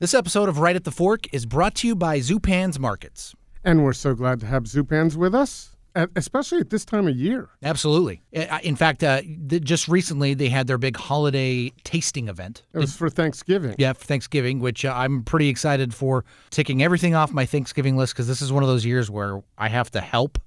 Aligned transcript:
This 0.00 0.14
episode 0.14 0.48
of 0.48 0.56
Right 0.60 0.76
at 0.76 0.84
the 0.84 0.90
Fork 0.90 1.26
is 1.30 1.44
brought 1.44 1.74
to 1.74 1.86
you 1.86 1.94
by 1.94 2.20
Zupan's 2.20 2.78
Markets. 2.78 3.36
And 3.62 3.84
we're 3.84 3.92
so 3.92 4.14
glad 4.14 4.40
to 4.40 4.46
have 4.46 4.62
Zupans 4.62 5.14
with 5.14 5.34
us, 5.34 5.76
especially 6.16 6.60
at 6.60 6.70
this 6.70 6.86
time 6.86 7.06
of 7.06 7.14
year. 7.14 7.50
Absolutely. 7.62 8.22
In 8.62 8.76
fact, 8.76 9.04
uh, 9.04 9.20
just 9.46 9.88
recently 9.88 10.32
they 10.32 10.48
had 10.48 10.68
their 10.68 10.78
big 10.78 10.96
holiday 10.96 11.70
tasting 11.84 12.28
event. 12.28 12.62
It 12.72 12.78
was 12.78 12.96
for 12.96 13.10
Thanksgiving. 13.10 13.74
Yeah, 13.76 13.92
for 13.92 14.06
Thanksgiving, 14.06 14.60
which 14.60 14.86
uh, 14.86 14.94
I'm 14.96 15.22
pretty 15.22 15.50
excited 15.50 15.92
for 15.92 16.24
ticking 16.48 16.82
everything 16.82 17.14
off 17.14 17.30
my 17.30 17.44
Thanksgiving 17.44 17.98
list 17.98 18.14
because 18.14 18.26
this 18.26 18.40
is 18.40 18.50
one 18.50 18.62
of 18.62 18.70
those 18.70 18.86
years 18.86 19.10
where 19.10 19.42
I 19.58 19.68
have 19.68 19.90
to 19.90 20.00
help 20.00 20.38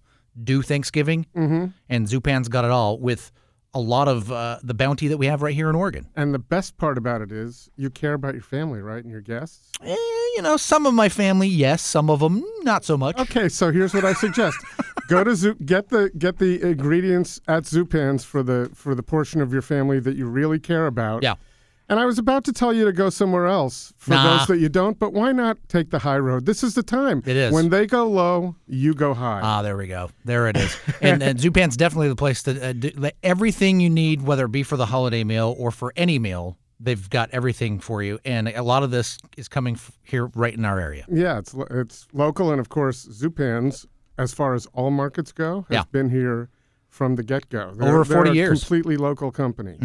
do 0.44 0.64
Thanksgiving, 0.64 1.28
mm-hmm. 1.38 1.68
and 1.90 2.08
Zupan's 2.08 2.48
got 2.48 2.66
it 2.66 2.72
all 2.72 2.98
with 2.98 3.32
a 3.74 3.80
lot 3.80 4.08
of 4.08 4.32
uh, 4.32 4.60
the 4.64 4.74
bounty 4.74 5.08
that 5.08 5.18
we 5.18 5.26
have 5.26 5.42
right 5.42 5.56
here 5.56 5.70
in 5.70 5.76
Oregon. 5.76 6.08
And 6.16 6.34
the 6.34 6.40
best 6.40 6.78
part 6.78 6.98
about 6.98 7.22
it 7.22 7.32
is 7.32 7.70
you 7.76 7.90
care 7.90 8.14
about 8.14 8.34
your 8.34 8.44
family, 8.44 8.82
right, 8.82 9.04
and 9.04 9.12
your 9.12 9.22
guests. 9.22 9.72
Eh, 9.82 9.96
you 10.36 10.42
know, 10.42 10.58
some 10.58 10.86
of 10.86 10.94
my 10.94 11.10
family, 11.10 11.48
yes, 11.48 11.82
some 11.82 12.10
of 12.10 12.20
them 12.20 12.44
not 12.62 12.86
so 12.86 12.98
much. 12.98 13.18
Okay, 13.20 13.50
so 13.50 13.72
here's 13.72 13.94
what 13.94 14.06
I 14.06 14.14
suggest: 14.14 14.58
go 15.08 15.24
to 15.24 15.36
Zoo, 15.36 15.56
get 15.56 15.90
the 15.90 16.12
get 16.18 16.38
the 16.38 16.62
ingredients 16.62 17.40
at 17.48 17.64
Zupans 17.64 18.24
for 18.24 18.44
the 18.44 18.70
for 18.74 18.96
the 18.96 19.04
portion 19.04 19.42
of 19.42 19.52
your 19.52 19.62
family 19.62 20.00
that 20.00 20.16
you 20.16 20.28
really 20.28 20.60
care 20.60 20.88
about. 20.88 21.24
Yeah. 21.24 21.36
And 21.90 22.00
I 22.00 22.06
was 22.06 22.18
about 22.18 22.44
to 22.46 22.54
tell 22.54 22.72
you 22.74 22.86
to 22.86 22.94
go 22.94 23.10
somewhere 23.10 23.46
else 23.46 23.94
for 23.98 24.12
Nah. 24.12 24.38
those 24.38 24.48
that 24.48 24.58
you 24.60 24.70
don't, 24.70 24.98
but 24.98 25.12
why 25.14 25.32
not 25.34 25.58
take 25.68 25.90
the 25.92 26.00
high 26.00 26.18
road? 26.18 26.46
This 26.46 26.64
is 26.64 26.76
the 26.76 26.82
time. 26.84 27.22
It 27.26 27.36
is. 27.36 27.52
When 27.54 27.70
they 27.70 27.86
go 27.86 28.08
low, 28.08 28.56
you 28.68 28.94
go 28.94 29.14
high. 29.14 29.42
Ah, 29.44 29.62
there 29.62 29.76
we 29.76 29.88
go. 29.88 30.10
There 30.24 30.48
it 30.48 30.56
is. 30.58 30.78
and, 31.02 31.22
and 31.22 31.38
Zupan's 31.38 31.76
definitely 31.76 32.08
the 32.10 32.16
place 32.16 32.42
to 32.44 32.70
uh, 32.70 32.74
do 32.74 32.92
everything 33.22 33.80
you 33.82 33.90
need, 33.90 34.22
whether 34.22 34.46
it 34.46 34.52
be 34.52 34.64
for 34.64 34.78
the 34.78 34.86
holiday 34.86 35.24
meal 35.26 35.56
or 35.60 35.72
for 35.72 35.92
any 35.98 36.20
meal. 36.20 36.58
They've 36.80 37.10
got 37.10 37.30
everything 37.32 37.80
for 37.80 38.02
you, 38.04 38.20
and 38.26 38.50
a 38.50 38.64
lot 38.64 38.84
of 38.84 38.92
this 38.92 39.18
is 39.38 39.48
coming 39.48 39.76
f- 39.76 39.92
here 40.04 40.26
right 40.36 40.54
in 40.54 40.66
our 40.66 40.80
area. 40.80 41.06
Yeah, 41.10 41.38
it's 41.38 41.56
it's 41.72 42.08
local, 42.12 42.52
and 42.52 42.60
of 42.60 42.68
course, 42.68 43.06
Zupans, 43.08 43.86
as 44.18 44.34
far 44.34 44.54
as 44.54 44.66
all 44.74 44.92
markets 44.92 45.32
go, 45.32 45.66
has 45.70 45.76
Yeah. 45.76 45.84
been 45.94 46.10
here 46.10 46.50
from 46.90 47.16
the 47.16 47.24
get 47.24 47.48
go. 47.50 47.74
Over 47.80 48.04
40 48.04 48.32
a 48.32 48.34
years. 48.34 48.60
completely 48.62 48.98
local 48.98 49.32
company. 49.32 49.78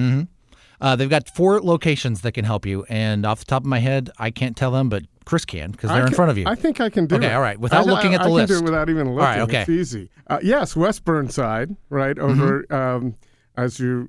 Uh, 0.80 0.94
they've 0.96 1.10
got 1.10 1.28
four 1.28 1.60
locations 1.60 2.20
that 2.20 2.32
can 2.32 2.44
help 2.44 2.64
you, 2.66 2.84
and 2.88 3.26
off 3.26 3.40
the 3.40 3.44
top 3.44 3.62
of 3.62 3.66
my 3.66 3.78
head, 3.80 4.10
I 4.18 4.30
can't 4.30 4.56
tell 4.56 4.70
them, 4.70 4.88
but 4.88 5.02
Chris 5.24 5.44
can 5.44 5.72
because 5.72 5.90
they're 5.90 6.06
in 6.06 6.12
front 6.14 6.30
of 6.30 6.38
you. 6.38 6.44
I 6.46 6.54
think 6.54 6.80
I 6.80 6.88
can 6.88 7.06
do 7.06 7.16
Okay, 7.16 7.26
it. 7.26 7.32
all 7.32 7.40
right, 7.42 7.58
without 7.58 7.86
I- 7.86 7.90
looking 7.90 8.12
I- 8.12 8.14
at 8.14 8.18
the 8.22 8.30
I 8.30 8.38
can 8.38 8.46
do 8.46 8.52
list. 8.54 8.62
it 8.62 8.64
without 8.64 8.88
even 8.88 9.06
looking. 9.08 9.18
right, 9.18 9.40
okay. 9.40 9.60
It's 9.62 9.70
easy. 9.70 10.10
Uh, 10.28 10.38
yes, 10.42 10.76
West 10.76 11.04
Burnside, 11.04 11.74
right 11.90 12.18
over 12.18 12.64
um, 12.72 13.14
as 13.56 13.78
you 13.80 14.08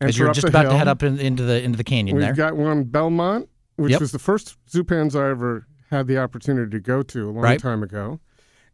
enter 0.00 0.08
As 0.08 0.18
you're 0.18 0.32
just 0.32 0.46
about 0.46 0.64
to 0.64 0.76
head 0.76 0.88
up 0.88 1.02
in, 1.02 1.18
into 1.18 1.42
the 1.42 1.62
into 1.62 1.76
the 1.78 1.84
canyon 1.84 2.18
there. 2.18 2.28
We've 2.30 2.36
there. 2.36 2.50
got 2.50 2.56
one 2.56 2.84
Belmont, 2.84 3.48
which 3.76 3.92
Yep. 3.92 4.00
was 4.00 4.12
the 4.12 4.18
first 4.18 4.56
Zupans 4.70 5.18
I 5.18 5.30
ever 5.30 5.66
had 5.90 6.06
the 6.06 6.18
opportunity 6.18 6.70
to 6.70 6.80
go 6.80 7.02
to 7.02 7.24
a 7.24 7.30
long 7.30 7.36
Right. 7.36 7.58
time 7.60 7.82
ago. 7.82 8.20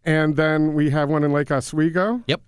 And 0.04 0.36
then 0.36 0.72
we 0.74 0.90
have 0.90 1.08
one 1.10 1.22
in 1.24 1.32
Lake 1.32 1.50
Oswego. 1.50 2.22
Yep. 2.26 2.40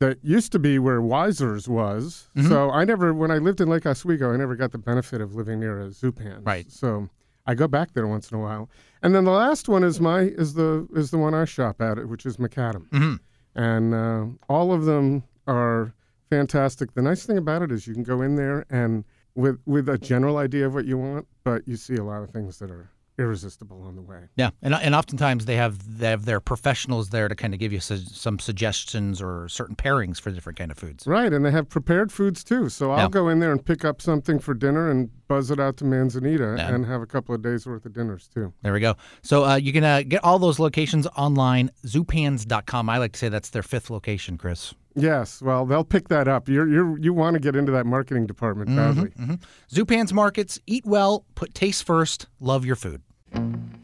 That 0.00 0.18
used 0.22 0.50
to 0.52 0.58
be 0.58 0.78
where 0.78 1.00
Wizer's 1.00 1.68
was. 1.68 2.28
Mm-hmm. 2.34 2.48
So 2.48 2.70
I 2.70 2.84
never, 2.84 3.12
when 3.12 3.30
I 3.30 3.36
lived 3.36 3.60
in 3.60 3.68
Lake 3.68 3.84
Oswego, 3.84 4.32
I 4.32 4.36
never 4.36 4.56
got 4.56 4.72
the 4.72 4.78
benefit 4.78 5.20
of 5.20 5.34
living 5.34 5.60
near 5.60 5.78
a 5.78 5.88
Zupan. 5.88 6.44
Right. 6.44 6.70
So 6.70 7.08
I 7.46 7.54
go 7.54 7.68
back 7.68 7.92
there 7.92 8.06
once 8.06 8.30
in 8.30 8.38
a 8.38 8.40
while. 8.40 8.70
And 9.02 9.14
then 9.14 9.24
the 9.24 9.30
last 9.30 9.68
one 9.68 9.84
is 9.84 10.00
my 10.00 10.20
is 10.20 10.54
the 10.54 10.88
is 10.94 11.10
the 11.10 11.18
one 11.18 11.34
I 11.34 11.44
shop 11.44 11.80
at, 11.80 12.08
which 12.08 12.24
is 12.24 12.38
Macadam. 12.38 12.88
hmm 12.90 13.14
And 13.54 13.94
uh, 13.94 14.26
all 14.48 14.72
of 14.72 14.84
them 14.84 15.22
are 15.46 15.92
fantastic. 16.30 16.94
The 16.94 17.02
nice 17.02 17.26
thing 17.26 17.38
about 17.38 17.62
it 17.62 17.70
is 17.72 17.86
you 17.86 17.94
can 17.94 18.02
go 18.02 18.22
in 18.22 18.36
there 18.36 18.64
and 18.70 19.04
with 19.34 19.60
with 19.66 19.88
a 19.88 19.98
general 19.98 20.38
idea 20.38 20.66
of 20.66 20.74
what 20.74 20.84
you 20.84 20.96
want, 20.96 21.26
but 21.44 21.66
you 21.66 21.76
see 21.76 21.96
a 21.96 22.04
lot 22.04 22.22
of 22.22 22.30
things 22.30 22.58
that 22.58 22.70
are 22.70 22.88
irresistible 23.20 23.82
on 23.82 23.94
the 23.96 24.02
way. 24.02 24.22
Yeah, 24.36 24.50
and 24.62 24.74
and 24.74 24.94
oftentimes 24.94 25.46
they 25.46 25.56
have 25.56 25.98
they 25.98 26.08
have 26.08 26.24
their 26.24 26.40
professionals 26.40 27.10
there 27.10 27.28
to 27.28 27.34
kind 27.34 27.54
of 27.54 27.60
give 27.60 27.72
you 27.72 27.80
su- 27.80 27.96
some 27.98 28.38
suggestions 28.38 29.20
or 29.22 29.48
certain 29.48 29.76
pairings 29.76 30.20
for 30.20 30.30
different 30.30 30.58
kind 30.58 30.70
of 30.70 30.78
foods. 30.78 31.06
Right, 31.06 31.32
and 31.32 31.44
they 31.44 31.50
have 31.50 31.68
prepared 31.68 32.10
foods 32.10 32.42
too. 32.42 32.68
So 32.68 32.90
I'll 32.90 32.98
Yeah. 33.04 33.08
go 33.08 33.28
in 33.28 33.40
there 33.40 33.52
and 33.52 33.64
pick 33.64 33.84
up 33.84 34.00
something 34.02 34.38
for 34.38 34.54
dinner 34.54 34.90
and 34.90 35.10
buzz 35.28 35.50
it 35.50 35.60
out 35.60 35.76
to 35.76 35.84
Manzanita 35.84 36.54
Yeah. 36.58 36.74
and 36.74 36.84
have 36.86 37.02
a 37.02 37.06
couple 37.06 37.34
of 37.34 37.42
days 37.42 37.66
worth 37.66 37.86
of 37.86 37.92
dinners 37.92 38.28
too. 38.28 38.52
There 38.62 38.72
we 38.72 38.80
go. 38.80 38.96
So 39.22 39.44
uh, 39.44 39.56
you 39.56 39.72
can 39.72 39.84
uh, 39.84 40.02
get 40.02 40.24
all 40.24 40.38
those 40.40 40.58
locations 40.58 41.06
online, 41.16 41.70
zupans.com. 41.86 42.88
I 42.88 42.98
like 42.98 43.12
to 43.12 43.18
say 43.18 43.28
that's 43.28 43.50
their 43.50 43.62
fifth 43.62 43.90
location, 43.90 44.36
Chris. 44.38 44.74
Yes, 44.96 45.40
well, 45.40 45.66
they'll 45.66 45.84
pick 45.84 46.08
that 46.08 46.26
up. 46.26 46.48
You're 46.48 46.68
you 46.68 46.96
you 47.00 47.12
want 47.14 47.34
to 47.34 47.40
get 47.40 47.54
into 47.54 47.70
that 47.72 47.86
marketing 47.86 48.26
department 48.26 48.74
badly. 48.74 49.10
hmm 49.10 49.34
Zupans 49.72 50.12
Markets, 50.12 50.58
eat 50.66 50.84
well, 50.84 51.24
put 51.36 51.54
taste 51.54 51.84
first, 51.84 52.26
love 52.40 52.64
your 52.64 52.74
food. 52.74 53.00
I 53.32 53.79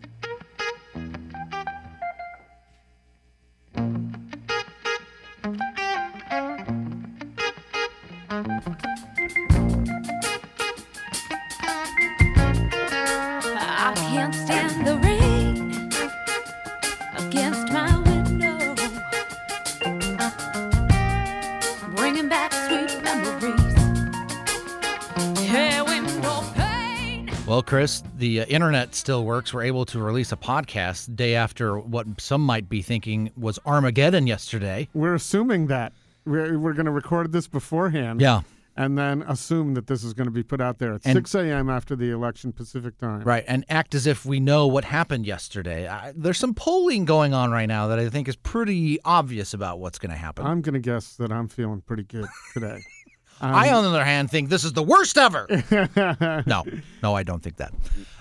Chris, 27.67 28.03
the 28.17 28.43
uh, 28.43 28.45
internet 28.47 28.95
still 28.95 29.25
works. 29.25 29.53
We're 29.53 29.65
able 29.65 29.85
to 29.87 29.99
release 29.99 30.31
a 30.33 30.37
podcast 30.37 31.17
day 31.17 31.35
after 31.35 31.79
what 31.79 32.07
some 32.21 32.41
might 32.41 32.69
be 32.69 32.81
thinking 32.81 33.33
was 33.37 33.59
Armageddon 33.67 34.27
yesterday. 34.27 34.89
We're 34.95 35.15
assuming 35.15 35.67
that 35.67 35.93
we're 36.25 36.59
we're 36.59 36.75
going 36.75 36.87
to 36.87 36.93
record 36.93 37.33
this 37.33 37.49
beforehand. 37.49 38.21
Yeah, 38.21 38.43
and 38.77 38.97
then 38.97 39.23
assume 39.27 39.75
that 39.75 39.89
this 39.89 40.05
is 40.05 40.15
going 40.15 40.27
to 40.27 40.31
be 40.33 40.43
put 40.45 40.61
out 40.61 40.79
there 40.79 40.93
at 40.95 41.01
And- 41.05 41.15
6 41.15 41.35
a.m. 41.35 41.69
after 41.69 41.97
the 41.97 42.11
election 42.11 42.53
Pacific 42.53 42.99
time. 42.99 43.23
right. 43.23 43.45
And 43.49 43.65
act 43.69 43.95
as 43.97 44.07
if 44.07 44.25
we 44.25 44.39
know 44.39 44.67
what 44.69 44.85
happened 44.85 45.27
yesterday. 45.27 45.89
I, 45.89 46.13
there's 46.15 46.39
some 46.39 46.55
polling 46.55 47.05
going 47.05 47.35
on 47.35 47.51
right 47.51 47.67
now 47.67 47.89
that 47.89 47.99
I 47.99 48.09
think 48.11 48.29
is 48.29 48.37
pretty 48.37 49.01
obvious 49.05 49.55
about 49.55 49.81
what's 49.81 49.99
going 49.99 50.11
to 50.13 50.17
happen. 50.19 50.47
I'm 50.47 50.61
going 50.61 50.75
to 50.75 50.79
guess 50.81 51.17
that 51.17 51.33
I'm 51.33 51.49
feeling 51.49 51.81
pretty 51.81 52.05
good 52.05 52.27
today. 52.55 52.79
I, 53.41 53.71
on 53.73 53.85
the 53.85 53.91
other 53.91 54.05
hand, 54.05 54.31
think 54.31 54.49
this 54.49 54.65
is 54.65 54.73
the 54.73 54.83
worst 54.83 55.19
ever. 55.19 55.47
no, 56.47 56.65
no, 57.03 57.15
I 57.15 57.23
don't 57.23 57.43
think 57.43 57.57
that. 57.57 57.73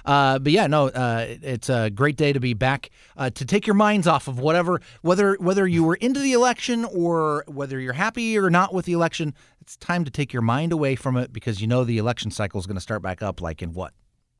Uh, 0.05 0.39
but 0.39 0.51
yeah, 0.51 0.67
no, 0.67 0.87
uh, 0.87 1.25
it's 1.41 1.69
a 1.69 1.89
great 1.89 2.15
day 2.15 2.33
to 2.33 2.39
be 2.39 2.53
back 2.53 2.89
uh, 3.17 3.29
to 3.31 3.45
take 3.45 3.65
your 3.65 3.73
minds 3.73 4.07
off 4.07 4.27
of 4.27 4.39
whatever, 4.39 4.81
whether 5.01 5.35
whether 5.39 5.67
you 5.67 5.83
were 5.83 5.95
into 5.95 6.19
the 6.19 6.33
election 6.33 6.85
or 6.85 7.43
whether 7.47 7.79
you're 7.79 7.93
happy 7.93 8.37
or 8.37 8.49
not 8.49 8.73
with 8.73 8.85
the 8.85 8.93
election. 8.93 9.33
It's 9.61 9.77
time 9.77 10.05
to 10.05 10.11
take 10.11 10.31
your 10.31 10.43
mind 10.43 10.71
away 10.71 10.95
from 10.95 11.17
it 11.17 11.33
because 11.33 11.59
you 11.59 11.67
know 11.67 11.83
the 11.83 11.97
election 11.97 12.29
cycle 12.29 12.59
is 12.59 12.67
going 12.67 12.75
to 12.75 12.81
start 12.81 13.01
back 13.01 13.23
up 13.23 13.41
like 13.41 13.61
in 13.61 13.73
what 13.73 13.93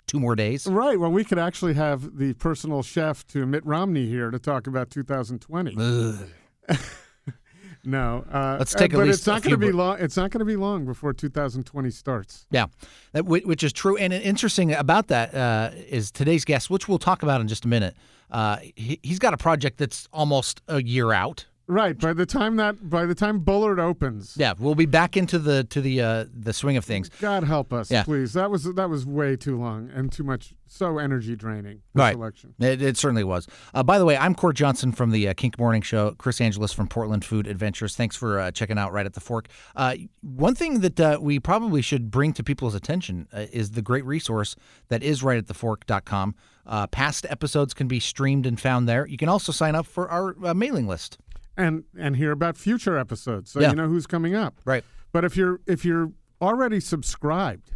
two 0.07 0.19
more 0.19 0.36
days. 0.36 0.68
right. 0.68 1.00
Well, 1.00 1.12
we 1.12 1.24
could 1.24 1.40
actually 1.40 1.74
have 1.74 2.18
the 2.18 2.34
personal 2.34 2.84
chef 2.84 3.25
to 3.28 3.46
Mitt 3.46 3.66
Romney 3.66 4.06
here 4.06 4.30
to 4.30 4.38
talk 4.38 4.68
about 4.68 4.92
2020. 4.92 5.75
No. 7.85 8.25
Uh, 8.31 8.56
Let's 8.59 8.73
take 8.73 8.94
uh, 8.94 8.97
at 8.97 9.06
but 9.06 9.07
it's 9.09 9.28
not 9.28 9.44
going 9.44 9.51
to 9.51 9.57
be 9.57 9.72
long. 9.72 9.97
It's 10.00 10.18
not 10.18 10.31
going 10.31 10.40
to 10.40 10.46
be 10.46 10.56
long 10.56 10.85
before 10.85 11.13
2020 11.13 11.90
starts. 11.91 12.46
Yeah, 12.51 12.68
that, 13.13 13.25
which 13.25 13.63
is 13.63 13.72
true. 13.72 13.97
And 13.97 14.12
interesting 14.13 14.73
about 14.73 15.07
that 15.07 15.34
uh, 15.34 15.72
is 15.88 16.12
today's 16.12 16.45
guest, 16.45 16.69
which 16.69 16.88
we'll 16.88 17.00
talk 17.00 17.24
about 17.24 17.41
in 17.41 17.47
just 17.47 17.66
a 17.66 17.68
minute. 17.68 17.95
Uh, 18.31 18.57
he, 18.75 19.00
he's 19.03 19.19
got 19.19 19.34
a 19.34 19.38
project 19.38 19.78
that's 19.78 20.07
almost 20.12 20.62
a 20.68 20.81
year 20.81 21.12
out. 21.12 21.45
Right. 21.68 21.98
By 21.98 22.14
the 22.14 22.28
time 22.28 22.58
that 22.58 22.90
by 22.90 23.08
the 23.08 23.16
time 23.16 23.40
Bullard 23.40 23.80
opens, 23.80 24.36
Yeah, 24.38 24.53
we'll 24.59 24.76
be 24.76 24.86
back 24.86 25.18
into 25.18 25.40
the 25.40 25.64
to 25.66 25.81
the 25.81 26.00
uh, 26.02 26.26
the 26.31 26.53
swing 26.53 26.78
of 26.78 26.86
things. 26.86 27.09
God 27.20 27.44
help 27.44 27.74
us, 27.74 27.90
Yeah. 27.90 28.03
please. 28.03 28.34
That 28.34 28.52
was 28.52 28.66
that 28.76 28.88
was 28.90 29.06
way 29.06 29.36
too 29.36 29.58
long 29.59 29.90
and 29.94 30.12
too 30.12 30.24
much. 30.24 30.54
So 30.68 30.98
energy 31.00 31.36
draining. 31.36 31.81
Right. 31.94 32.16
election. 32.16 32.54
It, 32.59 32.81
it 32.81 32.98
certainly 32.98 33.24
was. 33.24 33.48
Uh, 33.74 33.81
by 33.84 33.98
the 33.98 34.06
way, 34.06 34.18
I'm 34.18 34.36
Court 34.36 34.56
Johnson 34.56 34.92
from 34.92 35.12
the 35.12 35.28
uh, 35.30 35.34
Kink 35.36 35.57
Morning 35.57 35.81
Show. 35.81 36.12
Chris 36.18 36.39
Angelus 36.42 36.74
from 36.74 36.88
Portland 36.88 37.24
Food 37.25 37.48
Adventures. 37.48 37.95
Thanks 37.95 38.16
for 38.16 38.39
uh, 38.39 38.51
checking 38.51 38.78
out 38.78 38.92
Right 38.92 39.06
at 39.06 39.13
the 39.13 39.19
Fork. 39.19 39.48
Uh, 39.75 39.95
one 40.22 40.54
thing 40.56 40.81
that 40.81 41.00
uh, 41.00 41.18
we 41.22 41.39
probably 41.39 41.81
should 41.81 42.12
bring 42.12 42.34
to 42.34 42.44
people's 42.44 42.75
attention 42.75 43.28
uh, 43.34 43.45
is 43.51 43.72
the 43.72 43.81
great 43.81 44.06
resource 44.06 44.56
that 44.89 45.01
is 45.04 45.22
rightatthefork.com. 45.22 46.36
Uh, 46.66 46.88
past 46.88 47.25
episodes 47.30 47.74
can 47.74 47.88
be 47.88 48.00
streamed 48.00 48.45
and 48.45 48.60
found 48.60 48.89
there. 48.89 49.06
You 49.07 49.18
can 49.18 49.30
also 49.30 49.51
sign 49.51 49.75
up 49.75 49.86
for 49.86 50.10
our 50.10 50.36
uh, 50.44 50.54
mailing 50.54 50.88
list. 50.88 51.19
And 51.57 51.84
and 51.98 52.16
hear 52.18 52.31
about 52.31 52.57
future 52.57 52.98
episodes 52.98 53.52
so 53.52 53.60
Yeah. 53.60 53.69
you 53.72 53.75
know 53.75 53.88
who's 53.88 54.07
coming 54.07 54.36
up 54.36 54.60
Right. 54.66 54.84
but 55.12 55.24
if 55.25 55.36
you're 55.38 55.60
if 55.66 55.84
you're 55.86 56.12
already 56.42 56.80
subscribed 56.80 57.72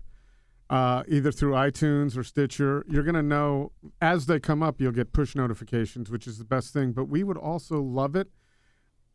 uh, 0.70 1.02
either 1.08 1.32
through 1.32 1.54
itunes 1.54 2.16
or 2.18 2.24
stitcher 2.24 2.86
you're 2.88 3.04
going 3.04 3.16
to 3.16 3.24
know 3.24 3.72
as 4.02 4.26
they 4.28 4.40
come 4.40 4.62
up 4.62 4.80
you'll 4.80 4.92
get 4.92 5.12
push 5.14 5.36
notifications 5.36 6.12
which 6.12 6.28
is 6.28 6.38
the 6.38 6.46
best 6.46 6.74
thing 6.74 6.92
but 6.92 7.06
we 7.06 7.24
would 7.24 7.38
also 7.38 7.82
love 7.82 8.16
it 8.16 8.28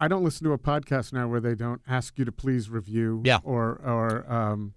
i 0.01 0.09
don't 0.09 0.25
listen 0.25 0.45
to 0.45 0.53
a 0.53 0.59
podcast 0.59 1.13
now 1.13 1.29
where 1.29 1.41
they 1.41 1.55
don't 1.55 1.81
ask 1.87 2.19
you 2.19 2.25
to 2.25 2.33
please 2.33 2.69
review 2.71 3.21
Yeah. 3.25 3.39
or 3.45 3.81
or 3.85 4.33
um, 4.33 4.75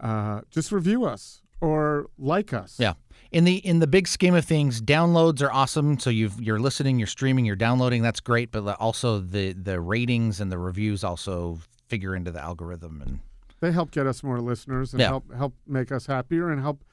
uh, 0.00 0.42
just 0.50 0.70
review 0.70 1.04
us 1.04 1.42
or 1.64 2.06
like 2.18 2.52
us. 2.52 2.76
Yeah. 2.78 2.94
In 3.32 3.44
the 3.44 3.56
in 3.56 3.80
the 3.80 3.86
big 3.86 4.06
scheme 4.06 4.34
of 4.34 4.44
things, 4.44 4.80
downloads 4.80 5.42
are 5.42 5.52
awesome. 5.52 5.98
So 5.98 6.10
you've 6.10 6.40
you're 6.40 6.60
listening, 6.60 6.98
you're 6.98 7.06
streaming, 7.08 7.44
you're 7.44 7.56
downloading. 7.56 8.02
That's 8.02 8.20
great. 8.20 8.50
But 8.52 8.66
also 8.78 9.18
the 9.18 9.52
the 9.52 9.80
ratings 9.80 10.40
and 10.40 10.52
the 10.52 10.58
reviews 10.58 11.02
also 11.02 11.58
figure 11.88 12.14
into 12.14 12.30
the 12.30 12.40
algorithm. 12.42 13.02
And 13.02 13.18
They 13.60 13.72
help 13.72 13.90
get 13.90 14.06
us 14.06 14.22
more 14.22 14.40
listeners 14.40 14.92
and 14.92 15.00
Yeah. 15.00 15.08
help 15.08 15.34
help 15.34 15.54
make 15.66 15.90
us 15.90 16.06
happier 16.06 16.50
and 16.50 16.60
help 16.60 16.84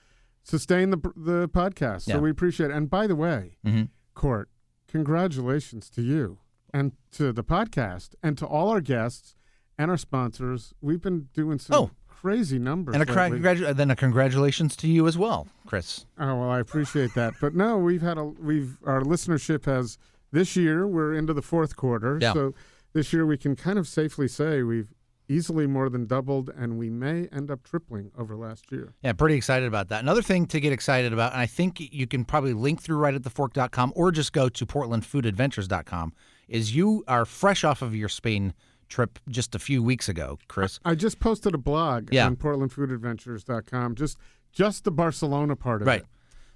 sustain 0.44 0.90
the 0.90 0.98
the 1.16 1.48
podcast. 1.50 2.08
Yeah. 2.08 2.16
So 2.16 2.20
we 2.22 2.30
appreciate 2.32 2.72
it. 2.72 2.76
And 2.76 2.90
by 2.90 3.06
the 3.08 3.16
way, 3.16 3.58
Mhm. 3.66 3.90
Court, 4.16 4.50
congratulations 4.88 5.90
to 5.92 6.02
you 6.02 6.40
and 6.74 6.92
to 7.12 7.32
the 7.34 7.44
podcast 7.44 8.16
and 8.24 8.38
to 8.38 8.46
all 8.46 8.70
our 8.70 8.82
guests 8.82 9.36
and 9.78 9.90
our 9.92 9.98
sponsors. 9.98 10.74
We've 10.82 11.02
been 11.02 11.28
doing 11.34 11.60
some 11.60 11.76
Oh. 11.76 11.92
Crazy 12.22 12.60
numbers. 12.60 12.94
and 12.96 13.04
a 13.08 13.12
lately. 13.14 13.40
congratu- 13.40 13.66
uh, 13.68 13.74
then 13.74 13.92
a 13.92 13.96
congratulations 13.96 14.76
to 14.78 14.88
you 14.88 15.08
as 15.08 15.18
well, 15.18 15.48
Chris. 15.66 16.06
Oh 16.20 16.36
well, 16.40 16.50
I 16.50 16.60
appreciate 16.60 17.14
that, 17.16 17.34
but 17.42 17.56
no, 17.56 17.78
we've 17.78 18.02
had 18.02 18.18
a 18.18 18.26
we've 18.26 18.78
our 18.86 19.02
listenership 19.02 19.66
has 19.66 19.98
this 20.32 20.56
year. 20.56 20.88
We're 20.88 21.14
into 21.14 21.34
the 21.34 21.42
fourth 21.42 21.76
quarter, 21.76 22.20
Yeah. 22.22 22.34
so 22.34 22.54
this 22.94 23.12
year 23.14 23.26
we 23.26 23.38
can 23.38 23.56
kind 23.56 23.80
of 23.80 23.88
safely 23.88 24.28
say 24.28 24.64
we've 24.64 24.94
easily 25.30 25.66
more 25.66 25.90
than 25.90 26.06
doubled, 26.06 26.50
and 26.58 26.78
we 26.78 26.90
may 26.90 27.26
end 27.32 27.50
up 27.50 27.64
tripling 27.64 28.12
over 28.18 28.36
last 28.36 28.70
year. 28.70 28.94
Yeah, 29.02 29.14
pretty 29.14 29.36
excited 29.36 29.66
about 29.66 29.88
that. 29.88 30.02
Another 30.02 30.22
thing 30.22 30.46
to 30.48 30.60
get 30.60 30.74
excited 30.74 31.14
about, 31.14 31.32
and 31.32 31.40
I 31.40 31.46
think 31.46 31.80
you 31.80 32.06
can 32.06 32.26
probably 32.26 32.52
link 32.54 32.82
through 32.82 32.98
right 32.98 33.14
at 33.16 33.22
thefork.com 33.22 33.94
or 33.96 34.12
just 34.12 34.34
go 34.34 34.50
to 34.50 34.66
portlandfoodadventures.com, 34.66 36.14
is 36.50 36.76
you 36.76 37.04
are 37.08 37.26
fresh 37.26 37.64
off 37.64 37.82
of 37.82 37.96
your 37.96 38.10
Spain 38.10 38.54
trip 38.92 39.18
just 39.30 39.56
a 39.56 39.60
few 39.60 39.82
weeks 39.82 40.08
ago, 40.08 40.38
Chris. 40.48 40.80
I 40.86 40.94
just 40.94 41.20
posted 41.20 41.56
a 41.56 41.58
blog 41.58 42.10
Yeah. 42.14 42.28
on 42.28 42.36
PortlandFoodAdventures.com, 42.36 43.96
just 43.96 44.18
just 44.52 44.84
the 44.84 44.92
Barcelona 44.92 45.56
part 45.56 45.82
of 45.82 45.88
Right. 45.88 46.02
it. 46.02 46.08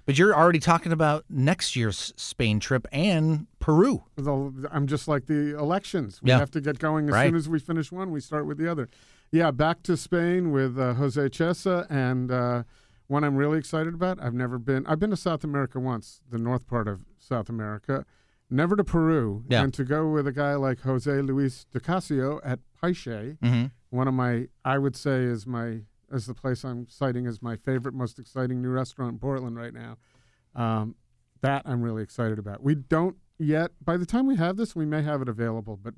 But 0.04 0.18
you're 0.18 0.36
already 0.36 0.58
talking 0.60 0.92
about 0.92 1.24
next 1.30 1.74
year's 1.74 2.12
Spain 2.16 2.60
trip 2.60 2.86
and 2.92 3.46
Peru. 3.58 4.04
I'm 4.70 4.86
just 4.86 5.08
like 5.08 5.26
the 5.26 5.58
elections. 5.58 6.20
We 6.22 6.28
Yeah. 6.30 6.38
have 6.38 6.50
to 6.52 6.60
get 6.60 6.78
going 6.78 7.08
as 7.08 7.14
Right. 7.14 7.26
soon 7.28 7.34
as 7.36 7.48
we 7.48 7.58
finish 7.58 7.90
one. 7.90 8.10
We 8.12 8.20
start 8.20 8.46
with 8.46 8.58
the 8.58 8.70
other. 8.70 8.88
Yeah, 9.32 9.50
back 9.50 9.82
to 9.84 9.96
Spain 9.96 10.52
with 10.52 10.78
uh, 10.78 10.94
Jose 10.94 11.20
Chesa 11.30 11.86
and 11.90 12.30
uh, 12.30 12.62
one 13.08 13.24
I'm 13.24 13.34
really 13.34 13.58
excited 13.58 13.94
about. 13.94 14.20
I've 14.22 14.34
never 14.34 14.58
been. 14.58 14.86
I've 14.86 15.00
been 15.00 15.10
to 15.10 15.16
South 15.16 15.42
America 15.42 15.80
once, 15.80 16.20
the 16.30 16.38
north 16.38 16.66
part 16.68 16.86
of 16.86 17.00
South 17.18 17.48
America. 17.48 18.04
Never 18.48 18.76
to 18.76 18.84
Peru. 18.84 19.44
Yeah. 19.48 19.62
And 19.62 19.74
to 19.74 19.84
go 19.84 20.08
with 20.08 20.26
a 20.26 20.32
guy 20.32 20.54
like 20.54 20.80
Jose 20.82 21.10
Luis 21.20 21.64
de 21.72 21.80
Cossio 21.80 22.40
at 22.44 22.60
Paiche, 22.82 23.38
Mm-hmm. 23.38 23.66
one 23.90 24.06
of 24.08 24.14
my, 24.14 24.46
I 24.64 24.78
would 24.78 24.94
say, 24.96 25.22
is 25.24 25.46
my 25.46 25.80
is 26.12 26.26
the 26.26 26.34
place 26.34 26.64
I'm 26.64 26.86
citing 26.88 27.26
as 27.26 27.42
my 27.42 27.56
favorite, 27.56 27.92
most 27.94 28.18
exciting 28.20 28.62
new 28.62 28.68
restaurant 28.70 29.14
in 29.14 29.18
Portland 29.18 29.56
right 29.56 29.74
now. 29.74 29.96
Um, 30.54 30.94
that 31.40 31.62
I'm 31.66 31.82
really 31.82 32.02
excited 32.04 32.38
about. 32.38 32.62
We 32.62 32.76
don't 32.76 33.16
yet. 33.38 33.72
By 33.84 33.96
the 33.96 34.06
time 34.06 34.26
we 34.26 34.36
have 34.36 34.56
this, 34.56 34.76
we 34.76 34.86
may 34.86 35.02
have 35.02 35.20
it 35.20 35.28
available, 35.28 35.76
but 35.76 35.94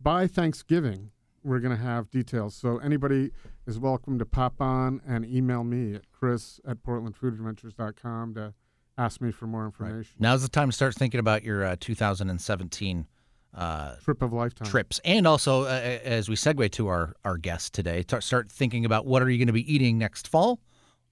by 0.00 0.26
Thanksgiving, 0.28 1.10
we're 1.42 1.58
going 1.58 1.76
to 1.76 1.82
have 1.82 2.10
details. 2.10 2.54
So 2.54 2.78
anybody 2.78 3.32
is 3.66 3.78
welcome 3.78 4.18
to 4.20 4.24
pop 4.24 4.60
on 4.60 5.00
and 5.06 5.26
email 5.26 5.64
me 5.64 5.94
at 5.96 6.02
chris 6.12 6.60
at 6.66 6.82
portlandfoodadventures.com 6.84 8.34
to 8.34 8.54
ask 8.98 9.20
me 9.20 9.30
for 9.32 9.46
more 9.46 9.64
information. 9.64 10.14
Now's 10.18 10.42
the 10.42 10.48
time 10.48 10.68
to 10.68 10.72
start 10.74 10.94
thinking 10.94 11.20
about 11.20 11.42
your 11.42 11.64
uh, 11.64 11.76
2017 11.78 13.06
uh, 13.52 13.96
Trip 14.04 14.22
of 14.22 14.32
lifetime. 14.32 14.68
trips, 14.68 15.00
and 15.04 15.26
also 15.26 15.64
uh, 15.64 15.98
as 16.04 16.28
we 16.28 16.36
segue 16.36 16.70
to 16.70 16.86
our 16.86 17.16
our 17.24 17.36
guest 17.36 17.74
today, 17.74 18.02
to 18.04 18.20
start 18.20 18.50
thinking 18.50 18.84
about 18.84 19.06
what 19.06 19.22
are 19.22 19.28
you 19.30 19.38
going 19.38 19.48
to 19.48 19.52
be 19.52 19.72
eating 19.72 19.98
next 19.98 20.28
fall. 20.28 20.60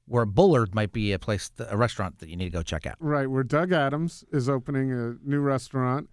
Where 0.07 0.25
Bullard 0.25 0.75
might 0.75 0.93
be 0.93 1.13
a 1.13 1.19
place, 1.19 1.51
a 1.69 1.77
restaurant 1.77 2.21
that 2.21 2.31
you 2.31 2.37
need 2.37 2.47
to 2.47 2.51
go 2.51 2.63
check 2.63 2.87
out. 2.87 2.95
Right, 2.99 3.27
where 3.29 3.43
Doug 3.43 3.73
Adams 3.73 4.25
is 4.33 4.49
opening 4.49 4.91
a 4.91 5.17
new 5.23 5.41
restaurant. 5.41 6.09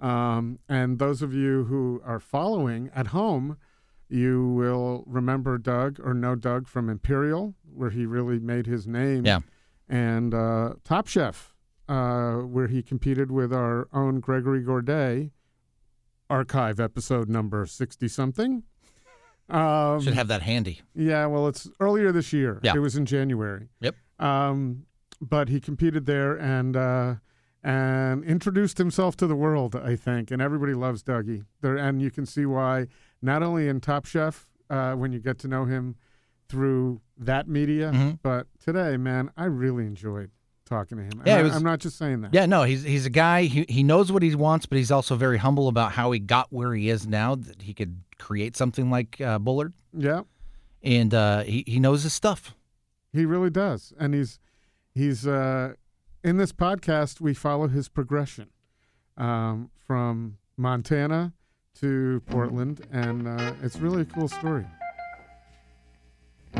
Um, 0.00 0.58
and 0.68 0.98
those 0.98 1.22
of 1.22 1.32
you 1.32 1.64
who 1.64 2.02
are 2.04 2.20
following 2.20 2.90
at 2.94 3.08
home, 3.08 3.56
you 4.08 4.48
will 4.48 5.02
remember 5.06 5.56
Doug 5.58 5.98
or 6.02 6.12
know 6.12 6.34
Doug 6.34 6.68
from 6.68 6.90
Imperial, 6.90 7.54
where 7.72 7.90
he 7.90 8.04
really 8.04 8.38
made 8.38 8.66
his 8.66 8.86
name. 8.86 9.24
Yeah. 9.24 9.40
And 9.88 10.34
uh, 10.34 10.74
Top 10.84 11.06
Chef, 11.06 11.54
uh, 11.88 12.34
where 12.36 12.66
he 12.68 12.82
competed 12.82 13.30
with 13.30 13.52
our 13.52 13.88
own 13.92 14.20
Gregory 14.20 14.62
Gourdet, 14.62 15.30
archive 16.28 16.78
episode 16.78 17.28
number 17.28 17.64
60 17.66 18.06
something. 18.08 18.62
Um, 19.48 20.02
Should 20.02 20.12
have 20.14 20.28
that 20.28 20.42
handy. 20.42 20.82
yeah, 20.94 21.24
well, 21.24 21.48
it's 21.48 21.68
earlier 21.80 22.12
this 22.12 22.34
year. 22.34 22.60
Yeah. 22.62 22.74
It 22.74 22.80
was 22.80 22.96
in 22.96 23.06
January. 23.06 23.68
Yep. 23.80 23.94
Um, 24.18 24.84
but 25.22 25.48
he 25.48 25.58
competed 25.58 26.04
there 26.04 26.36
and 26.36 26.76
uh, 26.76 27.14
and 27.64 28.22
introduced 28.24 28.76
himself 28.78 29.16
to 29.16 29.26
the 29.26 29.34
world, 29.34 29.74
I 29.74 29.96
think, 29.96 30.30
and 30.30 30.42
everybody 30.42 30.74
loves 30.74 31.02
Dougie. 31.02 31.44
There, 31.62 31.76
and 31.76 32.02
you 32.02 32.10
can 32.10 32.26
see 32.26 32.44
why. 32.44 32.88
Not 33.22 33.42
only 33.42 33.68
in 33.68 33.80
Top 33.80 34.04
Chef, 34.04 34.46
uh, 34.70 34.92
when 34.92 35.12
you 35.12 35.18
get 35.18 35.38
to 35.40 35.48
know 35.48 35.64
him 35.64 35.96
through 36.48 37.00
that 37.18 37.48
media, 37.48 37.90
Mhm. 37.92 38.18
but 38.22 38.46
today, 38.64 38.96
man, 38.96 39.30
I 39.36 39.44
really 39.44 39.86
enjoyed 39.86 40.30
talking 40.64 40.98
to 40.98 41.04
him. 41.04 41.22
Yeah, 41.26 41.36
I, 41.36 41.42
was- 41.42 41.54
I'm 41.56 41.62
not 41.62 41.78
just 41.80 41.96
saying 41.98 42.20
that. 42.22 42.32
Yeah, 42.34 42.46
no, 42.46 42.62
he's 42.62 42.82
he's 42.82 43.06
a 43.06 43.10
guy. 43.10 43.44
He 43.44 43.64
he 43.68 43.82
knows 43.82 44.10
what 44.12 44.22
he 44.22 44.34
wants, 44.34 44.66
but 44.66 44.78
he's 44.78 44.90
also 44.90 45.16
very 45.16 45.38
humble 45.38 45.68
about 45.68 45.92
how 45.92 46.10
he 46.12 46.18
got 46.20 46.52
where 46.52 46.74
he 46.74 46.88
is 46.90 47.06
now. 47.06 47.34
That 47.34 47.62
he 47.62 47.74
could 47.74 48.00
create 48.18 48.56
something 48.56 48.90
like 48.90 49.20
uh, 49.20 49.38
Bullard, 49.38 49.72
Yeah, 49.92 50.22
and 50.82 51.12
uh, 51.14 51.42
he 51.42 51.64
he 51.66 51.78
knows 51.80 52.02
his 52.02 52.12
stuff. 52.12 52.54
he 53.12 53.24
really 53.24 53.50
does, 53.50 53.92
and 53.98 54.14
he's 54.14 54.38
he's 54.94 55.26
uh, 55.26 55.74
in 56.24 56.36
this 56.36 56.52
podcast. 56.52 57.20
We 57.20 57.32
follow 57.34 57.68
his 57.68 57.88
progression 57.88 58.48
um, 59.16 59.70
from 59.86 60.38
Montana 60.56 61.32
to 61.80 62.22
Portland, 62.26 62.86
and 62.92 63.26
uh, 63.28 63.52
it's 63.62 63.78
really 63.78 64.02
a 64.02 64.06
cool 64.06 64.28
story. 64.28 64.66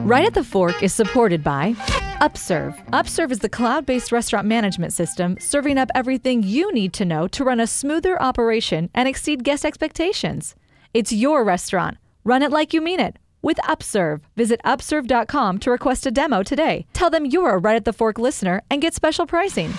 Right 0.00 0.24
at 0.24 0.34
the 0.34 0.44
Fork 0.44 0.82
is 0.82 0.92
supported 0.92 1.44
by 1.44 1.74
Upserve. 2.20 2.80
Upserve 2.92 3.30
is 3.30 3.40
the 3.40 3.48
cloud 3.48 3.84
based 3.84 4.10
restaurant 4.10 4.46
management 4.46 4.92
system 4.92 5.36
serving 5.38 5.76
up 5.78 5.90
everything 5.94 6.42
you 6.42 6.72
need 6.72 6.92
to 6.94 7.04
know 7.04 7.28
to 7.28 7.44
run 7.44 7.60
a 7.60 7.66
smoother 7.66 8.20
operation 8.22 8.90
and 8.94 9.08
exceed 9.08 9.44
guest 9.44 9.64
expectations. 9.64 10.54
It's 10.94 11.12
your 11.12 11.44
restaurant. 11.44 11.98
Run 12.24 12.42
it 12.42 12.50
like 12.50 12.72
you 12.72 12.80
mean 12.80 13.00
it. 13.00 13.18
With 13.42 13.58
Upserve, 13.68 14.22
visit 14.36 14.60
upserve.com 14.64 15.58
to 15.58 15.70
request 15.70 16.06
a 16.06 16.10
demo 16.10 16.42
today. 16.42 16.86
Tell 16.92 17.10
them 17.10 17.26
you're 17.26 17.54
a 17.54 17.58
Right 17.58 17.76
at 17.76 17.84
the 17.84 17.92
Fork 17.92 18.18
listener 18.18 18.62
and 18.70 18.82
get 18.82 18.94
special 18.94 19.26
pricing. 19.26 19.74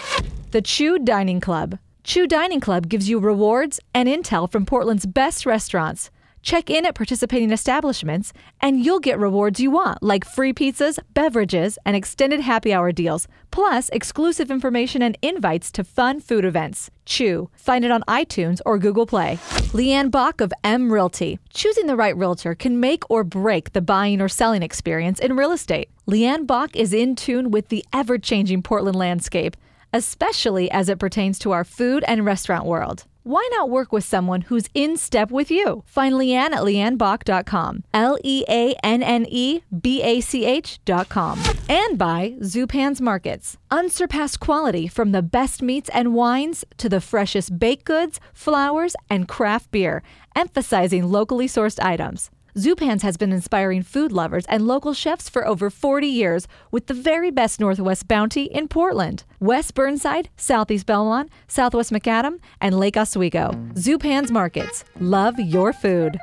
The 0.52 0.62
Chew 0.62 1.00
Dining 1.00 1.40
Club. 1.40 1.80
Chew 2.04 2.28
Dining 2.28 2.60
Club 2.60 2.88
gives 2.88 3.10
you 3.10 3.20
rewards 3.20 3.80
and 3.94 4.08
intel 4.08 4.50
from 4.50 4.66
Portland's 4.66 5.06
best 5.06 5.46
restaurants. 5.46 6.10
Check 6.42 6.70
in 6.70 6.86
at 6.86 6.96
participating 6.96 7.52
establishments, 7.52 8.34
and 8.62 8.84
you'll 8.84 9.00
get 9.00 9.20
rewards 9.20 9.60
you 9.60 9.72
want, 9.72 10.02
like 10.02 10.26
free 10.26 10.54
pizzas, 10.54 11.00
beverages, 11.14 11.78
and 11.86 11.96
extended 11.96 12.40
happy 12.40 12.74
hour 12.74 12.92
deals, 12.92 13.28
plus 13.52 13.90
exclusive 13.90 14.50
information 14.50 15.02
and 15.02 15.18
invites 15.22 15.72
to 15.72 15.84
fun 15.84 16.20
food 16.20 16.46
events. 16.46 16.90
Chew. 17.06 17.50
Find 17.56 17.84
it 17.84 17.92
on 17.92 18.04
iTunes 18.08 18.62
or 18.66 18.78
Google 18.78 19.06
Play. 19.06 19.38
Leanne 19.74 20.12
Bach 20.12 20.42
of 20.42 20.54
M 20.64 20.94
Realty. 20.94 21.40
Choosing 21.54 21.88
the 21.88 21.96
right 21.96 22.16
realtor 22.16 22.56
can 22.56 22.80
make 22.80 23.10
or 23.10 23.24
break 23.24 23.74
the 23.74 23.82
buying 23.82 24.22
or 24.22 24.30
selling 24.30 24.64
experience 24.64 25.20
in 25.20 25.36
real 25.36 25.52
estate. 25.52 25.90
Leanne 26.08 26.46
Bach 26.48 26.76
is 26.76 26.94
in 26.94 27.16
tune 27.16 27.52
with 27.52 27.70
the 27.70 27.84
ever 27.92 28.18
changing 28.18 28.62
Portland 28.62 28.96
landscape 28.96 29.56
especially 29.94 30.70
as 30.72 30.90
it 30.90 31.00
pertains 31.00 31.40
to 31.40 31.52
our 31.52 31.64
food 31.64 32.04
and 32.08 32.26
restaurant 32.26 32.66
world. 32.66 33.06
Why 33.24 33.48
not 33.52 33.70
work 33.70 33.92
with 33.92 34.06
someone 34.06 34.42
who's 34.42 34.70
in 34.74 34.96
step 34.98 35.30
with 35.30 35.52
you? 35.52 35.84
Find 35.86 36.16
Leanne 36.16 36.52
at 36.52 36.62
leannebach.com. 36.62 37.84
L 37.94 38.18
E 38.24 38.46
A 38.48 38.74
N 38.84 39.04
N 39.04 39.26
E 39.30 39.62
B 39.82 40.02
A 40.02 40.22
C 40.22 40.46
H.com. 40.46 41.40
And 41.68 41.98
by 41.98 42.36
Zupan's 42.42 43.02
Markets. 43.02 43.58
Unsurpassed 43.70 44.40
quality 44.40 44.88
from 44.88 45.12
the 45.12 45.22
best 45.22 45.62
meats 45.62 45.90
and 45.94 46.14
wines 46.14 46.64
to 46.78 46.88
the 46.88 47.02
freshest 47.02 47.60
baked 47.60 47.86
goods, 47.86 48.20
flowers, 48.34 48.96
and 49.10 49.28
craft 49.28 49.70
beer, 49.72 50.02
emphasizing 50.36 51.12
locally 51.12 51.48
sourced 51.48 51.84
items. 51.84 52.32
Zupan's 52.58 53.04
has 53.04 53.18
been 53.18 53.32
inspiring 53.32 53.84
food 53.84 54.12
lovers 54.12 54.46
and 54.48 54.66
local 54.68 54.94
chefs 54.94 55.30
for 55.30 55.48
over 55.48 55.70
40 55.70 56.08
years 56.08 56.48
with 56.72 56.88
the 56.88 56.94
very 56.94 57.32
best 57.32 57.60
Northwest 57.60 58.08
bounty 58.08 58.44
in 58.44 58.68
Portland, 58.68 59.24
West 59.40 59.74
Burnside, 59.74 60.30
Southeast 60.36 60.86
Belmont, 60.86 61.30
Southwest 61.48 61.92
Macadam, 61.92 62.40
and 62.60 62.78
Lake 62.80 62.98
Oswego. 62.98 63.52
Zupan's 63.74 64.32
Markets. 64.32 64.84
Love 65.00 65.40
your 65.40 65.74
food. 65.74 66.18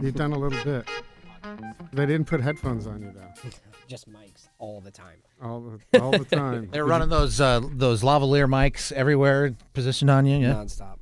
You've 0.00 0.14
done 0.16 0.32
a 0.32 0.38
little 0.38 0.62
bit. 0.64 0.86
They 1.92 2.06
didn't 2.06 2.26
put 2.26 2.40
headphones 2.40 2.86
on 2.86 3.02
you 3.02 3.12
though, 3.14 3.50
just 3.86 4.10
mics 4.10 4.48
all 4.58 4.80
the 4.80 4.90
time. 4.90 5.18
all 5.42 5.60
the 5.92 6.00
all 6.00 6.10
the 6.10 6.24
time. 6.24 6.68
They're 6.72 6.84
running 6.86 7.08
those 7.08 7.40
uh, 7.40 7.60
those 7.72 8.02
lavalier 8.02 8.48
mics 8.48 8.90
everywhere, 8.92 9.54
positioned 9.74 10.10
on 10.10 10.26
you. 10.26 10.38
Yeah. 10.38 10.54
nonstop. 10.54 10.96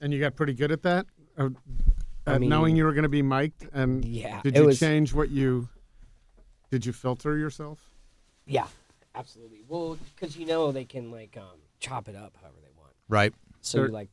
And 0.00 0.12
you 0.12 0.20
got 0.20 0.36
pretty 0.36 0.54
good 0.54 0.72
at 0.72 0.82
that. 0.82 1.06
Uh, 1.38 1.50
I 2.26 2.38
mean, 2.38 2.48
knowing 2.50 2.76
you 2.76 2.84
were 2.84 2.92
going 2.92 3.02
to 3.04 3.08
be 3.08 3.22
mic'd, 3.22 3.68
and 3.72 4.04
yeah, 4.04 4.40
did 4.42 4.56
you 4.56 4.66
was 4.66 4.78
change 4.78 5.12
what 5.14 5.30
you? 5.30 5.68
Did 6.70 6.86
you 6.86 6.92
filter 6.92 7.36
yourself? 7.36 7.80
yeah, 8.46 8.66
absolutely. 9.14 9.62
Well, 9.68 9.98
because 10.14 10.36
you 10.36 10.46
know 10.46 10.70
they 10.72 10.84
can 10.84 11.10
like 11.10 11.36
um 11.36 11.58
chop 11.80 12.08
it 12.08 12.14
up 12.16 12.36
however 12.40 12.56
they 12.62 12.70
want. 12.78 12.92
Right. 13.08 13.32
So 13.60 13.78
Sure. 13.78 13.84
you're 13.86 13.92
like, 13.92 14.08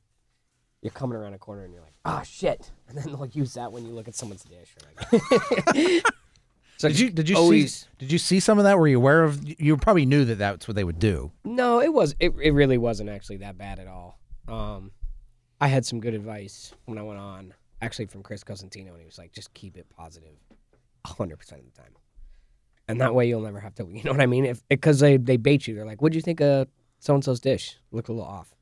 you're 0.82 0.92
coming 0.92 1.18
around 1.18 1.34
a 1.34 1.38
corner 1.38 1.64
and 1.64 1.74
you're 1.74 1.82
like, 1.82 1.94
ah, 2.06 2.22
shit, 2.24 2.72
and 2.88 2.98
then 2.98 3.06
they'll 3.08 3.26
use 3.28 3.54
that 3.56 3.72
when 3.72 3.86
you 3.86 3.94
look 3.94 4.08
at 4.08 4.16
someone's 4.16 4.44
dish. 4.44 4.74
Or 4.82 5.22
like, 5.22 6.04
so 6.78 6.88
Did 6.88 7.00
you 7.00 7.10
did 7.12 7.30
you 7.30 7.36
always? 7.36 7.76
see 7.76 7.86
did 8.00 8.12
you 8.12 8.18
see 8.18 8.40
some 8.40 8.58
of 8.58 8.64
that? 8.64 8.78
Were 8.80 8.88
you 8.88 8.98
aware 8.98 9.24
of? 9.24 9.42
You 9.60 9.78
probably 9.78 10.06
knew 10.06 10.26
that 10.26 10.36
that's 10.38 10.68
what 10.68 10.76
they 10.76 10.84
would 10.84 11.00
do. 11.00 11.32
No, 11.44 11.82
it 11.82 11.94
was. 11.94 12.16
It, 12.20 12.34
it 12.42 12.52
really 12.52 12.78
wasn't 12.78 13.10
actually 13.10 13.38
that 13.38 13.58
bad 13.58 13.80
at 13.80 13.88
all. 13.88 14.20
Um, 14.48 14.92
I 15.60 15.68
had 15.68 15.86
some 15.86 16.00
good 16.00 16.14
advice 16.14 16.74
when 16.86 16.98
I 16.98 17.02
went 17.04 17.20
on, 17.20 17.54
actually 17.82 18.06
from 18.08 18.22
Chris 18.24 18.44
Cosentino, 18.44 18.90
and 18.90 19.00
he 19.00 19.06
was 19.06 19.18
like, 19.18 19.32
just 19.34 19.54
keep 19.54 19.78
it 19.78 19.88
positive 19.90 20.36
positive, 21.04 21.18
hundred 21.18 21.38
percent 21.38 21.62
of 21.62 21.74
the 21.74 21.82
time, 21.82 21.92
and 22.88 23.02
that 23.02 23.16
way 23.16 23.28
you'll 23.28 23.42
never 23.42 23.60
have 23.60 23.74
to. 23.76 23.86
You 23.92 24.04
know 24.04 24.12
what 24.12 24.22
I 24.22 24.26
mean? 24.26 24.46
If 24.46 24.68
because 24.68 25.00
they 25.00 25.18
they 25.18 25.38
bait 25.38 25.68
you, 25.68 25.76
they're 25.76 25.86
like, 25.86 26.02
"What'd 26.02 26.16
you 26.16 26.22
think 26.22 26.42
of 26.42 26.68
so 27.00 27.14
and 27.16 27.24
so's 27.24 27.40
dish? 27.40 27.78
Looked 27.92 28.10
a 28.10 28.14
little 28.14 28.28
off," 28.28 28.54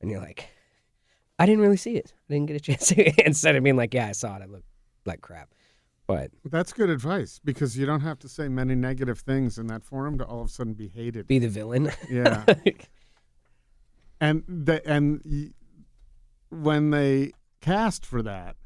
and 0.00 0.10
you're 0.10 0.20
like, 0.20 0.48
"I 1.38 1.46
didn't 1.46 1.62
really 1.62 1.76
see 1.76 1.96
it. 1.96 2.12
I 2.28 2.34
didn't 2.34 2.46
get 2.46 2.56
a 2.56 2.60
chance." 2.68 2.88
to 2.88 3.26
Instead 3.26 3.56
of 3.56 3.62
being 3.64 3.76
like, 3.76 3.94
"Yeah, 3.94 4.08
I 4.08 4.12
saw 4.12 4.36
it. 4.36 4.42
It 4.42 4.50
looked 4.50 4.68
like 5.06 5.20
crap," 5.20 5.48
but 6.06 6.30
That's 6.44 6.72
good 6.72 6.90
advice 6.90 7.40
because 7.42 7.76
you 7.76 7.86
don't 7.86 8.02
have 8.02 8.18
to 8.20 8.28
say 8.28 8.48
many 8.48 8.74
negative 8.74 9.18
things 9.20 9.58
in 9.58 9.66
that 9.68 9.84
forum 9.84 10.18
to 10.18 10.24
all 10.24 10.42
of 10.42 10.48
a 10.48 10.50
sudden 10.50 10.74
be 10.74 10.88
hated. 10.88 11.26
be 11.26 11.38
the 11.38 11.48
villain. 11.48 11.90
Yeah, 12.10 12.44
and 14.20 14.44
the, 14.46 14.86
and 14.86 15.52
when 16.62 16.90
they 16.90 17.32
cast 17.60 18.04
for 18.06 18.22
that, 18.22 18.56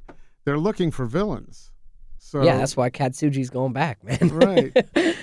they're 0.44 0.58
looking 0.58 0.90
for 0.90 1.06
villains. 1.06 1.70
So 2.18 2.42
yeah, 2.42 2.56
that's 2.56 2.76
why 2.76 2.90
Katsuji's 2.90 3.50
going 3.50 3.72
back, 3.72 4.02
man. 4.04 4.18
right. 4.32 4.74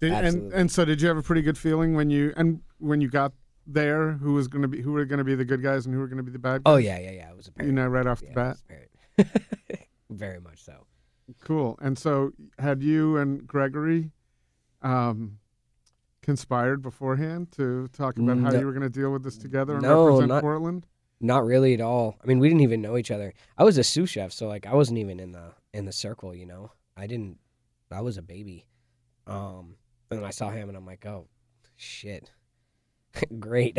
Did, 0.00 0.12
and 0.12 0.52
and 0.52 0.70
so 0.70 0.84
did 0.84 1.00
you 1.00 1.06
have 1.06 1.16
a 1.16 1.22
pretty 1.22 1.42
good 1.42 1.56
feeling 1.56 1.94
when 1.94 2.10
you 2.10 2.32
and 2.36 2.60
when 2.78 3.00
you 3.00 3.08
got 3.08 3.32
there 3.68 4.14
who 4.14 4.32
was 4.32 4.48
going 4.48 4.62
to 4.62 4.68
be 4.68 4.82
who 4.82 4.90
were 4.90 5.04
going 5.04 5.18
to 5.18 5.24
be 5.24 5.36
the 5.36 5.44
good 5.44 5.62
guys 5.62 5.86
and 5.86 5.94
who 5.94 6.00
were 6.00 6.08
going 6.08 6.16
to 6.16 6.24
be 6.24 6.32
the 6.32 6.40
bad 6.40 6.64
guys? 6.64 6.72
oh 6.72 6.76
yeah, 6.76 6.98
yeah, 6.98 7.12
yeah. 7.12 7.30
It 7.30 7.36
was 7.36 7.48
a 7.56 7.64
You 7.64 7.70
know 7.70 7.86
right 7.86 8.04
off 8.04 8.20
the 8.20 8.32
bat. 8.32 8.56
very, 10.10 10.40
much 10.40 10.64
so. 10.64 10.86
Cool. 11.40 11.78
And 11.80 11.96
so 11.96 12.32
had 12.58 12.82
you 12.82 13.16
and 13.16 13.46
Gregory 13.46 14.10
um, 14.82 15.38
conspired 16.22 16.82
beforehand 16.82 17.52
to 17.52 17.86
talk 17.92 18.18
about 18.18 18.38
how 18.38 18.52
you 18.52 18.66
were 18.66 18.72
going 18.72 18.82
to 18.82 18.90
deal 18.90 19.12
with 19.12 19.22
this 19.22 19.38
together 19.38 19.74
and 19.74 19.82
No, 19.82 20.06
represent 20.06 20.28
not- 20.30 20.42
Portland? 20.42 20.86
Not 21.24 21.44
really 21.44 21.72
at 21.72 21.80
all. 21.80 22.18
I 22.22 22.26
mean, 22.26 22.40
we 22.40 22.48
didn't 22.48 22.62
even 22.62 22.82
know 22.82 22.96
each 22.96 23.12
other. 23.12 23.32
I 23.56 23.62
was 23.62 23.78
a 23.78 23.84
sous 23.84 24.10
chef, 24.10 24.32
so 24.32 24.48
like 24.48 24.66
I 24.66 24.74
wasn't 24.74 24.98
even 24.98 25.20
in 25.20 25.30
the 25.30 25.52
in 25.72 25.84
the 25.84 25.92
circle. 25.92 26.34
You 26.34 26.46
know, 26.46 26.72
I 26.96 27.06
didn't. 27.06 27.38
I 27.92 28.00
was 28.00 28.18
a 28.18 28.22
baby. 28.22 28.66
Um, 29.28 29.76
and 30.10 30.18
then 30.18 30.24
I 30.24 30.30
saw 30.30 30.50
him, 30.50 30.68
and 30.68 30.76
I'm 30.76 30.84
like, 30.84 31.06
oh, 31.06 31.28
shit, 31.76 32.32
great. 33.38 33.78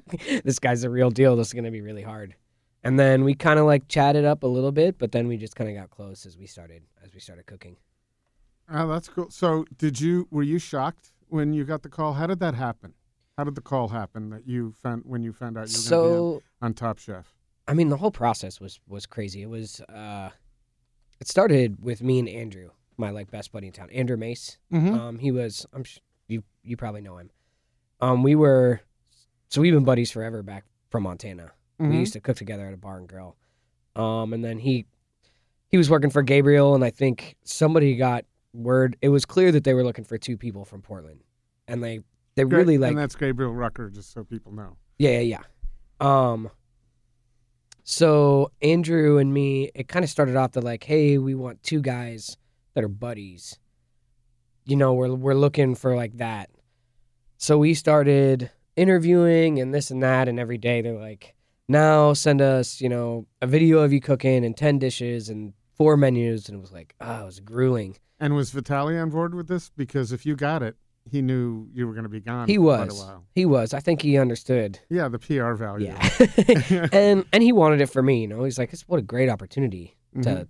this 0.44 0.60
guy's 0.60 0.82
the 0.82 0.90
real 0.90 1.10
deal. 1.10 1.34
This 1.34 1.48
is 1.48 1.52
gonna 1.52 1.72
be 1.72 1.80
really 1.80 2.02
hard. 2.02 2.36
And 2.84 3.00
then 3.00 3.24
we 3.24 3.34
kind 3.34 3.58
of 3.58 3.66
like 3.66 3.88
chatted 3.88 4.24
up 4.24 4.44
a 4.44 4.46
little 4.46 4.70
bit, 4.70 4.96
but 4.96 5.10
then 5.10 5.26
we 5.26 5.36
just 5.36 5.56
kind 5.56 5.68
of 5.68 5.76
got 5.76 5.90
close 5.90 6.26
as 6.26 6.38
we 6.38 6.46
started 6.46 6.84
as 7.02 7.12
we 7.12 7.18
started 7.18 7.46
cooking. 7.46 7.76
Oh, 8.70 8.86
that's 8.86 9.08
cool. 9.08 9.30
So 9.30 9.64
did 9.76 10.00
you 10.00 10.28
were 10.30 10.44
you 10.44 10.60
shocked 10.60 11.12
when 11.28 11.52
you 11.52 11.64
got 11.64 11.82
the 11.82 11.88
call? 11.88 12.12
How 12.12 12.28
did 12.28 12.38
that 12.38 12.54
happen? 12.54 12.94
How 13.36 13.44
did 13.44 13.54
the 13.56 13.60
call 13.60 13.88
happen 13.88 14.30
that 14.30 14.46
you 14.46 14.72
found 14.82 15.02
when 15.04 15.22
you 15.22 15.32
found 15.32 15.58
out 15.58 15.68
you 15.68 15.76
were 15.76 15.90
going 15.90 16.08
to 16.08 16.08
be 16.08 16.18
on, 16.18 16.40
So 16.40 16.42
on 16.62 16.74
Top 16.74 16.98
Chef? 16.98 17.26
I 17.66 17.74
mean, 17.74 17.88
the 17.88 17.96
whole 17.96 18.10
process 18.10 18.60
was 18.60 18.80
was 18.86 19.06
crazy. 19.06 19.42
It 19.42 19.48
was 19.50 19.80
uh, 19.82 20.30
it 21.20 21.28
started 21.28 21.82
with 21.82 22.02
me 22.02 22.18
and 22.18 22.28
Andrew, 22.28 22.70
my 22.96 23.10
like 23.10 23.30
best 23.30 23.50
buddy 23.52 23.66
in 23.68 23.72
town, 23.72 23.90
Andrew 23.90 24.16
Mace. 24.16 24.58
Mm-hmm. 24.72 24.94
Um, 24.94 25.18
he 25.18 25.32
was 25.32 25.66
I'm 25.72 25.84
sh- 25.84 25.98
you 26.28 26.44
you 26.62 26.76
probably 26.76 27.00
know 27.00 27.18
him. 27.18 27.30
Um, 28.00 28.22
we 28.22 28.34
were 28.34 28.80
so 29.48 29.60
we've 29.60 29.74
been 29.74 29.84
buddies 29.84 30.10
forever 30.10 30.42
back 30.42 30.64
from 30.90 31.04
Montana. 31.04 31.52
Mm-hmm. 31.80 31.90
We 31.90 31.98
used 31.98 32.12
to 32.12 32.20
cook 32.20 32.36
together 32.36 32.66
at 32.66 32.74
a 32.74 32.76
bar 32.76 32.98
and 32.98 33.08
grill. 33.08 33.36
Um, 33.96 34.32
and 34.32 34.44
then 34.44 34.58
he 34.58 34.86
he 35.68 35.76
was 35.76 35.90
working 35.90 36.10
for 36.10 36.22
Gabriel, 36.22 36.74
and 36.74 36.84
I 36.84 36.90
think 36.90 37.36
somebody 37.44 37.96
got 37.96 38.24
word. 38.52 38.96
It 39.02 39.08
was 39.08 39.24
clear 39.24 39.50
that 39.52 39.64
they 39.64 39.74
were 39.74 39.82
looking 39.82 40.04
for 40.04 40.18
two 40.18 40.36
people 40.36 40.64
from 40.64 40.82
Portland, 40.82 41.20
and 41.66 41.82
they 41.82 42.00
they 42.36 42.44
really 42.44 42.78
like 42.78 42.90
and 42.90 42.98
that's 42.98 43.14
Gabriel 43.14 43.52
Rucker, 43.52 43.90
just 43.90 44.12
so 44.12 44.24
people 44.24 44.52
know. 44.52 44.76
yeah, 44.98 45.20
yeah, 45.20 45.38
yeah. 45.38 45.40
Um, 46.00 46.50
so 47.84 48.50
Andrew 48.62 49.18
and 49.18 49.32
me, 49.32 49.70
it 49.74 49.88
kind 49.88 50.04
of 50.04 50.10
started 50.10 50.36
off 50.36 50.52
that 50.52 50.64
like, 50.64 50.84
hey, 50.84 51.18
we 51.18 51.34
want 51.34 51.62
two 51.62 51.80
guys 51.80 52.36
that 52.74 52.82
are 52.82 52.88
buddies. 52.88 53.58
You 54.64 54.76
know, 54.76 54.94
we're 54.94 55.14
we're 55.14 55.34
looking 55.34 55.74
for 55.74 55.94
like 55.94 56.16
that. 56.16 56.50
So 57.36 57.58
we 57.58 57.74
started 57.74 58.50
interviewing 58.76 59.60
and 59.60 59.74
this 59.74 59.90
and 59.90 60.02
that, 60.02 60.28
and 60.28 60.40
every 60.40 60.58
day 60.58 60.80
they're 60.80 60.98
like, 60.98 61.34
now 61.68 62.14
send 62.14 62.40
us, 62.40 62.80
you 62.80 62.88
know, 62.88 63.26
a 63.42 63.46
video 63.46 63.78
of 63.78 63.92
you 63.92 64.00
cooking 64.00 64.44
and 64.44 64.56
ten 64.56 64.78
dishes 64.78 65.28
and 65.28 65.52
four 65.74 65.96
menus, 65.96 66.48
and 66.48 66.58
it 66.58 66.60
was 66.60 66.72
like, 66.72 66.94
oh, 67.00 67.22
it 67.22 67.26
was 67.26 67.40
grueling. 67.40 67.96
And 68.18 68.34
was 68.34 68.52
Vitaly 68.52 69.00
on 69.00 69.10
board 69.10 69.34
with 69.34 69.48
this? 69.48 69.70
Because 69.76 70.12
if 70.12 70.24
you 70.24 70.36
got 70.36 70.62
it, 70.62 70.76
he 71.10 71.20
knew 71.22 71.68
you 71.74 71.86
were 71.86 71.92
going 71.92 72.04
to 72.04 72.08
be 72.08 72.20
gone. 72.20 72.48
He 72.48 72.56
for 72.56 72.62
quite 72.76 72.90
a 72.90 72.94
was, 72.94 73.10
he 73.34 73.44
was. 73.46 73.74
I 73.74 73.80
think 73.80 74.00
he 74.02 74.16
understood. 74.18 74.78
Yeah, 74.88 75.08
the 75.08 75.18
PR 75.18 75.52
value. 75.52 75.86
Yeah, 75.88 76.88
and 76.92 77.24
and 77.32 77.42
he 77.42 77.52
wanted 77.52 77.80
it 77.80 77.86
for 77.86 78.02
me. 78.02 78.22
You 78.22 78.28
know, 78.28 78.44
he's 78.44 78.58
like, 78.58 78.70
"This 78.70 78.88
what 78.88 78.98
a 78.98 79.02
great 79.02 79.28
opportunity 79.28 79.96
to 80.22 80.28
Mhm. 80.28 80.48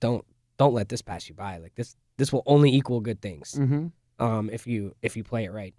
don't 0.00 0.24
don't 0.58 0.74
let 0.74 0.88
this 0.88 1.02
pass 1.02 1.28
you 1.28 1.34
by. 1.34 1.58
Like 1.58 1.74
this 1.74 1.96
this 2.18 2.32
will 2.32 2.42
only 2.46 2.72
equal 2.72 3.00
good 3.00 3.20
things 3.20 3.54
Mm-hmm. 3.58 4.24
um, 4.24 4.48
if 4.50 4.66
you 4.66 4.94
if 5.02 5.16
you 5.16 5.24
play 5.24 5.44
it 5.44 5.52
right." 5.52 5.74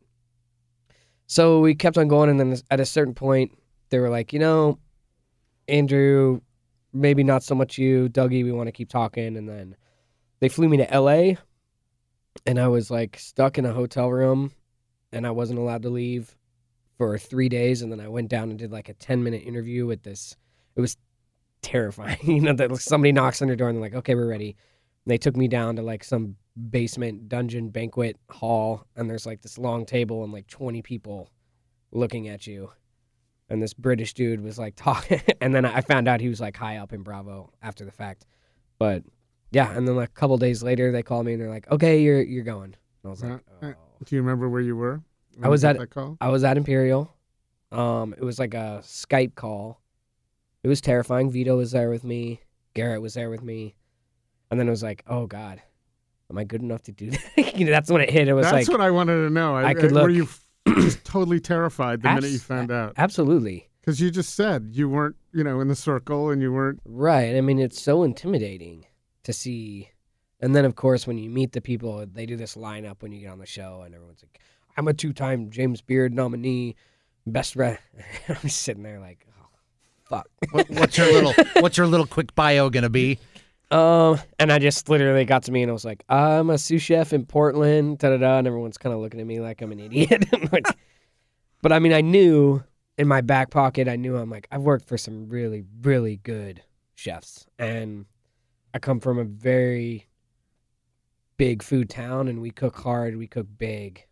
So 1.28 1.60
we 1.62 1.76
kept 1.76 1.98
on 1.98 2.08
going, 2.08 2.30
and 2.30 2.40
then 2.40 2.56
at 2.72 2.80
a 2.80 2.86
certain 2.86 3.14
point, 3.14 3.52
they 3.90 4.00
were 4.00 4.10
like, 4.10 4.34
"You 4.34 4.40
know, 4.40 4.80
Andrew, 5.68 6.42
maybe 6.94 7.24
not 7.24 7.44
so 7.44 7.56
much 7.56 7.78
you, 7.78 8.08
Dougie. 8.10 8.44
We 8.44 8.52
want 8.52 8.68
to 8.68 8.72
keep 8.72 8.90
talking." 8.90 9.36
And 9.38 9.48
then 9.48 9.76
they 10.40 10.50
flew 10.50 10.70
me 10.70 10.78
to 10.78 10.94
L.A. 10.94 11.38
and 12.46 12.60
I 12.60 12.68
was 12.68 12.92
like 12.92 13.18
stuck 13.20 13.58
in 13.58 13.66
a 13.66 13.74
hotel 13.74 14.12
room, 14.12 14.52
and 15.12 15.26
I 15.26 15.32
wasn't 15.32 15.60
allowed 15.60 15.84
to 15.84 15.90
leave 15.90 16.36
for 16.98 17.18
three 17.18 17.50
days, 17.50 17.82
and 17.82 17.92
then 17.92 18.00
I 18.00 18.08
went 18.08 18.30
down 18.30 18.50
and 18.50 18.60
did 18.60 18.72
like 18.72 18.90
a 18.90 18.94
ten 18.94 19.24
minute 19.24 19.44
interview 19.44 19.86
with 19.86 20.04
this. 20.04 20.36
It 20.76 20.82
was 20.82 20.98
terrifying, 21.62 22.20
you 22.24 22.42
know, 22.42 22.54
that 22.54 22.76
somebody 22.78 23.12
knocks 23.12 23.42
on 23.42 23.48
your 23.48 23.58
door 23.58 23.70
and 23.70 23.78
they're 23.78 23.90
like, 23.90 23.96
"Okay, 23.96 24.16
we're 24.16 24.28
ready." 24.28 24.56
And 25.06 25.12
they 25.12 25.18
took 25.18 25.36
me 25.36 25.48
down 25.48 25.76
to 25.78 25.82
like 25.82 26.04
some 26.04 26.36
basement 26.70 27.30
dungeon 27.30 27.70
banquet 27.70 28.18
hall, 28.30 28.86
and 28.96 29.10
there's 29.10 29.26
like 29.26 29.42
this 29.42 29.58
long 29.58 29.86
table 29.86 30.24
and 30.24 30.34
like 30.34 30.48
twenty 30.48 30.82
people 30.82 31.30
looking 31.92 32.28
at 32.28 32.48
you. 32.48 32.72
And 33.50 33.64
this 33.64 33.74
British 33.74 34.14
dude 34.14 34.42
was 34.42 34.60
like 34.60 34.76
talking, 34.78 35.22
and 35.42 35.54
then 35.54 35.66
I 35.66 35.82
found 35.82 36.08
out 36.08 36.22
he 36.22 36.30
was 36.30 36.42
like 36.42 36.58
high 36.58 36.78
up 36.78 36.94
in 36.94 37.02
Bravo 37.02 37.52
after 37.62 37.86
the 37.86 37.92
fact. 37.92 38.26
But 38.80 39.04
yeah, 39.52 39.76
and 39.76 39.88
then 39.88 39.96
like 39.96 40.10
a 40.10 40.14
couple 40.14 40.38
days 40.38 40.62
later, 40.64 40.92
they 40.92 41.04
call 41.04 41.24
me 41.24 41.34
and 41.34 41.42
they're 41.42 41.50
like, 41.50 41.70
"Okay, 41.72 42.02
you're 42.02 42.22
you're 42.22 42.44
going." 42.44 42.76
And 43.04 43.06
I 43.06 43.08
was 43.10 43.24
like, 43.24 43.42
Uh, 43.62 43.68
"Oh." 43.68 43.74
Do 44.06 44.16
you 44.16 44.22
remember 44.22 44.48
where 44.50 44.62
you 44.62 44.76
were? 44.76 45.02
I 45.42 45.50
was 45.50 45.64
at- 45.66 45.78
that 45.80 45.90
call. 45.90 46.18
I 46.22 46.30
was 46.30 46.44
at 46.44 46.58
Imperial. 46.58 47.14
Um, 47.72 48.14
it 48.18 48.24
was 48.24 48.40
like 48.40 48.54
a 48.54 48.80
Skype 48.84 49.36
call. 49.36 49.82
It 50.64 50.68
was 50.68 50.82
terrifying. 50.82 51.32
Vito 51.32 51.58
was 51.58 51.72
there 51.72 51.90
with 51.90 52.04
me. 52.04 52.42
Garrett 52.74 53.02
was 53.02 53.14
there 53.16 53.30
with 53.30 53.42
me. 53.44 53.76
And 54.50 54.60
then 54.60 54.68
it 54.68 54.72
was 54.72 54.84
like, 54.84 55.04
oh 55.08 55.26
God, 55.28 55.62
am 56.30 56.38
I 56.38 56.44
good 56.44 56.62
enough 56.62 56.84
to 56.84 56.92
do 56.92 57.12
that? 57.36 57.58
you 57.58 57.66
know, 57.66 57.72
that's 57.72 57.90
when 57.92 58.02
it 58.02 58.10
hit. 58.10 58.28
It 58.28 58.34
was 58.34 58.46
That's 58.46 58.68
like, 58.68 58.78
what 58.78 58.82
I 58.86 58.92
wanted 58.92 59.16
to 59.28 59.30
know. 59.30 59.56
I 59.56 59.74
could 59.74 59.92
Were 59.92 60.04
look- 60.04 60.12
you 60.12 60.24
f- 60.24 60.44
just 60.76 61.04
totally 61.04 61.40
terrified 61.40 62.02
the 62.02 62.14
minute 62.14 62.32
you 62.32 62.40
found 62.40 62.72
out? 62.72 62.94
absolutely 62.98 63.70
Because 63.82 64.00
you 64.00 64.10
just 64.12 64.36
said 64.36 64.70
you 64.72 64.88
weren't, 64.90 65.16
you 65.34 65.44
know, 65.44 65.60
in 65.60 65.68
the 65.68 65.76
circle 65.76 66.30
and 66.30 66.42
you 66.42 66.52
weren't. 66.54 66.80
right. 66.86 67.36
I 67.36 67.42
mean, 67.42 67.60
it's 67.60 67.82
so 67.82 68.04
intimidating 68.04 68.86
to 69.28 69.34
see. 69.34 69.90
And 70.40 70.56
then, 70.56 70.66
of 70.66 70.76
course, 70.76 71.06
when 71.06 71.18
you 71.18 71.30
meet 71.30 71.52
the 71.52 71.62
people, 71.62 72.06
they 72.06 72.26
do 72.26 72.36
this 72.36 72.56
lineup 72.56 73.02
when 73.02 73.12
you 73.12 73.20
get 73.22 73.30
on 73.30 73.40
the 73.40 73.46
show, 73.46 73.84
and 73.86 73.94
everyone's 73.94 74.24
like, 74.24 74.40
I'm 74.78 74.88
a 74.88 74.94
two-time 74.94 75.50
James 75.50 75.82
Beard 75.82 76.14
nominee, 76.14 76.76
best 77.26 77.56
re. 77.56 77.78
I'm 78.30 78.36
just 78.42 78.62
sitting 78.62 78.84
there 78.84 79.00
like, 79.00 79.28
oh, 79.30 79.48
fuck. 80.06 80.28
What, 80.52 80.70
what's 80.70 80.98
your 80.98 81.12
little 81.12 81.34
What's 81.62 81.78
your 81.78 81.88
little 81.88 82.06
quick 82.06 82.34
bio 82.36 82.70
gonna 82.70 82.90
be? 82.90 83.20
Um, 83.70 84.20
and 84.40 84.52
I 84.52 84.60
just 84.60 84.88
literally 84.88 85.26
got 85.26 85.44
to 85.44 85.52
me 85.52 85.62
and 85.62 85.70
I 85.70 85.74
was 85.74 85.84
like, 85.84 86.04
I'm 86.08 86.50
a 86.50 86.58
sous 86.58 86.82
chef 86.82 87.12
in 87.12 87.26
Portland, 87.26 87.98
da 87.98 88.12
da 88.12 88.18
da, 88.18 88.38
and 88.38 88.48
everyone's 88.48 88.78
kind 88.78 88.96
of 88.96 89.02
looking 89.02 89.20
at 89.20 89.28
me 89.28 89.42
like 89.42 89.62
I'm 89.62 89.72
an 89.72 89.80
idiot. 89.80 90.26
But 91.64 91.72
I 91.72 91.80
mean, 91.80 91.92
I 91.92 92.02
knew 92.02 92.64
in 93.00 93.08
my 93.08 93.22
back 93.22 93.50
pocket, 93.50 93.88
I 93.88 93.96
knew 93.96 94.16
I'm 94.16 94.30
like, 94.30 94.48
I've 94.52 94.62
worked 94.62 94.88
for 94.88 94.96
some 94.96 95.28
really, 95.28 95.64
really 95.82 96.18
good 96.18 96.62
chefs, 96.94 97.48
and 97.58 98.06
I 98.74 98.80
come 98.80 99.00
from 99.00 99.18
a 99.18 99.24
very 99.24 100.08
big 101.38 101.64
food 101.64 101.90
town, 101.90 102.28
and 102.28 102.42
we 102.42 102.52
cook 102.52 102.78
hard, 102.78 103.16
we 103.18 103.28
cook 103.28 103.48
big. 103.58 104.06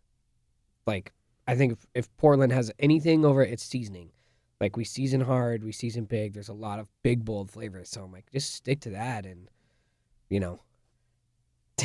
Like, 0.86 1.12
I 1.46 1.54
think 1.56 1.72
if, 1.72 1.86
if 1.94 2.16
Portland 2.16 2.52
has 2.52 2.70
anything 2.78 3.24
over 3.24 3.42
it, 3.42 3.52
it's 3.52 3.64
seasoning. 3.64 4.10
Like 4.60 4.76
we 4.76 4.84
season 4.84 5.20
hard, 5.20 5.62
we 5.64 5.72
season 5.72 6.04
big. 6.04 6.32
There's 6.32 6.48
a 6.48 6.54
lot 6.54 6.78
of 6.78 6.88
big 7.02 7.24
bold 7.24 7.50
flavors. 7.50 7.90
So 7.90 8.02
I'm 8.02 8.12
like, 8.12 8.24
just 8.32 8.54
stick 8.54 8.80
to 8.80 8.90
that, 8.90 9.26
and 9.26 9.48
you 10.30 10.40
know, 10.40 10.60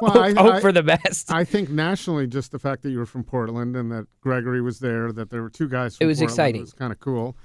Well, 0.00 0.12
hope, 0.12 0.22
I- 0.22 0.32
hope 0.42 0.54
I- 0.54 0.60
for 0.60 0.72
the 0.72 0.82
best. 0.82 1.32
I 1.32 1.44
think 1.44 1.70
nationally, 1.70 2.26
just 2.26 2.52
the 2.52 2.58
fact 2.58 2.82
that 2.82 2.90
you 2.90 2.98
were 2.98 3.06
from 3.06 3.24
Portland 3.24 3.74
and 3.76 3.90
that 3.90 4.06
Gregory 4.20 4.60
was 4.60 4.78
there, 4.80 5.12
that 5.12 5.30
there 5.30 5.42
were 5.42 5.50
two 5.50 5.68
guys. 5.68 5.96
From 5.96 6.04
It 6.04 6.08
was 6.08 6.18
Portland 6.18 6.30
exciting. 6.32 6.60
It 6.60 6.64
was 6.64 6.72
kind 6.72 6.92
of 6.92 7.00
cool, 7.00 7.36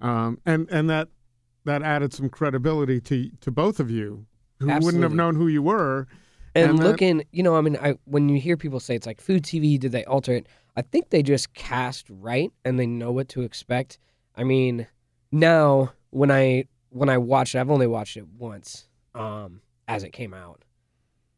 um, 0.00 0.38
and 0.46 0.68
and 0.70 0.88
that 0.90 1.08
that 1.66 1.82
added 1.82 2.12
some 2.12 2.28
credibility 2.28 3.00
to 3.02 3.30
to 3.42 3.50
both 3.50 3.78
of 3.78 3.90
you, 3.90 4.26
who 4.58 4.66
wouldn't 4.66 5.02
have 5.02 5.14
known 5.14 5.34
who 5.36 5.46
you 5.48 5.62
were. 5.62 6.06
and, 6.54 6.70
and 6.70 6.78
that- 6.78 6.84
looking, 6.84 7.24
you 7.32 7.42
know, 7.42 7.56
I 7.56 7.60
mean, 7.60 7.76
I 7.76 7.96
when 8.06 8.28
you 8.28 8.40
hear 8.40 8.56
people 8.56 8.80
say 8.80 8.94
it's 8.96 9.06
like 9.06 9.20
food 9.20 9.42
TV, 9.42 9.78
did 9.78 9.92
they 9.92 10.04
alter 10.04 10.32
it? 10.32 10.46
I 10.76 10.82
think 10.82 11.10
they 11.10 11.22
just 11.22 11.54
cast 11.54 12.06
right 12.10 12.50
and 12.64 12.78
they 12.78 12.86
know 12.86 13.12
what 13.12 13.28
to 13.30 13.42
expect. 13.42 13.98
I 14.34 14.44
mean, 14.44 14.86
now 15.32 15.92
when 16.10 16.30
I 16.30 16.64
when 16.90 17.08
I 17.08 17.18
watched 17.18 17.54
it, 17.54 17.58
I've 17.60 17.70
only 17.70 17.86
watched 17.86 18.16
it 18.16 18.26
once 18.38 18.88
um, 19.14 19.60
as 19.88 20.02
it 20.02 20.12
came 20.12 20.32
out 20.34 20.64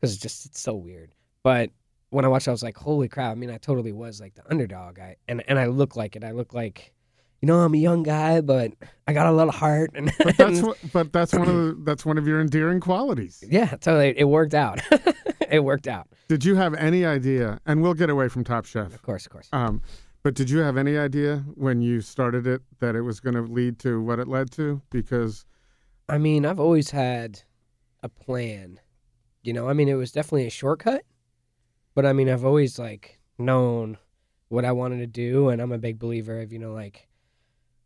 because 0.00 0.12
it's 0.14 0.22
just 0.22 0.46
it's 0.46 0.60
so 0.60 0.74
weird. 0.74 1.14
But 1.42 1.70
when 2.10 2.24
I 2.24 2.28
watched, 2.28 2.46
it, 2.46 2.50
I 2.50 2.52
was 2.52 2.62
like, 2.62 2.76
holy 2.76 3.08
crap! 3.08 3.32
I 3.32 3.34
mean, 3.34 3.50
I 3.50 3.58
totally 3.58 3.92
was 3.92 4.20
like 4.20 4.34
the 4.34 4.42
underdog. 4.50 4.98
I 4.98 5.16
and 5.28 5.42
and 5.48 5.58
I 5.58 5.66
look 5.66 5.94
like 5.96 6.16
it. 6.16 6.24
I 6.24 6.32
look 6.32 6.52
like, 6.54 6.92
you 7.40 7.46
know, 7.46 7.60
I'm 7.60 7.74
a 7.74 7.78
young 7.78 8.02
guy, 8.02 8.40
but 8.40 8.72
I 9.06 9.12
got 9.12 9.26
a 9.26 9.32
lot 9.32 9.48
of 9.48 9.54
heart. 9.54 9.90
And, 9.94 10.12
But 10.18 10.36
that's 10.36 10.60
what, 10.62 10.76
but 10.92 11.12
that's 11.12 11.32
one 11.32 11.48
of 11.48 11.54
the, 11.54 11.76
that's 11.84 12.04
one 12.04 12.18
of 12.18 12.26
your 12.26 12.40
endearing 12.40 12.80
qualities. 12.80 13.42
yeah, 13.48 13.68
totally. 13.76 14.14
It 14.16 14.24
worked 14.24 14.54
out. 14.54 14.80
it 15.50 15.62
worked 15.64 15.86
out. 15.86 16.08
Did 16.28 16.44
you 16.44 16.56
have 16.56 16.74
any 16.74 17.04
idea? 17.06 17.60
And 17.66 17.82
we'll 17.82 17.94
get 17.94 18.10
away 18.10 18.28
from 18.28 18.44
Top 18.44 18.64
Chef. 18.66 18.94
Of 18.94 19.02
course, 19.02 19.24
of 19.26 19.32
course. 19.32 19.48
Um, 19.52 19.80
but 20.22 20.34
did 20.34 20.50
you 20.50 20.58
have 20.58 20.76
any 20.76 20.98
idea 20.98 21.44
when 21.54 21.80
you 21.80 22.00
started 22.00 22.46
it 22.46 22.60
that 22.80 22.94
it 22.96 23.02
was 23.02 23.20
going 23.20 23.34
to 23.34 23.42
lead 23.42 23.78
to 23.80 24.02
what 24.02 24.18
it 24.18 24.28
led 24.28 24.50
to? 24.52 24.82
Because 24.90 25.46
I 26.08 26.18
mean, 26.18 26.44
I've 26.44 26.60
always 26.60 26.90
had 26.90 27.40
a 28.02 28.08
plan. 28.08 28.80
You 29.42 29.52
know, 29.52 29.68
I 29.68 29.72
mean, 29.72 29.88
it 29.88 29.94
was 29.94 30.12
definitely 30.12 30.46
a 30.46 30.50
shortcut, 30.50 31.02
but 31.94 32.04
I 32.04 32.12
mean, 32.12 32.28
I've 32.28 32.44
always 32.44 32.78
like 32.78 33.20
known 33.38 33.96
what 34.48 34.64
I 34.64 34.72
wanted 34.72 34.98
to 34.98 35.06
do, 35.06 35.48
and 35.48 35.62
I'm 35.62 35.72
a 35.72 35.78
big 35.78 35.98
believer 35.98 36.40
of 36.40 36.52
you 36.52 36.58
know 36.58 36.72
like 36.72 37.07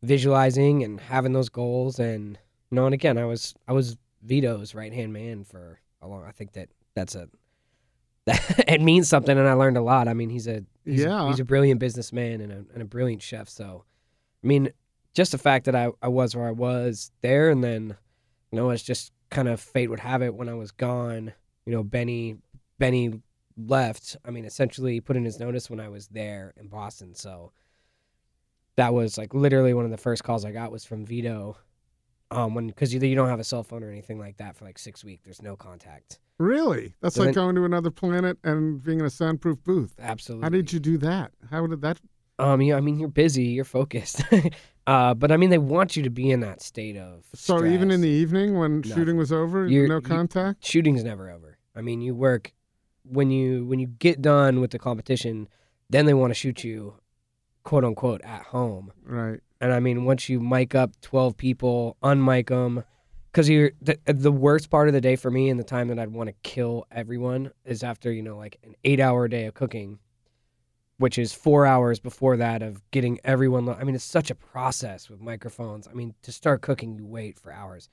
visualizing 0.03 0.83
and 0.83 1.01
having 1.01 1.33
those 1.33 1.49
goals. 1.49 1.99
And 1.99 2.39
you 2.71 2.77
know, 2.77 2.87
and 2.87 2.95
again, 2.95 3.19
I 3.19 3.25
was 3.25 3.55
I 3.69 3.73
was 3.73 3.97
Vito's 4.23 4.75
right 4.75 4.93
hand 4.93 5.13
man 5.13 5.45
for 5.45 5.81
a 6.01 6.09
long. 6.09 6.25
I 6.25 6.33
think 6.33 6.53
that 6.53 6.69
that's 6.95 7.15
a 7.15 7.29
that 8.27 8.65
it 8.69 8.81
means 8.81 9.09
something, 9.09 9.37
and 9.37 9.49
I 9.49 9.55
learned 9.55 9.77
a 9.77 9.83
lot. 9.83 10.09
I 10.09 10.15
mean, 10.15 10.31
he's 10.31 10.47
a 10.47 10.65
he's, 10.85 11.03
Yeah. 11.03 11.29
he's 11.29 11.41
a 11.41 11.45
brilliant 11.45 11.81
businessman 11.81 12.41
and 12.41 12.53
a, 12.53 12.65
and 12.73 12.83
a 12.83 12.85
brilliant 12.87 13.23
chef. 13.23 13.49
So, 13.49 13.85
I 14.43 14.47
mean, 14.47 14.71
just 15.15 15.33
the 15.33 15.39
fact 15.39 15.65
that 15.67 15.75
I, 15.75 15.91
I 16.01 16.09
was 16.09 16.35
where 16.37 16.47
I 16.47 16.53
was 16.53 17.11
there, 17.21 17.51
and 17.51 17.63
then 17.63 17.97
you 18.51 18.57
know, 18.57 18.71
it's 18.71 18.83
just 18.83 19.13
kind 19.31 19.49
of 19.49 19.61
fate 19.61 19.89
would 19.89 20.01
have 20.01 20.23
it 20.23 20.35
when 20.35 20.49
I 20.49 20.55
was 20.55 20.71
gone. 20.73 21.33
You 21.67 21.73
know, 21.73 21.83
Benny 21.83 22.37
Benny 22.79 23.21
left. 23.57 24.17
I 24.25 24.31
mean, 24.31 24.45
essentially 24.45 25.01
put 25.01 25.17
in 25.17 25.25
his 25.25 25.39
notice 25.41 25.69
when 25.71 25.81
I 25.81 25.89
was 25.89 26.09
there 26.09 26.55
in 26.57 26.69
Boston. 26.69 27.15
So 27.15 27.53
that 28.77 28.95
was 28.95 29.19
like 29.19 29.35
literally 29.35 29.75
one 29.75 29.85
of 29.85 29.91
the 29.91 29.97
first 29.99 30.25
calls 30.25 30.45
I 30.45 30.53
got 30.53 30.73
was 30.73 30.85
from 30.85 31.05
Vito. 31.07 31.57
Um, 32.31 32.55
when 32.55 32.67
because 32.69 32.95
you, 32.95 33.01
you 33.01 33.15
don't 33.15 33.29
have 33.29 33.41
a 33.41 33.45
cell 33.45 33.63
phone 33.63 33.83
or 33.85 33.91
anything 33.91 34.19
like 34.19 34.39
that 34.39 34.57
for 34.57 34.65
like 34.65 34.79
six 34.79 35.05
weeks. 35.05 35.23
There's 35.25 35.43
no 35.43 35.55
contact. 35.55 36.19
really, 36.39 36.95
that's 37.03 37.17
So 37.17 37.21
like 37.23 37.27
then- 37.35 37.35
going 37.45 37.55
to 37.57 37.65
another 37.67 37.91
planet 37.91 38.39
and 38.43 38.83
being 38.83 39.01
in 39.01 39.05
a 39.07 39.11
soundproof 39.11 39.63
booth. 39.63 39.95
Absolutely. 40.01 40.43
How 40.45 40.49
did 40.49 40.73
you 40.73 40.81
do 40.81 40.97
that? 40.99 41.33
How 41.51 41.67
did 41.67 41.83
that? 41.83 42.01
Um, 42.39 42.63
yeah, 42.63 42.77
I 42.77 42.81
mean, 42.81 42.99
you're 42.99 43.09
busy, 43.11 43.45
you're 43.45 43.67
focused. 43.67 44.23
uh, 44.87 45.13
but 45.13 45.31
I 45.31 45.37
mean, 45.37 45.51
they 45.51 45.59
want 45.59 45.95
you 45.95 46.03
to 46.05 46.11
be 46.11 46.31
in 46.31 46.41
that 46.41 46.63
state 46.63 46.97
of. 46.97 47.25
So 47.35 47.67
even 47.67 47.91
in 47.91 48.01
the 48.01 48.09
evening 48.09 48.59
when 48.59 48.81
Nothing. 48.81 48.93
shooting 48.97 49.17
was 49.19 49.31
over, 49.31 49.67
You're- 49.69 49.87
no 49.89 49.97
you- 49.97 50.01
contact. 50.01 50.65
shooting's 50.65 51.05
never 51.05 51.31
over. 51.31 51.59
I 51.77 51.83
mean, 51.83 52.01
you 52.01 52.15
work 52.15 52.55
when 53.05 53.31
you 53.31 53.67
when 53.67 53.79
you 53.79 53.89
get 53.89 54.23
done 54.23 54.61
with 54.63 54.71
the 54.71 54.79
competition, 54.79 55.49
then 55.91 56.07
they 56.07 56.15
want 56.15 56.31
to 56.31 56.35
shoot 56.35 56.65
you, 56.65 56.95
quote 57.65 57.85
unquote, 57.85 58.21
at 58.23 58.43
home. 58.43 58.93
Right. 59.05 59.41
And 59.61 59.73
I 59.73 59.81
mean, 59.81 60.05
once 60.05 60.29
you 60.29 60.41
mic 60.41 60.75
up 60.75 60.91
twelve 61.01 61.37
people, 61.37 61.97
unmic 62.03 62.49
them, 62.49 62.85
because 63.31 63.49
you're 63.49 63.71
the, 63.81 63.99
the 64.07 64.33
worst 64.33 64.71
part 64.71 64.89
of 64.89 64.95
the 64.95 65.01
day 65.01 65.17
for 65.17 65.31
me 65.31 65.49
and 65.49 65.59
the 65.59 65.65
time 65.65 65.89
that 65.89 65.99
I'd 65.99 66.13
want 66.13 66.29
to 66.29 66.35
kill 66.43 66.87
everyone 66.91 67.53
is 67.65 67.83
after 67.83 68.13
you 68.13 68.23
know 68.23 68.37
like 68.37 68.59
an 68.65 68.75
eight 68.85 69.01
hour 69.01 69.29
day 69.29 69.47
of 69.47 69.55
cooking, 69.55 69.99
which 70.99 71.19
is 71.19 71.33
four 71.33 71.65
hours 71.65 72.01
before 72.01 72.37
that 72.39 72.63
of 72.63 72.83
getting 72.91 73.21
everyone. 73.25 73.67
Lo- 73.67 73.79
I 73.81 73.85
mean, 73.85 73.95
it's 73.95 74.05
such 74.05 74.31
a 74.31 74.35
process 74.35 75.09
with 75.09 75.21
microphones. 75.21 75.87
I 75.87 75.93
mean, 75.93 76.15
to 76.23 76.33
start 76.33 76.61
cooking, 76.63 76.97
you 76.97 77.07
wait 77.07 77.39
for 77.39 77.53
hours, 77.53 77.89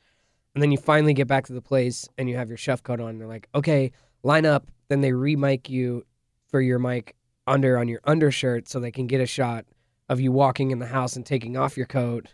and 0.56 0.64
then 0.64 0.72
you 0.72 0.78
finally 0.80 1.14
get 1.14 1.28
back 1.28 1.46
to 1.46 1.54
the 1.54 1.62
place 1.62 2.10
and 2.18 2.28
you 2.28 2.36
have 2.36 2.50
your 2.50 2.58
chef 2.58 2.82
coat 2.82 3.00
on. 3.00 3.10
And 3.10 3.22
they're 3.22 3.28
like, 3.28 3.48
okay, 3.54 3.92
line 4.24 4.46
up. 4.48 4.72
Then 4.88 5.02
they 5.02 5.14
re-mic 5.14 5.70
you 5.70 6.04
for 6.48 6.60
your 6.60 6.80
mic 6.80 7.16
under 7.50 7.78
on 7.78 7.88
your 7.88 8.00
undershirt 8.04 8.68
so 8.70 8.80
they 8.80 8.92
can 8.92 9.08
get 9.08 9.22
a 9.22 9.26
shot 9.26 9.66
of 10.08 10.20
you 10.20 10.32
walking 10.32 10.72
in 10.72 10.80
the 10.80 10.86
house 10.88 11.16
and 11.16 11.26
taking 11.26 11.58
off 11.58 11.76
your 11.78 11.86
coat. 11.86 12.34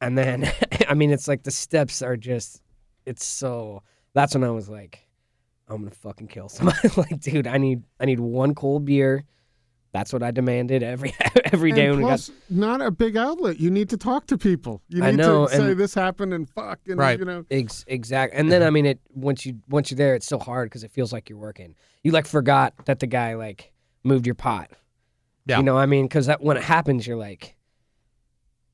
And 0.00 0.16
then, 0.16 0.50
I 0.88 0.94
mean, 0.94 1.10
it's 1.10 1.28
like 1.28 1.42
the 1.42 1.50
steps 1.50 2.02
are 2.02 2.16
just, 2.16 2.62
it's 3.06 3.24
so. 3.24 3.82
That's 4.14 4.34
when 4.34 4.44
I 4.44 4.50
was 4.50 4.68
like, 4.68 5.06
I'm 5.68 5.78
gonna 5.82 5.90
fucking 5.90 6.28
kill 6.28 6.48
somebody. 6.48 6.88
like, 6.96 7.20
dude, 7.20 7.46
I 7.46 7.58
need, 7.58 7.82
I 8.00 8.04
need 8.06 8.20
one 8.20 8.54
cold 8.54 8.84
beer. 8.84 9.24
That's 9.92 10.12
what 10.12 10.22
I 10.22 10.30
demanded 10.32 10.82
every 10.82 11.14
every 11.46 11.72
day 11.72 11.86
and 11.86 11.92
when 11.92 11.98
we 11.98 12.02
got. 12.04 12.08
plus, 12.10 12.30
not 12.50 12.82
a 12.82 12.90
big 12.90 13.16
outlet. 13.16 13.58
You 13.58 13.70
need 13.70 13.88
to 13.88 13.96
talk 13.96 14.26
to 14.26 14.36
people. 14.36 14.82
You 14.90 15.02
I 15.02 15.10
need 15.12 15.16
know, 15.16 15.46
to 15.46 15.54
say 15.56 15.72
this 15.74 15.94
happened 15.94 16.34
and 16.34 16.48
fuck 16.48 16.78
and 16.86 16.98
Right. 16.98 17.18
you 17.18 17.24
know. 17.24 17.44
Ex- 17.50 17.84
exact. 17.88 18.34
And 18.34 18.52
then 18.52 18.62
I 18.62 18.68
mean, 18.68 18.84
it 18.84 19.00
once 19.14 19.46
you 19.46 19.58
once 19.70 19.90
you're 19.90 19.96
there, 19.96 20.14
it's 20.14 20.26
so 20.26 20.38
hard 20.38 20.68
because 20.68 20.84
it 20.84 20.90
feels 20.90 21.10
like 21.10 21.30
you're 21.30 21.38
working. 21.38 21.74
You 22.02 22.12
like 22.12 22.26
forgot 22.26 22.74
that 22.84 22.98
the 23.00 23.06
guy 23.06 23.34
like 23.34 23.72
moved 24.08 24.26
your 24.26 24.34
pot. 24.34 24.70
Yeah. 25.46 25.58
You 25.58 25.62
know, 25.62 25.78
I 25.78 25.86
mean, 25.86 26.06
because 26.06 26.26
that 26.26 26.42
when 26.42 26.56
it 26.56 26.62
happens, 26.64 27.06
you're 27.06 27.16
like, 27.16 27.56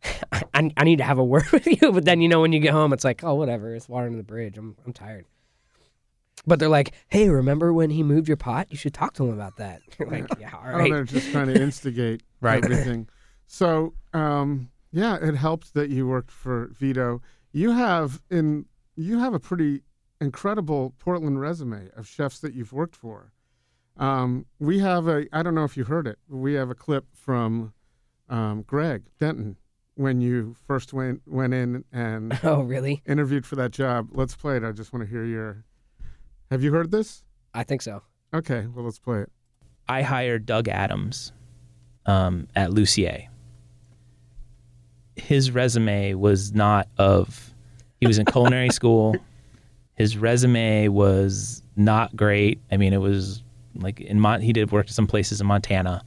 I, 0.33 0.71
I 0.77 0.85
need 0.85 0.99
to 0.99 1.05
have 1.05 1.19
a 1.19 1.25
word 1.33 1.51
with 1.53 1.67
you. 1.67 1.93
But 1.93 2.05
then 2.05 2.21
you 2.21 2.29
know 2.29 2.41
when 2.41 2.53
you 2.53 2.61
get 2.61 2.73
home, 2.73 2.93
it's 2.93 3.05
like, 3.05 3.23
oh, 3.25 3.35
whatever. 3.35 3.75
It's 3.75 3.89
water 3.89 4.07
under 4.07 4.17
the 4.19 4.23
bridge. 4.25 4.57
I'm 4.59 4.77
I'm 4.87 4.93
tired. 4.93 5.27
But 6.47 6.59
they're 6.59 6.69
like, 6.69 6.93
hey, 7.09 7.29
remember 7.31 7.73
when 7.73 7.91
he 7.91 8.03
moved 8.03 8.29
your 8.29 8.37
pot? 8.37 8.67
You 8.71 8.77
should 8.77 8.93
talk 8.93 9.15
to 9.15 9.25
him 9.25 9.33
about 9.33 9.57
that. 9.57 9.81
You're 9.99 10.11
like, 10.11 10.27
yeah, 10.39 10.51
all 10.55 10.81
Oh, 10.81 10.89
they're 10.89 11.05
just 11.05 11.31
trying 11.31 11.47
to 11.47 11.61
instigate 11.61 12.23
Right. 12.41 12.63
everything. 12.63 13.09
So, 13.47 13.95
um, 14.13 14.69
yeah, 14.91 15.17
it 15.17 15.37
helped 15.37 15.73
that 15.75 15.89
you 15.91 16.07
worked 16.07 16.31
for 16.31 16.71
Vito. 16.79 17.23
You 17.53 17.71
have 17.73 18.21
in 18.31 18.67
you 18.97 19.19
have 19.21 19.33
a 19.33 19.41
pretty 19.41 19.83
incredible 20.21 20.95
Portland 20.99 21.41
resume 21.41 21.89
of 21.97 22.07
chefs 22.07 22.41
that 22.41 22.53
you've 22.55 22.73
worked 22.73 22.97
for. 22.97 23.33
Um, 23.97 24.47
we 24.59 24.81
have 24.81 25.07
a 25.07 25.27
I 25.33 25.43
don't 25.43 25.55
know 25.55 25.65
if 25.65 25.77
you 25.77 25.85
heard 25.85 26.07
it. 26.07 26.19
We 26.29 26.55
have 26.55 26.71
a 26.71 26.75
clip 26.75 27.07
from 27.15 27.73
um, 28.29 28.63
Greg 28.63 29.05
Denton 29.19 29.57
when 29.97 30.21
you 30.21 30.57
first 30.67 30.93
went 30.93 31.23
went 31.27 31.55
in 31.55 31.85
and 31.93 32.39
oh, 32.45 32.63
really? 32.63 33.03
interviewed 33.07 33.47
for 33.47 33.57
that 33.57 33.71
job. 33.71 34.09
Let's 34.13 34.35
play 34.35 34.57
it. 34.57 34.65
I 34.65 34.73
just 34.73 34.93
want 34.93 35.05
to 35.05 35.11
hear 35.11 35.25
your. 35.25 35.65
Have 36.51 36.63
you 36.63 36.73
heard 36.73 36.91
this? 36.91 37.23
I 37.55 37.63
think 37.63 37.83
so. 37.83 38.03
Okay, 38.33 38.67
well 38.75 38.85
let's 38.85 38.99
play 38.99 39.21
it. 39.21 39.33
I 39.89 40.03
hired 40.03 40.47
Doug 40.47 40.69
Adams 40.69 41.33
um, 42.07 42.49
at 42.57 42.73
Lucier. 42.73 43.29
His 45.17 45.51
resume 45.53 46.15
was 46.15 46.53
not 46.53 46.89
of. 46.99 47.55
He 48.01 48.07
was 48.07 48.19
in 48.19 48.27
culinary 48.27 48.71
school. 48.73 49.17
His 49.95 50.17
resume 50.17 50.89
was 50.89 51.63
not 51.77 52.17
great. 52.17 52.61
I 52.73 52.77
mean, 52.77 52.93
it 52.93 53.01
was 53.01 53.44
like 53.77 54.01
in 54.01 54.21
Mon- 54.21 54.41
he 54.41 54.53
did 54.53 54.71
work 54.73 54.87
at 54.87 54.93
some 54.93 55.07
places 55.07 55.41
in 55.41 55.47
Montana, 55.47 56.03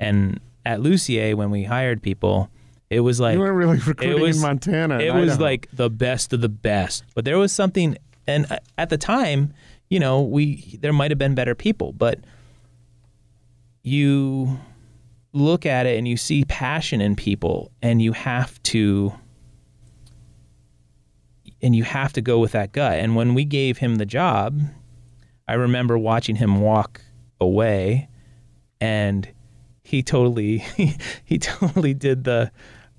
and 0.00 0.40
at 0.64 0.80
Lucier 0.80 1.36
when 1.36 1.50
we 1.50 1.64
hired 1.64 2.02
people, 2.02 2.48
it 2.90 3.00
was 3.00 3.18
like 3.20 3.34
you 3.34 3.40
weren't 3.40 3.56
really 3.56 3.78
recruiting 3.78 4.20
was- 4.20 4.36
in 4.36 4.42
Montana. 4.42 4.98
it 4.98 5.12
was 5.14 5.30
Idaho. 5.32 5.42
like 5.44 5.68
the 5.72 5.88
best 5.90 6.32
of 6.32 6.40
the 6.40 6.48
best 6.48 7.04
but 7.14 7.24
there 7.24 7.38
was 7.38 7.50
something 7.52 7.96
and 8.26 8.46
at 8.76 8.90
the 8.90 8.98
time 8.98 9.52
you 9.88 9.98
know 9.98 10.20
we 10.22 10.78
there 10.82 10.92
might 10.92 11.10
have 11.10 11.18
been 11.18 11.34
better 11.34 11.54
people 11.54 11.92
but 11.92 12.20
you 13.82 14.58
look 15.32 15.64
at 15.66 15.86
it 15.86 15.96
and 15.98 16.06
you 16.06 16.16
see 16.16 16.44
passion 16.44 17.00
in 17.00 17.16
people 17.16 17.72
and 17.82 18.02
you 18.02 18.12
have 18.12 18.62
to 18.62 19.12
and 21.62 21.74
you 21.74 21.84
have 21.84 22.12
to 22.12 22.20
go 22.20 22.38
with 22.38 22.52
that 22.52 22.72
gut 22.72 22.98
and 22.98 23.16
when 23.16 23.34
we 23.34 23.44
gave 23.44 23.78
him 23.78 23.96
the 23.96 24.06
job 24.06 24.60
i 25.48 25.54
remember 25.54 25.96
watching 25.96 26.36
him 26.36 26.60
walk 26.60 27.00
away 27.42 28.08
and 28.80 29.28
he 29.84 30.02
totally 30.02 30.58
he 31.24 31.38
totally 31.38 31.94
did 31.94 32.24
the 32.24 32.50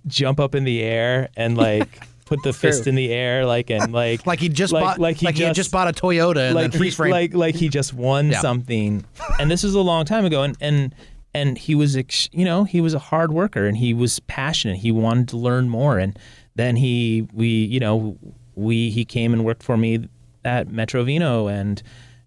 jump 0.08 0.40
up 0.40 0.54
in 0.56 0.64
the 0.64 0.82
air 0.82 1.30
and 1.38 1.58
like 1.58 2.06
put 2.26 2.42
the 2.44 2.54
fist 2.54 2.88
in 2.88 2.96
the 2.96 3.12
air 3.12 3.46
like 3.46 3.70
and 3.70 3.92
like 4.02 4.26
Like 4.26 4.40
he 4.40 4.50
just 4.50 4.72
Like- 4.74 4.84
bought 4.84 5.00
like 5.00 5.22
like 5.22 5.36
he 5.36 5.42
he, 5.44 5.48
just- 5.50 5.56
just 5.56 5.72
bought 5.72 5.88
a 5.88 5.92
Toyota 5.94 6.48
and 6.48 6.56
like 6.56 6.64
then 6.66 6.72
he, 6.72 6.78
freeze 6.78 6.96
frame. 6.96 7.12
like 7.12 7.34
like 7.34 7.56
he 7.56 7.70
just 7.70 7.94
won 7.94 8.30
Yeah. 8.32 8.40
something 8.42 9.04
and 9.40 9.50
this 9.52 9.64
was 9.64 9.76
a 9.76 9.82
long 9.82 10.06
time 10.06 10.26
ago 10.26 10.44
and 10.44 10.56
and 10.62 10.96
and 11.34 11.58
he 11.58 11.74
was 11.76 11.96
ex- 11.98 12.30
you 12.32 12.46
know 12.46 12.64
he 12.64 12.80
was 12.82 12.94
a 12.94 13.00
hard 13.00 13.32
worker 13.34 13.66
and 13.66 13.78
he 13.78 13.94
was 13.94 14.20
passionate 14.22 14.78
he 14.78 14.92
wanted 14.92 15.28
to 15.30 15.38
learn 15.38 15.68
more 15.70 15.98
and 15.98 16.18
then 16.56 16.76
he 16.76 17.28
we 17.34 17.48
you 17.48 17.80
know 17.80 18.18
we 18.56 18.90
he 18.92 19.04
came 19.04 19.34
and 19.34 19.44
worked 19.44 19.64
for 19.64 19.76
me 19.78 20.08
at 20.46 20.68
Metro 20.68 21.04
Vino 21.04 21.48
and 21.48 21.82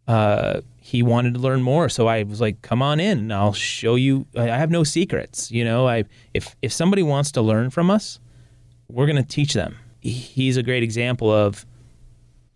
uh, 0.08 0.60
he 0.86 1.02
wanted 1.02 1.34
to 1.34 1.40
learn 1.40 1.62
more. 1.62 1.88
So 1.88 2.06
I 2.06 2.22
was 2.22 2.40
like 2.40 2.62
come 2.62 2.82
on 2.82 3.00
in. 3.00 3.18
And 3.18 3.32
I'll 3.32 3.52
show 3.52 3.94
you 3.94 4.26
I 4.36 4.44
have 4.46 4.70
no 4.70 4.84
secrets 4.84 5.50
you 5.50 5.64
know? 5.64 5.88
I 5.88 6.04
if 6.34 6.56
if 6.62 6.72
somebody 6.72 7.02
wants 7.02 7.32
to 7.32 7.42
learn 7.42 7.70
from 7.70 7.90
us 7.90 8.20
we're 8.88 9.06
going 9.06 9.16
to 9.16 9.28
teach 9.28 9.52
them. 9.54 9.76
He's 10.00 10.56
a 10.56 10.62
great 10.62 10.82
example 10.82 11.32
of 11.32 11.66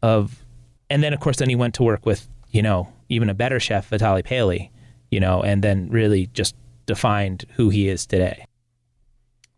of 0.02 0.44
and 0.88 1.02
then 1.02 1.12
of 1.12 1.20
course 1.20 1.38
then 1.38 1.48
he 1.48 1.56
went 1.56 1.74
to 1.74 1.82
work 1.82 2.06
with 2.06 2.28
you 2.50 2.62
know 2.62 2.92
even 3.08 3.28
a 3.28 3.34
better 3.34 3.60
chef 3.60 3.90
Vitaly 3.90 4.24
Paley 4.24 4.70
you 5.10 5.20
know 5.20 5.42
and 5.42 5.62
then 5.62 5.88
really 5.90 6.28
just 6.32 6.54
defined 6.86 7.44
who 7.54 7.68
he 7.68 7.88
is 7.88 8.06
today. 8.06 8.44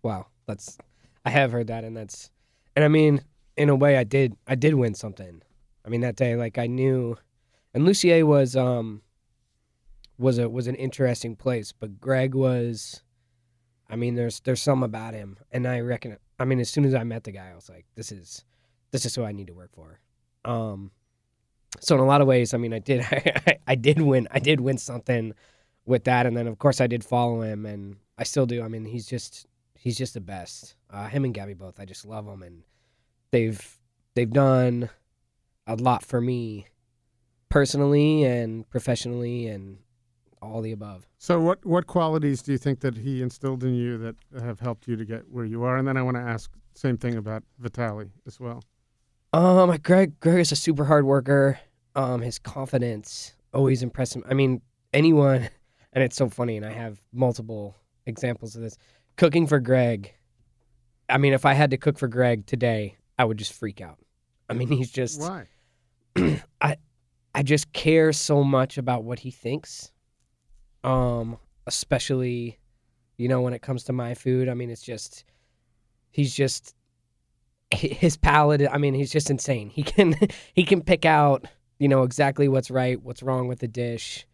Wow, 0.03 0.27
that's 0.47 0.79
I 1.25 1.31
have 1.31 1.53
heard 1.53 1.69
that, 1.69 1.85
and 1.85 1.97
that's 1.97 2.31
and 2.77 2.85
I 2.85 2.89
mean, 2.89 3.23
in 3.57 3.69
a 3.69 3.75
way, 3.75 3.97
I 3.97 4.05
did 4.05 4.37
I 4.47 4.55
did 4.55 4.75
win 4.75 4.95
something. 4.95 5.43
I 5.85 5.89
mean, 5.89 6.03
that 6.03 6.17
day, 6.17 6.37
like 6.37 6.59
I 6.59 6.67
knew, 6.67 7.17
and 7.75 7.85
Lucier 7.85 8.25
was 8.27 8.57
um 8.57 9.03
was 10.19 10.39
a 10.39 10.49
was 10.49 10.67
an 10.67 10.75
interesting 10.77 11.37
place, 11.37 11.73
but 11.73 12.01
Greg 12.01 12.35
was, 12.35 13.03
I 13.89 13.97
mean, 13.97 14.15
there's 14.15 14.41
there's 14.41 14.63
some 14.63 14.83
about 14.83 15.15
him, 15.15 15.39
and 15.51 15.67
I 15.67 15.81
reckon, 15.81 16.17
I 16.39 16.45
mean, 16.45 16.61
as 16.61 16.71
soon 16.71 16.85
as 16.85 16.95
I 16.95 17.05
met 17.05 17.25
the 17.25 17.33
guy, 17.33 17.51
I 17.51 17.55
was 17.55 17.69
like, 17.69 17.87
this 17.95 18.13
is 18.13 18.45
this 18.91 19.05
is 19.05 19.15
who 19.15 19.25
I 19.25 19.33
need 19.33 19.49
to 19.49 19.55
work 19.55 19.71
for. 19.75 20.01
Um, 20.45 20.91
so 21.81 21.95
in 21.95 22.01
a 22.01 22.07
lot 22.07 22.21
of 22.21 22.27
ways, 22.27 22.53
I 22.55 22.59
mean, 22.59 22.73
I 22.73 22.79
did 22.79 23.01
I, 23.11 23.59
I 23.67 23.75
did 23.75 24.01
win 24.01 24.29
I 24.31 24.39
did 24.39 24.61
win 24.61 24.79
something 24.79 25.35
with 25.85 26.05
that, 26.05 26.27
and 26.27 26.37
then 26.37 26.47
of 26.47 26.59
course 26.59 26.81
I 26.81 26.87
did 26.87 27.05
follow 27.05 27.43
him, 27.43 27.67
and 27.67 27.97
I 28.19 28.25
still 28.25 28.47
do. 28.47 28.63
I 28.63 28.69
mean, 28.69 28.85
he's 28.85 29.07
just 29.07 29.47
he's 29.75 29.99
just 29.99 30.15
the 30.15 30.21
best. 30.21 30.77
Uh, 30.91 31.09
him 31.09 31.25
and 31.25 31.35
Gabby 31.35 31.55
both. 31.55 31.81
I 31.81 31.85
just 31.85 32.07
love 32.07 32.27
them, 32.27 32.43
and 32.43 32.63
they've 33.31 33.79
they've 34.15 34.31
done 34.31 34.91
a 35.67 35.77
lot 35.77 36.05
for 36.05 36.21
me 36.21 36.67
personally 37.53 38.25
and 38.25 38.69
professionally, 38.71 39.47
and 39.47 39.79
all 40.41 40.61
the 40.61 40.73
above. 40.73 41.07
So, 41.19 41.41
what 41.41 41.65
what 41.65 41.87
qualities 41.87 42.43
do 42.43 42.53
you 42.53 42.59
think 42.59 42.81
that 42.81 42.97
he 42.97 43.23
instilled 43.23 43.63
in 43.63 43.75
you 43.75 43.99
that 43.99 44.17
have 44.41 44.59
helped 44.59 44.89
you 44.89 44.97
to 44.97 45.05
get 45.05 45.31
where 45.31 45.45
you 45.45 45.63
are? 45.63 45.77
And 45.77 45.87
then 45.87 45.97
I 45.97 46.03
want 46.03 46.17
to 46.17 46.23
ask 46.23 46.51
same 46.75 46.97
thing 46.97 47.17
about 47.17 47.45
Vitaly 47.63 48.11
as 48.27 48.41
well. 48.41 48.65
Um, 49.33 49.77
Greg 49.83 50.19
Greg 50.21 50.41
is 50.41 50.51
a 50.51 50.57
super 50.57 50.85
hard 50.85 51.05
worker. 51.05 51.61
Um, 51.95 52.23
his 52.23 52.39
confidence 52.39 53.35
always 53.53 53.83
impressed 53.83 54.17
him. 54.17 54.25
I 54.29 54.35
mean, 54.35 54.63
anyone, 54.93 55.49
and 55.93 56.03
it's 56.03 56.17
so 56.17 56.29
funny, 56.29 56.57
and 56.57 56.67
I 56.67 56.73
have 56.73 56.99
multiple 57.13 57.77
examples 58.07 58.57
of 58.57 58.63
this. 58.63 58.77
Cooking 59.17 59.47
for 59.47 59.61
Greg, 59.61 60.15
I 61.09 61.19
mean, 61.19 61.35
if 61.35 61.45
I 61.45 61.53
had 61.53 61.71
to 61.71 61.77
cook 61.77 61.99
for 61.99 62.09
Greg 62.09 62.47
today, 62.47 62.97
I 63.19 63.27
would 63.27 63.37
just 63.37 63.53
freak 63.53 63.83
out. 63.83 63.99
I 64.49 64.55
mean, 64.55 64.69
he's 64.69 64.91
just 64.91 65.21
Why? 65.21 65.47
I 66.61 66.77
I 67.35 67.43
just 67.43 67.73
care 67.73 68.13
so 68.13 68.45
much 68.45 68.79
about 68.79 69.05
what 69.05 69.21
he 69.21 69.31
thinks. 69.31 69.91
Um, 70.85 71.39
especially, 71.67 72.59
you 73.17 73.29
know, 73.29 73.41
when 73.41 73.55
it 73.55 73.63
comes 73.63 73.85
to 73.85 73.93
my 73.93 74.15
food. 74.15 74.49
I 74.49 74.55
mean, 74.55 74.71
it's 74.71 74.83
just 74.83 75.25
he's 76.11 76.35
just 76.35 76.75
his 77.71 78.17
palate. 78.17 78.67
I 78.71 78.79
mean, 78.79 78.95
he's 78.95 79.13
just 79.13 79.31
insane. 79.31 79.71
He 79.71 79.83
can 79.83 80.15
he 80.55 80.65
can 80.65 80.83
pick 80.83 81.05
out 81.05 81.47
you 81.79 81.89
know 81.89 82.03
exactly 82.03 82.49
what's 82.49 82.71
right, 82.71 83.01
what's 83.03 83.23
wrong 83.23 83.49
with 83.49 83.61
the 83.61 83.69
dish. 83.69 84.27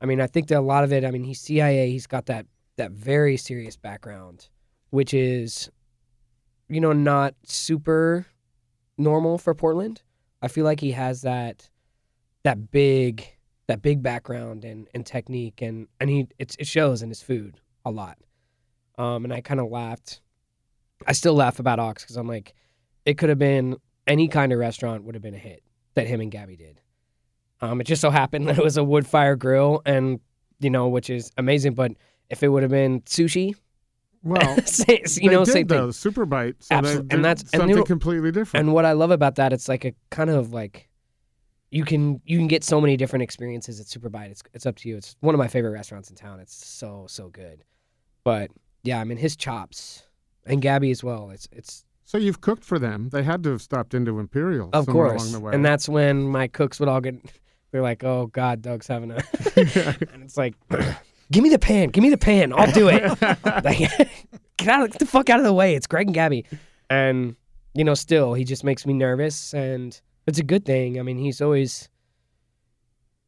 I 0.00 0.06
mean, 0.06 0.20
I 0.20 0.26
think 0.26 0.48
that 0.48 0.58
a 0.58 0.60
lot 0.60 0.84
of 0.84 0.92
it. 0.92 1.04
I 1.04 1.10
mean, 1.10 1.24
he's 1.24 1.40
CIA. 1.40 1.90
He's 1.90 2.06
got 2.06 2.26
that 2.26 2.46
that 2.76 2.92
very 2.92 3.36
serious 3.36 3.76
background, 3.76 4.48
which 4.90 5.12
is, 5.12 5.68
you 6.68 6.80
know, 6.80 6.92
not 6.92 7.34
super 7.44 8.26
normal 8.96 9.38
for 9.38 9.54
Portland. 9.54 10.02
I 10.40 10.48
feel 10.48 10.64
like 10.64 10.80
he 10.80 10.92
has 10.92 11.22
that 11.22 11.68
that 12.48 12.70
big 12.70 13.26
that 13.66 13.82
big 13.82 14.02
background 14.02 14.64
and, 14.64 14.88
and 14.94 15.04
technique 15.04 15.60
and 15.60 15.86
and 16.00 16.08
he 16.08 16.26
it's, 16.38 16.56
it 16.58 16.66
shows 16.66 17.02
in 17.02 17.10
his 17.10 17.22
food 17.22 17.60
a 17.84 17.90
lot. 17.90 18.16
Um, 18.96 19.24
and 19.24 19.34
I 19.34 19.42
kind 19.42 19.60
of 19.60 19.70
laughed. 19.70 20.22
I 21.06 21.12
still 21.12 21.34
laugh 21.34 21.58
about 21.58 21.78
Ox 21.78 22.02
because 22.02 22.16
I'm 22.16 22.26
like, 22.26 22.54
it 23.04 23.18
could 23.18 23.28
have 23.28 23.38
been 23.38 23.76
any 24.06 24.26
kind 24.28 24.50
of 24.54 24.58
restaurant 24.58 25.04
would 25.04 25.14
have 25.14 25.20
been 25.22 25.34
a 25.34 25.38
hit 25.38 25.62
that 25.94 26.06
him 26.06 26.22
and 26.22 26.30
Gabby 26.30 26.56
did. 26.56 26.80
Um, 27.60 27.82
it 27.82 27.84
just 27.84 28.00
so 28.00 28.08
happened 28.08 28.48
that 28.48 28.56
it 28.56 28.64
was 28.64 28.78
a 28.78 28.84
wood 28.84 29.06
fire 29.06 29.36
grill 29.36 29.82
and 29.84 30.18
you 30.58 30.70
know 30.70 30.88
which 30.88 31.10
is 31.10 31.30
amazing. 31.36 31.74
But 31.74 31.92
if 32.30 32.42
it 32.42 32.48
would 32.48 32.62
have 32.62 32.72
been 32.72 33.02
sushi, 33.02 33.54
Well, 34.22 34.56
say- 34.64 35.04
you 35.20 35.30
know, 35.30 35.44
did 35.44 35.52
same 35.52 35.66
though. 35.66 35.92
thing. 35.92 36.12
Superbite. 36.12 36.54
So 36.60 36.74
Absol- 36.76 37.12
and 37.12 37.22
that's- 37.22 37.42
and 37.52 37.60
something 37.60 37.84
completely 37.84 38.32
different. 38.32 38.64
And 38.64 38.72
what 38.74 38.86
I 38.86 38.92
love 38.92 39.10
about 39.10 39.34
that, 39.34 39.52
it's 39.52 39.68
like 39.68 39.84
a 39.84 39.92
kind 40.10 40.30
of 40.30 40.54
like 40.54 40.87
you 41.70 41.84
can 41.84 42.20
you 42.24 42.38
can 42.38 42.48
get 42.48 42.64
so 42.64 42.80
many 42.80 42.96
different 42.96 43.22
experiences 43.22 43.80
at 43.80 43.86
Superbite. 43.86 44.30
It's 44.30 44.42
it's 44.54 44.66
up 44.66 44.76
to 44.76 44.88
you. 44.88 44.96
It's 44.96 45.16
one 45.20 45.34
of 45.34 45.38
my 45.38 45.48
favorite 45.48 45.72
restaurants 45.72 46.10
in 46.10 46.16
town. 46.16 46.40
It's 46.40 46.54
so 46.54 47.06
so 47.08 47.28
good. 47.28 47.64
But 48.24 48.50
yeah, 48.82 49.00
I 49.00 49.04
mean 49.04 49.18
his 49.18 49.36
chops 49.36 50.04
and 50.46 50.62
Gabby 50.62 50.90
as 50.90 51.04
well. 51.04 51.30
It's 51.30 51.48
it's 51.52 51.84
so 52.04 52.16
you've 52.16 52.40
cooked 52.40 52.64
for 52.64 52.78
them. 52.78 53.10
They 53.10 53.22
had 53.22 53.42
to 53.44 53.50
have 53.50 53.60
stopped 53.60 53.92
into 53.92 54.18
Imperial 54.18 54.70
of 54.72 54.86
course, 54.86 55.20
along 55.20 55.32
the 55.32 55.40
way. 55.40 55.54
and 55.54 55.64
that's 55.64 55.88
when 55.88 56.22
my 56.22 56.48
cooks 56.48 56.80
would 56.80 56.88
all 56.88 57.00
get. 57.00 57.16
They're 57.70 57.82
like, 57.82 58.02
"Oh 58.02 58.28
God, 58.28 58.62
Doug's 58.62 58.86
having 58.86 59.10
a," 59.10 59.16
and 60.10 60.22
it's 60.22 60.38
like, 60.38 60.54
"Give 61.30 61.42
me 61.42 61.50
the 61.50 61.58
pan, 61.58 61.90
give 61.90 62.02
me 62.02 62.08
the 62.08 62.16
pan, 62.16 62.54
I'll 62.54 62.72
do 62.72 62.88
it." 62.88 63.02
like, 63.62 63.78
get 64.56 64.68
out, 64.68 64.90
get 64.90 64.98
the 64.98 65.04
fuck 65.04 65.28
out 65.28 65.38
of 65.38 65.44
the 65.44 65.52
way. 65.52 65.74
It's 65.74 65.86
Greg 65.86 66.06
and 66.06 66.14
Gabby, 66.14 66.46
and 66.88 67.36
you 67.74 67.84
know, 67.84 67.92
still 67.92 68.32
he 68.32 68.44
just 68.44 68.64
makes 68.64 68.86
me 68.86 68.94
nervous, 68.94 69.52
and 69.52 70.00
it's 70.28 70.38
a 70.38 70.44
good 70.44 70.66
thing. 70.66 71.00
I 71.00 71.02
mean, 71.02 71.16
he's 71.16 71.40
always, 71.40 71.88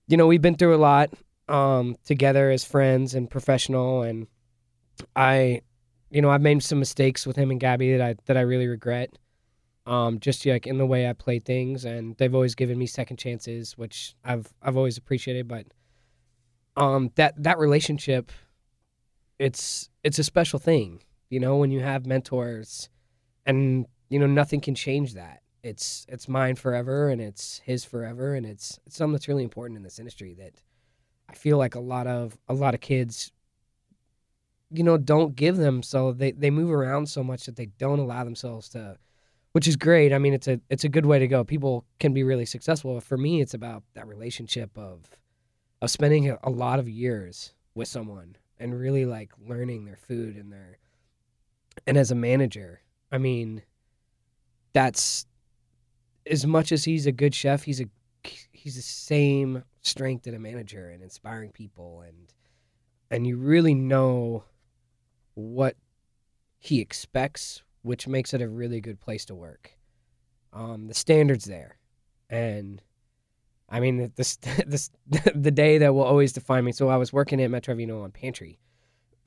you 0.07 0.19
know, 0.19 0.27
we've 0.27 0.43
been 0.43 0.57
through 0.57 0.75
a 0.75 0.77
lot 0.77 1.11
um, 1.49 1.97
together 2.05 2.51
as 2.51 2.63
friends 2.63 3.15
and 3.15 3.29
professional, 3.29 4.03
and 4.03 4.27
I, 5.17 5.63
you 6.11 6.21
know, 6.21 6.31
I've 6.31 6.43
made 6.43 6.63
some 6.63 6.79
mistakes 6.79 7.27
with 7.27 7.37
him 7.37 7.51
and 7.51 7.59
Gabby 7.59 7.97
that 7.97 8.03
I 8.03 8.15
that 8.27 8.37
I 8.37 8.43
really 8.43 8.69
regret. 8.69 9.17
Um, 9.87 10.21
just 10.21 10.45
like 10.45 10.67
in 10.67 10.77
the 10.77 10.85
way 10.85 11.09
I 11.09 11.15
play 11.15 11.39
things, 11.39 11.87
and 11.87 12.17
they've 12.19 12.35
always 12.35 12.55
given 12.55 12.79
me 12.79 12.87
second 12.87 13.17
chances, 13.17 13.79
which 13.79 14.15
I've 14.23 14.53
I've 14.63 14.77
always 14.77 14.99
appreciated. 14.99 15.49
But 15.49 15.67
um, 16.77 17.13
that 17.15 17.43
that 17.43 17.59
relationship, 17.59 18.31
it's 19.39 19.89
it's 20.05 20.19
a 20.19 20.25
special 20.25 20.59
thing, 20.59 21.03
you 21.31 21.41
know, 21.41 21.57
when 21.57 21.71
you 21.71 21.81
have 21.81 22.05
mentors, 22.05 22.91
and 23.47 23.87
you 24.11 24.19
know 24.19 24.27
nothing 24.27 24.61
can 24.61 24.75
change 24.75 25.15
that. 25.15 25.41
It's 25.62 26.07
it's 26.09 26.29
mine 26.29 26.57
forever, 26.57 27.09
and 27.11 27.20
it's 27.20 27.61
his 27.64 27.85
forever, 27.85 28.35
and 28.35 28.46
it's 28.46 28.79
it's 28.87 28.96
something 28.96 29.12
that's 29.12 29.29
really 29.29 29.44
important 29.44 29.77
in 29.77 29.83
this 29.83 29.99
industry 29.99 30.35
that 30.35 30.55
I 31.29 31.35
feel 31.35 31.59
like 31.59 31.75
a 31.75 31.81
lot 31.81 32.07
of 32.07 32.38
a 32.49 32.55
lot 32.55 32.75
of 32.75 32.81
kids 32.81 33.33
you 34.70 34.83
know 34.83 34.96
don't 34.96 35.35
give 35.35 35.57
them 35.57 35.83
so 35.83 36.12
they 36.12 36.33
they 36.33 36.51
move 36.51 36.70
around 36.70 37.09
so 37.09 37.23
much 37.23 37.44
that 37.46 37.57
they 37.57 37.66
don't 37.79 37.99
allow 37.99 38.25
themselves 38.25 38.68
to 38.70 38.96
which 39.53 39.66
is 39.66 39.75
great. 39.75 40.12
I 40.12 40.18
mean 40.18 40.33
it's 40.33 40.49
a 40.49 40.61
it's 40.70 40.85
a 40.85 40.88
good 40.88 41.07
way 41.07 41.18
to 41.18 41.27
go. 41.27 41.42
People 41.42 41.85
can 41.99 42.14
be 42.14 42.23
really 42.23 42.46
successful 42.46 42.94
but 42.94 43.03
for 43.03 43.18
me 43.18 43.40
it's 43.40 43.55
about 43.55 43.83
that 43.94 44.07
relationship 44.07 44.77
of 44.79 45.03
of 45.83 45.90
spending 45.90 46.31
a- 46.31 46.38
a 46.44 46.51
lot 46.51 46.79
of 46.79 46.88
years 46.88 47.53
with 47.75 47.88
someone 47.88 48.37
and 48.59 48.79
really 48.79 49.05
like 49.07 49.33
learning 49.46 49.85
their 49.85 49.96
food 49.96 50.37
and 50.37 50.53
their 50.53 50.79
and 51.87 51.96
as 51.96 52.11
a 52.11 52.14
manager 52.14 52.81
i 53.12 53.18
mean 53.18 53.62
that's 54.73 55.27
as 56.28 56.46
much 56.46 56.72
as 56.72 56.85
he's 56.85 57.06
a 57.06 57.12
good 57.12 57.35
chef 57.35 57.64
he's 57.64 57.80
a 57.80 57.87
he's 58.52 58.76
the 58.76 58.83
same 58.83 59.64
strength 59.83 60.26
in 60.26 60.35
a 60.35 60.38
manager 60.38 60.88
and 60.88 61.02
inspiring 61.02 61.50
people 61.50 62.02
and 62.06 62.33
and 63.11 63.26
you 63.26 63.37
really 63.37 63.74
know 63.74 64.44
what 65.35 65.76
he 66.59 66.80
expects, 66.80 67.62
which 67.83 68.06
makes 68.06 68.33
it 68.35 68.42
a 68.42 68.48
really 68.48 68.80
good 68.80 69.00
place 69.00 69.24
to 69.26 69.35
work. 69.35 69.72
Um, 70.52 70.87
the 70.87 70.94
standards 70.94 71.44
there, 71.44 71.78
and 72.28 72.83
I 73.68 73.80
mean 73.80 74.12
this 74.16 74.37
this 74.66 74.90
the 75.35 75.50
day 75.50 75.78
that 75.78 75.94
will 75.94 76.02
always 76.02 76.33
define 76.33 76.64
me. 76.64 76.72
So 76.72 76.88
I 76.88 76.96
was 76.96 77.12
working 77.12 77.40
at 77.42 77.50
Metro 77.50 77.74
Vino 77.74 78.02
on 78.02 78.11
pantry, 78.11 78.59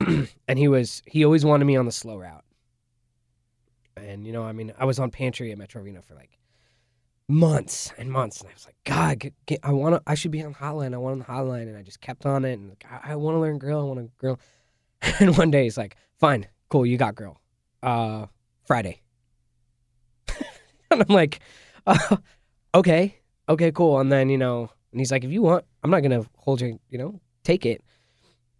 and 0.00 0.58
he 0.58 0.68
was 0.68 1.02
he 1.06 1.24
always 1.24 1.44
wanted 1.44 1.64
me 1.64 1.76
on 1.76 1.86
the 1.86 1.92
slow 1.92 2.16
route. 2.16 2.44
And 3.96 4.26
you 4.26 4.32
know, 4.32 4.44
I 4.44 4.52
mean, 4.52 4.72
I 4.78 4.84
was 4.84 4.98
on 4.98 5.10
pantry 5.10 5.52
at 5.52 5.58
Metro 5.58 5.82
Vino 5.82 6.02
for 6.02 6.14
like 6.14 6.38
months 7.28 7.92
and 7.98 8.10
months, 8.10 8.40
and 8.40 8.50
I 8.50 8.52
was 8.52 8.66
like, 8.66 8.76
God, 8.84 9.18
get, 9.18 9.34
get, 9.46 9.60
I 9.62 9.72
want 9.72 9.94
to, 9.94 10.02
I 10.06 10.14
should 10.14 10.30
be 10.30 10.42
on 10.42 10.54
hotline. 10.54 10.94
I 10.94 10.98
want 10.98 11.12
on 11.12 11.18
the 11.20 11.24
hotline, 11.24 11.68
and 11.68 11.76
I 11.76 11.82
just 11.82 12.00
kept 12.00 12.26
on 12.26 12.44
it, 12.44 12.54
and 12.54 12.68
like, 12.68 12.84
I, 12.90 13.12
I 13.12 13.16
want 13.16 13.34
to 13.34 13.40
learn 13.40 13.58
grill. 13.58 13.80
I 13.80 13.84
want 13.84 14.00
to 14.00 14.10
grill. 14.18 14.40
And 15.20 15.36
one 15.36 15.50
day 15.50 15.64
he's 15.64 15.76
like, 15.76 15.96
"Fine, 16.18 16.46
cool, 16.70 16.86
you 16.86 16.96
got 16.96 17.14
grill. 17.14 17.38
Uh, 17.82 18.26
Friday." 18.64 19.02
and 20.90 21.02
I'm 21.02 21.14
like, 21.14 21.40
uh, 21.86 22.16
"Okay, 22.74 23.18
okay, 23.46 23.70
cool." 23.70 24.00
And 24.00 24.10
then 24.10 24.30
you 24.30 24.38
know, 24.38 24.70
and 24.92 25.00
he's 25.00 25.12
like, 25.12 25.22
"If 25.24 25.30
you 25.30 25.42
want, 25.42 25.66
I'm 25.82 25.90
not 25.90 26.02
gonna 26.02 26.24
hold 26.38 26.62
you. 26.62 26.80
You 26.88 26.98
know, 26.98 27.20
take 27.42 27.66
it." 27.66 27.82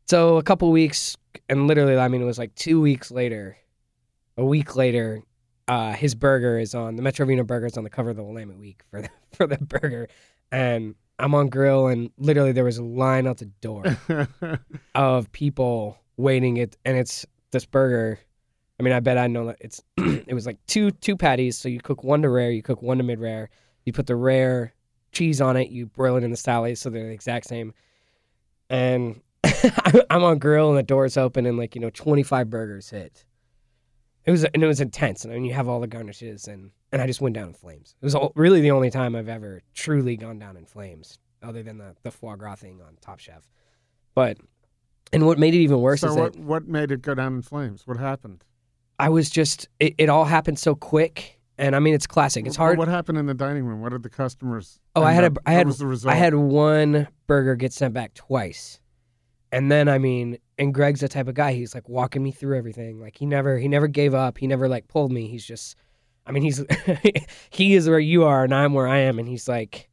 so 0.07 0.37
a 0.37 0.43
couple 0.43 0.71
weeks, 0.71 1.17
and 1.49 1.67
literally, 1.67 1.97
I 1.97 2.09
mean, 2.09 2.21
it 2.21 2.27
was 2.27 2.39
like 2.39 2.55
two 2.55 2.81
weeks 2.81 3.11
later, 3.11 3.57
a 4.37 4.45
week 4.45 4.77
later, 4.77 5.23
uh, 5.69 5.93
his 5.93 6.15
burger 6.15 6.59
is 6.59 6.75
on 6.75 6.97
the 6.97 7.03
Metro 7.03 7.27
Vino 7.27 7.43
burger 7.43 7.67
is 7.67 7.77
on 7.77 7.85
the 7.85 7.91
cover 7.91 8.11
of 8.11 8.17
the 8.17 8.23
Willamette 8.23 8.59
Week 8.59 8.83
for 8.91 9.03
the 9.03 9.09
for 9.33 9.47
the 9.47 9.59
burger, 9.59 10.09
and 10.53 10.95
I'm 11.19 11.35
on 11.35 11.49
grill, 11.49 11.87
and 11.87 12.11
literally 12.19 12.53
there 12.53 12.65
was 12.65 12.79
a 12.79 12.85
line 12.85 13.27
out 13.27 13.39
the 13.39 13.47
door 13.47 13.85
of 14.95 15.31
people 15.33 15.99
waiting 16.17 16.57
it, 16.57 16.77
and 16.85 16.97
it's 16.97 17.25
this 17.51 17.65
burger. 17.65 18.19
I 18.79 18.83
mean, 18.83 18.93
I 18.93 19.01
bet 19.01 19.17
I 19.17 19.29
know 19.29 19.47
that 19.47 19.57
it's 19.61 19.83
it 19.97 20.35
was 20.35 20.47
like 20.47 20.59
two 20.67 20.91
two 20.91 21.17
patties. 21.17 21.57
So 21.57 21.69
you 21.69 21.81
cook 21.81 22.05
one 22.05 22.23
to 22.23 22.29
rare, 22.29 22.51
you 22.51 22.63
cook 22.63 22.83
one 22.83 22.99
to 22.99 23.05
mid 23.05 23.21
rare. 23.21 23.51
You 23.85 23.93
put 23.93 24.07
the 24.07 24.17
rare 24.17 24.75
cheese 25.13 25.41
on 25.41 25.57
it, 25.57 25.71
you 25.71 25.87
broil 25.87 26.17
it 26.17 26.25
in 26.25 26.31
the 26.31 26.37
salad, 26.37 26.77
so 26.77 26.91
they're 26.91 27.07
the 27.07 27.13
exact 27.13 27.47
same. 27.47 27.73
And 28.69 29.21
I'm 30.11 30.25
on 30.25 30.39
grill, 30.39 30.71
and 30.71 30.79
the 30.79 30.83
door's 30.83 31.17
open, 31.17 31.47
and 31.47 31.57
like 31.57 31.75
you 31.75 31.81
know, 31.81 31.91
25 31.91 32.51
burgers 32.51 32.91
hit. 32.91 33.25
It 34.27 34.31
was 34.31 34.45
and 34.45 34.63
it 34.63 34.67
was 34.67 34.81
intense, 34.81 35.25
and 35.25 35.35
then 35.35 35.45
you 35.45 35.53
have 35.53 35.69
all 35.69 35.81
the 35.81 35.87
garnishes, 35.87 36.49
and 36.49 36.71
and 36.93 37.03
I 37.03 37.07
just 37.07 37.21
went 37.21 37.35
down 37.35 37.49
in 37.49 37.55
flames. 37.55 37.95
It 38.01 38.05
was 38.05 38.15
all, 38.15 38.33
really 38.35 38.61
the 38.61 38.71
only 38.71 38.91
time 38.91 39.15
I've 39.15 39.29
ever 39.29 39.63
truly 39.75 40.17
gone 40.17 40.39
down 40.39 40.57
in 40.57 40.65
flames, 40.65 41.19
other 41.43 41.63
than 41.63 41.79
the 41.79 41.95
the 42.03 42.11
foie 42.11 42.37
gras 42.37 42.57
thing 42.57 42.81
on 42.81 42.97
Top 43.03 43.19
Chef. 43.19 43.47
But 44.15 44.39
and 45.13 45.27
what 45.27 45.39
made 45.39 45.55
it 45.55 45.59
even 45.59 45.81
worse 45.81 46.01
so 46.01 46.09
is 46.09 46.17
what 46.17 46.33
that 46.33 46.43
what 46.43 46.67
made 46.67 46.91
it 46.91 47.03
go 47.03 47.15
down 47.15 47.35
in 47.35 47.43
flames? 47.43 47.87
What 47.87 47.99
happened? 47.99 48.45
I 48.99 49.11
was 49.11 49.29
just 49.29 49.69
it, 49.81 49.95
it 49.99 50.09
all 50.09 50.25
happened 50.25 50.59
so 50.59 50.75
quick, 50.75 51.39
and 51.59 51.77
I 51.77 51.81
mean 51.81 51.93
it's 51.95 52.07
classic. 52.07 52.47
It's 52.47 52.57
hard. 52.57 52.79
What 52.79 52.89
happened 52.89 53.19
in 53.19 53.27
the 53.27 53.35
dining 53.35 53.65
room? 53.67 53.83
What 53.83 53.91
did 53.93 54.03
the 54.05 54.09
customers? 54.09 54.81
Oh, 54.97 55.03
I 55.03 55.13
had 55.13 55.25
a- 55.25 55.27
up- 55.27 55.39
I 55.45 55.51
what 55.51 55.57
had- 55.59 55.67
was 55.67 55.79
the 55.79 55.87
result? 55.87 56.15
I 56.15 56.17
had 56.17 56.35
one 56.35 57.09
burger 57.27 57.57
get 57.57 57.73
sent 57.75 57.93
back 57.93 58.15
twice. 58.15 58.81
And 59.53 59.71
then 59.71 59.89
I 59.89 59.99
mean, 59.99 60.39
and 60.59 60.73
Greg's 60.73 61.01
the 61.01 61.09
type 61.09 61.29
of 61.29 61.35
guy, 61.35 61.53
he's 61.53 61.75
like 61.75 61.89
walking 61.89 62.23
me 62.23 62.31
through 62.31 62.57
everything. 62.57 63.01
Like 63.01 63.17
he 63.17 63.27
never 63.27 63.59
he 63.59 63.69
never 63.69 63.89
gave 63.89 64.15
up. 64.15 64.39
He 64.39 64.47
never 64.47 64.69
like 64.69 64.89
pulled 64.89 65.13
me. 65.13 65.29
He's 65.29 65.45
just 65.45 65.77
I 66.27 66.33
mean, 66.33 66.43
he's 66.43 66.65
he 67.51 67.75
is 67.75 67.89
where 67.89 67.99
you 67.99 68.25
are 68.25 68.45
and 68.45 68.55
I'm 68.55 68.73
where 68.73 68.89
I 68.89 68.99
am 68.99 69.19
and 69.19 69.29
he's 69.29 69.49
like 69.49 69.89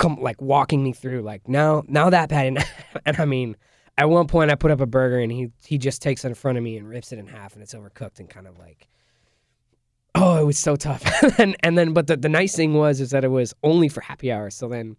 come 0.00 0.16
like 0.16 0.40
walking 0.40 0.82
me 0.82 0.94
through 0.94 1.20
like 1.20 1.46
now 1.46 1.82
now 1.86 2.08
that 2.08 2.30
patty 2.30 2.56
and 3.06 3.20
I 3.20 3.26
mean 3.26 3.54
at 3.98 4.08
one 4.08 4.26
point 4.26 4.50
I 4.50 4.54
put 4.54 4.70
up 4.70 4.80
a 4.80 4.86
burger 4.86 5.18
and 5.18 5.30
he 5.30 5.50
he 5.66 5.76
just 5.76 6.00
takes 6.00 6.24
it 6.24 6.28
in 6.28 6.34
front 6.34 6.56
of 6.56 6.64
me 6.64 6.78
and 6.78 6.88
rips 6.88 7.12
it 7.12 7.18
in 7.18 7.26
half 7.26 7.52
and 7.52 7.62
it's 7.62 7.74
overcooked 7.74 8.18
and 8.18 8.28
kind 8.30 8.46
of 8.46 8.58
like 8.58 8.88
oh 10.14 10.40
it 10.40 10.44
was 10.44 10.58
so 10.58 10.74
tough 10.74 11.04
and 11.38 11.54
and 11.60 11.76
then 11.76 11.92
but 11.92 12.06
the, 12.06 12.16
the 12.16 12.30
nice 12.30 12.56
thing 12.56 12.72
was 12.72 12.98
is 12.98 13.10
that 13.10 13.24
it 13.24 13.30
was 13.30 13.52
only 13.62 13.90
for 13.90 14.00
happy 14.00 14.32
hour 14.32 14.48
so 14.48 14.68
then 14.68 14.96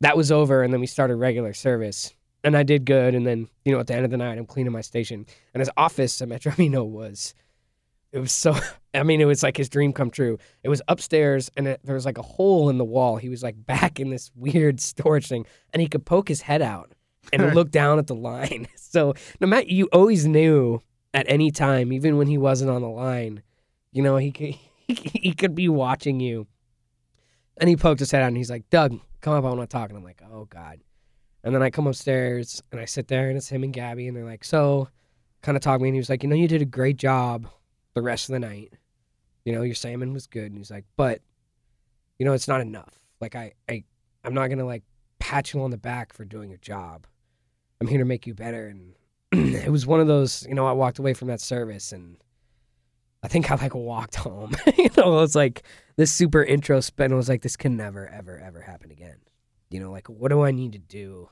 that 0.00 0.16
was 0.16 0.32
over 0.32 0.62
and 0.62 0.72
then 0.72 0.80
we 0.80 0.86
started 0.86 1.16
regular 1.16 1.52
service 1.52 2.14
and 2.44 2.56
I 2.56 2.62
did 2.62 2.84
good 2.84 3.14
and 3.14 3.26
then 3.26 3.48
you 3.64 3.72
know 3.72 3.80
at 3.80 3.86
the 3.86 3.94
end 3.94 4.04
of 4.04 4.10
the 4.10 4.16
night 4.16 4.38
I'm 4.38 4.46
cleaning 4.46 4.72
my 4.72 4.80
station 4.80 5.26
and 5.54 5.60
his 5.60 5.70
office 5.76 6.20
at 6.22 6.28
Metro 6.28 6.52
Vino 6.56 6.84
was 6.84 7.34
it 8.12 8.18
was 8.18 8.32
so 8.32 8.56
I 8.94 9.02
mean 9.02 9.20
it 9.20 9.26
was 9.26 9.42
like 9.42 9.56
his 9.56 9.68
dream 9.68 9.92
come 9.92 10.10
true. 10.10 10.38
It 10.62 10.68
was 10.68 10.82
upstairs 10.88 11.50
and 11.56 11.68
it, 11.68 11.80
there 11.84 11.94
was 11.94 12.04
like 12.04 12.18
a 12.18 12.22
hole 12.22 12.68
in 12.68 12.78
the 12.78 12.84
wall. 12.84 13.16
He 13.16 13.28
was 13.28 13.42
like 13.42 13.54
back 13.66 14.00
in 14.00 14.10
this 14.10 14.30
weird 14.34 14.80
storage 14.80 15.26
thing 15.26 15.46
and 15.72 15.80
he 15.80 15.88
could 15.88 16.04
poke 16.04 16.28
his 16.28 16.42
head 16.42 16.62
out 16.62 16.92
and 17.32 17.54
look 17.54 17.70
down 17.70 17.98
at 17.98 18.06
the 18.06 18.14
line. 18.14 18.66
So 18.76 19.14
no 19.40 19.46
matter 19.46 19.68
you 19.68 19.88
always 19.92 20.26
knew 20.26 20.80
at 21.14 21.24
any 21.28 21.52
time 21.52 21.92
even 21.92 22.16
when 22.16 22.26
he 22.26 22.36
wasn't 22.36 22.70
on 22.70 22.82
the 22.82 22.88
line 22.88 23.40
you 23.92 24.02
know 24.02 24.16
he 24.16 24.32
could 24.32 24.56
he 24.88 25.32
could 25.32 25.54
be 25.54 25.68
watching 25.68 26.18
you. 26.18 26.48
And 27.58 27.68
he 27.68 27.76
poked 27.76 28.00
his 28.00 28.10
head 28.10 28.22
out 28.22 28.28
and 28.28 28.36
he's 28.36 28.50
like 28.50 28.68
Doug 28.70 28.98
come 29.20 29.34
up 29.34 29.44
I 29.44 29.48
want 29.54 29.60
to 29.60 29.66
talk. 29.68 29.90
And 29.90 29.98
I'm 29.98 30.04
like 30.04 30.22
oh 30.28 30.46
god 30.46 30.80
and 31.42 31.54
then 31.54 31.62
I 31.62 31.70
come 31.70 31.86
upstairs 31.86 32.62
and 32.70 32.80
I 32.80 32.84
sit 32.84 33.08
there 33.08 33.28
and 33.28 33.36
it's 33.36 33.48
him 33.48 33.64
and 33.64 33.72
Gabby 33.72 34.08
and 34.08 34.16
they're 34.16 34.24
like 34.24 34.44
so 34.44 34.88
kind 35.42 35.56
of 35.56 35.62
talk 35.62 35.80
me 35.80 35.88
and 35.88 35.94
he 35.94 36.00
was 36.00 36.10
like 36.10 36.22
you 36.22 36.28
know 36.28 36.36
you 36.36 36.48
did 36.48 36.62
a 36.62 36.66
great 36.66 36.96
job 36.96 37.48
the 37.94 38.02
rest 38.02 38.28
of 38.28 38.34
the 38.34 38.40
night. 38.40 38.72
You 39.44 39.54
know 39.54 39.62
your 39.62 39.74
salmon 39.74 40.12
was 40.12 40.26
good. 40.26 40.46
And 40.46 40.56
he's 40.56 40.70
like 40.70 40.84
but 40.96 41.20
you 42.18 42.26
know 42.26 42.32
it's 42.32 42.48
not 42.48 42.60
enough. 42.60 42.94
Like 43.20 43.34
I, 43.34 43.52
I 43.68 43.84
i'm 44.24 44.34
not 44.34 44.48
gonna 44.48 44.66
like 44.66 44.82
pat 45.18 45.52
you 45.52 45.62
on 45.62 45.70
the 45.70 45.78
back 45.78 46.12
for 46.12 46.24
doing 46.24 46.50
your 46.50 46.58
job. 46.58 47.06
I'm 47.80 47.86
here 47.86 47.98
to 47.98 48.04
make 48.04 48.26
you 48.26 48.34
better. 48.34 48.66
And 48.66 48.94
it 49.54 49.70
was 49.70 49.86
one 49.86 50.00
of 50.00 50.06
those 50.06 50.46
you 50.48 50.54
know 50.54 50.66
i 50.66 50.72
walked 50.72 50.98
away 50.98 51.14
from 51.14 51.28
that 51.28 51.40
service 51.40 51.92
and 51.92 52.16
i 53.22 53.28
think 53.28 53.50
i 53.50 53.54
like 53.54 53.74
walked 53.74 54.16
home. 54.16 54.54
You 54.76 54.90
know 54.96 55.18
it 55.18 55.20
was 55.20 55.36
like 55.36 55.62
this 55.96 56.10
super 56.12 56.42
introspect 56.42 57.06
and 57.06 57.14
I 57.14 57.16
was 57.16 57.28
like 57.28 57.42
this 57.42 57.56
can 57.56 57.76
never 57.76 58.08
ever 58.08 58.38
ever 58.38 58.60
happen 58.60 58.90
again 58.90 59.18
you 59.70 59.80
know 59.80 59.90
like 59.90 60.08
what 60.08 60.28
do 60.28 60.42
i 60.42 60.50
need 60.50 60.72
to 60.72 60.78
do 60.78 61.28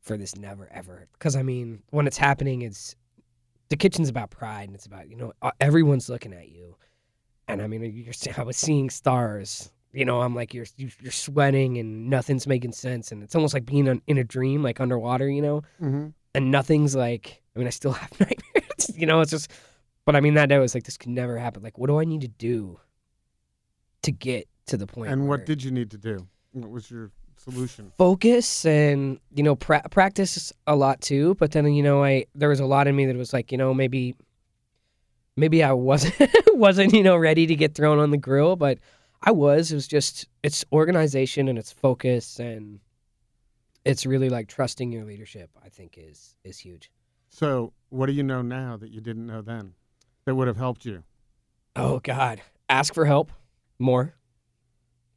for 0.00 0.16
this 0.16 0.36
never 0.36 0.68
ever? 0.72 1.08
Because 1.12 1.36
i 1.36 1.42
mean 1.42 1.82
when 1.90 2.06
it's 2.06 2.16
happening 2.16 2.62
it's 2.62 2.94
the 3.68 3.76
kitchen's 3.76 4.08
about 4.08 4.30
pride 4.30 4.68
and 4.68 4.74
it's 4.74 4.86
about 4.86 5.08
you 5.08 5.16
know 5.16 5.32
uh, 5.42 5.50
everyone's 5.60 6.08
looking 6.08 6.32
at 6.32 6.48
you. 6.48 6.76
And 7.48 7.60
i 7.62 7.66
mean 7.66 7.82
you're 7.84 8.14
i 8.38 8.42
was 8.42 8.56
seeing 8.56 8.90
stars 8.90 9.70
you 9.92 10.04
know 10.04 10.20
i'm 10.20 10.34
like 10.34 10.52
you're 10.54 10.66
you- 10.76 10.90
you're 11.00 11.12
sweating 11.12 11.78
and 11.78 12.08
nothing's 12.10 12.46
making 12.46 12.72
sense. 12.72 13.12
And 13.12 13.22
it's 13.22 13.34
almost 13.34 13.54
like 13.54 13.66
being 13.66 14.00
in 14.06 14.18
a 14.18 14.24
dream 14.24 14.62
like 14.62 14.80
underwater 14.80 15.28
you 15.28 15.42
know? 15.42 15.62
Hmm 15.78 16.08
and 16.34 16.50
nothing's 16.50 16.94
like 16.94 17.42
i 17.54 17.58
mean 17.58 17.66
i 17.66 17.70
still 17.70 17.92
have 18.02 18.12
nightmares 18.20 18.90
you 18.94 19.06
know? 19.06 19.20
It's 19.20 19.30
just 19.30 19.50
but 20.04 20.14
i 20.16 20.20
mean 20.20 20.34
that 20.34 20.48
day 20.48 20.58
was 20.58 20.74
like 20.74 20.84
this 20.84 20.96
could 20.96 21.10
never 21.10 21.36
happen. 21.38 21.62
Like 21.62 21.76
what 21.78 21.88
do 21.88 21.98
i 22.00 22.04
need 22.04 22.20
to 22.22 22.28
do 22.28 22.78
to 24.02 24.12
get 24.12 24.48
to 24.66 24.76
the 24.76 24.86
point? 24.86 25.08
point 25.08 25.12
And 25.12 25.22
where- 25.22 25.38
what 25.38 25.46
did 25.46 25.62
you 25.64 25.70
need 25.70 25.90
to 25.92 25.98
do? 25.98 26.26
What 26.52 26.70
was 26.70 26.90
your 26.90 27.10
solution? 27.48 27.92
focus 27.96 28.64
and 28.64 29.18
you 29.34 29.42
know 29.42 29.54
pra- 29.56 29.88
practice 29.90 30.52
a 30.66 30.74
lot 30.76 31.00
too 31.00 31.34
but 31.36 31.52
then 31.52 31.66
you 31.72 31.82
know 31.82 32.02
i 32.04 32.24
there 32.34 32.48
was 32.48 32.60
a 32.60 32.66
lot 32.66 32.86
in 32.86 32.96
me 32.96 33.06
that 33.06 33.16
was 33.16 33.32
like 33.32 33.52
you 33.52 33.58
know 33.58 33.72
maybe 33.72 34.14
maybe 35.36 35.62
i 35.62 35.72
wasn't 35.72 36.14
wasn't 36.54 36.92
you 36.92 37.02
know 37.02 37.16
ready 37.16 37.46
to 37.46 37.54
get 37.54 37.74
thrown 37.74 37.98
on 37.98 38.10
the 38.10 38.16
grill 38.16 38.56
but 38.56 38.78
i 39.22 39.30
was. 39.30 39.72
It 39.72 39.74
was 39.74 39.88
just 39.88 40.28
it's 40.42 40.64
organization 40.72 41.48
and 41.48 41.58
it's 41.58 41.72
focus 41.72 42.38
and 42.38 42.80
it's 43.84 44.04
really 44.04 44.28
like 44.28 44.48
trusting 44.48 44.92
your 44.92 45.04
leadership 45.04 45.50
i 45.64 45.68
think 45.68 45.96
is 45.98 46.34
is 46.44 46.58
huge. 46.58 46.90
So, 47.28 47.72
what 47.90 48.06
do 48.06 48.12
you 48.12 48.22
know 48.22 48.40
now 48.40 48.76
that 48.78 48.90
you 48.90 49.00
didn't 49.02 49.26
know 49.26 49.42
then 49.42 49.74
that 50.24 50.34
would 50.34 50.48
have 50.48 50.56
helped 50.56 50.84
you? 50.84 51.02
oh 51.76 52.00
god. 52.00 52.40
Ask 52.68 52.94
for 52.94 53.04
help. 53.04 53.30
More. 53.78 54.14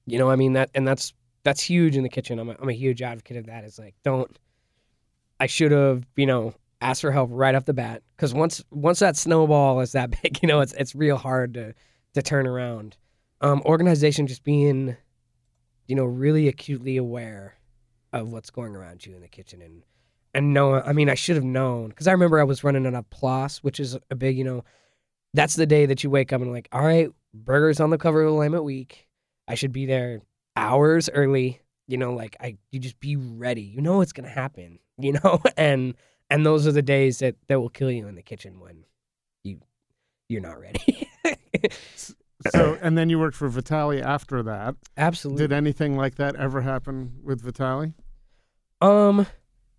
You 0.05 0.17
know 0.17 0.29
i 0.29 0.35
mean 0.35 0.53
that 0.53 0.69
and 0.73 0.87
that's 0.87 1.13
that's 1.49 1.63
huge 1.63 1.97
in 1.97 2.03
the 2.03 2.09
kitchen. 2.09 2.37
I'm 2.37 2.49
a, 2.49 2.55
I'm 2.61 2.69
a 2.69 2.73
huge 2.73 3.01
advocate 3.01 3.37
of 3.37 3.47
that 3.47 3.63
it's 3.63 3.79
like 3.79 3.95
don't 4.03 4.37
i 5.39 5.47
should 5.47 5.71
have 5.71 6.05
you 6.15 6.27
know 6.27 6.53
asked 6.79 7.01
for 7.01 7.11
help 7.11 7.29
right 7.33 7.55
off 7.55 7.65
the 7.65 7.73
bat. 7.73 8.03
Because 8.15 8.35
once 8.35 8.63
once 8.69 8.99
that 8.99 9.17
snowball 9.17 9.79
is 9.79 9.93
that 9.93 10.11
big 10.21 10.39
you 10.43 10.47
know 10.47 10.59
it's 10.59 10.73
it's 10.73 10.93
real 10.93 11.17
hard 11.17 11.55
to 11.55 11.73
to 12.13 12.21
turn 12.21 12.45
around. 12.45 12.97
Um 13.41 13.63
organization 13.65 14.27
just 14.27 14.43
being 14.43 14.95
you 15.87 15.95
know 15.95 16.05
really 16.05 16.47
acutely 16.47 16.97
aware 16.97 17.55
of 18.13 18.31
what's 18.31 18.51
going 18.51 18.75
around 18.75 19.05
you 19.07 19.15
in 19.15 19.21
the 19.21 19.27
kitchen 19.27 19.61
and 19.61 19.83
and 20.33 20.53
know 20.53 20.75
i 20.81 20.93
mean 20.93 21.09
i 21.09 21.15
should 21.15 21.35
have 21.35 21.43
known. 21.43 21.89
Because 21.89 22.07
i 22.07 22.11
remember 22.11 22.39
i 22.39 22.43
was 22.43 22.63
running 22.63 22.85
on 22.85 22.93
a 22.93 23.01
plus 23.01 23.63
which 23.63 23.79
is 23.79 23.97
a 24.11 24.15
big 24.15 24.37
you 24.37 24.43
know 24.43 24.63
that's 25.33 25.55
the 25.55 25.65
day 25.65 25.87
that 25.87 26.03
you 26.03 26.09
wake 26.09 26.33
up 26.33 26.41
and 26.41 26.51
like, 26.51 26.67
all 26.71 26.83
right, 26.83 27.09
burgers 27.33 27.79
on 27.79 27.89
the 27.89 27.97
cover 27.97 28.23
of 28.23 28.33
Willamette 28.33 28.63
Week. 28.63 29.07
I 29.47 29.55
should 29.55 29.71
be 29.71 29.85
there 29.85 30.21
hours 30.59 31.09
early. 31.09 31.61
You 31.87 31.97
know, 31.97 32.13
like 32.13 32.35
I, 32.39 32.57
you 32.71 32.79
just 32.79 32.99
be 32.99 33.15
ready. 33.15 33.63
You 33.63 33.81
know 33.81 33.97
what's 33.97 34.13
gonna 34.13 34.29
happen. 34.29 34.79
You 35.01 35.13
know, 35.13 35.41
and 35.55 35.93
and 36.29 36.45
those 36.45 36.67
are 36.67 36.73
the 36.73 36.81
days 36.81 37.19
that 37.19 37.37
that 37.47 37.61
will 37.61 37.69
kill 37.69 37.89
you 37.89 38.05
in 38.09 38.15
the 38.15 38.21
kitchen 38.21 38.59
when 38.59 38.83
you 39.45 39.61
you're 40.27 40.41
not 40.41 40.59
ready. 40.59 41.07
So, 42.51 42.77
and 42.81 42.97
then 42.97 43.09
you 43.09 43.19
worked 43.19 43.35
for 43.35 43.49
Vitaly 43.49 44.01
after 44.01 44.43
that. 44.43 44.75
Absolutely. 44.97 45.43
Did 45.43 45.53
anything 45.53 45.95
like 45.97 46.15
that 46.15 46.35
ever 46.35 46.61
happen 46.61 47.13
with 47.23 47.41
Vitaly? 47.41 47.93
Um, 48.81 49.27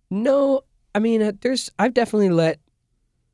no. 0.09 0.61
I 0.93 0.99
mean, 0.99 1.21
uh, 1.21 1.31
there's. 1.41 1.69
I've 1.79 1.93
definitely 1.93 2.29
let, 2.29 2.59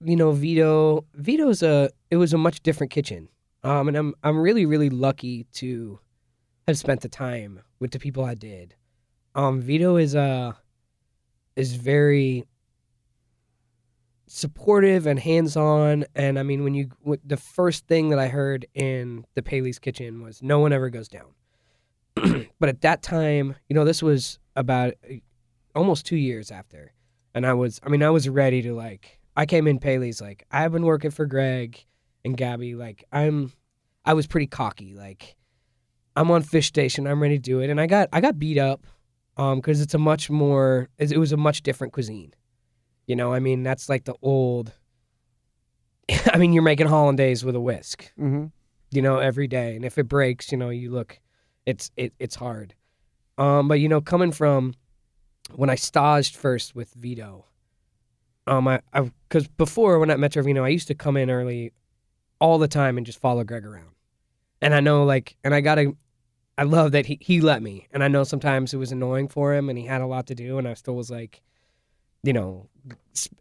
you 0.03 0.15
know, 0.15 0.31
Vito. 0.31 1.05
Vito's 1.15 1.63
a. 1.63 1.89
It 2.11 2.17
was 2.17 2.33
a 2.33 2.37
much 2.37 2.61
different 2.63 2.91
kitchen. 2.91 3.29
Um, 3.63 3.87
and 3.87 3.97
I'm 3.97 4.13
I'm 4.23 4.37
really 4.37 4.65
really 4.65 4.89
lucky 4.89 5.45
to 5.53 5.99
have 6.67 6.77
spent 6.77 7.01
the 7.01 7.09
time 7.09 7.61
with 7.79 7.91
the 7.91 7.99
people 7.99 8.23
I 8.23 8.35
did. 8.35 8.75
Um, 9.35 9.61
Vito 9.61 9.97
is 9.97 10.15
uh 10.15 10.53
is 11.55 11.75
very 11.75 12.45
supportive 14.27 15.07
and 15.07 15.17
hands 15.17 15.55
on. 15.55 16.05
And 16.15 16.37
I 16.37 16.43
mean, 16.43 16.63
when 16.63 16.73
you 16.73 16.89
the 17.25 17.37
first 17.37 17.87
thing 17.87 18.09
that 18.09 18.19
I 18.19 18.27
heard 18.27 18.65
in 18.73 19.25
the 19.35 19.41
Paley's 19.41 19.79
kitchen 19.79 20.21
was 20.21 20.43
no 20.43 20.59
one 20.59 20.73
ever 20.73 20.89
goes 20.89 21.07
down. 21.07 21.33
but 22.59 22.69
at 22.69 22.81
that 22.81 23.01
time, 23.01 23.55
you 23.69 23.73
know, 23.73 23.85
this 23.85 24.03
was 24.03 24.39
about 24.55 24.93
uh, 25.09 25.15
almost 25.75 26.05
two 26.05 26.17
years 26.17 26.51
after. 26.51 26.93
And 27.33 27.45
I 27.45 27.53
was, 27.53 27.79
I 27.83 27.89
mean, 27.89 28.01
I 28.01 28.09
was 28.09 28.27
ready 28.27 28.61
to 28.63 28.73
like, 28.73 29.19
I 29.35 29.45
came 29.45 29.67
in 29.67 29.79
Paley's 29.79 30.19
like, 30.19 30.45
I've 30.51 30.71
been 30.71 30.85
working 30.85 31.11
for 31.11 31.27
Greg 31.27 31.85
and 32.25 32.35
Gabby. 32.35 32.73
Like, 32.73 33.03
I'm, 33.11 33.53
I 34.03 34.13
was 34.15 34.25
pretty 34.25 34.47
cocky. 34.47 34.95
Like, 34.95 35.35
I'm 36.17 36.31
on 36.31 36.41
fish 36.41 36.67
station. 36.67 37.07
I'm 37.07 37.21
ready 37.21 37.37
to 37.37 37.41
do 37.41 37.59
it. 37.59 37.69
And 37.69 37.79
I 37.79 37.85
got, 37.85 38.09
I 38.11 38.19
got 38.19 38.37
beat 38.39 38.57
up 38.57 38.85
um, 39.37 39.59
because 39.59 39.81
it's 39.81 39.93
a 39.93 39.99
much 39.99 40.29
more 40.29 40.89
it 40.97 41.17
was 41.17 41.31
a 41.31 41.37
much 41.37 41.61
different 41.61 41.93
cuisine. 41.93 42.33
You 43.05 43.15
know, 43.15 43.33
I 43.33 43.39
mean, 43.39 43.63
that's 43.63 43.87
like 43.87 44.03
the 44.03 44.15
old. 44.21 44.73
I 46.33 46.37
mean, 46.37 46.53
you're 46.53 46.63
making 46.63 46.87
hollandaise 46.87 47.45
with 47.45 47.55
a 47.55 47.59
whisk, 47.61 48.11
hmm 48.17 48.47
you 48.89 49.01
know, 49.01 49.17
every 49.17 49.47
day, 49.47 49.75
and 49.75 49.83
if 49.83 49.97
it 49.97 50.07
breaks, 50.07 50.49
you 50.49 50.57
know, 50.57 50.69
you 50.69 50.91
look, 50.91 51.19
it's 51.65 51.91
it, 51.97 52.13
it's 52.19 52.35
hard. 52.35 52.73
Um, 53.37 53.67
but 53.67 53.81
you 53.81 53.89
know, 53.89 53.99
coming 53.99 54.31
from 54.31 54.75
when 55.55 55.69
I 55.69 55.75
staged 55.75 56.37
first 56.37 56.73
with 56.73 56.93
Vito, 56.93 57.45
um, 58.47 58.67
I 58.67 58.79
because 59.27 59.47
before 59.47 59.99
when 59.99 60.09
at 60.09 60.19
Metro 60.19 60.41
Vino, 60.41 60.63
I 60.63 60.69
used 60.69 60.87
to 60.87 60.95
come 60.95 61.17
in 61.17 61.29
early, 61.29 61.73
all 62.39 62.57
the 62.57 62.67
time 62.69 62.97
and 62.97 63.05
just 63.05 63.19
follow 63.19 63.43
Greg 63.43 63.65
around, 63.65 63.91
and 64.61 64.73
I 64.73 64.79
know 64.79 65.03
like, 65.03 65.35
and 65.43 65.53
I 65.53 65.59
gotta, 65.59 65.93
I 66.57 66.63
love 66.63 66.91
that 66.93 67.05
he 67.05 67.17
he 67.21 67.41
let 67.41 67.61
me, 67.61 67.87
and 67.91 68.03
I 68.03 68.07
know 68.07 68.23
sometimes 68.23 68.73
it 68.73 68.77
was 68.77 68.91
annoying 68.91 69.27
for 69.27 69.53
him, 69.53 69.69
and 69.69 69.77
he 69.77 69.85
had 69.85 70.01
a 70.01 70.07
lot 70.07 70.27
to 70.27 70.35
do, 70.35 70.57
and 70.57 70.67
I 70.67 70.73
still 70.73 70.95
was 70.95 71.11
like, 71.11 71.41
you 72.23 72.33
know, 72.33 72.67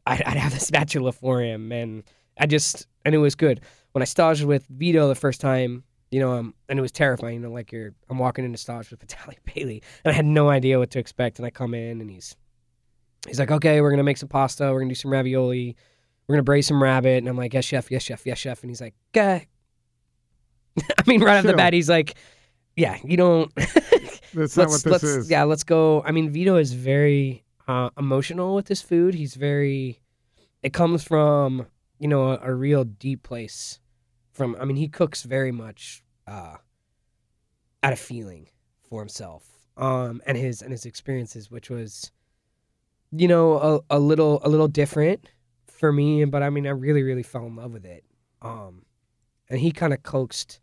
I'd, 0.06 0.22
I'd 0.22 0.36
have 0.36 0.52
the 0.52 0.60
spatula 0.60 1.12
for 1.12 1.40
him, 1.40 1.72
and 1.72 2.04
I 2.38 2.46
just, 2.46 2.86
and 3.04 3.14
it 3.14 3.18
was 3.18 3.34
good 3.34 3.62
when 3.92 4.02
I 4.02 4.04
staged 4.04 4.44
with 4.44 4.66
Vito 4.66 5.08
the 5.08 5.14
first 5.14 5.40
time. 5.40 5.84
You 6.12 6.20
know, 6.20 6.32
um, 6.34 6.54
and 6.68 6.78
it 6.78 6.82
was 6.82 6.92
terrifying. 6.92 7.34
You 7.34 7.40
know, 7.40 7.50
like 7.50 7.72
you're, 7.72 7.92
I'm 8.08 8.18
walking 8.18 8.44
into 8.44 8.58
stage 8.58 8.90
with 8.90 9.00
Vitaly 9.06 9.36
Paley, 9.44 9.82
and 10.04 10.12
I 10.12 10.14
had 10.14 10.24
no 10.24 10.48
idea 10.48 10.78
what 10.78 10.90
to 10.92 10.98
expect. 10.98 11.38
And 11.38 11.46
I 11.46 11.50
come 11.50 11.74
in, 11.74 12.00
and 12.00 12.10
he's 12.10 12.36
he's 13.26 13.38
like, 13.38 13.50
okay, 13.50 13.80
we're 13.80 13.90
gonna 13.90 14.02
make 14.02 14.16
some 14.16 14.28
pasta, 14.28 14.72
we're 14.72 14.80
gonna 14.80 14.90
do 14.90 14.94
some 14.94 15.12
ravioli, 15.12 15.76
we're 16.26 16.34
gonna 16.34 16.42
braise 16.42 16.66
some 16.66 16.82
rabbit, 16.82 17.18
and 17.18 17.28
I'm 17.28 17.36
like, 17.36 17.54
yes, 17.54 17.64
chef, 17.64 17.90
yes, 17.90 18.02
chef, 18.02 18.24
yes, 18.26 18.38
chef, 18.38 18.62
and 18.62 18.70
he's 18.70 18.80
like, 18.80 18.94
okay. 19.14 19.46
I 20.98 21.02
mean, 21.06 21.22
right 21.22 21.38
off 21.38 21.44
the 21.44 21.54
bat, 21.54 21.72
he's 21.72 21.88
like, 21.88 22.16
yeah, 22.76 22.98
you 23.02 23.16
don't. 23.16 23.52
That's 24.34 24.56
not 24.56 24.68
what 24.68 24.82
this 24.82 24.86
let's, 24.86 25.04
is. 25.04 25.30
Yeah, 25.30 25.44
let's 25.44 25.64
go. 25.64 26.02
I 26.02 26.12
mean, 26.12 26.30
Vito 26.30 26.56
is 26.56 26.74
very 26.74 27.44
uh, 27.66 27.90
emotional 27.98 28.54
with 28.54 28.66
this 28.66 28.82
food. 28.82 29.14
He's 29.14 29.34
very. 29.34 30.00
It 30.62 30.72
comes 30.72 31.02
from 31.02 31.66
you 31.98 32.06
know 32.06 32.32
a, 32.32 32.38
a 32.42 32.54
real 32.54 32.84
deep 32.84 33.22
place. 33.22 33.80
From 34.32 34.56
I 34.60 34.66
mean, 34.66 34.76
he 34.76 34.88
cooks 34.88 35.22
very 35.22 35.52
much 35.52 36.04
uh, 36.26 36.56
out 37.82 37.92
of 37.92 37.98
feeling 37.98 38.48
for 38.90 39.00
himself, 39.00 39.48
um, 39.78 40.20
and 40.26 40.36
his 40.36 40.60
and 40.60 40.70
his 40.70 40.84
experiences, 40.84 41.50
which 41.50 41.70
was, 41.70 42.12
you 43.10 43.26
know, 43.26 43.82
a, 43.90 43.96
a 43.96 43.98
little 43.98 44.40
a 44.44 44.50
little 44.50 44.68
different 44.68 45.26
for 45.66 45.90
me. 45.92 46.26
But 46.26 46.42
I 46.42 46.50
mean, 46.50 46.66
I 46.66 46.70
really 46.70 47.02
really 47.02 47.22
fell 47.22 47.46
in 47.46 47.56
love 47.56 47.72
with 47.72 47.86
it. 47.86 48.04
Um, 48.42 48.84
and 49.48 49.60
he 49.60 49.72
kind 49.72 49.94
of 49.94 50.02
coaxed 50.02 50.60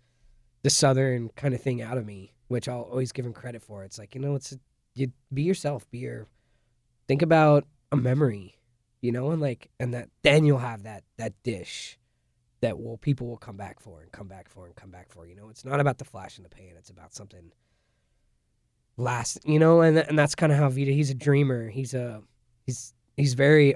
the 0.64 0.70
southern 0.70 1.30
kind 1.36 1.54
of 1.54 1.62
thing 1.62 1.82
out 1.82 1.98
of 1.98 2.06
me, 2.06 2.34
which 2.48 2.68
I'll 2.68 2.82
always 2.82 3.12
give 3.12 3.26
him 3.26 3.34
credit 3.34 3.62
for. 3.62 3.84
It's 3.84 4.00
like 4.00 4.16
you 4.16 4.22
know, 4.22 4.36
it's 4.36 4.52
a, 4.54 4.60
you 4.96 5.12
be 5.34 5.44
yourself, 5.44 5.90
be 5.92 6.00
your. 6.00 6.28
Think 7.08 7.22
about 7.22 7.66
a 7.92 7.98
memory, 7.98 8.58
you 9.02 9.12
know, 9.12 9.32
and 9.32 9.42
like, 9.42 9.70
and 9.80 9.94
that 9.94 10.10
then 10.24 10.46
you'll 10.46 10.58
have 10.60 10.84
that 10.84 11.04
that 11.18 11.34
dish 11.44 11.98
that 12.62 12.80
will 12.80 12.98
people 12.98 13.28
will 13.28 13.38
come 13.38 13.58
back 13.58 13.82
for 13.82 14.02
and 14.02 14.10
come 14.14 14.28
back 14.30 14.48
for 14.48 14.66
and 14.66 14.74
come 14.76 14.90
back 14.90 15.10
for. 15.10 15.28
You 15.28 15.36
know, 15.36 15.50
it's 15.50 15.66
not 15.66 15.80
about 15.82 15.98
the 15.98 16.06
flash 16.06 16.38
and 16.38 16.46
the 16.46 16.50
pan. 16.50 16.76
It's 16.78 16.90
about 16.90 17.14
something 17.14 17.52
last, 18.98 19.40
you 19.46 19.60
know, 19.60 19.82
and 19.82 19.98
th- 19.98 20.08
and 20.08 20.18
that's 20.18 20.36
kind 20.36 20.52
of 20.52 20.58
how 20.58 20.70
Vita. 20.70 20.92
He's 20.92 21.10
a 21.10 21.14
dreamer. 21.16 21.70
He's 21.70 21.94
a 21.94 22.22
he's 22.66 22.94
he's 23.18 23.34
very, 23.34 23.76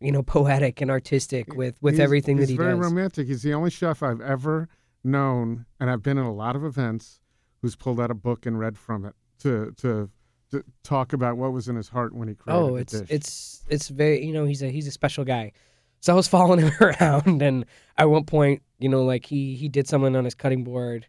you 0.00 0.12
know, 0.12 0.22
poetic 0.22 0.80
and 0.80 0.90
artistic 0.90 1.54
with 1.54 1.76
with 1.82 1.94
He's- 1.94 2.04
everything 2.04 2.38
he's 2.38 2.46
that 2.48 2.52
he 2.52 2.56
very 2.56 2.70
does. 2.72 2.78
Very 2.78 2.90
romantic. 2.90 3.26
He's 3.26 3.42
the 3.42 3.54
only 3.54 3.70
chef 3.70 4.02
I've 4.02 4.20
ever 4.20 4.68
known, 5.04 5.66
and 5.78 5.90
I've 5.90 6.02
been 6.02 6.18
in 6.18 6.24
a 6.24 6.32
lot 6.32 6.56
of 6.56 6.64
events, 6.64 7.20
who's 7.62 7.76
pulled 7.76 7.98
out 7.98 8.10
a 8.10 8.14
book 8.14 8.46
and 8.46 8.58
read 8.58 8.78
from 8.78 9.04
it 9.04 9.14
to 9.40 9.72
to, 9.78 10.10
to 10.50 10.64
talk 10.82 11.12
about 11.12 11.36
what 11.36 11.52
was 11.52 11.68
in 11.68 11.76
his 11.76 11.88
heart 11.88 12.14
when 12.14 12.28
he 12.28 12.34
created 12.34 12.60
Oh, 12.60 12.76
it's 12.76 12.92
it's 12.92 13.64
it's 13.68 13.88
very 13.88 14.24
you 14.24 14.32
know 14.32 14.44
he's 14.44 14.62
a 14.62 14.68
he's 14.68 14.86
a 14.86 14.90
special 14.90 15.24
guy. 15.24 15.52
So 16.00 16.12
I 16.12 16.16
was 16.16 16.28
following 16.36 16.60
him 16.60 16.72
around, 16.80 17.40
and 17.42 17.64
at 17.96 18.10
one 18.10 18.24
point, 18.24 18.62
you 18.78 18.88
know, 18.88 19.04
like 19.04 19.26
he 19.26 19.54
he 19.54 19.68
did 19.68 19.88
something 19.88 20.14
on 20.14 20.24
his 20.24 20.34
cutting 20.34 20.64
board, 20.64 21.06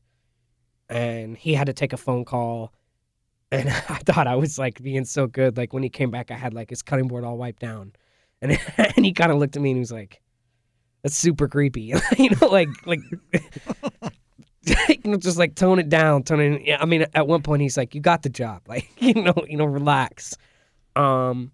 and 0.89 1.37
he 1.37 1.53
had 1.53 1.67
to 1.67 1.73
take 1.73 1.93
a 1.93 1.97
phone 1.97 2.25
call, 2.25 2.73
and 3.51 3.69
I 3.89 3.99
thought 4.05 4.27
I 4.27 4.35
was 4.35 4.57
like 4.57 4.81
being 4.81 5.05
so 5.05 5.27
good. 5.27 5.57
Like 5.57 5.73
when 5.73 5.83
he 5.83 5.89
came 5.89 6.11
back, 6.11 6.31
I 6.31 6.35
had 6.35 6.53
like 6.53 6.69
his 6.69 6.81
cutting 6.81 7.07
board 7.07 7.23
all 7.23 7.37
wiped 7.37 7.59
down, 7.59 7.93
and 8.41 8.57
and 8.77 9.05
he 9.05 9.11
kind 9.11 9.31
of 9.31 9.39
looked 9.39 9.55
at 9.55 9.61
me 9.61 9.71
and 9.71 9.77
he 9.77 9.81
was 9.81 9.91
like, 9.91 10.21
"That's 11.05 11.15
super 11.15 11.47
creepy," 11.47 11.93
you 12.17 12.31
know, 12.31 12.47
like 12.47 12.69
like. 12.87 12.99
you 14.89 15.11
know, 15.11 15.17
just 15.17 15.37
like 15.37 15.53
tone 15.53 15.77
it 15.77 15.87
down, 15.87 16.23
tone 16.23 16.39
it. 16.39 16.63
Yeah, 16.65 16.77
I 16.81 16.85
mean, 16.85 17.05
at 17.13 17.27
one 17.27 17.43
point 17.43 17.61
he's 17.61 17.77
like, 17.77 17.93
"You 17.93 18.01
got 18.01 18.23
the 18.23 18.29
job," 18.29 18.63
like 18.67 18.89
you 18.97 19.13
know, 19.13 19.35
you 19.47 19.55
know, 19.55 19.65
relax. 19.65 20.35
Um, 20.95 21.51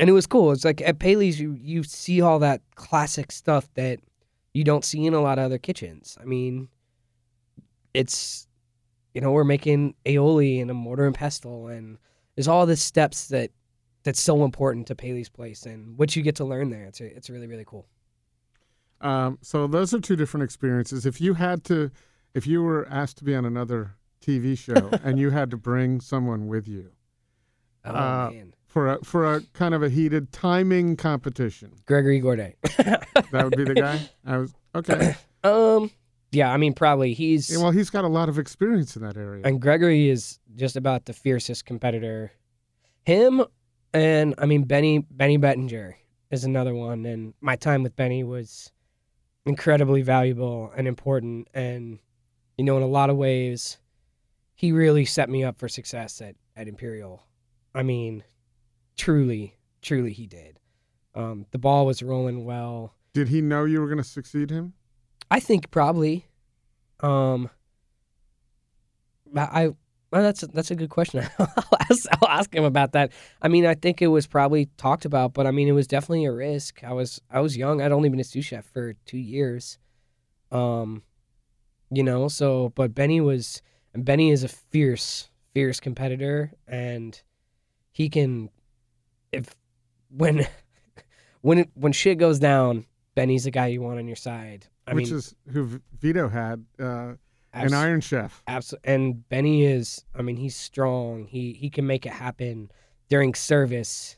and 0.00 0.10
it 0.10 0.12
was 0.12 0.26
cool. 0.26 0.50
It's 0.50 0.64
like 0.64 0.80
at 0.80 0.98
Paley's, 0.98 1.40
you 1.40 1.56
you 1.60 1.84
see 1.84 2.20
all 2.20 2.40
that 2.40 2.62
classic 2.74 3.30
stuff 3.30 3.68
that 3.74 4.00
you 4.54 4.64
don't 4.64 4.84
see 4.84 5.06
in 5.06 5.14
a 5.14 5.20
lot 5.20 5.38
of 5.38 5.44
other 5.44 5.58
kitchens. 5.58 6.18
I 6.20 6.24
mean, 6.24 6.66
it's 7.94 8.48
you 9.14 9.20
know 9.20 9.30
we're 9.30 9.44
making 9.44 9.94
aioli 10.04 10.60
and 10.60 10.68
a 10.68 10.74
mortar 10.74 11.06
and 11.06 11.14
pestle, 11.14 11.68
and 11.68 11.96
there's 12.34 12.48
all 12.48 12.66
the 12.66 12.76
steps 12.76 13.28
that 13.28 13.52
that's 14.02 14.20
so 14.20 14.42
important 14.42 14.88
to 14.88 14.96
Paley's 14.96 15.28
place, 15.28 15.64
and 15.64 15.96
what 15.96 16.16
you 16.16 16.24
get 16.24 16.34
to 16.36 16.44
learn 16.44 16.70
there. 16.70 16.86
It's 16.86 17.00
it's 17.00 17.30
really 17.30 17.46
really 17.46 17.64
cool. 17.64 17.86
Um, 19.00 19.38
so 19.42 19.66
those 19.66 19.94
are 19.94 20.00
two 20.00 20.16
different 20.16 20.44
experiences. 20.44 21.06
If 21.06 21.20
you 21.20 21.34
had 21.34 21.64
to, 21.64 21.90
if 22.34 22.46
you 22.46 22.62
were 22.62 22.86
asked 22.90 23.18
to 23.18 23.24
be 23.24 23.34
on 23.34 23.44
another 23.44 23.94
TV 24.24 24.56
show 24.58 24.90
and 25.04 25.18
you 25.18 25.30
had 25.30 25.50
to 25.50 25.56
bring 25.56 26.00
someone 26.00 26.46
with 26.48 26.68
you 26.68 26.90
Oh 27.84 27.90
Uh, 27.90 28.30
man, 28.32 28.54
for 28.66 28.88
a 28.88 29.04
for 29.04 29.34
a 29.34 29.40
kind 29.54 29.74
of 29.74 29.82
a 29.82 29.88
heated 29.88 30.32
timing 30.32 30.96
competition, 30.96 31.72
Gregory 31.86 32.20
Gourdet. 32.20 32.54
that 33.30 33.44
would 33.44 33.56
be 33.56 33.64
the 33.64 33.74
guy. 33.74 34.00
I 34.26 34.36
was 34.36 34.54
okay. 34.74 35.14
um, 35.44 35.90
yeah, 36.30 36.52
I 36.52 36.58
mean 36.58 36.74
probably 36.74 37.14
he's 37.14 37.50
Yeah, 37.50 37.58
well, 37.58 37.70
he's 37.70 37.90
got 37.90 38.04
a 38.04 38.08
lot 38.08 38.28
of 38.28 38.38
experience 38.38 38.96
in 38.96 39.02
that 39.02 39.16
area. 39.16 39.42
And 39.44 39.60
Gregory 39.60 40.10
is 40.10 40.38
just 40.56 40.76
about 40.76 41.06
the 41.06 41.12
fiercest 41.14 41.64
competitor. 41.64 42.32
Him 43.04 43.44
and 43.94 44.34
I 44.36 44.44
mean 44.46 44.64
Benny 44.64 44.98
Benny 45.10 45.38
Bettinger 45.38 45.96
is 46.30 46.44
another 46.44 46.74
one. 46.74 47.06
And 47.06 47.32
my 47.40 47.56
time 47.56 47.82
with 47.82 47.96
Benny 47.96 48.24
was 48.24 48.70
incredibly 49.50 50.00
valuable 50.02 50.72
and 50.76 50.86
important. 50.88 51.48
And 51.52 51.98
you 52.56 52.64
know, 52.64 52.76
in 52.76 52.82
a 52.82 52.86
lot 52.86 53.10
of 53.10 53.16
ways, 53.16 53.78
he 54.54 54.72
really 54.72 55.04
set 55.04 55.28
me 55.28 55.42
up 55.44 55.58
for 55.58 55.68
success 55.68 56.20
at, 56.20 56.36
at 56.56 56.68
Imperial. 56.68 57.22
I 57.74 57.82
mean, 57.82 58.22
truly, 58.96 59.56
truly 59.82 60.12
he 60.12 60.26
did. 60.26 60.58
Um, 61.14 61.46
the 61.50 61.58
ball 61.58 61.84
was 61.86 62.02
rolling 62.02 62.44
well. 62.44 62.94
Did 63.12 63.28
he 63.28 63.40
know 63.40 63.64
you 63.64 63.80
were 63.80 63.86
going 63.86 63.98
to 63.98 64.04
succeed 64.04 64.50
him? 64.50 64.74
I 65.30 65.40
think 65.40 65.70
probably. 65.70 66.26
Um, 67.00 67.50
I 69.36 69.64
I- 69.64 69.74
well, 70.10 70.22
that's 70.22 70.42
a, 70.42 70.46
that's 70.48 70.70
a 70.70 70.74
good 70.74 70.90
question. 70.90 71.24
I'll 71.38 71.64
ask, 71.90 72.06
I'll 72.12 72.28
ask 72.28 72.54
him 72.54 72.64
about 72.64 72.92
that. 72.92 73.12
I 73.40 73.48
mean, 73.48 73.64
I 73.66 73.74
think 73.74 74.02
it 74.02 74.08
was 74.08 74.26
probably 74.26 74.66
talked 74.76 75.04
about, 75.04 75.34
but 75.34 75.46
I 75.46 75.50
mean, 75.50 75.68
it 75.68 75.72
was 75.72 75.86
definitely 75.86 76.24
a 76.24 76.32
risk. 76.32 76.82
I 76.82 76.92
was 76.92 77.20
I 77.30 77.40
was 77.40 77.56
young. 77.56 77.80
I'd 77.80 77.92
only 77.92 78.08
been 78.08 78.20
a 78.20 78.24
sous 78.24 78.44
chef 78.44 78.64
for 78.66 78.94
two 79.06 79.18
years. 79.18 79.78
Um, 80.50 81.02
you 81.90 82.02
know, 82.02 82.28
so 82.28 82.72
but 82.74 82.94
Benny 82.94 83.20
was 83.20 83.62
and 83.94 84.04
Benny 84.04 84.30
is 84.30 84.42
a 84.42 84.48
fierce 84.48 85.30
fierce 85.54 85.80
competitor, 85.80 86.52
and 86.66 87.20
he 87.92 88.08
can 88.08 88.50
if 89.32 89.54
when 90.10 90.46
when 91.40 91.58
it, 91.58 91.70
when 91.74 91.92
shit 91.92 92.18
goes 92.18 92.38
down, 92.38 92.86
Benny's 93.14 93.44
the 93.44 93.50
guy 93.50 93.68
you 93.68 93.80
want 93.80 93.98
on 93.98 94.06
your 94.06 94.16
side. 94.16 94.66
I 94.86 94.94
Which 94.94 95.06
mean, 95.06 95.18
is 95.18 95.36
who 95.52 95.80
Vito 96.00 96.28
had, 96.28 96.64
uh, 96.80 97.12
an 97.52 97.74
Iron 97.74 98.00
Chef. 98.00 98.42
Absolutely. 98.46 98.92
And 98.92 99.28
Benny 99.28 99.64
is, 99.64 100.04
I 100.14 100.22
mean, 100.22 100.36
he's 100.36 100.56
strong. 100.56 101.24
He 101.24 101.52
he 101.52 101.70
can 101.70 101.86
make 101.86 102.06
it 102.06 102.12
happen 102.12 102.70
during 103.08 103.34
service. 103.34 104.16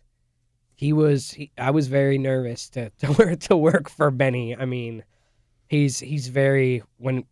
He 0.75 0.93
was, 0.93 1.31
he, 1.33 1.53
I 1.57 1.71
was 1.71 1.87
very 1.89 2.19
nervous 2.19 2.69
to 2.71 2.91
to 2.99 3.13
work, 3.13 3.41
to 3.41 3.57
work 3.57 3.89
for 3.89 4.11
Benny. 4.11 4.57
I 4.57 4.65
mean, 4.65 5.05
he's 5.69 5.99
he's 6.01 6.29
very 6.29 6.83
when, 6.99 7.25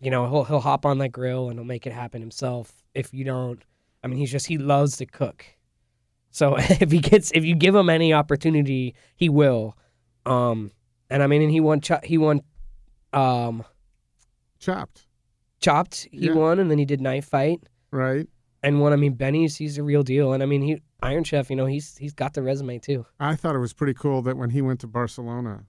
you 0.00 0.10
know, 0.10 0.28
he'll 0.28 0.44
he'll 0.44 0.60
hop 0.60 0.86
on 0.86 0.98
that 0.98 1.10
grill 1.10 1.48
and 1.48 1.58
he'll 1.58 1.66
make 1.66 1.86
it 1.86 1.92
happen 1.92 2.20
himself. 2.20 2.72
If 2.94 3.12
you 3.12 3.24
don't, 3.24 3.62
I 4.02 4.06
mean, 4.06 4.18
he's 4.18 4.30
just 4.32 4.46
he 4.46 4.58
loves 4.58 4.96
to 4.98 5.06
cook. 5.06 5.44
So 6.30 6.56
if 6.58 6.90
he 6.90 7.00
gets 7.00 7.32
if 7.32 7.44
you 7.44 7.54
give 7.54 7.74
him 7.74 7.90
any 7.90 8.12
opportunity, 8.12 8.94
he 9.16 9.28
will. 9.28 9.76
Um, 10.26 10.70
and 11.10 11.22
I 11.22 11.26
mean, 11.26 11.42
and 11.42 11.50
he 11.50 11.60
won. 11.60 11.80
He 12.04 12.18
won. 12.18 12.42
Um, 13.12 13.64
Chopped, 14.58 15.06
chopped. 15.60 16.08
He 16.10 16.26
Yeah. 16.26 16.32
won, 16.34 16.58
and 16.58 16.70
then 16.70 16.78
he 16.78 16.84
did 16.84 17.00
knife 17.00 17.26
fight 17.26 17.60
right? 17.90 18.26
and 18.62 18.80
one. 18.80 18.92
I 18.92 18.96
mean, 18.96 19.14
Benny's 19.14 19.56
he's 19.56 19.78
a 19.78 19.82
real 19.82 20.02
deal, 20.02 20.32
and 20.32 20.42
I 20.42 20.46
mean, 20.46 20.62
he 20.62 20.80
Iron 21.02 21.24
Chef. 21.24 21.50
You 21.50 21.56
know, 21.56 21.66
he's 21.66 21.96
he's 21.96 22.14
got 22.14 22.34
the 22.34 22.42
resume 22.42 22.78
too. 22.78 23.06
I 23.20 23.34
thought 23.36 23.54
it 23.54 23.60
was 23.60 23.72
pretty 23.72 23.94
cool 23.94 24.22
that 24.22 24.36
when 24.36 24.50
he 24.50 24.62
went 24.62 24.80
to 24.80 24.86
Barcelona, 24.86 25.64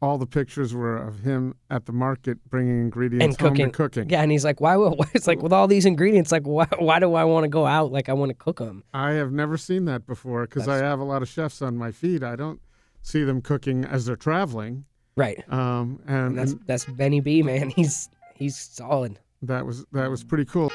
all 0.00 0.18
the 0.18 0.26
pictures 0.26 0.74
were 0.74 0.96
of 0.96 1.20
him 1.20 1.54
at 1.70 1.86
the 1.86 1.92
market 1.92 2.38
bringing 2.50 2.80
ingredients 2.80 3.24
and 3.24 3.38
cooking. 3.38 3.70
cooking. 3.70 4.10
Yeah, 4.10 4.22
and 4.22 4.32
he's 4.32 4.44
like, 4.44 4.60
why? 4.60 4.76
would- 4.76 4.98
It's 5.14 5.26
like 5.26 5.42
with 5.42 5.52
all 5.52 5.66
these 5.68 5.84
ingredients, 5.86 6.32
like 6.32 6.46
why? 6.46 6.66
Why 6.78 6.98
do 6.98 7.14
I 7.14 7.24
want 7.24 7.44
to 7.44 7.48
go 7.48 7.66
out? 7.66 7.92
Like 7.92 8.08
I 8.08 8.12
want 8.12 8.30
to 8.30 8.34
cook 8.34 8.58
them. 8.58 8.82
I 8.94 9.12
have 9.12 9.32
never 9.32 9.56
seen 9.56 9.84
that 9.86 10.06
before 10.06 10.42
because 10.42 10.68
I 10.68 10.76
have 10.78 10.98
a 11.00 11.04
lot 11.04 11.22
of 11.22 11.28
chefs 11.28 11.62
on 11.62 11.76
my 11.76 11.90
feed. 11.92 12.22
I 12.24 12.36
don't 12.36 12.60
see 13.02 13.24
them 13.24 13.40
cooking 13.40 13.84
as 13.84 14.06
they're 14.06 14.14
traveling. 14.16 14.84
Right. 15.16 15.42
Um, 15.52 16.00
and, 16.06 16.28
And 16.28 16.38
that's 16.38 16.52
and 16.52 16.60
that's 16.66 16.84
Benny 16.86 17.20
B, 17.20 17.42
man. 17.42 17.68
He's 17.76 18.08
he's 18.42 18.56
solid. 18.58 19.18
that 19.42 19.64
was 19.64 19.84
that 19.92 20.10
was 20.10 20.22
pretty 20.24 20.44
cool. 20.44 20.70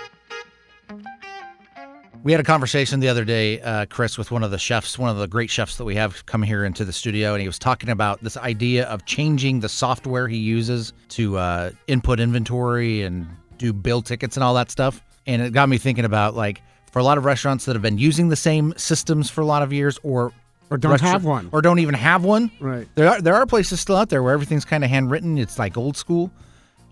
We 2.24 2.32
had 2.32 2.42
a 2.42 2.44
conversation 2.44 3.00
the 3.00 3.08
other 3.10 3.24
day, 3.24 3.62
uh, 3.62 3.86
Chris, 3.86 4.18
with 4.18 4.32
one 4.32 4.44
of 4.44 4.52
the 4.52 4.58
chefs, 4.58 4.98
one 5.00 5.10
of 5.10 5.18
the 5.18 5.28
great 5.28 5.50
chefs 5.50 5.78
that 5.78 5.86
we 5.86 5.96
have 5.96 6.26
come 6.26 6.42
here 6.42 6.66
into 6.66 6.84
the 6.84 6.92
studio, 6.92 7.34
and 7.34 7.42
he 7.42 7.48
was 7.48 7.60
talking 7.60 7.90
about 7.90 8.22
this 8.24 8.36
idea 8.36 8.86
of 8.88 9.06
changing 9.06 9.60
the 9.62 9.70
software 9.70 10.28
he 10.28 10.38
uses 10.38 10.92
to 11.10 11.38
uh, 11.38 11.72
input 11.88 12.20
inventory 12.20 13.04
and 13.04 13.28
do 13.58 13.72
bill 13.72 14.02
tickets 14.02 14.36
and 14.36 14.44
all 14.44 14.56
that 14.56 14.72
stuff. 14.72 15.02
And 15.26 15.42
it 15.42 15.54
got 15.54 15.70
me 15.70 15.78
thinking 15.78 16.06
about 16.06 16.36
like 16.36 16.62
for 16.92 17.00
a 17.00 17.04
lot 17.04 17.18
of 17.18 17.24
restaurants 17.24 17.66
that 17.66 17.76
have 17.76 17.82
been 17.84 17.98
using 18.00 18.30
the 18.30 18.36
same 18.36 18.74
systems 18.78 19.30
for 19.30 19.42
a 19.42 19.46
lot 19.46 19.62
of 19.62 19.72
years, 19.72 19.98
or 20.04 20.34
Or 20.70 20.78
don't 20.78 20.92
restaurant- 20.94 21.14
have 21.14 21.24
one. 21.24 21.50
or 21.54 21.62
don't 21.62 21.80
even 21.80 21.94
have 21.96 22.26
one. 22.26 22.52
Right. 22.60 22.88
There 22.96 23.08
are 23.10 23.22
there 23.22 23.36
are 23.36 23.46
places 23.46 23.80
still 23.80 23.96
out 23.96 24.10
there 24.10 24.22
where 24.24 24.34
everything's 24.34 24.66
kind 24.66 24.84
of 24.84 24.90
handwritten. 24.90 25.38
It's 25.38 25.60
like 25.60 25.78
old 25.78 25.96
school. 25.96 26.32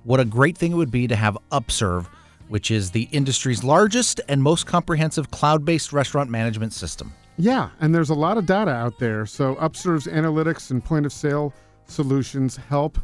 What 0.05 0.19
a 0.19 0.25
great 0.25 0.55
thing 0.55 0.71
it 0.71 0.75
would 0.75 0.91
be 0.91 1.07
to 1.07 1.15
have 1.15 1.35
Upserve, 1.51 2.07
which 2.47 2.69
is 2.69 2.91
the 2.91 3.09
industry's 3.11 3.63
largest 3.63 4.21
and 4.29 4.41
most 4.41 4.67
comprehensive 4.67 5.31
cloud-based 5.31 5.91
restaurant 5.91 6.29
management 6.29 6.73
system. 6.73 7.11
Yeah, 7.37 7.69
and 7.81 7.93
there's 7.93 8.11
a 8.11 8.15
lot 8.15 8.37
of 8.37 8.45
data 8.45 8.69
out 8.69 8.99
there. 8.99 9.25
So 9.25 9.55
Upserve's 9.55 10.05
analytics 10.05 10.69
and 10.69 10.83
point 10.83 11.07
of 11.07 11.11
sale 11.11 11.53
solutions 11.87 12.55
help 12.55 12.99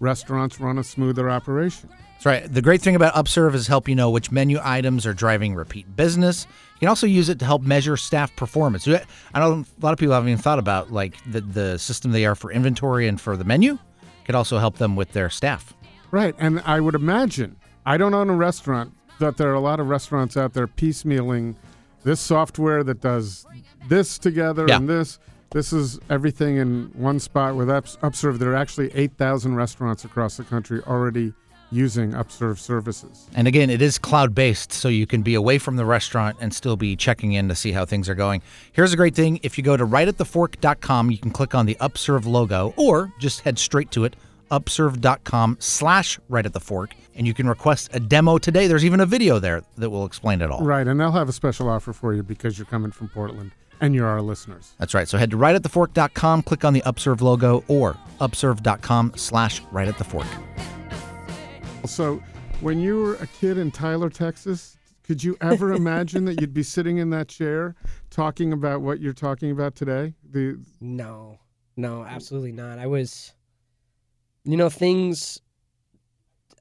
restaurants 0.00 0.58
run 0.58 0.78
a 0.78 0.84
smoother 0.84 1.28
operation. 1.28 1.90
That's 2.14 2.24
right. 2.24 2.50
The 2.50 2.62
great 2.62 2.80
thing 2.80 2.96
about 2.96 3.14
Upserve 3.14 3.54
is 3.54 3.66
help 3.66 3.86
you 3.86 3.94
know 3.94 4.08
which 4.08 4.32
menu 4.32 4.58
items 4.62 5.04
are 5.04 5.12
driving 5.12 5.54
repeat 5.54 5.94
business. 5.94 6.46
You 6.76 6.80
can 6.80 6.88
also 6.88 7.06
use 7.06 7.28
it 7.28 7.38
to 7.40 7.44
help 7.44 7.60
measure 7.60 7.98
staff 7.98 8.34
performance. 8.34 8.88
I 8.88 9.04
know 9.34 9.52
a 9.52 9.84
lot 9.84 9.92
of 9.92 9.98
people 9.98 10.14
haven't 10.14 10.30
even 10.30 10.40
thought 10.40 10.58
about 10.58 10.90
like 10.90 11.16
the, 11.30 11.42
the 11.42 11.78
system 11.78 12.12
they 12.12 12.24
are 12.24 12.34
for 12.34 12.50
inventory 12.50 13.08
and 13.08 13.20
for 13.20 13.36
the 13.36 13.44
menu. 13.44 13.78
Could 14.24 14.34
also 14.34 14.58
help 14.58 14.78
them 14.78 14.96
with 14.96 15.12
their 15.12 15.30
staff. 15.30 15.74
Right, 16.10 16.34
and 16.38 16.60
I 16.64 16.80
would 16.80 16.94
imagine 16.94 17.56
I 17.84 17.96
don't 17.96 18.14
own 18.14 18.30
a 18.30 18.34
restaurant, 18.34 18.92
but 19.18 19.36
there 19.36 19.50
are 19.50 19.54
a 19.54 19.60
lot 19.60 19.80
of 19.80 19.88
restaurants 19.88 20.36
out 20.36 20.52
there 20.54 20.66
piecemealing 20.66 21.56
this 22.04 22.20
software 22.20 22.84
that 22.84 23.00
does 23.00 23.46
this 23.88 24.18
together 24.18 24.66
Yeah. 24.68 24.76
and 24.76 24.88
this. 24.88 25.18
This 25.50 25.72
is 25.72 25.98
everything 26.10 26.56
in 26.56 26.90
one 26.94 27.18
spot 27.20 27.54
with 27.56 27.70
Ups- 27.70 27.96
Upserve. 28.02 28.38
There 28.38 28.50
are 28.52 28.56
actually 28.56 28.90
8,000 28.94 29.54
restaurants 29.54 30.04
across 30.04 30.36
the 30.36 30.44
country 30.44 30.80
already 30.86 31.32
using 31.72 32.14
Upserve 32.14 32.60
services. 32.60 33.26
And 33.34 33.48
again, 33.48 33.70
it 33.70 33.82
is 33.82 33.98
cloud 33.98 34.34
based, 34.34 34.72
so 34.72 34.88
you 34.88 35.06
can 35.06 35.22
be 35.22 35.34
away 35.34 35.58
from 35.58 35.76
the 35.76 35.84
restaurant 35.84 36.36
and 36.40 36.52
still 36.54 36.76
be 36.76 36.94
checking 36.94 37.32
in 37.32 37.48
to 37.48 37.54
see 37.56 37.72
how 37.72 37.84
things 37.84 38.08
are 38.08 38.14
going. 38.14 38.42
Here's 38.72 38.92
a 38.92 38.96
great 38.96 39.14
thing 39.16 39.40
if 39.42 39.56
you 39.58 39.64
go 39.64 39.76
to 39.76 39.84
rightatthefork.com, 39.86 41.10
you 41.10 41.18
can 41.18 41.30
click 41.30 41.54
on 41.54 41.66
the 41.66 41.76
Upserve 41.80 42.26
logo 42.26 42.72
or 42.76 43.12
just 43.18 43.40
head 43.40 43.58
straight 43.58 43.90
to 43.92 44.04
it, 44.04 44.14
upserve.com 44.50 45.56
slash 45.60 46.18
right 46.28 46.46
at 46.46 46.52
the 46.52 46.60
fork, 46.60 46.94
and 47.14 47.26
you 47.26 47.34
can 47.34 47.48
request 47.48 47.90
a 47.92 48.00
demo 48.00 48.38
today. 48.38 48.66
There's 48.66 48.84
even 48.84 49.00
a 49.00 49.06
video 49.06 49.38
there 49.38 49.62
that 49.76 49.90
will 49.90 50.04
explain 50.04 50.40
it 50.42 50.50
all. 50.50 50.62
Right, 50.62 50.86
and 50.86 50.98
they'll 50.98 51.12
have 51.12 51.28
a 51.28 51.32
special 51.32 51.68
offer 51.68 51.92
for 51.92 52.14
you 52.14 52.22
because 52.22 52.58
you're 52.58 52.66
coming 52.66 52.90
from 52.90 53.08
Portland 53.08 53.52
and 53.80 53.94
you're 53.94 54.06
our 54.06 54.22
listeners. 54.22 54.74
That's 54.78 54.94
right. 54.94 55.08
So 55.08 55.18
head 55.18 55.30
to 55.30 55.36
rightatthefork.com, 55.36 56.42
click 56.42 56.64
on 56.64 56.72
the 56.72 56.82
Upserve 56.82 57.22
logo, 57.22 57.64
or 57.68 57.96
upserve.com 58.20 59.12
slash 59.16 59.60
right 59.70 59.88
at 59.88 59.98
the 59.98 60.04
fork. 60.04 60.26
So, 61.84 62.22
when 62.60 62.80
you 62.80 63.00
were 63.02 63.14
a 63.16 63.26
kid 63.26 63.58
in 63.58 63.70
Tyler, 63.70 64.10
Texas, 64.10 64.76
could 65.04 65.22
you 65.22 65.36
ever 65.40 65.72
imagine 65.74 66.24
that 66.24 66.40
you'd 66.40 66.54
be 66.54 66.62
sitting 66.62 66.98
in 66.98 67.10
that 67.10 67.28
chair 67.28 67.76
talking 68.10 68.52
about 68.52 68.80
what 68.80 69.00
you're 69.00 69.12
talking 69.12 69.50
about 69.50 69.76
today? 69.76 70.14
The 70.30 70.58
No, 70.80 71.38
no, 71.76 72.02
absolutely 72.02 72.52
not. 72.52 72.78
I 72.78 72.86
was, 72.86 73.34
you 74.46 74.56
know, 74.56 74.70
things 74.70 75.40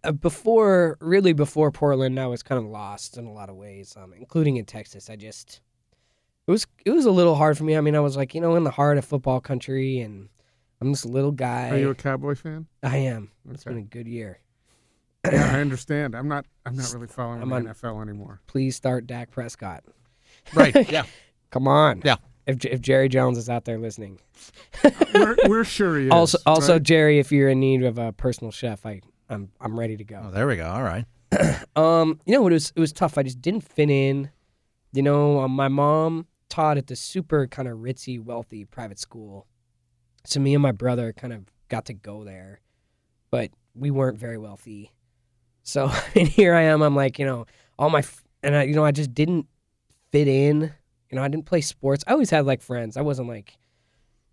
uh, 0.03 0.11
before, 0.11 0.97
really 0.99 1.33
before 1.33 1.71
Portland, 1.71 2.19
I 2.19 2.27
was 2.27 2.43
kind 2.43 2.59
of 2.59 2.65
lost 2.69 3.17
in 3.17 3.25
a 3.25 3.31
lot 3.31 3.49
of 3.49 3.55
ways, 3.55 3.95
um, 3.97 4.13
including 4.17 4.57
in 4.57 4.65
Texas. 4.65 5.09
I 5.09 5.15
just, 5.15 5.61
it 6.47 6.51
was, 6.51 6.67
it 6.85 6.91
was 6.91 7.05
a 7.05 7.11
little 7.11 7.35
hard 7.35 7.57
for 7.57 7.63
me. 7.63 7.77
I 7.77 7.81
mean, 7.81 7.95
I 7.95 7.99
was 7.99 8.17
like, 8.17 8.35
you 8.35 8.41
know, 8.41 8.55
in 8.55 8.63
the 8.63 8.71
heart 8.71 8.97
of 8.97 9.05
football 9.05 9.39
country, 9.39 9.99
and 9.99 10.29
I'm 10.81 10.91
this 10.91 11.05
little 11.05 11.31
guy. 11.31 11.69
Are 11.69 11.77
you 11.77 11.89
a 11.91 11.95
Cowboy 11.95 12.35
fan? 12.35 12.65
I 12.83 12.97
am. 12.97 13.31
It's 13.51 13.65
Okay. 13.65 13.75
been 13.75 13.83
a 13.83 13.87
good 13.87 14.07
year. 14.07 14.39
yeah, 15.31 15.55
I 15.55 15.59
understand. 15.61 16.15
I'm 16.15 16.27
not. 16.27 16.45
I'm 16.67 16.75
not 16.75 16.91
really 16.93 17.07
following 17.07 17.41
I'm 17.41 17.49
the 17.49 17.55
on- 17.55 17.65
NFL 17.65 18.01
anymore. 18.01 18.41
Please 18.47 18.75
start 18.75 19.07
Dak 19.07 19.31
Prescott. 19.31 19.83
Right. 20.53 20.91
Yeah. 20.91 21.05
Come 21.51 21.67
on. 21.67 22.01
Yeah. 22.05 22.17
If, 22.47 22.63
if 22.65 22.81
Jerry 22.81 23.09
Jones 23.09 23.37
is 23.37 23.49
out 23.49 23.65
there 23.65 23.77
listening. 23.77 24.19
we're, 25.13 25.35
we're 25.47 25.63
sure 25.63 25.97
he 25.97 26.05
is. 26.05 26.11
also, 26.11 26.37
also 26.45 26.73
right? 26.73 26.83
Jerry, 26.83 27.19
if 27.19 27.31
you're 27.31 27.49
in 27.49 27.59
need 27.59 27.83
of 27.83 27.97
a 27.97 28.11
personal 28.11 28.51
chef, 28.51 28.85
I, 28.85 29.01
I'm, 29.29 29.49
I'm 29.59 29.79
ready 29.79 29.97
to 29.97 30.03
go. 30.03 30.25
Oh, 30.25 30.31
there 30.31 30.45
we 30.45 30.57
go. 30.57 30.67
All 30.67 30.83
right. 30.83 31.05
Um, 31.75 32.21
you 32.25 32.33
know, 32.33 32.47
it 32.47 32.53
was 32.53 32.71
it 32.73 32.79
was 32.79 32.93
tough. 32.93 33.17
I 33.17 33.23
just 33.23 33.41
didn't 33.41 33.61
fit 33.61 33.89
in. 33.89 34.29
You 34.93 35.03
know, 35.03 35.39
um, 35.41 35.51
my 35.51 35.67
mom 35.67 36.27
taught 36.47 36.77
at 36.77 36.87
the 36.87 36.95
super 36.95 37.47
kind 37.47 37.67
of 37.67 37.79
ritzy, 37.79 38.23
wealthy 38.23 38.63
private 38.63 38.97
school, 38.97 39.45
so 40.23 40.39
me 40.39 40.53
and 40.53 40.61
my 40.61 40.71
brother 40.71 41.11
kind 41.11 41.33
of 41.33 41.45
got 41.67 41.85
to 41.85 41.93
go 41.93 42.23
there, 42.23 42.61
but 43.29 43.51
we 43.73 43.91
weren't 43.91 44.17
very 44.17 44.37
wealthy. 44.37 44.93
So 45.63 45.91
and 46.15 46.27
here 46.27 46.53
I 46.53 46.61
am. 46.63 46.81
I'm 46.81 46.95
like, 46.95 47.19
you 47.19 47.25
know, 47.25 47.45
all 47.77 47.89
my 47.89 47.99
f- 47.99 48.23
and 48.41 48.55
I, 48.55 48.63
you 48.63 48.73
know, 48.73 48.85
I 48.85 48.91
just 48.91 49.13
didn't 49.13 49.47
fit 50.11 50.27
in. 50.29 50.71
You 51.15 51.21
know, 51.21 51.23
I 51.23 51.29
didn't 51.29 51.45
play 51.45 51.61
sports. 51.61 52.03
I 52.07 52.11
always 52.11 52.29
had 52.29 52.45
like 52.45 52.61
friends. 52.61 52.97
I 52.97 53.01
wasn't 53.01 53.29
like, 53.29 53.57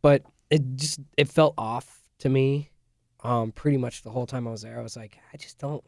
but 0.02 0.24
it 0.50 0.62
just 0.74 0.98
it 1.16 1.28
felt 1.28 1.54
off 1.56 2.00
to 2.18 2.28
me. 2.28 2.70
Um, 3.22 3.52
pretty 3.52 3.76
much 3.76 4.02
the 4.02 4.10
whole 4.10 4.26
time 4.26 4.48
I 4.48 4.50
was 4.50 4.62
there, 4.62 4.80
I 4.80 4.82
was 4.82 4.96
like, 4.96 5.16
I 5.32 5.36
just 5.36 5.58
don't. 5.58 5.84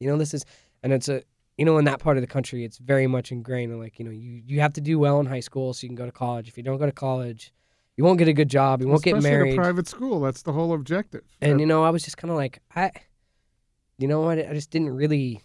You 0.00 0.08
know, 0.08 0.16
this 0.16 0.32
is 0.32 0.46
and 0.82 0.90
it's 0.90 1.10
a 1.10 1.22
you 1.58 1.66
know 1.66 1.76
in 1.76 1.84
that 1.84 1.98
part 1.98 2.16
of 2.16 2.22
the 2.22 2.26
country 2.26 2.64
it's 2.64 2.78
very 2.78 3.06
much 3.06 3.30
ingrained 3.30 3.70
in 3.72 3.78
like 3.78 3.98
you 3.98 4.06
know 4.06 4.10
you 4.10 4.40
you 4.46 4.60
have 4.60 4.72
to 4.72 4.80
do 4.80 4.98
well 4.98 5.20
in 5.20 5.26
high 5.26 5.40
school 5.40 5.74
so 5.74 5.84
you 5.84 5.88
can 5.90 5.96
go 5.96 6.06
to 6.06 6.12
college 6.12 6.48
if 6.48 6.56
you 6.56 6.62
don't 6.62 6.78
go 6.78 6.86
to 6.86 6.92
college 6.92 7.52
you 7.96 8.04
won't 8.04 8.18
get 8.18 8.28
a 8.28 8.32
good 8.32 8.48
job 8.48 8.80
you 8.80 8.86
won't 8.86 9.00
Especially 9.04 9.20
get 9.20 9.28
at 9.28 9.32
married 9.38 9.52
a 9.54 9.56
private 9.56 9.88
school. 9.88 10.20
That's 10.20 10.42
the 10.42 10.52
whole 10.52 10.72
objective. 10.72 11.24
and 11.42 11.60
you 11.60 11.66
know 11.66 11.82
i 11.82 11.90
was 11.90 12.04
just 12.04 12.16
kind 12.16 12.30
of 12.30 12.36
like 12.36 12.62
i 12.76 12.90
you 13.98 14.06
know 14.08 14.20
what 14.20 14.38
i 14.38 14.54
just 14.54 14.70
didn't 14.70 14.90
really 14.90 15.42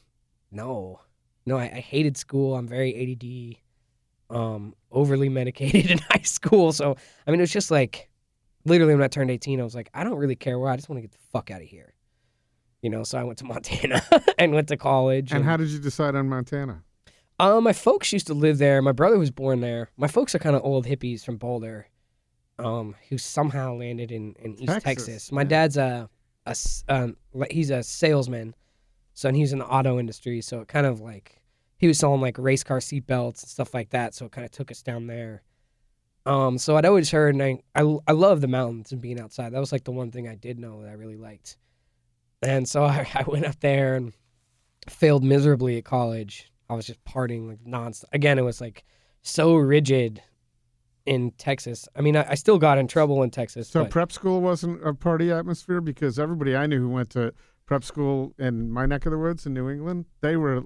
know 0.51 1.01
no 1.47 1.57
I, 1.57 1.63
I 1.63 1.79
hated 1.79 2.15
school 2.15 2.55
i'm 2.55 2.67
very 2.67 2.93
add 2.93 3.57
um 4.29 4.73
overly 4.91 5.29
medicated 5.29 5.91
in 5.91 5.97
high 5.97 6.21
school 6.23 6.71
so 6.71 6.95
i 7.27 7.31
mean 7.31 7.39
it 7.39 7.43
was 7.43 7.51
just 7.51 7.71
like 7.71 8.09
literally 8.65 8.93
when 8.93 9.03
i 9.03 9.07
turned 9.07 9.31
18 9.31 9.59
i 9.59 9.63
was 9.63 9.75
like 9.75 9.89
i 9.93 10.03
don't 10.03 10.17
really 10.17 10.35
care 10.35 10.57
where 10.57 10.71
i 10.71 10.75
just 10.75 10.89
want 10.89 10.97
to 10.97 11.01
get 11.01 11.11
the 11.11 11.17
fuck 11.31 11.51
out 11.51 11.61
of 11.61 11.67
here 11.67 11.93
you 12.81 12.89
know 12.89 13.03
so 13.03 13.17
i 13.17 13.23
went 13.23 13.37
to 13.39 13.45
montana 13.53 14.01
and 14.37 14.53
went 14.53 14.67
to 14.67 14.77
college 14.77 15.31
and 15.31 15.43
how 15.43 15.57
did 15.57 15.69
you 15.69 15.79
decide 15.79 16.15
on 16.15 16.27
Montana? 16.29 16.83
um, 17.39 17.63
my 17.63 17.73
folks 17.73 18.13
used 18.13 18.27
to 18.27 18.33
live 18.33 18.57
there. 18.57 18.81
My 18.81 18.91
brother 18.91 19.17
was 19.17 19.31
born 19.31 19.61
there. 19.61 19.89
My 19.97 20.07
folks 20.07 20.35
are 20.35 20.39
kind 20.39 20.55
of 20.55 20.63
old 20.63 20.85
hippies 20.85 21.23
from 21.25 21.37
Boulder, 21.37 21.87
um, 22.59 22.95
who 23.09 23.17
somehow 23.17 23.75
landed 23.75 24.11
in, 24.11 24.35
in 24.39 24.53
East 24.53 24.71
Texas, 24.71 24.83
Texas. 24.83 25.31
My 25.31 25.41
yeah. 25.41 25.47
dad's 25.47 25.77
a 25.77 26.09
um, 26.89 27.17
he's 27.49 27.69
a 27.69 27.81
salesman, 27.83 28.53
so 29.13 29.29
and 29.29 29.37
he's 29.37 29.53
in 29.53 29.59
the 29.59 29.65
auto 29.65 29.99
industry. 29.99 30.41
So 30.41 30.61
it 30.61 30.67
kind 30.67 30.85
of 30.85 31.01
like 31.01 31.41
he 31.83 31.87
was 31.87 31.97
selling 31.97 32.21
like 32.21 32.37
race 32.37 32.63
car 32.63 32.79
seatbelts 32.79 33.43
and 33.43 33.49
stuff 33.49 33.73
like 33.73 33.89
that. 33.89 34.13
So 34.13 34.27
it 34.27 34.31
kind 34.31 34.45
of 34.45 34.51
took 34.51 34.71
us 34.71 34.81
down 34.81 35.05
there. 35.05 35.43
Um, 36.25 36.57
so 36.57 36.77
I'd 36.77 36.85
always 36.85 37.11
heard, 37.11 37.35
and 37.35 37.43
I, 37.43 37.59
I 37.75 37.97
I 38.07 38.13
love 38.13 38.39
the 38.39 38.47
mountains 38.47 38.93
and 38.93 39.01
being 39.01 39.19
outside. 39.19 39.51
That 39.51 39.59
was 39.59 39.73
like 39.73 39.83
the 39.83 39.91
one 39.91 40.09
thing 40.09 40.25
I 40.25 40.35
did 40.35 40.57
know 40.57 40.81
that 40.81 40.89
I 40.89 40.93
really 40.93 41.17
liked. 41.17 41.57
And 42.41 42.69
so 42.69 42.85
I, 42.85 43.05
I 43.13 43.23
went 43.27 43.45
up 43.45 43.59
there 43.59 43.95
and 43.95 44.13
failed 44.87 45.25
miserably 45.25 45.77
at 45.77 45.83
college. 45.83 46.49
I 46.69 46.73
was 46.73 46.87
just 46.87 47.03
partying 47.03 47.49
like 47.49 47.61
nonstop. 47.65 48.05
Again, 48.13 48.39
it 48.39 48.43
was 48.43 48.61
like 48.61 48.85
so 49.21 49.53
rigid 49.53 50.21
in 51.05 51.31
Texas. 51.31 51.89
I 51.97 51.99
mean, 51.99 52.15
I, 52.15 52.29
I 52.29 52.35
still 52.35 52.59
got 52.59 52.77
in 52.77 52.87
trouble 52.87 53.23
in 53.23 53.29
Texas. 53.29 53.67
So 53.67 53.83
but 53.83 53.91
prep 53.91 54.13
school 54.13 54.39
wasn't 54.39 54.87
a 54.87 54.93
party 54.93 55.33
atmosphere 55.33 55.81
because 55.81 56.17
everybody 56.17 56.55
I 56.55 56.65
knew 56.65 56.79
who 56.79 56.89
went 56.89 57.09
to 57.09 57.33
prep 57.65 57.83
school 57.83 58.33
in 58.39 58.71
my 58.71 58.85
neck 58.85 59.05
of 59.05 59.11
the 59.11 59.17
woods 59.17 59.45
in 59.45 59.53
New 59.53 59.69
England, 59.69 60.05
they 60.21 60.37
were 60.37 60.63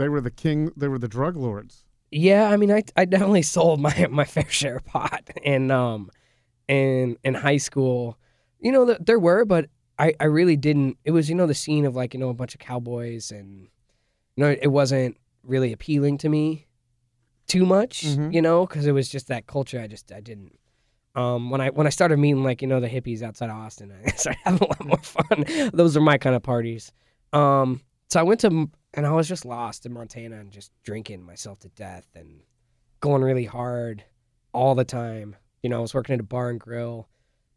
they 0.00 0.08
were 0.08 0.20
the 0.20 0.30
king, 0.44 0.72
they 0.76 0.88
were 0.88 0.98
the 0.98 1.08
drug 1.16 1.36
lords. 1.36 1.84
yeah, 2.10 2.48
I 2.52 2.56
mean, 2.56 2.72
I, 2.72 2.82
I 2.96 3.04
definitely 3.04 3.42
sold 3.56 3.80
my 3.80 3.94
my 4.10 4.24
fair 4.24 4.48
share 4.50 4.76
of 4.78 4.84
pot 4.86 5.30
in 5.42 5.70
um 5.70 6.10
in 6.66 7.16
in 7.22 7.34
high 7.34 7.58
school. 7.58 8.18
You 8.60 8.72
know, 8.72 8.96
there 9.08 9.18
were, 9.18 9.44
but 9.44 9.70
I 9.98 10.14
I 10.18 10.24
really 10.24 10.56
didn't. 10.56 10.98
It 11.04 11.12
was 11.12 11.28
you 11.30 11.36
know 11.36 11.46
the 11.46 11.54
scene 11.54 11.84
of 11.84 11.94
like 11.94 12.14
you 12.14 12.20
know 12.20 12.30
a 12.30 12.34
bunch 12.34 12.54
of 12.54 12.60
cowboys 12.60 13.30
and 13.30 13.68
you 14.36 14.40
know 14.44 14.50
it 14.60 14.68
wasn't 14.80 15.16
really 15.44 15.72
appealing 15.72 16.18
to 16.18 16.28
me 16.28 16.66
too 17.46 17.64
much. 17.66 18.04
Mhm. 18.06 18.32
You 18.34 18.42
know, 18.42 18.66
because 18.66 18.86
it 18.86 18.92
was 18.92 19.08
just 19.08 19.28
that 19.28 19.46
culture. 19.46 19.80
I 19.80 19.86
just 19.86 20.10
I 20.12 20.20
didn't 20.20 20.58
Um, 21.14 21.50
when 21.50 21.60
I 21.60 21.70
when 21.70 21.86
I 21.86 21.90
started 21.90 22.18
meeting 22.18 22.44
like 22.44 22.62
you 22.62 22.68
know 22.68 22.80
the 22.80 22.88
hippies 22.88 23.22
outside 23.22 23.50
of 23.50 23.56
Austin, 23.56 23.92
I 24.06 24.10
started 24.12 24.40
having 24.44 24.62
a 24.62 24.66
lot 24.72 24.84
more 24.84 25.02
fun. 25.02 25.44
Those 25.74 25.96
are 25.96 26.00
my 26.12 26.18
kind 26.18 26.36
of 26.36 26.42
parties. 26.42 26.92
Um, 27.32 27.80
so 28.08 28.20
I 28.20 28.22
went 28.22 28.40
to 28.40 28.68
and 28.94 29.06
I 29.06 29.12
was 29.12 29.28
just 29.28 29.44
lost 29.44 29.86
in 29.86 29.92
Montana 29.92 30.36
and 30.40 30.50
just 30.50 30.72
drinking 30.82 31.24
myself 31.24 31.58
to 31.60 31.68
death 31.70 32.08
and 32.14 32.40
going 33.00 33.22
really 33.22 33.44
hard 33.44 34.04
all 34.52 34.74
the 34.74 34.84
time. 34.84 35.36
You 35.62 35.70
know, 35.70 35.78
I 35.78 35.80
was 35.80 35.94
working 35.94 36.14
at 36.14 36.20
a 36.20 36.24
bar 36.24 36.50
and 36.50 36.58
grill 36.60 37.08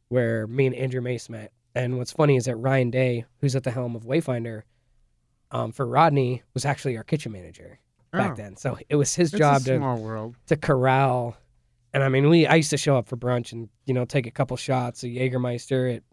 where 0.09 0.45
me 0.47 0.65
and 0.67 0.75
Andrew 0.75 1.01
Mace 1.01 1.29
met. 1.29 1.51
And 1.75 1.97
what's 1.97 2.11
funny 2.11 2.35
is 2.35 2.45
that 2.45 2.55
Ryan 2.57 2.91
Day, 2.91 3.25
who's 3.41 3.55
at 3.55 3.63
the 3.63 3.71
helm 3.71 3.95
of 3.95 4.03
Wayfinder, 4.03 4.61
um, 5.51 5.71
for 5.71 5.85
Rodney, 5.87 6.43
was 6.53 6.65
actually 6.65 6.97
our 6.97 7.03
kitchen 7.03 7.31
manager 7.31 7.79
back 8.11 8.31
Oh. 8.31 8.35
then. 8.35 8.55
So 8.55 8.77
it 8.89 8.95
was 8.95 9.15
his 9.15 9.33
It's 9.33 9.39
job 9.39 9.63
to 9.63 9.79
world. 9.79 10.35
to 10.47 10.55
corral. 10.55 11.35
And 11.93 12.03
I 12.03 12.09
mean, 12.09 12.29
we 12.29 12.45
I 12.45 12.55
used 12.55 12.69
to 12.71 12.77
show 12.77 12.95
up 12.97 13.07
for 13.07 13.17
brunch 13.17 13.53
and 13.53 13.69
you 13.85 13.93
know 13.93 14.05
take 14.05 14.27
a 14.27 14.31
couple 14.31 14.55
shots 14.57 15.03
of 15.03 15.09
Jägermeister 15.09 15.95
at 15.95 16.03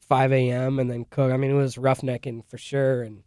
5 0.00 0.32
a.m. 0.32 0.78
and 0.78 0.90
then 0.90 1.04
cook. 1.10 1.32
I 1.32 1.36
mean, 1.36 1.50
it 1.50 1.54
was 1.54 1.76
roughnecking 1.76 2.44
for 2.48 2.56
sure. 2.58 3.02
And 3.02 3.22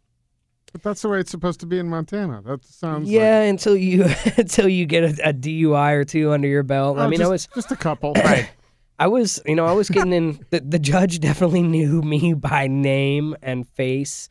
But 0.72 0.82
that's 0.82 1.02
the 1.02 1.08
way 1.08 1.20
it's 1.20 1.30
supposed 1.30 1.60
to 1.60 1.66
be 1.66 1.78
in 1.78 1.88
Montana. 1.88 2.42
That 2.42 2.64
sounds 2.64 3.10
yeah, 3.10 3.40
Like, 3.40 3.50
until 3.50 3.76
you 3.76 4.04
until 4.36 4.68
you 4.68 4.86
get 4.86 5.04
a, 5.18 5.28
a 5.28 5.32
DUI 5.34 5.92
or 5.92 6.04
two 6.04 6.32
under 6.32 6.48
your 6.48 6.62
belt. 6.62 6.98
I 6.98 7.04
Oh, 7.04 7.08
mean, 7.08 7.18
just, 7.18 7.28
I 7.28 7.30
was 7.32 7.48
just 7.54 7.72
a 7.72 7.76
couple. 7.76 8.14
Right. 8.24 8.48
I 8.98 9.06
was 9.08 9.40
you 9.46 9.54
know 9.56 9.66
I 9.66 9.72
was 9.72 9.88
getting 9.90 10.12
in. 10.12 10.44
The, 10.50 10.60
the 10.60 10.78
judge 10.78 11.18
definitely 11.20 11.62
knew 11.76 12.02
me 12.02 12.34
by 12.34 12.68
name 12.68 13.34
and 13.42 13.68
face, 13.68 14.28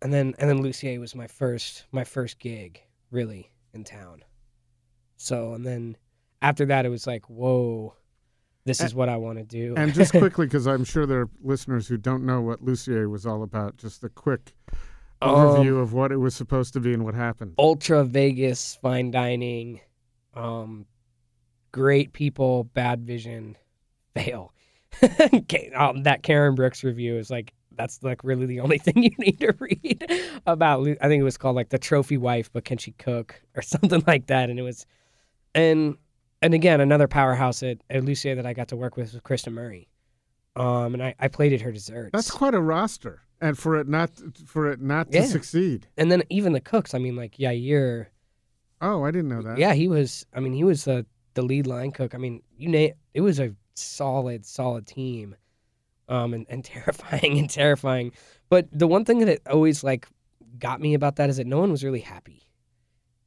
and 0.00 0.12
then 0.12 0.34
and 0.38 0.48
then 0.50 0.62
Lucier 0.62 0.98
was 1.00 1.14
my 1.14 1.26
first 1.26 1.86
my 1.92 2.04
first 2.04 2.38
gig 2.38 2.82
really 3.10 3.52
in 3.72 3.84
town. 3.84 4.22
So 5.22 5.54
and 5.54 5.64
then 5.64 5.96
after 6.40 6.66
that, 6.66 6.84
it 6.84 6.88
was 6.88 7.06
like, 7.06 7.28
whoa, 7.30 7.94
this 8.64 8.80
is 8.80 8.94
what 8.94 9.08
I 9.08 9.16
want 9.16 9.38
to 9.38 9.44
do. 9.44 9.74
And 9.78 9.94
just 9.94 10.12
quickly, 10.22 10.46
because 10.46 10.66
I'm 10.66 10.84
sure 10.84 11.06
there 11.06 11.20
are 11.22 11.30
listeners 11.42 11.86
who 11.86 11.96
don't 11.96 12.24
know 12.26 12.40
what 12.40 12.62
Lucier 12.62 13.08
was 13.08 13.24
all 13.26 13.42
about, 13.42 13.76
just 13.76 14.02
a 14.04 14.08
quick 14.08 14.54
Um, 15.20 15.30
overview 15.30 15.80
of 15.80 15.92
what 15.92 16.10
it 16.12 16.16
was 16.16 16.34
supposed 16.34 16.72
to 16.74 16.80
be 16.80 16.92
and 16.92 17.04
what 17.04 17.14
happened. 17.14 17.54
ultra 17.58 18.04
Vegas 18.04 18.74
fine 18.82 19.10
dining, 19.12 19.80
um, 20.34 20.86
great 21.70 22.12
people, 22.12 22.64
bad 22.64 23.04
vision, 23.06 23.56
fail. 24.14 24.52
Um, 25.76 26.02
that 26.02 26.22
Karen 26.22 26.54
Brooks 26.54 26.84
review 26.84 27.16
is 27.16 27.30
like 27.30 27.52
that's 27.76 28.02
like 28.02 28.22
really 28.24 28.44
the 28.46 28.60
only 28.60 28.78
thing 28.78 29.02
you 29.02 29.10
need 29.18 29.40
to 29.40 29.54
read 29.58 30.04
about. 30.46 30.86
I 31.00 31.08
think 31.08 31.20
it 31.20 31.24
was 31.24 31.38
called 31.38 31.56
like 31.56 31.70
the 31.70 31.78
trophy 31.78 32.18
wife, 32.18 32.50
but 32.52 32.64
can 32.64 32.76
she 32.78 32.92
cook 32.92 33.40
or 33.56 33.62
something 33.62 34.02
like 34.06 34.26
that? 34.26 34.50
And 34.50 34.58
it 34.58 34.62
was, 34.62 34.84
and 35.54 35.96
and 36.40 36.54
again 36.54 36.80
another 36.80 37.06
powerhouse 37.08 37.62
at, 37.62 37.78
at 37.90 38.04
Lucier 38.04 38.34
that 38.34 38.46
I 38.46 38.52
got 38.52 38.68
to 38.68 38.76
work 38.76 38.96
with 38.96 39.12
was 39.12 39.20
Kristen 39.22 39.52
Murray, 39.54 39.88
um, 40.56 40.94
and 40.94 41.02
I, 41.02 41.14
I 41.18 41.28
plated 41.28 41.60
her 41.62 41.72
desserts. 41.72 42.10
That's 42.12 42.30
quite 42.30 42.54
a 42.54 42.60
roster, 42.60 43.22
and 43.40 43.56
for 43.58 43.76
it 43.76 43.88
not 43.88 44.10
for 44.46 44.70
it 44.72 44.80
not 44.80 45.10
to 45.12 45.18
Yeah. 45.18 45.24
succeed. 45.26 45.86
and 45.96 46.10
then 46.10 46.22
even 46.30 46.52
the 46.52 46.60
cooks. 46.60 46.94
I 46.94 46.98
mean, 46.98 47.16
like 47.16 47.36
Yair. 47.36 48.06
Oh, 48.80 49.04
I 49.04 49.10
didn't 49.12 49.28
know 49.28 49.42
that. 49.42 49.58
Yeah, 49.58 49.74
he 49.74 49.86
was. 49.88 50.26
I 50.34 50.40
mean, 50.40 50.52
he 50.54 50.64
was 50.64 50.84
the 50.84 51.06
the 51.34 51.42
lead 51.42 51.66
line 51.66 51.92
cook. 51.92 52.14
I 52.14 52.18
mean, 52.18 52.42
you 52.56 52.68
name 52.68 52.94
it 53.14 53.20
was 53.20 53.38
a 53.38 53.54
solid, 53.74 54.44
solid 54.44 54.86
team, 54.86 55.36
um, 56.08 56.34
and, 56.34 56.46
and 56.48 56.64
terrifying 56.74 57.38
and 57.38 57.48
terrifying. 57.48 58.12
But 58.48 58.66
the 58.72 58.86
one 58.88 59.04
thing 59.04 59.20
that 59.20 59.28
it 59.28 59.42
always 59.48 59.84
like 59.84 60.08
got 60.58 60.80
me 60.80 60.94
about 60.94 61.16
that 61.16 61.30
is 61.30 61.36
that 61.38 61.46
no 61.46 61.60
one 61.60 61.70
was 61.70 61.84
really 61.84 62.00
happy, 62.00 62.42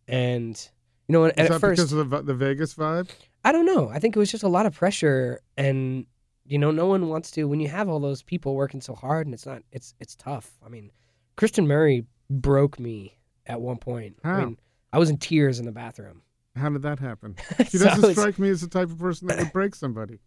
and 0.07 0.69
you 1.07 1.13
know, 1.13 1.23
and, 1.25 1.33
Is 1.33 1.45
and 1.45 1.55
that 1.55 1.59
first 1.59 1.77
because 1.79 1.93
of 1.93 2.09
the, 2.09 2.21
the 2.21 2.33
Vegas 2.33 2.73
vibe? 2.75 3.09
I 3.43 3.51
don't 3.51 3.65
know. 3.65 3.89
I 3.89 3.99
think 3.99 4.15
it 4.15 4.19
was 4.19 4.31
just 4.31 4.43
a 4.43 4.47
lot 4.47 4.65
of 4.65 4.73
pressure, 4.73 5.39
and 5.57 6.05
you 6.45 6.57
know, 6.57 6.71
no 6.71 6.85
one 6.87 7.09
wants 7.09 7.31
to 7.31 7.45
when 7.47 7.59
you 7.59 7.67
have 7.67 7.89
all 7.89 7.99
those 7.99 8.21
people 8.23 8.55
working 8.55 8.81
so 8.81 8.95
hard, 8.95 9.27
and 9.27 9.33
it's 9.33 9.45
not. 9.45 9.61
It's 9.71 9.93
it's 9.99 10.15
tough. 10.15 10.51
I 10.65 10.69
mean, 10.69 10.91
Kristen 11.35 11.67
Murray 11.67 12.05
broke 12.29 12.79
me 12.79 13.17
at 13.45 13.61
one 13.61 13.77
point. 13.77 14.17
I 14.23 14.39
mean, 14.45 14.57
I 14.93 14.97
was 14.99 15.09
in 15.09 15.17
tears 15.17 15.59
in 15.59 15.65
the 15.65 15.71
bathroom. 15.71 16.21
How 16.55 16.69
did 16.69 16.81
that 16.83 16.99
happen? 16.99 17.35
She 17.69 17.77
So 17.77 17.85
doesn't 17.85 18.11
strike 18.13 18.39
me 18.39 18.49
as 18.49 18.61
the 18.61 18.67
type 18.69 18.89
of 18.89 18.97
person 18.97 19.27
that 19.27 19.37
would 19.37 19.51
break 19.51 19.75
somebody. 19.75 20.19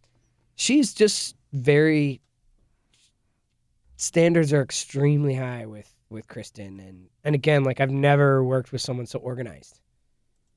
she's 0.55 0.93
just 0.93 1.35
very 1.53 2.21
standards 3.97 4.53
are 4.53 4.61
extremely 4.61 5.33
high 5.35 5.65
with 5.65 5.93
with 6.09 6.27
Kristen 6.27 6.79
and 6.79 7.07
and 7.23 7.35
again 7.35 7.63
like 7.63 7.79
I've 7.81 7.91
never 7.91 8.43
worked 8.43 8.71
with 8.71 8.81
someone 8.81 9.05
so 9.05 9.19
organized. 9.19 9.81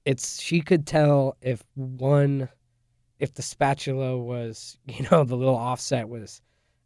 It's 0.04 0.40
she 0.40 0.60
could 0.60 0.86
tell 0.86 1.36
if 1.40 1.62
one 1.74 2.48
if 3.18 3.34
the 3.34 3.42
spatula 3.42 4.18
was, 4.18 4.78
you 4.86 5.06
know, 5.10 5.24
the 5.24 5.36
little 5.36 5.56
offset 5.56 6.08
was 6.08 6.40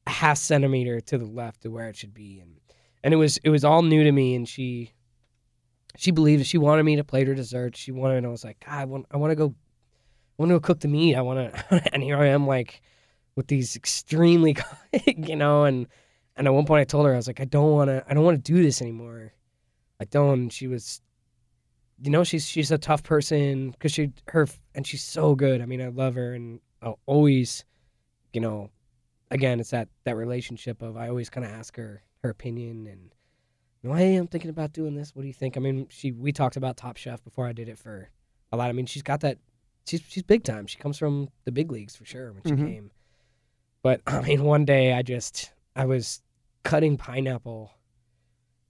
a 0.07 0.11
half 0.11 0.39
centimeter 0.39 1.01
to 1.01 1.19
the 1.19 1.25
left 1.25 1.65
of 1.65 1.73
where 1.73 1.89
it 1.89 1.97
should 1.97 2.15
be 2.15 2.39
and 2.41 2.61
and 3.03 3.15
it 3.15 3.17
was 3.17 3.39
it 3.39 3.51
was 3.51 3.65
all 3.65 3.83
new 3.83 4.05
to 4.05 4.13
me 4.13 4.35
and 4.35 4.49
she 4.49 4.93
she 5.97 6.11
believed. 6.11 6.45
She 6.47 6.59
wanted 6.59 6.83
me 6.83 6.97
to 6.97 7.05
plate 7.05 7.27
her 7.27 7.35
dessert. 7.35 7.77
She 7.77 7.91
wanted 7.91 8.19
and 8.19 8.27
I 8.27 8.31
was 8.31 8.45
like, 8.45 8.63
God, 8.65 8.75
I 8.75 8.85
want 8.85 9.07
I 9.11 9.17
want 9.17 9.31
to 9.31 9.37
go 9.37 9.55
I 10.39 10.43
want 10.43 10.51
to 10.51 10.55
go 10.57 10.61
cook 10.61 10.81
the 10.81 10.89
meat. 10.89 11.15
I 11.15 11.23
want 11.23 11.53
to 11.53 11.91
and 11.95 12.03
here 12.03 12.19
I 12.19 12.27
am 12.27 12.47
like 12.47 12.83
with 13.35 13.47
these 13.47 13.77
extremely 13.77 14.57
you 15.17 15.37
know 15.37 15.65
and 15.65 15.87
and 16.37 16.47
at 16.47 16.53
one 16.53 16.67
point 16.67 16.81
I 16.81 16.85
told 16.85 17.07
her 17.07 17.13
I 17.13 17.17
was 17.17 17.27
like 17.27 17.41
I 17.41 17.45
don't 17.45 17.73
want 17.73 17.89
to 17.89 18.05
I 18.09 18.15
don't 18.15 18.25
want 18.25 18.45
to 18.45 18.53
do 18.53 18.63
this 18.63 18.83
anymore. 18.83 19.33
I 20.01 20.05
don't 20.05 20.41
and 20.41 20.53
she 20.53 20.67
was 20.67 21.01
you 22.03 22.11
know 22.11 22.25
she's 22.25 22.47
she's 22.47 22.71
a 22.71 22.79
tough 22.79 23.03
person 23.03 23.75
cuz 23.79 23.93
she 23.93 24.13
her 24.29 24.47
and 24.75 24.87
she's 24.87 25.03
so 25.03 25.35
good. 25.35 25.61
I 25.61 25.67
mean 25.67 25.81
I 25.81 25.89
love 25.89 26.15
her 26.15 26.35
and 26.35 26.61
I'll 26.83 26.99
always 27.07 27.65
you 28.33 28.41
know 28.41 28.71
again 29.31 29.61
it's 29.61 29.71
that 29.71 29.89
that 30.05 30.17
relationship 30.17 30.83
of 30.83 30.97
I 30.97 31.09
always 31.09 31.31
kind 31.31 31.45
of 31.47 31.53
ask 31.53 31.77
her 31.77 32.03
her 32.23 32.31
opinion 32.31 32.87
and 32.87 33.15
you 33.83 33.91
know, 33.91 33.95
hey, 33.97 34.17
I'm 34.17 34.27
thinking 34.27 34.51
about 34.51 34.73
doing 34.73 34.95
this. 34.95 35.15
What 35.15 35.23
do 35.23 35.29
you 35.29 35.35
think? 35.35 35.57
I 35.57 35.61
mean, 35.61 35.87
she 35.91 36.11
we 36.13 36.33
talked 36.33 36.57
about 36.57 36.77
Top 36.77 36.97
Chef 36.97 37.23
before 37.23 37.47
I 37.47 37.53
did 37.53 37.69
it 37.69 37.79
for 37.79 38.11
a 38.51 38.57
lot. 38.57 38.69
I 38.69 38.73
mean, 38.73 38.87
she's 38.87 39.03
got 39.03 39.21
that 39.21 39.39
she's 39.87 40.01
she's 40.09 40.23
big 40.25 40.43
time. 40.45 40.67
She 40.67 40.79
comes 40.79 40.99
from 40.99 41.29
the 41.45 41.53
big 41.53 41.71
leagues 41.71 41.95
for 41.95 42.05
sure 42.05 42.33
when 42.33 42.43
she 42.45 42.53
Mhm. 42.63 42.67
came. 42.67 42.91
But 43.83 44.01
I 44.07 44.23
mean, 44.23 44.43
one 44.45 44.65
day 44.65 44.93
I 44.93 45.03
just 45.03 45.53
I 45.77 45.85
was 45.87 46.21
cutting 46.65 46.97
pineapple, 46.97 47.71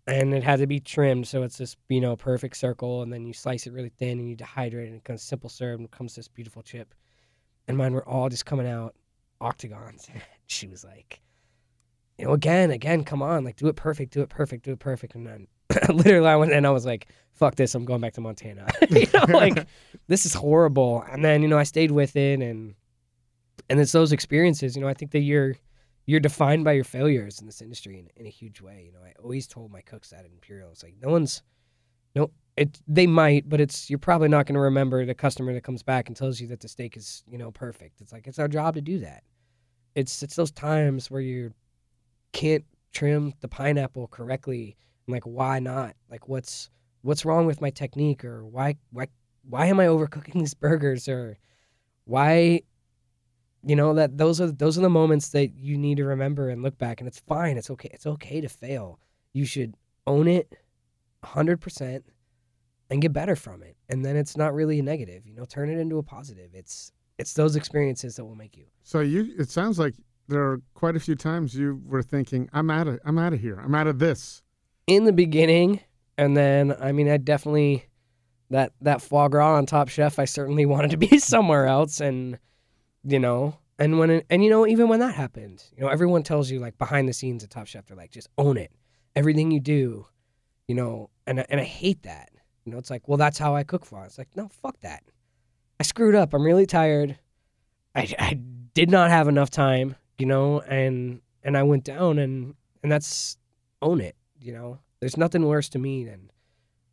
and 0.06 0.32
it 0.32 0.42
had 0.42 0.60
to 0.60 0.66
be 0.66 0.78
trimmed 0.78 1.26
so 1.26 1.42
it's 1.42 1.58
this 1.58 1.76
you 1.88 2.00
know 2.00 2.16
perfect 2.16 2.56
circle, 2.56 3.02
and 3.02 3.12
then 3.12 3.26
you 3.26 3.32
slice 3.32 3.66
it 3.66 3.72
really 3.72 3.88
thin 3.88 4.18
and 4.18 4.28
you 4.28 4.36
dehydrate 4.36 4.84
it, 4.84 4.88
and 4.88 4.96
it 4.96 5.04
comes 5.04 5.22
simple 5.22 5.50
serve 5.50 5.80
and 5.80 5.90
comes 5.90 6.14
this 6.14 6.28
beautiful 6.28 6.62
chip. 6.62 6.94
And 7.68 7.76
mine 7.76 7.94
were 7.94 8.08
all 8.08 8.28
just 8.28 8.46
coming 8.46 8.68
out 8.68 8.94
octagons. 9.40 10.08
she 10.46 10.68
was 10.68 10.84
like, 10.84 11.20
you 12.18 12.24
know, 12.24 12.32
again, 12.32 12.70
again, 12.70 13.04
come 13.04 13.22
on, 13.22 13.44
like 13.44 13.56
do 13.56 13.66
it 13.68 13.76
perfect, 13.76 14.12
do 14.12 14.22
it 14.22 14.28
perfect, 14.28 14.64
do 14.64 14.72
it 14.72 14.78
perfect, 14.78 15.14
and 15.14 15.26
then 15.26 15.48
literally 15.92 16.28
I 16.28 16.36
went 16.36 16.52
and 16.52 16.66
I 16.66 16.70
was 16.70 16.86
like, 16.86 17.08
fuck 17.34 17.56
this, 17.56 17.74
I'm 17.74 17.84
going 17.84 18.00
back 18.00 18.14
to 18.14 18.20
Montana. 18.20 18.68
you 18.90 19.06
know, 19.12 19.36
like 19.36 19.66
this 20.06 20.24
is 20.24 20.34
horrible. 20.34 21.04
And 21.10 21.24
then 21.24 21.42
you 21.42 21.48
know 21.48 21.58
I 21.58 21.64
stayed 21.64 21.90
with 21.90 22.16
it, 22.16 22.40
and 22.40 22.74
and 23.68 23.80
it's 23.80 23.92
those 23.92 24.12
experiences. 24.12 24.76
You 24.76 24.82
know, 24.82 24.88
I 24.88 24.94
think 24.94 25.10
that 25.10 25.20
you're 25.20 25.56
you're 26.06 26.20
defined 26.20 26.64
by 26.64 26.72
your 26.72 26.84
failures 26.84 27.40
in 27.40 27.46
this 27.46 27.60
industry 27.60 27.98
in, 27.98 28.08
in 28.16 28.26
a 28.26 28.30
huge 28.30 28.60
way. 28.60 28.84
You 28.86 28.92
know, 28.92 29.04
I 29.04 29.12
always 29.22 29.46
told 29.46 29.72
my 29.72 29.80
cooks 29.80 30.12
at 30.12 30.24
Imperial, 30.24 30.70
it's 30.70 30.82
like 30.82 30.94
no 31.02 31.10
one's 31.10 31.42
no 32.14 32.30
it 32.56 32.80
they 32.88 33.06
might, 33.06 33.48
but 33.48 33.60
it's 33.60 33.90
you're 33.90 33.98
probably 33.98 34.28
not 34.28 34.46
going 34.46 34.54
to 34.54 34.60
remember 34.60 35.04
the 35.04 35.14
customer 35.14 35.52
that 35.52 35.64
comes 35.64 35.82
back 35.82 36.08
and 36.08 36.16
tells 36.16 36.40
you 36.40 36.46
that 36.48 36.60
the 36.60 36.68
steak 36.68 36.96
is 36.96 37.22
you 37.28 37.38
know 37.38 37.50
perfect. 37.50 38.00
It's 38.00 38.12
like 38.12 38.26
it's 38.26 38.38
our 38.38 38.48
job 38.48 38.74
to 38.74 38.80
do 38.80 39.00
that. 39.00 39.24
It's 39.94 40.22
it's 40.22 40.36
those 40.36 40.52
times 40.52 41.10
where 41.10 41.20
you 41.20 41.52
can't 42.32 42.64
trim 42.92 43.34
the 43.40 43.48
pineapple 43.48 44.08
correctly. 44.08 44.76
I'm 45.06 45.12
like, 45.12 45.24
why 45.24 45.58
not? 45.58 45.96
Like, 46.10 46.28
what's 46.28 46.70
what's 47.02 47.24
wrong 47.24 47.46
with 47.46 47.60
my 47.60 47.70
technique, 47.70 48.24
or 48.24 48.44
why 48.46 48.76
why 48.90 49.08
why 49.48 49.66
am 49.66 49.80
I 49.80 49.86
overcooking 49.86 50.34
these 50.40 50.54
burgers, 50.54 51.08
or 51.08 51.38
why 52.04 52.62
you 53.66 53.76
know 53.76 53.94
that 53.94 54.16
those 54.16 54.40
are 54.40 54.50
those 54.50 54.78
are 54.78 54.82
the 54.82 54.90
moments 54.90 55.30
that 55.30 55.54
you 55.56 55.76
need 55.76 55.96
to 55.96 56.04
remember 56.04 56.48
and 56.48 56.62
look 56.62 56.78
back 56.78 57.00
and 57.00 57.08
it's 57.08 57.18
fine 57.20 57.56
it's 57.58 57.70
okay 57.70 57.90
it's 57.92 58.06
okay 58.06 58.40
to 58.40 58.48
fail 58.48 58.98
you 59.32 59.44
should 59.44 59.74
own 60.06 60.28
it 60.28 60.56
100% 61.24 62.02
and 62.90 63.02
get 63.02 63.12
better 63.12 63.34
from 63.34 63.62
it 63.62 63.76
and 63.88 64.04
then 64.04 64.16
it's 64.16 64.36
not 64.36 64.54
really 64.54 64.78
a 64.78 64.82
negative 64.82 65.26
you 65.26 65.34
know 65.34 65.44
turn 65.44 65.68
it 65.68 65.78
into 65.78 65.98
a 65.98 66.02
positive 66.02 66.50
it's 66.54 66.92
it's 67.18 67.32
those 67.34 67.56
experiences 67.56 68.16
that 68.16 68.24
will 68.24 68.34
make 68.34 68.56
you 68.56 68.66
So 68.82 69.00
you, 69.00 69.34
it 69.38 69.50
sounds 69.50 69.78
like 69.78 69.94
there 70.28 70.42
are 70.42 70.60
quite 70.74 70.96
a 70.96 71.00
few 71.00 71.14
times 71.14 71.54
you 71.54 71.80
were 71.86 72.02
thinking, 72.02 72.50
"I'm 72.52 72.68
out 72.68 72.88
of, 72.88 72.98
I'm 73.04 73.16
out 73.16 73.32
of 73.32 73.40
here. 73.40 73.60
I'm 73.62 73.74
out 73.76 73.86
of 73.86 74.00
this." 74.00 74.42
in 74.86 75.04
the 75.04 75.12
beginning 75.12 75.80
and 76.16 76.36
then 76.36 76.74
i 76.80 76.92
mean 76.92 77.08
i 77.08 77.16
definitely 77.16 77.84
that 78.50 78.72
that 78.80 79.02
foie 79.02 79.28
gras 79.28 79.56
on 79.56 79.66
top 79.66 79.88
chef 79.88 80.18
i 80.18 80.24
certainly 80.24 80.64
wanted 80.74 80.90
to 80.90 80.96
be 80.96 81.18
somewhere 81.18 81.66
else 81.66 82.00
and 82.00 82.38
you 83.06 83.18
know 83.18 83.56
and 83.78 83.98
when 83.98 84.22
and 84.30 84.42
you 84.44 84.50
know 84.50 84.66
even 84.66 84.88
when 84.88 85.00
that 85.00 85.14
happened 85.14 85.62
you 85.76 85.82
know 85.82 85.88
everyone 85.88 86.22
tells 86.22 86.50
you 86.50 86.58
like 86.58 86.76
behind 86.78 87.08
the 87.08 87.12
scenes 87.12 87.44
at 87.44 87.50
top 87.50 87.66
chef 87.66 87.86
they're 87.86 87.96
like 87.96 88.10
just 88.10 88.28
own 88.36 88.56
it. 88.56 88.72
Everything 89.14 89.50
you 89.50 89.60
do 89.60 90.06
you 90.68 90.74
know 90.74 91.08
and 91.26 91.40
I- 91.40 91.46
and 91.48 91.60
i 91.60 91.64
hate 91.64 92.02
that. 92.02 92.30
You 92.64 92.72
know 92.72 92.78
it's 92.78 92.90
like 92.90 93.06
well 93.08 93.16
that's 93.18 93.38
how 93.38 93.54
i 93.54 93.62
cook 93.62 93.84
for 93.86 94.04
it's 94.04 94.18
like 94.18 94.34
no 94.36 94.48
fuck 94.48 94.80
that. 94.80 95.02
I 95.78 95.82
screwed 95.84 96.14
up. 96.14 96.34
I'm 96.34 96.42
really 96.44 96.66
tired. 96.66 97.18
I 97.94 98.12
i 98.18 98.34
did 98.74 98.90
not 98.90 99.10
have 99.10 99.28
enough 99.28 99.50
time 99.50 99.96
you 100.18 100.26
know 100.26 100.60
and 100.60 101.20
and 101.42 101.56
i 101.56 101.62
went 101.62 101.84
down 101.84 102.18
and 102.18 102.54
and 102.82 102.90
that's 102.92 103.36
own 103.82 104.00
it 104.00 104.16
you 104.40 104.52
know. 104.52 104.78
There's 105.00 105.16
nothing 105.18 105.44
worse 105.44 105.68
to 105.70 105.78
me 105.78 106.04
than 106.04 106.30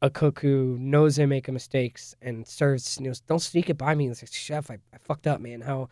a 0.01 0.09
cook 0.09 0.41
who 0.41 0.77
knows 0.79 1.15
they 1.15 1.25
make 1.25 1.49
mistakes 1.49 2.13
and 2.21 2.45
serves 2.45 2.97
you 2.99 3.07
know 3.07 3.13
don't 3.27 3.39
sneak 3.39 3.69
it 3.69 3.77
by 3.77 3.95
me. 3.95 4.05
And 4.07 4.17
say 4.17 4.27
chef 4.29 4.69
I, 4.69 4.75
I 4.93 4.97
fucked 4.99 5.27
up 5.27 5.39
man. 5.39 5.61
How 5.61 5.89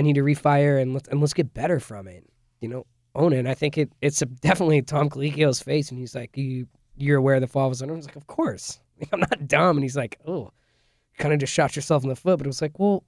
i 0.00 0.02
need 0.02 0.14
to 0.14 0.22
refire 0.22 0.80
and 0.80 0.94
let's 0.94 1.08
and 1.08 1.20
let's 1.20 1.34
get 1.34 1.52
better 1.54 1.78
from 1.78 2.08
it 2.08 2.24
you 2.60 2.68
know 2.68 2.86
own 3.14 3.32
it. 3.32 3.38
And 3.38 3.48
i 3.48 3.54
think 3.54 3.76
it 3.76 3.92
it's 4.00 4.22
a, 4.22 4.26
definitely 4.48 4.80
tom 4.82 5.10
colicchio's 5.10 5.60
face 5.60 5.90
and 5.90 5.98
he's 6.00 6.14
like 6.14 6.36
you 6.36 6.66
you're 6.96 7.18
aware 7.18 7.36
of 7.36 7.40
the 7.40 7.46
foie 7.46 7.68
was 7.68 7.82
under 7.82 7.94
i 7.94 7.96
was 7.96 8.06
like 8.06 8.16
of 8.16 8.26
course. 8.26 8.80
I'm 9.12 9.20
not 9.20 9.48
dumb. 9.48 9.76
And 9.76 9.84
he's 9.84 9.96
like 9.96 10.18
oh 10.26 10.52
kind 11.18 11.32
of 11.34 11.40
just 11.40 11.52
shot 11.52 11.76
yourself 11.76 12.02
in 12.02 12.08
the 12.08 12.16
foot. 12.16 12.38
But 12.38 12.46
it 12.46 12.48
was 12.48 12.62
like 12.62 12.78
well 12.78 13.04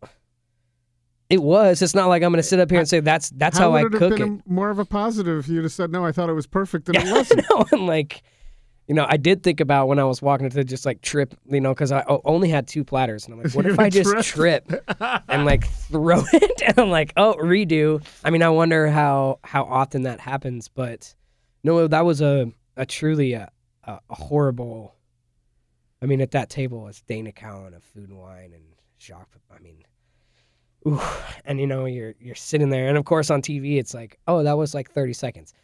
it 1.30 1.42
was. 1.42 1.80
It's 1.82 1.94
not 1.94 2.08
like 2.08 2.22
i'm 2.22 2.32
gonna 2.32 2.42
sit 2.42 2.60
up 2.60 2.70
here 2.70 2.78
and 2.78 2.88
say 2.88 3.00
that's 3.00 3.30
that's 3.30 3.56
how, 3.58 3.72
i 3.72 3.82
would 3.82 3.94
it 3.94 3.98
cook 3.98 4.18
have 4.18 4.28
it. 4.28 4.40
a- 4.46 4.50
more 4.50 4.70
of 4.70 4.78
a 4.78 4.84
positive 4.84 5.38
if 5.38 5.48
you'd 5.48 5.62
have 5.64 5.72
said, 5.72 5.90
"No, 5.90 6.04
I 6.04 6.12
thought 6.12 6.28
it 6.28 6.34
was 6.34 6.46
perfect," 6.46 6.88
and 6.88 6.96
it 7.00 7.10
wasn't. 7.10 7.44
no, 7.50 7.64
and 7.72 7.86
like, 7.86 8.22
you 8.88 8.94
know, 8.94 9.06
I 9.08 9.16
did 9.16 9.42
think 9.42 9.60
about 9.60 9.88
when 9.88 9.98
I 9.98 10.04
was 10.04 10.20
walking 10.20 10.50
to 10.50 10.64
just 10.64 10.84
like 10.84 11.00
trip, 11.02 11.34
you 11.48 11.60
know, 11.60 11.72
because 11.72 11.92
I 11.92 12.04
only 12.24 12.48
had 12.48 12.66
two 12.66 12.84
platters, 12.84 13.24
and 13.24 13.34
I'm 13.34 13.42
like, 13.42 13.54
what 13.54 13.66
if 13.66 13.78
I 13.78 13.88
just 13.88 14.26
trip 14.26 14.70
and 15.28 15.44
like 15.44 15.66
throw 15.66 16.22
it, 16.32 16.62
and 16.66 16.78
I'm 16.78 16.90
like, 16.90 17.12
oh, 17.16 17.34
redo. 17.34 18.04
I 18.24 18.30
mean, 18.30 18.42
I 18.42 18.48
wonder 18.48 18.88
how 18.88 19.38
how 19.44 19.64
often 19.64 20.02
that 20.02 20.20
happens, 20.20 20.68
but 20.68 21.14
no, 21.62 21.86
that 21.86 22.04
was 22.04 22.20
a 22.20 22.52
a 22.76 22.84
truly 22.84 23.34
a 23.34 23.50
a, 23.84 23.98
a 24.10 24.14
horrible. 24.14 24.96
I 26.00 26.06
mean, 26.06 26.20
at 26.20 26.32
that 26.32 26.50
table, 26.50 26.88
it's 26.88 27.00
Dana 27.02 27.30
Cowin 27.30 27.76
of 27.76 27.84
Food 27.84 28.08
and 28.08 28.18
Wine 28.18 28.52
and 28.52 28.64
Jacques. 28.98 29.36
I 29.54 29.60
mean. 29.60 29.84
Ooh, 30.84 31.00
and 31.44 31.60
you 31.60 31.68
know 31.68 31.84
you're 31.84 32.14
you're 32.18 32.34
sitting 32.34 32.68
there, 32.68 32.88
and 32.88 32.98
of 32.98 33.04
course 33.04 33.30
on 33.30 33.40
TV 33.40 33.78
it's 33.78 33.94
like, 33.94 34.18
oh, 34.26 34.42
that 34.42 34.58
was 34.58 34.74
like 34.74 34.90
30 34.90 35.12
seconds 35.12 35.54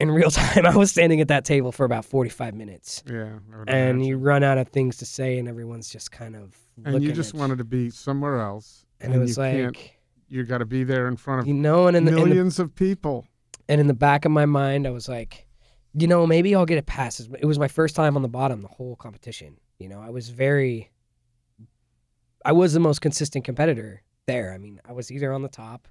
in 0.00 0.10
real 0.10 0.30
time, 0.42 0.66
I 0.66 0.76
was 0.76 0.90
standing 0.90 1.20
at 1.20 1.28
that 1.28 1.44
table 1.44 1.72
for 1.72 1.84
about 1.84 2.04
45 2.04 2.54
minutes. 2.54 3.02
Yeah, 3.08 3.38
And 3.50 3.68
imagine. 3.68 4.04
you 4.04 4.18
run 4.18 4.42
out 4.42 4.58
of 4.58 4.68
things 4.68 4.96
to 4.98 5.06
say, 5.06 5.38
and 5.38 5.48
everyone's 5.48 5.88
just 5.88 6.10
kind 6.12 6.36
of. 6.36 6.56
and 6.84 7.02
you 7.02 7.12
just 7.12 7.34
wanted 7.34 7.58
to 7.58 7.64
be 7.64 7.90
somewhere 7.90 8.40
else, 8.40 8.84
And 9.00 9.14
it 9.14 9.18
was 9.18 9.36
you 9.36 9.42
like, 9.42 9.98
You 10.28 10.44
got 10.44 10.58
to 10.58 10.66
be 10.66 10.84
there 10.84 11.08
in 11.08 11.16
front 11.16 11.40
of 11.42 11.46
you 11.46 11.54
know, 11.54 11.86
and 11.86 11.96
in, 11.96 12.04
the, 12.04 12.10
in 12.12 12.16
the, 12.16 12.24
millions 12.26 12.58
of 12.58 12.74
people. 12.74 13.26
and 13.68 13.80
in 13.80 13.86
the 13.86 13.94
back 13.94 14.24
of 14.24 14.32
my 14.32 14.44
mind, 14.46 14.86
I 14.86 14.90
was 14.90 15.08
like, 15.08 15.46
you 15.94 16.06
know, 16.06 16.26
maybe 16.26 16.54
I'll 16.54 16.66
get 16.66 16.76
a 16.78 16.82
pass. 16.82 17.20
It 17.20 17.46
was 17.46 17.58
my 17.58 17.68
first 17.68 17.96
time 17.96 18.16
on 18.16 18.22
the 18.22 18.28
bottom 18.28 18.60
the 18.60 18.68
whole 18.68 18.96
competition. 18.96 19.56
You 19.78 19.88
know, 19.88 20.00
I 20.02 20.10
was 20.10 20.28
very. 20.28 20.90
I 22.44 22.52
was 22.52 22.74
the 22.74 22.80
most 22.80 23.00
consistent 23.00 23.44
competitor 23.44 24.02
there. 24.26 24.52
I 24.52 24.58
mean, 24.58 24.80
I 24.86 24.92
was 24.92 25.10
either 25.10 25.32
on 25.32 25.42
the 25.42 25.48
top 25.48 25.88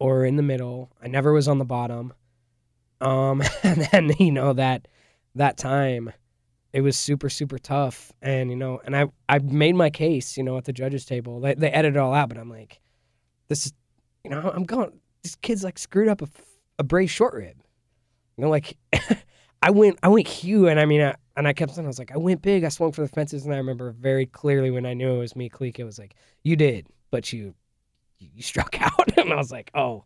or 0.00 0.24
in 0.24 0.36
the 0.36 0.42
middle. 0.42 0.90
I 1.02 1.06
never 1.08 1.32
was 1.32 1.46
on 1.48 1.58
the 1.58 1.64
bottom. 1.64 2.12
Um, 3.00 3.42
and 3.62 3.88
then 3.90 4.12
you 4.18 4.32
know 4.32 4.52
that 4.52 4.88
that 5.34 5.56
time, 5.56 6.12
it 6.72 6.80
was 6.80 6.96
super 6.96 7.28
super 7.28 7.58
tough, 7.58 8.12
and 8.22 8.50
you 8.50 8.56
know, 8.56 8.80
and 8.84 8.96
I 8.96 9.06
I 9.28 9.38
made 9.38 9.74
my 9.74 9.90
case, 9.90 10.36
you 10.36 10.42
know, 10.42 10.56
at 10.56 10.64
the 10.64 10.72
judges 10.72 11.04
table. 11.04 11.40
They 11.40 11.54
they 11.54 11.70
edited 11.70 11.96
it 11.96 12.00
all 12.00 12.14
out, 12.14 12.28
but 12.28 12.38
I'm 12.38 12.50
like, 12.50 12.80
this 13.48 13.66
is, 13.66 13.72
you 14.24 14.30
know, 14.30 14.50
I'm 14.54 14.64
going. 14.64 14.92
This 15.22 15.34
kid's 15.36 15.64
like 15.64 15.78
screwed 15.78 16.08
up 16.08 16.22
a, 16.22 16.28
a 16.78 16.84
braised 16.84 17.12
short 17.12 17.34
rib. 17.34 17.56
You 18.36 18.44
know, 18.44 18.50
like 18.50 18.76
I 19.62 19.70
went 19.70 19.98
I 20.02 20.08
went 20.08 20.26
Hugh, 20.26 20.68
and 20.68 20.80
I 20.80 20.86
mean, 20.86 21.02
I, 21.02 21.14
and 21.36 21.46
I 21.46 21.52
kept 21.52 21.74
saying 21.74 21.86
I 21.86 21.88
was 21.88 21.98
like, 21.98 22.12
I 22.12 22.16
went 22.18 22.42
big. 22.42 22.64
I 22.64 22.68
swung 22.68 22.92
for 22.92 23.02
the 23.02 23.08
fences, 23.08 23.44
and 23.44 23.54
I 23.54 23.58
remember 23.58 23.92
very 23.92 24.26
clearly 24.26 24.70
when 24.70 24.86
I 24.86 24.94
knew 24.94 25.14
it 25.14 25.18
was 25.18 25.36
me, 25.36 25.48
Cleek. 25.48 25.78
It 25.78 25.84
was 25.84 25.98
like, 25.98 26.14
you 26.42 26.56
did, 26.56 26.86
but 27.10 27.32
you 27.32 27.54
you 28.18 28.42
struck 28.42 28.80
out, 28.80 29.18
and 29.18 29.32
I 29.32 29.36
was 29.36 29.52
like, 29.52 29.70
oh, 29.74 30.04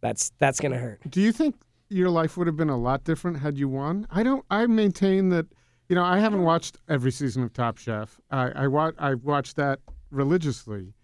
that's 0.00 0.32
that's 0.38 0.60
gonna 0.60 0.78
hurt. 0.78 1.00
Do 1.08 1.20
you 1.20 1.32
think 1.32 1.56
your 1.92 2.10
life 2.10 2.36
would 2.36 2.46
have 2.46 2.56
been 2.56 2.70
a 2.70 2.76
lot 2.76 3.04
different 3.04 3.38
had 3.38 3.58
you 3.58 3.68
won? 3.68 4.06
I 4.10 4.22
don't. 4.22 4.44
I 4.50 4.66
maintain 4.66 5.28
that. 5.30 5.46
You 5.88 5.96
know, 5.96 6.04
I 6.04 6.18
haven't 6.18 6.42
watched 6.42 6.78
every 6.88 7.10
season 7.10 7.42
of 7.42 7.52
Top 7.52 7.76
Chef. 7.78 8.18
I 8.30 8.50
I 8.50 8.66
watch 8.66 8.94
I 8.98 9.14
watched 9.14 9.56
that 9.56 9.80
religiously. 10.10 10.94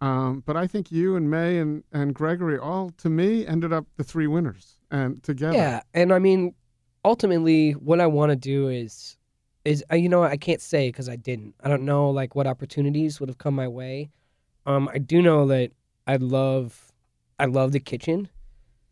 Um, 0.00 0.42
but 0.46 0.56
I 0.56 0.66
think 0.66 0.90
you 0.90 1.14
and 1.16 1.30
Mei 1.30 1.58
and, 1.58 1.84
and 1.92 2.14
Gregory 2.14 2.58
all, 2.58 2.90
to 2.98 3.10
me, 3.10 3.46
ended 3.46 3.72
up 3.72 3.84
the 3.96 4.04
three 4.04 4.26
winners 4.26 4.76
and 4.90 5.22
together. 5.22 5.56
Yeah, 5.56 5.82
and 5.92 6.12
I 6.12 6.18
mean, 6.18 6.54
ultimately, 7.04 7.72
what 7.72 8.00
I 8.00 8.06
want 8.06 8.30
to 8.30 8.36
do 8.36 8.68
is, 8.68 9.18
is 9.64 9.84
uh, 9.92 9.96
you 9.96 10.08
know, 10.08 10.22
I 10.22 10.38
can't 10.38 10.62
say 10.62 10.88
because 10.88 11.08
I 11.08 11.16
didn't. 11.16 11.54
I 11.62 11.68
don't 11.68 11.82
know 11.82 12.08
like 12.08 12.34
what 12.34 12.46
opportunities 12.46 13.20
would 13.20 13.28
have 13.28 13.36
come 13.38 13.54
my 13.54 13.68
way. 13.68 14.10
Um, 14.64 14.88
I 14.92 14.98
do 14.98 15.20
know 15.20 15.46
that 15.48 15.72
I 16.06 16.16
love, 16.16 16.92
I 17.38 17.44
love 17.44 17.72
the 17.72 17.80
kitchen. 17.80 18.28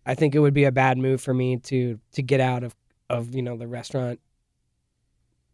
I 0.09 0.15
think 0.15 0.35
it 0.35 0.39
would 0.39 0.55
be 0.55 0.65
a 0.65 0.73
bad 0.73 0.97
move 0.97 1.21
for 1.21 1.35
me 1.35 1.59
to 1.59 2.01
to 2.13 2.23
get 2.23 2.41
out 2.41 2.65
of 2.65 2.75
of 3.11 3.35
you 3.35 3.43
know 3.43 3.59
the 3.59 3.69
restaurant 3.69 4.21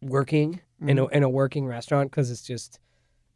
working 0.01 0.61
in 0.81 0.97
a 0.97 1.05
mm-hmm. 1.05 1.13
in 1.13 1.23
a 1.23 1.29
working 1.29 1.67
restaurant 1.67 2.09
because 2.09 2.31
it's 2.31 2.41
just 2.41 2.79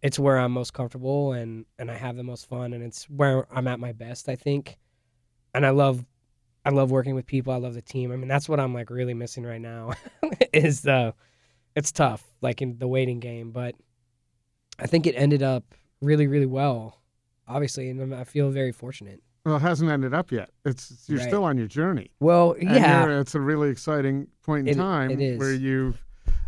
it's 0.02 0.18
where 0.18 0.38
I'm 0.38 0.54
most 0.54 0.74
comfortable 0.74 1.34
and 1.34 1.66
and 1.78 1.92
I 1.92 1.96
have 1.96 2.16
the 2.16 2.24
most 2.24 2.48
fun 2.48 2.72
and 2.72 2.82
it's 2.82 3.04
where 3.10 3.46
I'm 3.54 3.68
at 3.68 3.82
my 3.82 3.92
best 3.92 4.30
I 4.30 4.38
think. 4.38 4.78
And 5.54 5.66
I 5.66 5.72
love 5.72 6.06
I 6.64 6.70
love 6.70 6.90
working 6.90 7.16
with 7.16 7.26
people 7.26 7.52
I 7.52 7.58
love 7.58 7.74
the 7.74 7.82
team. 7.82 8.14
I 8.14 8.16
mean 8.16 8.30
that's 8.30 8.48
what 8.48 8.62
I'm 8.62 8.74
like 8.74 8.90
really 8.90 9.14
missing 9.14 9.44
right 9.44 9.62
now 9.62 9.92
is 10.54 10.82
the 10.82 11.14
it's 11.76 11.92
tough 11.92 12.24
like 12.42 12.62
in 12.62 12.78
the 12.80 12.88
waiting 12.88 13.20
game 13.20 13.52
but 13.52 13.76
I 14.80 14.88
think 14.88 15.06
it 15.06 15.16
ended 15.16 15.44
up 15.44 15.76
really 16.02 16.28
really 16.28 16.46
well 16.46 17.02
obviously 17.46 17.90
and 17.90 18.16
I 18.16 18.24
feel 18.24 18.52
very 18.52 18.72
fortunate 18.72 19.22
Well, 19.50 19.58
it 19.58 19.62
hasn't 19.62 19.90
ended 19.90 20.14
up 20.14 20.32
yet. 20.32 20.50
It's 20.64 21.06
you're 21.08 21.18
Right. 21.20 21.28
still 21.28 21.44
on 21.44 21.58
your 21.58 21.68
journey. 21.68 22.12
well 22.20 22.52
And 22.52 22.70
yeah 22.70 23.20
it's 23.20 23.34
a 23.36 23.40
really 23.42 23.70
exciting 23.70 24.28
point 24.44 24.68
in 24.70 24.76
It- 24.76 24.78
time 24.78 25.10
it 25.12 25.20
is. 25.20 25.40
where 25.40 25.54
you've 25.54 26.04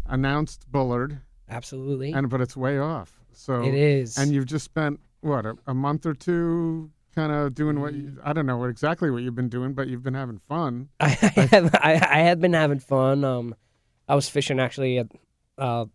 announced 0.05 0.71
Bullard, 0.71 1.19
absolutely 1.49 2.11
and 2.13 2.29
but 2.29 2.41
it's 2.41 2.55
way 2.55 2.77
off. 2.77 3.19
So 3.33 3.63
it 3.63 3.73
is 3.73 4.17
and 4.17 4.31
you've 4.31 4.45
just 4.45 4.65
spent 4.65 4.99
what 5.21 5.45
a, 5.45 5.55
a 5.67 5.73
month 5.73 6.05
or 6.05 6.13
two 6.13 6.91
kind 7.15 7.31
of 7.31 7.53
doing 7.55 7.79
what 7.81 7.93
Mm. 7.93 8.01
you, 8.01 8.17
I 8.23 8.33
don't 8.33 8.45
know 8.45 8.57
what 8.57 8.69
exactly 8.69 9.09
what 9.09 9.23
you've 9.23 9.35
been 9.35 9.49
doing, 9.49 9.73
but 9.73 9.87
you've 9.87 10.03
been 10.03 10.13
having 10.13 10.37
fun. 10.47 10.89
I, 10.99 11.05
I 11.35 11.41
have 11.55 11.75
I, 11.75 11.93
I 11.93 12.19
had 12.19 12.39
been 12.39 12.53
having 12.53 12.79
fun. 12.79 13.23
Um, 13.23 13.55
I 14.07 14.15
was 14.15 14.29
fishing 14.29 14.59
actually 14.59 14.99
at 14.99 15.07
uh, 15.57 15.85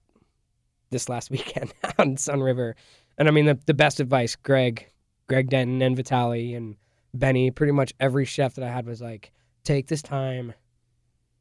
this 0.91 1.09
last 1.09 1.31
weekend 1.35 1.73
on 1.99 2.17
Sunriver, 2.17 2.75
and 3.17 3.29
I 3.29 3.31
mean 3.31 3.47
the 3.47 3.59
the 3.67 3.75
best 3.75 4.01
advice, 4.01 4.35
Greg, 4.37 4.91
Greg 5.29 5.49
Denton 5.51 5.81
and 5.83 5.97
Vitaly 5.97 6.57
and 6.57 6.77
Benny, 7.19 7.51
pretty 7.51 7.73
much 7.73 7.93
every 8.01 8.25
chef 8.25 8.55
that 8.55 8.65
I 8.65 8.71
had 8.71 8.87
was 8.87 9.01
like, 9.01 9.33
take 9.65 9.89
this 9.89 10.03
time, 10.03 10.55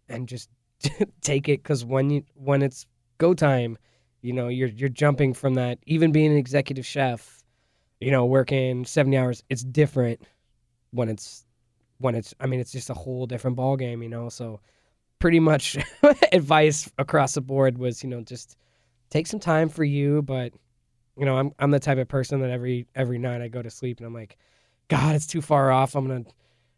and 0.09 0.27
just 0.27 0.49
take 1.21 1.49
it 1.49 1.63
because 1.63 1.85
when 1.85 2.09
you 2.09 2.23
when 2.35 2.61
it's 2.61 2.85
go 3.17 3.33
time, 3.33 3.77
you 4.21 4.33
know 4.33 4.47
you're 4.47 4.69
you're 4.69 4.89
jumping 4.89 5.33
from 5.33 5.55
that. 5.55 5.79
Even 5.85 6.11
being 6.11 6.31
an 6.31 6.37
executive 6.37 6.85
chef, 6.85 7.43
you 7.99 8.11
know 8.11 8.25
working 8.25 8.85
seventy 8.85 9.17
hours, 9.17 9.43
it's 9.49 9.63
different 9.63 10.21
when 10.91 11.09
it's 11.09 11.45
when 11.99 12.15
it's 12.15 12.33
I 12.39 12.47
mean 12.47 12.59
it's 12.59 12.71
just 12.71 12.89
a 12.89 12.93
whole 12.93 13.25
different 13.25 13.55
ball 13.55 13.77
game, 13.77 14.03
you 14.03 14.09
know. 14.09 14.29
So 14.29 14.59
pretty 15.19 15.39
much 15.39 15.77
advice 16.31 16.91
across 16.97 17.33
the 17.33 17.41
board 17.41 17.77
was, 17.77 18.03
you 18.03 18.09
know, 18.09 18.21
just 18.21 18.57
take 19.09 19.27
some 19.27 19.39
time 19.39 19.69
for 19.69 19.83
you, 19.83 20.21
but 20.21 20.53
you 21.17 21.25
know, 21.25 21.37
I'm 21.37 21.51
I'm 21.59 21.71
the 21.71 21.79
type 21.79 21.97
of 21.97 22.07
person 22.07 22.41
that 22.41 22.49
every 22.49 22.87
every 22.95 23.17
night 23.17 23.41
I 23.41 23.47
go 23.47 23.61
to 23.61 23.69
sleep 23.69 23.99
and 23.99 24.07
I'm 24.07 24.13
like, 24.13 24.37
God, 24.87 25.15
it's 25.15 25.25
too 25.27 25.41
far 25.41 25.71
off. 25.71 25.95
I'm 25.95 26.07
gonna 26.07 26.25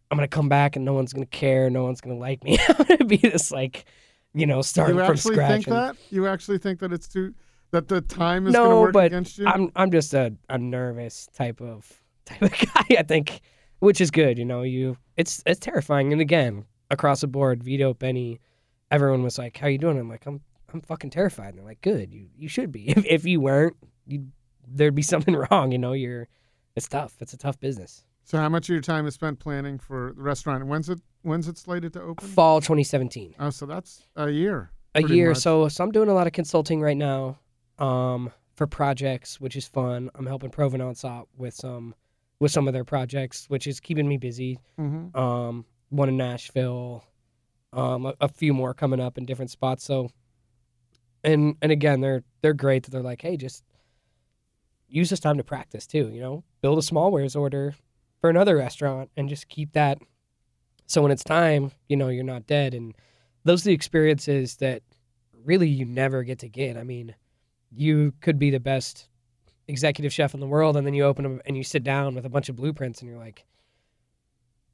I'm 0.10 0.18
gonna 0.18 0.28
come 0.28 0.50
back 0.50 0.76
and 0.76 0.86
no 0.86 0.94
one's 0.94 1.14
gonna 1.14 1.26
care. 1.26 1.70
No 1.70 1.84
one's 1.84 2.02
gonna 2.02 2.18
like 2.18 2.44
me. 2.44 2.58
I'm 2.70 2.86
gonna 2.86 3.06
be 3.06 3.18
this 3.18 3.52
like, 3.52 3.86
you 4.34 4.46
know, 4.46 4.62
starting 4.62 4.96
You 4.96 5.02
from 5.04 5.12
actually 5.12 5.36
scratch. 5.36 5.52
think 5.52 5.68
and- 5.68 5.76
that? 5.76 5.96
You 6.10 6.28
actually 6.28 6.58
think 6.60 6.80
that 6.80 6.94
it's 6.94 7.08
too 7.08 7.34
that 7.72 7.90
the 7.90 8.00
time 8.00 8.48
is 8.48 8.54
going 8.54 8.66
to 8.70 8.76
no, 8.76 8.82
work 8.82 8.94
but 8.94 9.06
against 9.08 9.38
you? 9.38 9.46
I'm 9.46 9.72
I'm 9.76 9.92
just 9.92 10.14
a, 10.14 10.34
a 10.50 10.58
nervous 10.58 11.28
type 11.34 11.60
of 11.62 12.02
type 12.26 12.42
of 12.42 12.52
guy. 12.52 12.98
I 12.98 13.04
think, 13.04 13.42
which 13.80 14.00
is 14.00 14.10
good. 14.12 14.38
You 14.38 14.46
know, 14.46 14.62
you 14.62 14.98
it's 15.18 15.44
it's 15.46 15.60
terrifying. 15.60 16.14
And 16.14 16.22
again, 16.22 16.66
across 16.90 17.22
the 17.22 17.28
board, 17.28 17.64
Vito, 17.64 17.94
Benny, 17.94 18.40
everyone 18.90 19.22
was 19.24 19.38
like, 19.38 19.58
"How 19.58 19.68
you 19.68 19.78
doing?" 19.78 20.00
I'm 20.00 20.08
like, 20.10 20.26
"I'm 20.26 20.40
I'm 20.74 20.80
fucking 20.82 21.10
terrified." 21.10 21.50
And 21.50 21.58
they're 21.58 21.66
like, 21.66 21.82
"Good, 21.82 22.14
you 22.14 22.28
you 22.38 22.48
should 22.48 22.72
be. 22.72 22.88
If 22.88 23.06
if 23.06 23.26
you 23.26 23.42
weren't, 23.42 23.76
you 24.08 24.28
there'd 24.66 24.96
be 24.96 25.02
something 25.02 25.36
wrong. 25.36 25.74
You 25.74 25.78
know, 25.78 25.92
you're 25.92 26.30
it's 26.78 26.88
tough. 26.88 27.16
It's 27.20 27.34
a 27.34 27.38
tough 27.38 27.60
business." 27.60 28.04
so 28.24 28.38
how 28.38 28.50
much 28.50 28.68
of 28.68 28.74
your 28.74 28.82
time 28.82 29.08
is 29.08 29.14
spent 29.14 29.40
planning 29.40 29.80
for 29.80 30.12
the 30.14 30.22
restaurant? 30.22 30.66
When's 30.68 30.90
it 30.90 31.00
when's 31.22 31.48
it 31.48 31.58
slated 31.58 31.94
to 31.94 32.02
open? 32.02 32.28
Fall 32.28 32.60
2017. 32.60 33.36
Oh, 33.40 33.50
so 33.50 33.66
that's 33.66 34.04
a 34.18 34.30
year. 34.30 34.72
a 34.96 35.02
year. 35.02 35.30
much. 35.30 35.38
So 35.38 35.70
so 35.70 35.84
I'm 35.84 35.92
doing 35.92 36.10
a 36.10 36.14
lot 36.14 36.28
of 36.28 36.34
consulting 36.34 36.82
right 36.82 36.98
now, 36.98 37.40
um, 37.80 38.32
for 38.56 38.68
projects, 38.68 39.40
which 39.40 39.56
is 39.56 39.66
fun. 39.68 40.10
I'm 40.16 40.26
helping 40.26 40.50
Provenance 40.50 41.06
out 41.06 41.30
with 41.38 41.54
some 41.54 41.96
with 42.40 42.52
some 42.52 42.68
of 42.68 42.74
their 42.74 42.84
projects, 42.84 43.46
which 43.50 43.66
is 43.66 43.80
keeping 43.80 44.08
me 44.08 44.18
busy. 44.18 44.60
hmm 44.76 45.16
Um, 45.18 45.66
one 45.90 46.10
in 46.10 46.18
Nashville, 46.18 47.06
um, 47.72 48.08
a, 48.08 48.14
a 48.20 48.28
few 48.28 48.54
more 48.54 48.74
coming 48.74 49.00
up 49.00 49.18
in 49.18 49.26
different 49.26 49.52
spots. 49.52 49.86
So, 49.86 50.10
and 51.24 51.56
and 51.62 51.72
again, 51.72 52.02
they're 52.02 52.24
they're 52.42 52.54
great. 52.54 52.84
That 52.84 52.92
they're 52.92 53.02
like, 53.02 53.22
hey, 53.22 53.38
just 53.38 53.64
use 54.88 55.10
this 55.10 55.20
time 55.20 55.38
to 55.38 55.44
practice 55.44 55.88
too. 55.88 56.10
You 56.10 56.22
know, 56.22 56.44
build 56.62 56.78
a 56.78 56.84
small 56.84 57.12
wares 57.12 57.36
order 57.36 57.76
for 58.22 58.30
another 58.30 58.58
restaurant, 58.58 59.10
and 59.16 59.30
just 59.30 59.48
keep 59.48 59.74
that. 59.74 60.00
So 60.88 61.02
when 61.02 61.12
it's 61.12 61.24
time, 61.24 61.72
you 61.90 61.98
know, 61.98 62.08
you're 62.08 62.24
not 62.24 62.48
dead. 62.48 62.74
And 62.74 62.96
those 63.44 63.64
are 63.64 63.70
the 63.70 63.76
experiences 63.76 64.56
that 64.58 64.84
really 65.44 65.68
you 65.68 65.86
never 65.86 66.24
get 66.24 66.40
to 66.40 66.50
get. 66.50 66.78
I 66.78 66.84
mean, 66.84 67.16
you 67.72 68.14
could 68.22 68.40
be 68.40 68.50
the 68.50 68.60
best 68.60 69.10
executive 69.68 70.14
chef 70.14 70.34
in 70.34 70.40
the 70.40 70.48
world, 70.48 70.78
and 70.78 70.88
then 70.88 70.94
you 70.94 71.04
open 71.04 71.24
them 71.24 71.42
and 71.46 71.58
you 71.58 71.64
sit 71.64 71.84
down 71.84 72.16
with 72.16 72.26
a 72.26 72.30
bunch 72.30 72.50
of 72.50 72.56
blueprints, 72.56 73.02
and 73.02 73.10
you're 73.10 73.20
like. 73.20 73.46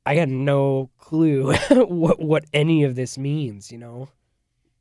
I 0.06 0.16
had 0.16 0.28
no 0.28 0.90
clue 0.98 1.54
what 1.72 2.20
what 2.22 2.44
any 2.52 2.84
of 2.84 2.96
this 2.96 3.18
means, 3.18 3.72
you 3.72 3.78
know. 3.78 4.10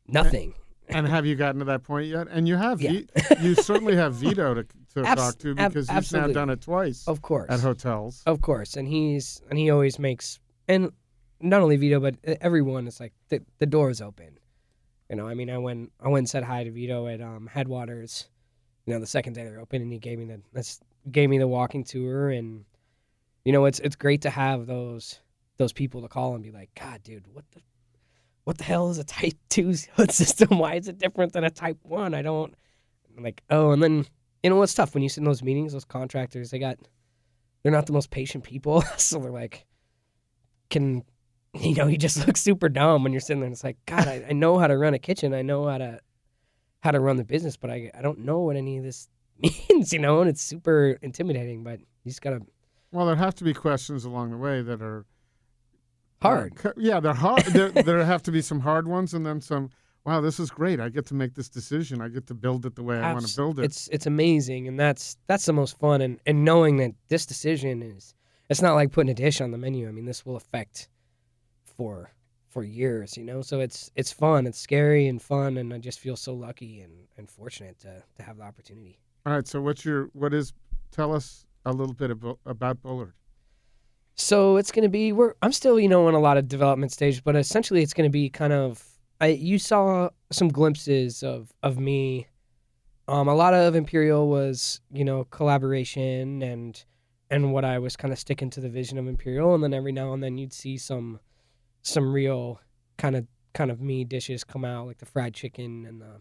Nothing. 0.09 0.55
And 0.95 1.07
have 1.07 1.27
you 1.27 1.35
gotten 1.35 1.59
to 1.61 1.65
that 1.67 1.83
point 1.83 2.07
yet? 2.09 2.29
And 2.31 2.47
you 2.49 2.57
have. 2.57 2.81
Yeah. 2.81 2.93
Vi- 2.93 3.07
you 3.41 3.55
certainly 3.55 3.97
have 3.97 4.15
Vito 4.15 4.55
to, 4.55 4.65
to 4.95 5.05
Abs- 5.05 5.21
talk 5.23 5.39
to 5.39 5.51
ab- 5.59 5.73
because 5.73 5.89
he's 5.89 5.97
absolutely. 5.97 6.35
now 6.35 6.41
done 6.41 6.51
it 6.51 6.61
twice 6.61 7.07
Of 7.09 7.23
course. 7.23 7.51
at 7.51 7.61
hotels. 7.61 8.23
Of 8.27 8.41
course. 8.43 8.77
And 8.77 8.87
he's 8.89 9.41
and 9.51 9.59
he 9.59 9.71
always 9.71 9.99
makes 9.99 10.39
and 10.69 10.93
not 11.41 11.61
only 11.63 11.77
Vito 11.77 11.99
but 12.01 12.17
everyone 12.41 12.87
is 12.87 13.01
like 13.01 13.13
the 13.29 13.41
the 13.59 13.67
door 13.67 13.91
is 13.91 14.01
open. 14.01 14.39
You 15.11 15.17
know, 15.17 15.27
I 15.29 15.35
mean 15.35 15.51
I 15.51 15.59
went 15.59 15.93
I 16.01 16.09
went 16.09 16.21
and 16.23 16.31
said 16.31 16.45
hi 16.45 16.65
to 16.65 16.71
Vito 16.71 17.07
at 17.07 17.21
um 17.21 17.49
Headwaters, 17.53 18.29
you 18.87 18.95
know, 18.95 19.01
the 19.01 19.07
second 19.07 19.33
day 19.35 19.45
they're 19.45 19.61
open 19.61 19.83
and 19.83 19.93
he 19.93 19.99
gave 19.99 20.19
me 20.19 20.25
the 20.27 20.41
that's 20.53 20.81
gave 21.11 21.29
me 21.31 21.39
the 21.39 21.49
walking 21.49 21.85
tour 21.85 22.31
and 22.31 22.65
you 23.45 23.53
know, 23.53 23.65
it's 23.65 23.79
it's 23.81 23.97
great 23.97 24.23
to 24.23 24.31
have 24.31 24.67
those 24.67 25.19
those 25.59 25.73
people 25.73 26.01
to 26.03 26.09
call 26.09 26.35
and 26.35 26.43
be 26.43 26.51
like, 26.51 26.71
God, 26.81 27.03
dude, 27.03 27.27
what 27.33 27.45
the 27.53 27.61
what 28.45 28.59
the 28.59 28.65
hell 28.65 28.91
is 28.91 28.99
a 28.99 29.05
type 29.05 29.35
two 29.49 29.75
hood 29.95 30.11
system? 30.11 30.59
Why 30.59 30.75
is 30.75 30.89
it 30.89 30.99
different 30.99 31.33
than 31.33 31.45
a 31.45 31.51
type 31.51 31.79
one? 31.83 32.15
I 32.15 32.23
don't 32.23 32.55
I'm 33.17 33.25
like, 33.25 33.43
oh, 33.51 33.73
and 33.73 33.83
then 33.83 34.07
you 34.43 34.51
know 34.51 34.57
what's 34.57 34.75
tough 34.75 34.95
when 34.95 35.03
you 35.03 35.09
sit 35.09 35.19
in 35.19 35.25
those 35.25 35.43
meetings, 35.43 35.73
those 35.73 35.85
contractors, 35.85 36.51
they 36.51 36.59
got 36.59 36.79
they're 37.63 37.73
not 37.73 37.87
the 37.87 37.93
most 37.93 38.11
patient 38.11 38.45
people. 38.45 38.83
so 38.97 39.19
they're 39.19 39.31
like, 39.31 39.67
can, 40.71 41.05
you 41.55 41.75
know, 41.75 41.87
you 41.87 41.97
just 41.97 42.27
look 42.27 42.37
super 42.37 42.69
dumb 42.69 43.03
when 43.03 43.13
you're 43.13 43.21
sitting 43.21 43.41
there 43.41 43.47
and 43.47 43.55
it's 43.55 43.65
like, 43.65 43.79
God, 43.87 44.09
I, 44.09 44.25
I 44.31 44.33
know 44.33 44.59
how 44.59 44.67
to 44.67 44.77
run 44.77 44.95
a 44.95 44.99
kitchen. 44.99 45.35
I 45.35 45.43
know 45.43 45.69
how 45.69 45.79
to, 45.79 46.01
how 46.81 46.91
to 46.91 47.01
run 47.01 47.17
the 47.17 47.25
business, 47.25 47.57
but 47.57 47.71
I, 47.71 47.91
I 47.95 48.03
don't 48.03 48.21
know 48.21 48.41
what 48.41 48.57
any 48.57 48.79
of 48.79 48.85
this 48.85 49.09
means, 49.39 49.93
you 49.93 49.99
know, 49.99 50.21
and 50.21 50.29
it's 50.29 50.43
super 50.43 50.99
intimidating, 51.03 51.63
but 51.63 51.79
you 51.79 52.11
just 52.11 52.23
gotta, 52.23 52.41
Well, 52.91 53.07
there 53.07 53.17
have 53.17 53.35
to 53.37 53.45
be 53.45 53.55
questions 53.55 54.05
along 54.05 54.31
the 54.31 54.37
way 54.37 54.63
that 54.63 54.83
are 54.83 55.05
hard. 56.23 56.75
Yeah, 56.77 57.01
they're 57.01 57.13
hard. 57.13 57.45
there, 57.47 57.71
there 57.71 58.05
have 58.05 58.23
to 58.25 58.33
be 58.33 58.41
some 58.43 58.61
hard 58.61 58.89
ones, 58.89 59.15
and 59.15 59.25
then 59.25 59.41
some. 59.41 59.71
Wow, 60.05 60.21
this 60.21 60.41
is 60.41 60.51
great! 60.51 60.81
I 60.81 60.89
get 60.89 61.07
to 61.07 61.15
make 61.15 61.35
this 61.35 61.49
decision. 61.49 62.01
I 62.01 62.09
get 62.09 62.27
to 62.27 62.35
build 62.35 62.67
it 62.67 62.75
the 62.75 62.83
way 62.83 62.99
I 62.99 63.13
want 63.13 63.27
to 63.27 63.37
build 63.37 63.61
it. 63.61 63.65
It's, 63.65 63.89
it's 63.93 64.07
amazing. 64.07 64.67
And 64.67 64.79
that's, 64.79 65.17
that's 65.29 65.47
the 65.47 65.53
most 65.53 65.79
fun. 65.79 66.01
And, 66.01 66.19
and 66.27 66.45
knowing 66.45 66.79
that 66.79 66.93
this 67.09 67.25
decision 67.25 67.83
is, 67.83 68.15
it's 68.51 68.61
not 68.61 68.75
like 68.75 68.91
putting 68.91 69.11
a 69.11 69.15
dish 69.15 69.41
on 69.41 69.53
the 69.53 69.59
menu. 69.59 69.89
I 69.89 69.93
mean, 69.93 70.05
this 70.05 70.27
will 70.27 70.35
affect 70.35 70.89
for, 71.65 72.11
for 72.49 72.65
years, 72.65 73.17
you 73.17 73.25
know? 73.25 73.43
So 73.43 73.61
it's, 73.61 73.93
it's 73.95 74.11
fun. 74.11 74.49
It's 74.49 74.59
scary 74.59 75.07
and 75.07 75.23
fun. 75.23 75.57
And 75.57 75.73
I 75.73 75.79
just 75.79 76.01
feel 76.01 76.17
so 76.17 76.35
lucky 76.35 76.81
and, 76.81 76.93
and 77.17 77.31
fortunate 77.31 77.79
to, 77.81 78.03
to 78.17 78.23
have 78.25 78.39
the 78.39 78.43
opportunity. 78.43 78.99
All 79.25 79.33
right. 79.33 79.47
So, 79.47 79.61
what's 79.61 79.85
your 79.85 80.11
what 80.15 80.35
is? 80.35 80.53
Tell 80.91 81.15
us 81.15 81.47
a 81.65 81.73
little 81.73 81.95
bit 81.95 82.11
about, 82.11 82.41
about 82.45 82.83
Bullard. 82.83 83.15
So 84.15 84.57
it's 84.57 84.71
going 84.71 84.83
to 84.83 84.89
be 84.89 85.13
we're 85.13 85.35
I'm 85.43 85.53
still 85.53 85.81
you 85.81 85.89
know 85.89 86.09
in 86.09 86.15
a 86.15 86.21
lot 86.21 86.37
of 86.37 86.49
development 86.49 86.93
stage, 86.93 87.25
but 87.25 87.37
essentially 87.37 87.83
it's 87.83 87.95
going 87.95 88.09
to 88.09 88.13
be 88.13 88.29
kind 88.29 88.53
of 88.53 88.85
I 89.21 89.29
you 89.29 89.59
saw 89.59 90.11
some 90.31 90.49
glimpses 90.49 91.23
of 91.23 91.53
of 91.63 91.79
me. 91.79 92.29
Um, 93.09 93.27
a 93.29 93.35
lot 93.35 93.53
of 93.53 93.75
Imperial 93.75 94.29
was 94.29 94.81
you 94.91 95.05
know 95.05 95.25
collaboration 95.25 96.43
and 96.43 96.83
and 97.31 97.53
what 97.53 97.65
I 97.65 97.79
was 97.79 97.97
kind 97.97 98.13
of 98.13 98.19
sticking 98.19 98.51
to 98.51 98.61
the 98.61 98.69
vision 98.69 98.99
of 98.99 99.09
Imperial, 99.09 99.55
and 99.55 99.65
then 99.65 99.73
every 99.73 99.93
now 99.93 100.13
and 100.13 100.23
then 100.23 100.37
you'd 100.37 100.53
see 100.53 100.77
some 100.77 101.19
some 101.83 102.13
real 102.13 102.61
kind 102.99 103.17
of 103.17 103.27
kind 103.55 103.71
of 103.71 103.81
me 103.81 104.05
dishes 104.05 104.45
come 104.45 104.65
out 104.65 104.87
like 104.87 104.99
the 104.99 105.07
fried 105.07 105.35
chicken 105.35 105.87
and 105.87 106.01
the 106.01 106.21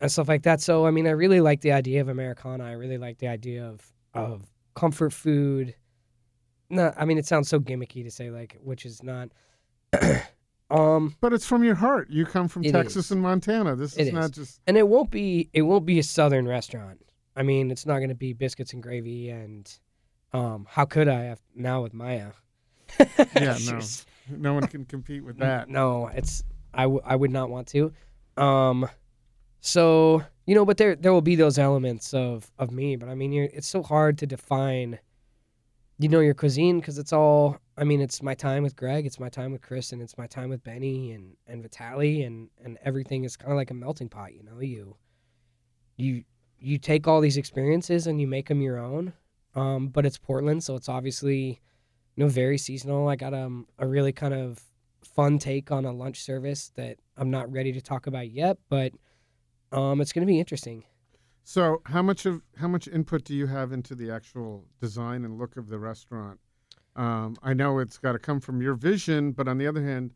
and 0.00 0.10
stuff 0.10 0.28
like 0.28 0.44
that. 0.44 0.60
So 0.60 0.86
I 0.86 0.92
mean 0.92 1.06
I 1.06 1.10
really 1.10 1.40
like 1.40 1.62
the 1.62 1.72
idea 1.72 2.00
of 2.00 2.08
Americana. 2.08 2.64
I 2.64 2.72
really 2.72 2.98
like 2.98 3.18
the 3.18 3.28
idea 3.28 3.66
of 3.66 3.92
of 4.14 4.42
comfort 4.74 5.12
food 5.12 5.74
no, 6.70 6.92
I 6.96 7.04
mean 7.04 7.18
it 7.18 7.26
sounds 7.26 7.48
so 7.48 7.58
gimmicky 7.60 8.04
to 8.04 8.10
say 8.10 8.30
like, 8.30 8.56
which 8.62 8.84
is 8.86 9.02
not. 9.02 9.30
um, 10.70 11.16
But 11.20 11.32
it's 11.32 11.46
from 11.46 11.64
your 11.64 11.74
heart. 11.74 12.10
You 12.10 12.26
come 12.26 12.48
from 12.48 12.62
Texas 12.62 13.06
is. 13.06 13.10
and 13.12 13.22
Montana. 13.22 13.74
This 13.76 13.96
is 13.96 14.08
is. 14.08 14.12
not 14.12 14.32
just. 14.32 14.60
and 14.66 14.76
it 14.76 14.86
won't 14.86 15.10
be 15.10 15.48
it 15.52 15.62
won't 15.62 15.86
be 15.86 15.98
a 15.98 16.02
southern 16.02 16.46
restaurant. 16.46 17.00
I 17.36 17.42
mean, 17.42 17.70
it's 17.70 17.86
not 17.86 17.98
going 17.98 18.08
to 18.08 18.14
be 18.16 18.32
biscuits 18.32 18.72
and 18.72 18.82
gravy 18.82 19.30
and, 19.30 19.72
um, 20.32 20.66
how 20.68 20.84
could 20.84 21.06
I 21.06 21.22
have 21.22 21.40
now 21.54 21.82
with 21.82 21.94
Maya? 21.94 22.32
Yeah, 22.98 23.56
no, 23.66 23.80
no 24.28 24.54
one 24.54 24.66
can 24.66 24.84
compete 24.84 25.24
with 25.24 25.38
that. 25.46 25.68
No, 25.68 26.08
it's 26.08 26.42
I, 26.74 26.82
w- 26.82 27.00
I 27.04 27.14
would 27.16 27.30
not 27.30 27.48
want 27.48 27.68
to. 27.68 27.92
Um, 28.36 28.88
so 29.60 30.22
you 30.46 30.54
know, 30.54 30.64
but 30.64 30.76
there 30.78 30.96
there 30.96 31.12
will 31.12 31.22
be 31.22 31.36
those 31.36 31.58
elements 31.58 32.12
of 32.12 32.50
of 32.58 32.70
me. 32.70 32.96
But 32.96 33.08
I 33.08 33.14
mean, 33.14 33.32
you're, 33.32 33.48
it's 33.52 33.68
so 33.68 33.82
hard 33.82 34.18
to 34.18 34.26
define. 34.26 34.98
You 35.98 36.08
know 36.08 36.20
your 36.20 36.34
cuisine 36.34 36.80
because 36.80 36.98
it's 36.98 37.12
all. 37.12 37.58
I 37.76 37.84
mean, 37.84 38.00
it's 38.00 38.22
my 38.22 38.34
time 38.34 38.62
with 38.62 38.76
Greg, 38.76 39.06
it's 39.06 39.20
my 39.20 39.28
time 39.28 39.52
with 39.52 39.62
Chris, 39.62 39.92
and 39.92 40.00
it's 40.02 40.18
my 40.18 40.26
time 40.26 40.48
with 40.48 40.62
Benny 40.62 41.12
and 41.12 41.36
and 41.46 41.62
Vitaly, 41.62 42.26
and 42.26 42.50
and 42.64 42.78
everything 42.84 43.24
is 43.24 43.36
kind 43.36 43.52
of 43.52 43.56
like 43.56 43.70
a 43.70 43.74
melting 43.74 44.08
pot. 44.08 44.34
You 44.34 44.44
know, 44.44 44.60
you 44.60 44.96
you 45.96 46.24
you 46.60 46.78
take 46.78 47.06
all 47.08 47.20
these 47.20 47.36
experiences 47.36 48.06
and 48.06 48.20
you 48.20 48.26
make 48.26 48.48
them 48.48 48.60
your 48.60 48.78
own. 48.78 49.12
Um, 49.54 49.88
but 49.88 50.06
it's 50.06 50.18
Portland, 50.18 50.62
so 50.62 50.76
it's 50.76 50.88
obviously 50.88 51.60
you 52.14 52.24
know 52.24 52.28
very 52.28 52.58
seasonal. 52.58 53.08
I 53.08 53.16
got 53.16 53.34
um 53.34 53.66
a 53.78 53.86
really 53.86 54.12
kind 54.12 54.34
of 54.34 54.60
fun 55.02 55.38
take 55.38 55.70
on 55.70 55.84
a 55.84 55.92
lunch 55.92 56.22
service 56.22 56.70
that 56.76 56.98
I'm 57.16 57.30
not 57.30 57.50
ready 57.50 57.72
to 57.72 57.80
talk 57.80 58.06
about 58.06 58.30
yet, 58.30 58.58
but 58.68 58.92
um, 59.72 60.00
it's 60.00 60.12
going 60.12 60.26
to 60.26 60.30
be 60.30 60.38
interesting. 60.38 60.84
So, 61.48 61.80
how 61.86 62.02
much 62.02 62.26
of 62.26 62.42
how 62.58 62.68
much 62.68 62.88
input 62.88 63.24
do 63.24 63.34
you 63.34 63.46
have 63.46 63.72
into 63.72 63.94
the 63.94 64.10
actual 64.10 64.66
design 64.82 65.24
and 65.24 65.38
look 65.38 65.56
of 65.56 65.70
the 65.70 65.78
restaurant? 65.78 66.38
Um, 66.94 67.36
I 67.42 67.54
know 67.54 67.78
it's 67.78 67.96
got 67.96 68.12
to 68.12 68.18
come 68.18 68.38
from 68.38 68.60
your 68.60 68.74
vision, 68.74 69.32
but 69.32 69.48
on 69.48 69.56
the 69.56 69.66
other 69.66 69.82
hand, 69.82 70.10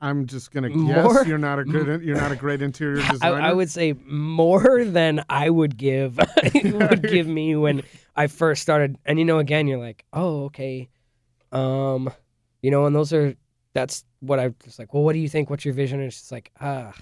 I'm 0.00 0.26
just 0.26 0.52
going 0.52 0.62
to 0.62 0.68
More- 0.70 1.12
guess 1.12 1.26
you're 1.26 1.38
not 1.38 1.58
a 1.58 1.64
good 1.64 2.04
you're 2.04 2.14
not 2.14 2.30
a 2.30 2.36
great 2.36 2.62
interior 2.70 3.02
I, 3.02 3.10
designer. 3.10 3.40
I 3.40 3.52
would 3.52 3.68
say 3.68 3.94
more 4.06 4.84
than 4.84 5.24
I 5.28 5.50
would 5.50 5.76
give 5.76 6.20
would 6.54 7.02
give 7.10 7.26
me 7.26 7.56
when 7.56 7.82
I 8.14 8.28
first 8.28 8.62
started. 8.62 8.96
And 9.04 9.18
you 9.18 9.24
know, 9.24 9.40
again, 9.40 9.66
you're 9.66 9.80
like, 9.80 10.04
oh, 10.12 10.44
okay, 10.44 10.88
um, 11.50 12.12
you 12.62 12.70
know, 12.70 12.86
and 12.86 12.94
those 12.94 13.12
are 13.12 13.34
that's 13.72 14.04
what 14.20 14.38
I 14.38 14.54
was 14.64 14.78
like. 14.78 14.94
Well, 14.94 15.02
what 15.02 15.14
do 15.14 15.18
you 15.18 15.28
think? 15.28 15.50
What's 15.50 15.64
your 15.64 15.74
vision? 15.74 15.98
And 15.98 16.06
it's 16.06 16.20
just 16.20 16.30
like, 16.30 16.52
ah, 16.60 16.92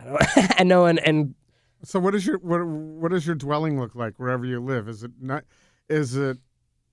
I 0.00 0.04
don't, 0.04 0.60
I 0.60 0.64
know, 0.64 0.86
and 0.86 0.98
and 0.98 1.34
So 1.82 1.98
what 1.98 2.14
is 2.14 2.26
your 2.26 2.38
what 2.38 2.64
what 2.66 3.10
does 3.10 3.26
your 3.26 3.36
dwelling 3.36 3.80
look 3.80 3.94
like 3.94 4.14
wherever 4.18 4.44
you 4.44 4.60
live? 4.60 4.88
Is 4.88 5.02
it 5.02 5.12
not? 5.20 5.44
Is 5.88 6.16
it? 6.16 6.38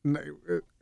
uh, 0.08 0.20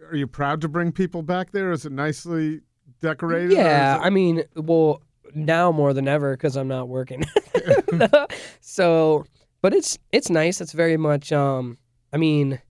Are 0.10 0.16
you 0.16 0.28
proud 0.28 0.62
to 0.62 0.68
bring 0.68 0.92
people 0.92 1.22
back 1.24 1.52
there? 1.52 1.72
Is 1.72 1.86
it 1.86 1.92
nicely 1.92 2.62
decorated? 3.02 3.52
Yeah, 3.54 3.96
it- 3.98 4.02
I 4.02 4.10
mean, 4.10 4.44
well, 4.56 5.02
now 5.34 5.72
more 5.72 5.94
than 5.94 6.08
ever 6.08 6.36
because 6.38 6.56
I'm 6.56 6.68
not 6.68 6.88
working. 6.88 7.24
so, 8.62 9.26
but 9.62 9.74
it's 9.74 9.98
it's 10.12 10.30
nice. 10.30 10.62
It's 10.62 10.72
very 10.74 10.98
much. 10.98 11.32
Um, 11.32 11.78
I 12.14 12.18
mean, 12.18 12.62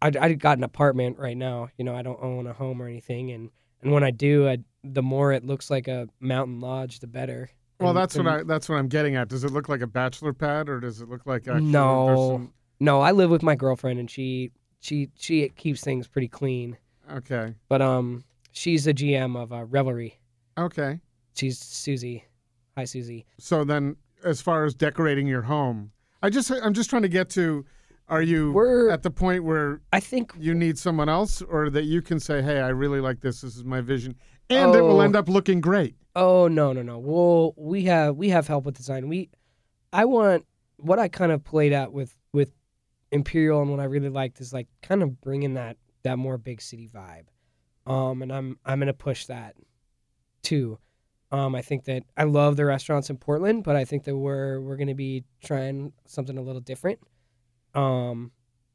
I 0.00 0.10
I 0.20 0.32
got 0.34 0.58
an 0.58 0.64
apartment 0.64 1.18
right 1.18 1.36
now. 1.36 1.68
You 1.78 1.84
know, 1.84 1.94
I 1.96 2.02
don't 2.02 2.22
own 2.22 2.46
a 2.46 2.52
home 2.52 2.80
or 2.82 2.86
anything, 2.88 3.30
and 3.30 3.50
and 3.82 3.90
when 3.92 4.04
I 4.04 4.10
do, 4.10 4.48
I, 4.48 4.58
the 4.84 5.02
more 5.02 5.32
it 5.32 5.44
looks 5.44 5.70
like 5.70 5.88
a 5.88 6.08
mountain 6.20 6.60
lodge, 6.60 7.00
the 7.00 7.06
better. 7.06 7.50
Well, 7.82 7.90
And- 7.90 7.98
that's 7.98 8.16
what 8.16 8.26
I 8.26 8.42
that's 8.44 8.68
what 8.68 8.76
I'm 8.76 8.88
getting 8.88 9.16
at. 9.16 9.28
Does 9.28 9.44
it 9.44 9.50
look 9.52 9.68
like 9.68 9.80
a 9.80 9.86
bachelor 9.86 10.32
pad 10.32 10.68
or 10.68 10.80
does 10.80 11.00
it 11.00 11.08
look 11.08 11.26
like 11.26 11.48
actually 11.48 11.62
No. 11.64 12.32
some- 12.36 12.52
No, 12.80 13.00
I 13.00 13.12
live 13.12 13.30
with 13.30 13.42
my 13.42 13.54
girlfriend, 13.54 13.98
and 14.00 14.10
she 14.10 14.50
she 14.80 15.10
she 15.16 15.48
keeps 15.50 15.82
things 15.82 16.08
pretty 16.08 16.28
clean. 16.28 16.76
okay. 17.12 17.54
But 17.68 17.82
um, 17.82 18.24
she's 18.52 18.84
the 18.84 18.94
GM 18.94 19.36
of 19.36 19.52
uh, 19.52 19.64
Revelry. 19.64 20.18
Okay. 20.58 21.00
She's 21.34 21.58
Susie. 21.58 22.24
Hi, 22.76 22.84
Susie. 22.84 23.26
So 23.38 23.64
then 23.64 23.96
as 24.24 24.40
far 24.40 24.64
as 24.64 24.74
decorating 24.74 25.26
your 25.26 25.42
home, 25.42 25.92
I 26.22 26.30
just 26.30 26.50
I'm 26.50 26.74
just 26.74 26.90
trying 26.90 27.02
to 27.02 27.08
get 27.08 27.28
to 27.30 27.64
are 28.08 28.20
you 28.22 28.52
We're- 28.52 28.92
at 28.92 29.02
the 29.02 29.10
point 29.10 29.44
where 29.44 29.80
I 29.92 30.00
think 30.00 30.32
you 30.38 30.54
need 30.54 30.76
someone 30.78 31.08
else 31.08 31.40
or 31.42 31.70
that 31.70 31.84
you 31.84 32.02
can 32.02 32.18
say, 32.20 32.42
"Hey, 32.42 32.60
I 32.60 32.68
really 32.68 33.00
like 33.00 33.20
this. 33.20 33.40
This 33.42 33.56
is 33.56 33.64
my 33.64 33.80
vision." 33.80 34.16
And 34.50 34.74
it 34.74 34.82
will 34.82 34.98
Oh. 34.98 35.00
end 35.00 35.16
up 35.16 35.28
looking 35.28 35.60
great. 35.60 35.94
Oh 36.14 36.48
no 36.48 36.72
no 36.72 36.82
no. 36.82 36.98
Well, 36.98 37.54
we 37.56 37.84
have 37.84 38.16
we 38.16 38.28
have 38.30 38.46
help 38.46 38.64
with 38.64 38.76
design. 38.76 39.08
We, 39.08 39.30
I 39.92 40.04
want 40.04 40.46
what 40.76 40.98
I 40.98 41.08
kind 41.08 41.32
of 41.32 41.44
played 41.44 41.72
at 41.72 41.92
with 41.92 42.14
with 42.32 42.52
Imperial 43.10 43.62
and 43.62 43.70
what 43.70 43.80
I 43.80 43.84
really 43.84 44.08
liked 44.08 44.40
is 44.40 44.52
like 44.52 44.68
kind 44.82 45.02
of 45.02 45.20
bringing 45.20 45.54
that 45.54 45.76
that 46.02 46.18
more 46.18 46.36
big 46.36 46.60
city 46.60 46.88
vibe. 46.88 47.26
Um, 47.90 48.22
and 48.22 48.32
I'm 48.32 48.58
I'm 48.64 48.78
gonna 48.78 48.92
push 48.92 49.26
that 49.26 49.54
too. 50.42 50.78
Um, 51.30 51.54
I 51.54 51.62
think 51.62 51.84
that 51.84 52.02
I 52.14 52.24
love 52.24 52.56
the 52.56 52.66
restaurants 52.66 53.08
in 53.08 53.16
Portland, 53.16 53.64
but 53.64 53.74
I 53.74 53.86
think 53.86 54.04
that 54.04 54.16
we're 54.16 54.60
we're 54.60 54.76
gonna 54.76 54.94
be 54.94 55.24
trying 55.42 55.94
something 56.06 56.36
a 56.36 56.42
little 56.42 56.60
different. 56.60 56.98
Um, 57.74 58.32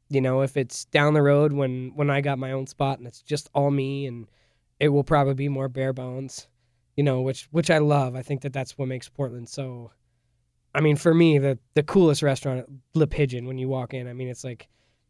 you 0.08 0.20
know, 0.20 0.40
if 0.40 0.56
it's 0.56 0.86
down 0.86 1.14
the 1.14 1.22
road 1.22 1.52
when 1.52 1.92
when 1.94 2.10
I 2.10 2.20
got 2.20 2.40
my 2.40 2.50
own 2.50 2.66
spot 2.66 2.98
and 2.98 3.06
it's 3.06 3.22
just 3.22 3.48
all 3.54 3.70
me 3.70 4.06
and 4.06 4.26
it 4.80 4.88
will 4.88 5.04
probably 5.04 5.34
be 5.34 5.48
more 5.48 5.68
bare 5.68 5.92
bones 5.92 6.48
you 6.98 7.04
know, 7.04 7.20
which 7.20 7.44
which 7.52 7.70
I 7.70 7.78
love. 7.78 8.16
I 8.16 8.22
think 8.22 8.40
that 8.42 8.52
that's 8.52 8.76
what 8.76 8.88
makes 8.88 9.08
Portland 9.08 9.48
so. 9.48 9.92
I 10.74 10.80
mean, 10.80 10.96
for 10.96 11.14
me, 11.14 11.38
the 11.38 11.56
the 11.74 11.84
coolest 11.84 12.22
restaurant, 12.22 12.66
Le 12.94 13.06
Pigeon, 13.06 13.46
when 13.46 13.56
you 13.56 13.68
walk 13.68 13.94
in, 13.94 14.08
I 14.08 14.12
mean, 14.14 14.26
it's 14.26 14.42
like 14.42 14.66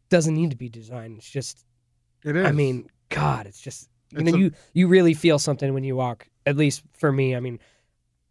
doesn't 0.09 0.35
need 0.35 0.51
to 0.51 0.55
be 0.55 0.69
designed. 0.69 1.17
It's 1.17 1.29
just, 1.29 1.65
It 2.23 2.35
is. 2.35 2.45
I 2.45 2.51
mean, 2.51 2.89
God, 3.09 3.47
it's 3.47 3.59
just 3.59 3.89
you 4.11 4.19
It's 4.19 4.31
know, 4.31 4.37
a- 4.37 4.39
you 4.39 4.51
you 4.73 4.87
really 4.87 5.15
feel 5.15 5.39
something 5.39 5.73
when 5.73 5.83
you 5.83 5.95
walk. 5.95 6.27
At 6.45 6.57
least 6.57 6.83
for 6.93 7.11
me, 7.11 7.35
I 7.35 7.39
mean, 7.39 7.57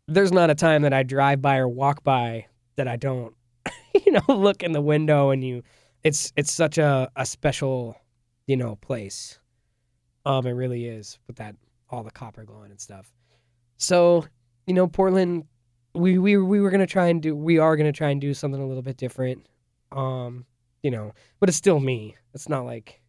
there's 0.06 0.30
not 0.32 0.50
a 0.50 0.54
time 0.54 0.82
that 0.82 0.92
I 0.92 1.02
drive 1.02 1.42
by 1.42 1.56
or 1.58 1.68
walk 1.68 2.04
by 2.04 2.46
that 2.76 2.86
I 2.86 2.94
don't, 2.96 3.34
you 4.06 4.12
know, 4.12 4.22
look 4.28 4.62
in 4.62 4.70
the 4.70 4.80
window 4.80 5.30
and 5.30 5.42
you. 5.42 5.64
It's 6.04 6.32
it's 6.36 6.52
such 6.52 6.78
a 6.78 7.10
a 7.16 7.26
special, 7.26 7.96
you 8.46 8.56
know, 8.56 8.76
place. 8.76 9.40
Um, 10.24 10.46
it 10.46 10.52
really 10.52 10.86
is 10.86 11.18
with 11.26 11.36
that 11.36 11.56
all 11.90 12.04
the 12.04 12.10
copper 12.12 12.44
glowing 12.44 12.70
and 12.70 12.80
stuff. 12.80 13.12
So, 13.78 14.24
you 14.66 14.74
know, 14.74 14.86
Portland, 14.86 15.44
we 15.94 16.18
we 16.18 16.36
we 16.36 16.60
were 16.60 16.70
gonna 16.70 16.86
try 16.86 17.06
and 17.08 17.22
do, 17.22 17.34
we 17.34 17.58
are 17.58 17.76
gonna 17.76 17.92
try 17.92 18.10
and 18.10 18.20
do 18.20 18.34
something 18.34 18.60
a 18.60 18.66
little 18.66 18.82
bit 18.82 18.96
different. 18.96 19.46
Um, 19.92 20.44
you 20.82 20.90
know, 20.90 21.12
but 21.40 21.48
it's 21.48 21.56
still 21.58 21.80
me. 21.80 22.16
It's 22.34 22.48
not 22.48 22.64
like 22.66 23.00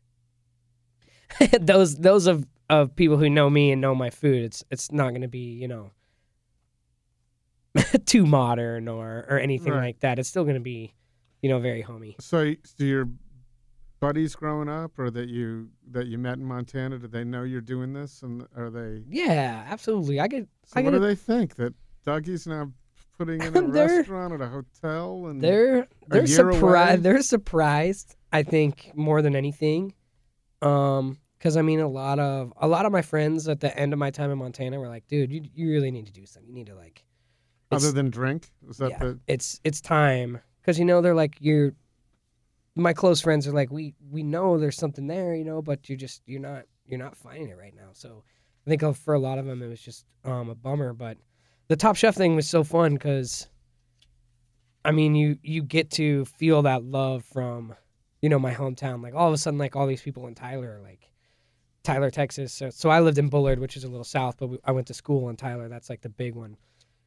those 1.60 1.96
those 1.98 2.28
of 2.28 2.46
of 2.70 2.96
people 2.96 3.18
who 3.18 3.30
know 3.30 3.50
me 3.50 3.72
and 3.72 3.82
know 3.82 3.94
my 3.96 4.10
food. 4.10 4.44
It's 4.44 4.64
it's 4.72 4.92
not 4.92 5.12
gonna 5.14 5.28
be 5.28 5.54
you 5.54 5.68
know 5.68 5.92
too 8.06 8.26
modern 8.26 8.88
or 8.88 9.26
or 9.30 9.40
anything 9.40 9.74
Right. 9.74 9.86
like 9.88 10.00
that. 10.02 10.20
It's 10.20 10.30
still 10.30 10.46
gonna 10.46 10.60
be, 10.60 10.94
you 11.42 11.50
know, 11.50 11.60
very 11.60 11.82
homey. 11.82 12.16
So, 12.20 12.44
y- 12.44 12.58
do 12.78 12.86
your 12.86 13.10
buddies 14.00 14.36
growing 14.36 14.70
up, 14.70 14.98
or 14.98 15.10
that 15.12 15.30
you 15.30 15.70
that 15.92 16.08
you 16.08 16.18
met 16.18 16.38
in 16.38 16.46
Montana, 16.46 16.98
do 17.00 17.08
they 17.08 17.24
know 17.24 17.44
you're 17.44 17.62
doing 17.62 17.94
this, 17.94 18.22
and 18.24 18.46
are 18.56 18.70
they? 18.70 19.04
Yeah, 19.08 19.66
absolutely. 19.68 20.20
I 20.20 20.28
get 20.28 20.48
So 20.66 20.74
I 20.80 20.82
what 20.84 20.92
gotta- 20.92 21.00
do 21.02 21.08
they 21.08 21.16
think 21.16 21.56
that 21.56 21.74
Dougie's 22.06 22.48
now 22.48 22.72
putting 23.18 23.42
in 23.42 23.56
a 23.56 23.62
restaurant 23.68 24.34
at 24.34 24.42
a 24.42 24.48
hotel? 24.48 25.28
And 25.28 25.42
They're 25.42 25.88
they're 26.08 26.28
surprised. 26.28 27.04
They're 27.04 27.22
surprised. 27.22 28.16
I 28.32 28.44
think 28.44 28.92
more 28.96 29.22
than 29.22 29.36
anything, 29.36 29.94
um, 30.62 31.18
because 31.38 31.58
I 31.58 31.62
mean, 31.62 31.80
a 31.80 31.88
lot 31.88 32.20
of 32.20 32.54
a 32.58 32.68
lot 32.68 32.86
of 32.86 32.92
my 32.92 33.02
friends 33.02 33.48
at 33.48 33.60
the 33.60 33.76
end 33.78 33.94
of 33.94 34.00
my 34.00 34.12
time 34.12 34.32
in 34.32 34.38
Montana 34.38 34.80
were 34.80 34.88
like, 34.88 35.08
"Dude, 35.08 35.32
you 35.32 35.44
you 35.54 35.70
really 35.72 35.92
need 35.92 36.06
to 36.06 36.12
do 36.14 36.26
something. 36.26 36.48
You 36.50 36.54
need 36.56 36.68
to 36.68 36.76
like." 36.76 37.04
other 37.72 37.92
than 37.92 38.10
drink, 38.10 38.50
is 38.68 38.78
that 38.78 38.90
yeah, 38.90 38.98
the? 39.00 39.20
it's 39.28 39.60
it's 39.64 39.80
time 39.80 40.40
because 40.62 40.80
you 40.80 40.86
know 40.86 41.02
they're 41.02 41.14
like 41.16 41.38
you're. 41.40 41.74
My 42.80 42.94
close 42.94 43.22
friends 43.22 43.48
are 43.48 43.52
like, 43.52 43.72
we 43.72 43.94
we 44.10 44.24
know 44.24 44.58
there's 44.58 44.78
something 44.78 45.08
there, 45.08 45.36
you 45.36 45.46
know, 45.46 45.62
but 45.62 45.90
you're 45.90 45.98
just 45.98 46.22
you're 46.26 46.42
not 46.42 46.64
you're 46.86 47.00
not 47.00 47.16
finding 47.16 47.50
it 47.50 47.58
right 47.58 47.76
now. 47.76 47.90
So 47.94 48.24
I 48.66 48.70
think 48.70 48.96
for 48.98 49.14
a 49.14 49.20
lot 49.20 49.38
of 49.38 49.46
them 49.46 49.62
it 49.62 49.68
was 49.68 49.82
just 49.82 50.06
um, 50.24 50.50
a 50.50 50.56
bummer, 50.56 50.94
but 50.94 51.18
the 51.68 51.76
Top 51.76 51.96
Chef 51.96 52.16
thing 52.16 52.36
was 52.36 52.50
so 52.50 52.64
fun 52.64 52.94
because, 52.96 53.48
I 54.84 54.92
mean, 54.92 55.16
you 55.16 55.38
you 55.44 55.62
get 55.62 55.92
to 55.92 56.26
feel 56.26 56.64
that 56.64 56.84
love 56.84 57.24
from, 57.24 57.76
you 58.22 58.30
know, 58.30 58.40
my 58.40 58.54
hometown. 58.54 59.04
Like 59.04 59.14
all 59.16 59.28
of 59.28 59.34
a 59.34 59.38
sudden, 59.38 59.60
like 59.60 59.76
all 59.76 59.88
these 59.88 60.02
people 60.02 60.28
in 60.28 60.36
Tyler 60.36 60.78
are 60.78 60.82
like, 60.82 61.10
Tyler, 61.84 62.10
Texas. 62.10 62.54
So, 62.54 62.70
so 62.70 62.90
I 62.90 63.00
lived 63.00 63.18
in 63.18 63.30
Bullard, 63.30 63.60
which 63.60 63.78
is 63.78 63.84
a 63.84 63.88
little 63.88 64.04
south, 64.04 64.38
but 64.38 64.48
we, 64.48 64.58
I 64.64 64.72
went 64.72 64.88
to 64.88 64.94
school 64.94 65.30
in 65.30 65.38
Tyler. 65.38 65.70
That's 65.70 65.90
like 65.90 66.02
the 66.02 66.10
big 66.10 66.36
one. 66.36 66.58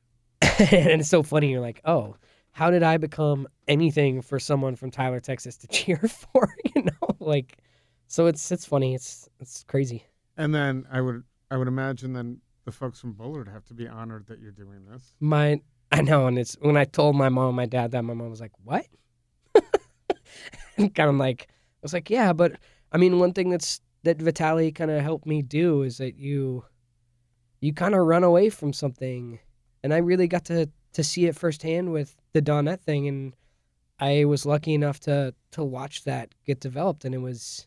and 0.42 1.00
it's 1.00 1.08
so 1.08 1.22
funny. 1.22 1.50
You're 1.50 1.60
like, 1.60 1.80
oh, 1.84 2.16
how 2.52 2.70
did 2.70 2.82
I 2.82 2.98
become 2.98 3.48
anything 3.66 4.22
for 4.22 4.38
someone 4.38 4.76
from 4.76 4.90
Tyler, 4.90 5.20
Texas 5.20 5.56
to 5.58 5.66
cheer 5.68 5.98
for? 5.98 6.48
You 6.74 6.82
know, 6.84 7.16
like, 7.20 7.58
so 8.06 8.26
it's 8.26 8.50
it's 8.50 8.64
funny. 8.64 8.94
It's 8.94 9.28
it's 9.40 9.64
crazy. 9.64 10.04
And 10.36 10.54
then 10.54 10.86
I 10.90 11.00
would 11.00 11.24
I 11.50 11.56
would 11.56 11.68
imagine 11.68 12.12
then 12.12 12.40
the 12.64 12.72
folks 12.72 13.00
from 13.00 13.12
Bullard 13.12 13.48
have 13.48 13.64
to 13.66 13.74
be 13.74 13.88
honored 13.88 14.26
that 14.28 14.40
you're 14.40 14.52
doing 14.52 14.86
this. 14.90 15.14
My 15.20 15.60
I 15.90 16.00
know, 16.00 16.26
and 16.26 16.38
it's 16.38 16.56
when 16.60 16.76
I 16.76 16.84
told 16.84 17.16
my 17.16 17.28
mom 17.28 17.48
and 17.48 17.56
my 17.56 17.66
dad 17.66 17.90
that, 17.90 18.02
my 18.02 18.14
mom 18.14 18.30
was 18.30 18.40
like, 18.40 18.52
"What?" 18.64 18.86
and 20.78 20.94
kind 20.94 21.10
of 21.10 21.16
like, 21.16 21.48
I 21.50 21.82
was 21.82 21.92
like, 21.92 22.08
"Yeah," 22.08 22.32
but 22.32 22.52
I 22.90 22.96
mean, 22.96 23.18
one 23.18 23.34
thing 23.34 23.50
that's 23.50 23.82
that 24.04 24.18
Vitaly 24.18 24.74
kind 24.74 24.90
of 24.90 25.02
helped 25.02 25.26
me 25.26 25.42
do 25.42 25.82
is 25.82 25.98
that 25.98 26.16
you, 26.16 26.64
you 27.60 27.72
kind 27.74 27.94
of 27.94 28.06
run 28.06 28.24
away 28.24 28.48
from 28.48 28.72
something, 28.72 29.38
and 29.84 29.92
I 29.92 29.98
really 29.98 30.26
got 30.26 30.46
to 30.46 30.70
to 30.92 31.02
see 31.04 31.26
it 31.26 31.36
firsthand 31.36 31.92
with 31.92 32.16
the 32.32 32.42
Donette 32.42 32.80
thing, 32.80 33.08
and 33.08 33.34
I 33.98 34.24
was 34.24 34.44
lucky 34.46 34.74
enough 34.74 35.00
to 35.00 35.34
to 35.52 35.64
watch 35.64 36.04
that 36.04 36.34
get 36.46 36.60
developed, 36.60 37.04
and 37.04 37.14
it 37.14 37.18
was 37.18 37.66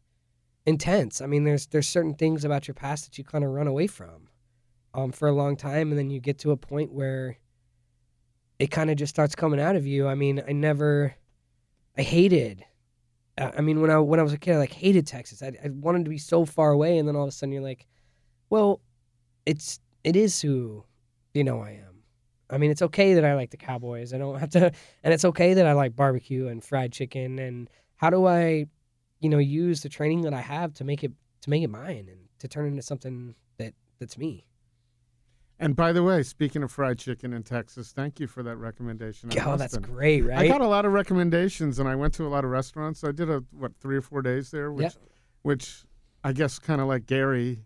intense. 0.66 1.22
I 1.22 1.28
mean, 1.28 1.44
there's 1.44 1.68
there's 1.68 1.88
certain 1.88 2.16
things 2.16 2.44
about 2.46 2.68
your 2.68 2.76
past 2.76 3.06
that 3.06 3.18
you 3.18 3.24
kind 3.24 3.44
of 3.44 3.52
run 3.52 3.68
away 3.68 3.88
from, 3.88 4.30
um, 4.94 5.12
for 5.12 5.28
a 5.28 5.32
long 5.34 5.56
time, 5.56 5.90
and 5.92 5.98
then 5.98 6.10
you 6.10 6.20
get 6.20 6.40
to 6.40 6.52
a 6.52 6.58
point 6.58 6.92
where 6.94 7.38
it 8.60 8.72
kind 8.72 8.90
of 8.90 8.98
just 8.98 9.14
starts 9.14 9.36
coming 9.36 9.60
out 9.60 9.76
of 9.76 9.86
you. 9.86 10.08
I 10.08 10.16
mean, 10.16 10.42
I 10.48 10.54
never, 10.54 11.16
I 11.98 12.02
hated. 12.04 12.64
uh, 13.38 13.52
I 13.58 13.62
mean, 13.62 13.82
when 13.82 13.92
I 13.92 14.00
when 14.00 14.20
I 14.20 14.24
was 14.24 14.34
a 14.34 14.38
kid, 14.38 14.56
I 14.56 14.58
like 14.60 14.72
hated 14.74 15.08
Texas. 15.08 15.42
I, 15.44 15.48
I 15.64 15.70
wanted 15.70 16.06
to 16.06 16.10
be 16.10 16.18
so 16.18 16.46
far 16.46 16.72
away, 16.72 16.98
and 16.98 17.08
then 17.08 17.16
all 17.16 17.24
of 17.24 17.30
a 17.30 17.32
sudden, 17.32 17.54
you're 17.54 17.62
like, 17.62 17.86
well, 18.50 18.82
it's 19.46 19.80
it 20.04 20.16
is 20.16 20.42
who, 20.42 20.86
you 21.34 21.44
know, 21.44 21.60
I 21.62 21.72
am. 21.72 21.95
I 22.50 22.58
mean, 22.58 22.72
it's 22.72 22.82
okay 22.82 23.16
that 23.16 23.26
I 23.26 23.36
like 23.36 23.50
the 23.52 23.58
Cowboys. 23.58 24.14
I 24.14 24.18
don't 24.18 24.40
have 24.40 24.50
to, 24.52 24.66
and 25.04 25.14
it's 25.14 25.26
okay 25.26 25.56
that 25.56 25.66
I 25.66 25.74
like 25.74 25.96
barbecue 25.96 26.48
and 26.48 26.64
fried 26.64 26.92
chicken. 26.92 27.40
And 27.40 27.70
how 27.96 28.10
do 28.10 28.26
I, 28.28 28.66
you 29.20 29.30
know, 29.30 29.40
use 29.40 29.82
the 29.82 29.90
training 29.90 30.22
that 30.22 30.34
I 30.34 30.42
have 30.42 30.74
to 30.76 30.84
make 30.84 31.04
it 31.04 31.12
to 31.42 31.50
make 31.50 31.64
it 31.64 31.70
mine 31.70 32.08
and 32.12 32.20
to 32.40 32.48
turn 32.48 32.66
it 32.66 32.70
into 32.70 32.82
something 32.82 33.36
that 33.58 33.74
that's 34.00 34.18
me. 34.18 34.46
And 35.58 35.76
by 35.76 35.94
the 35.94 36.04
way, 36.04 36.22
speaking 36.24 36.64
of 36.64 36.72
fried 36.72 37.00
chicken 37.00 37.32
in 37.32 37.44
Texas, 37.44 37.92
thank 37.94 38.20
you 38.20 38.28
for 38.28 38.44
that 38.44 38.58
recommendation. 38.58 39.30
Oh, 39.42 39.56
that's 39.56 39.78
great, 39.78 40.30
I 40.30 40.48
got 40.48 40.60
a 40.60 40.68
lot 40.68 40.84
of 40.86 40.92
recommendations, 40.92 41.80
and 41.80 41.88
I 41.88 41.96
went 41.96 42.14
to 42.16 42.26
a 42.26 42.28
lot 42.28 42.44
of 42.44 42.52
restaurants. 42.52 43.06
I 43.06 43.12
did 43.14 43.30
a 43.30 43.42
what 43.52 43.72
three 43.80 43.96
or 43.96 44.02
four 44.02 44.22
days 44.22 44.52
there, 44.52 44.72
which, 44.72 44.84
Yep. 44.84 44.94
which 45.44 45.86
I 46.26 46.34
guess 46.34 46.60
kind 46.60 46.82
of 46.82 46.88
like 46.88 47.06
Gary, 47.06 47.64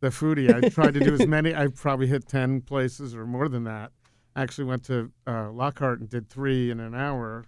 the 0.00 0.08
foodie. 0.10 0.54
I 0.54 0.68
tried 0.68 0.94
to 0.94 1.00
do 1.00 1.14
as 1.14 1.26
many. 1.26 1.52
I 1.52 1.66
probably 1.66 2.06
hit 2.06 2.28
ten 2.28 2.60
places 2.60 3.12
or 3.14 3.26
more 3.26 3.48
than 3.48 3.64
that. 3.64 3.90
I 4.34 4.42
actually 4.42 4.64
went 4.64 4.84
to 4.84 5.10
uh, 5.26 5.50
Lockhart 5.50 6.00
and 6.00 6.08
did 6.08 6.28
three 6.28 6.70
in 6.70 6.80
an 6.80 6.94
hour. 6.94 7.44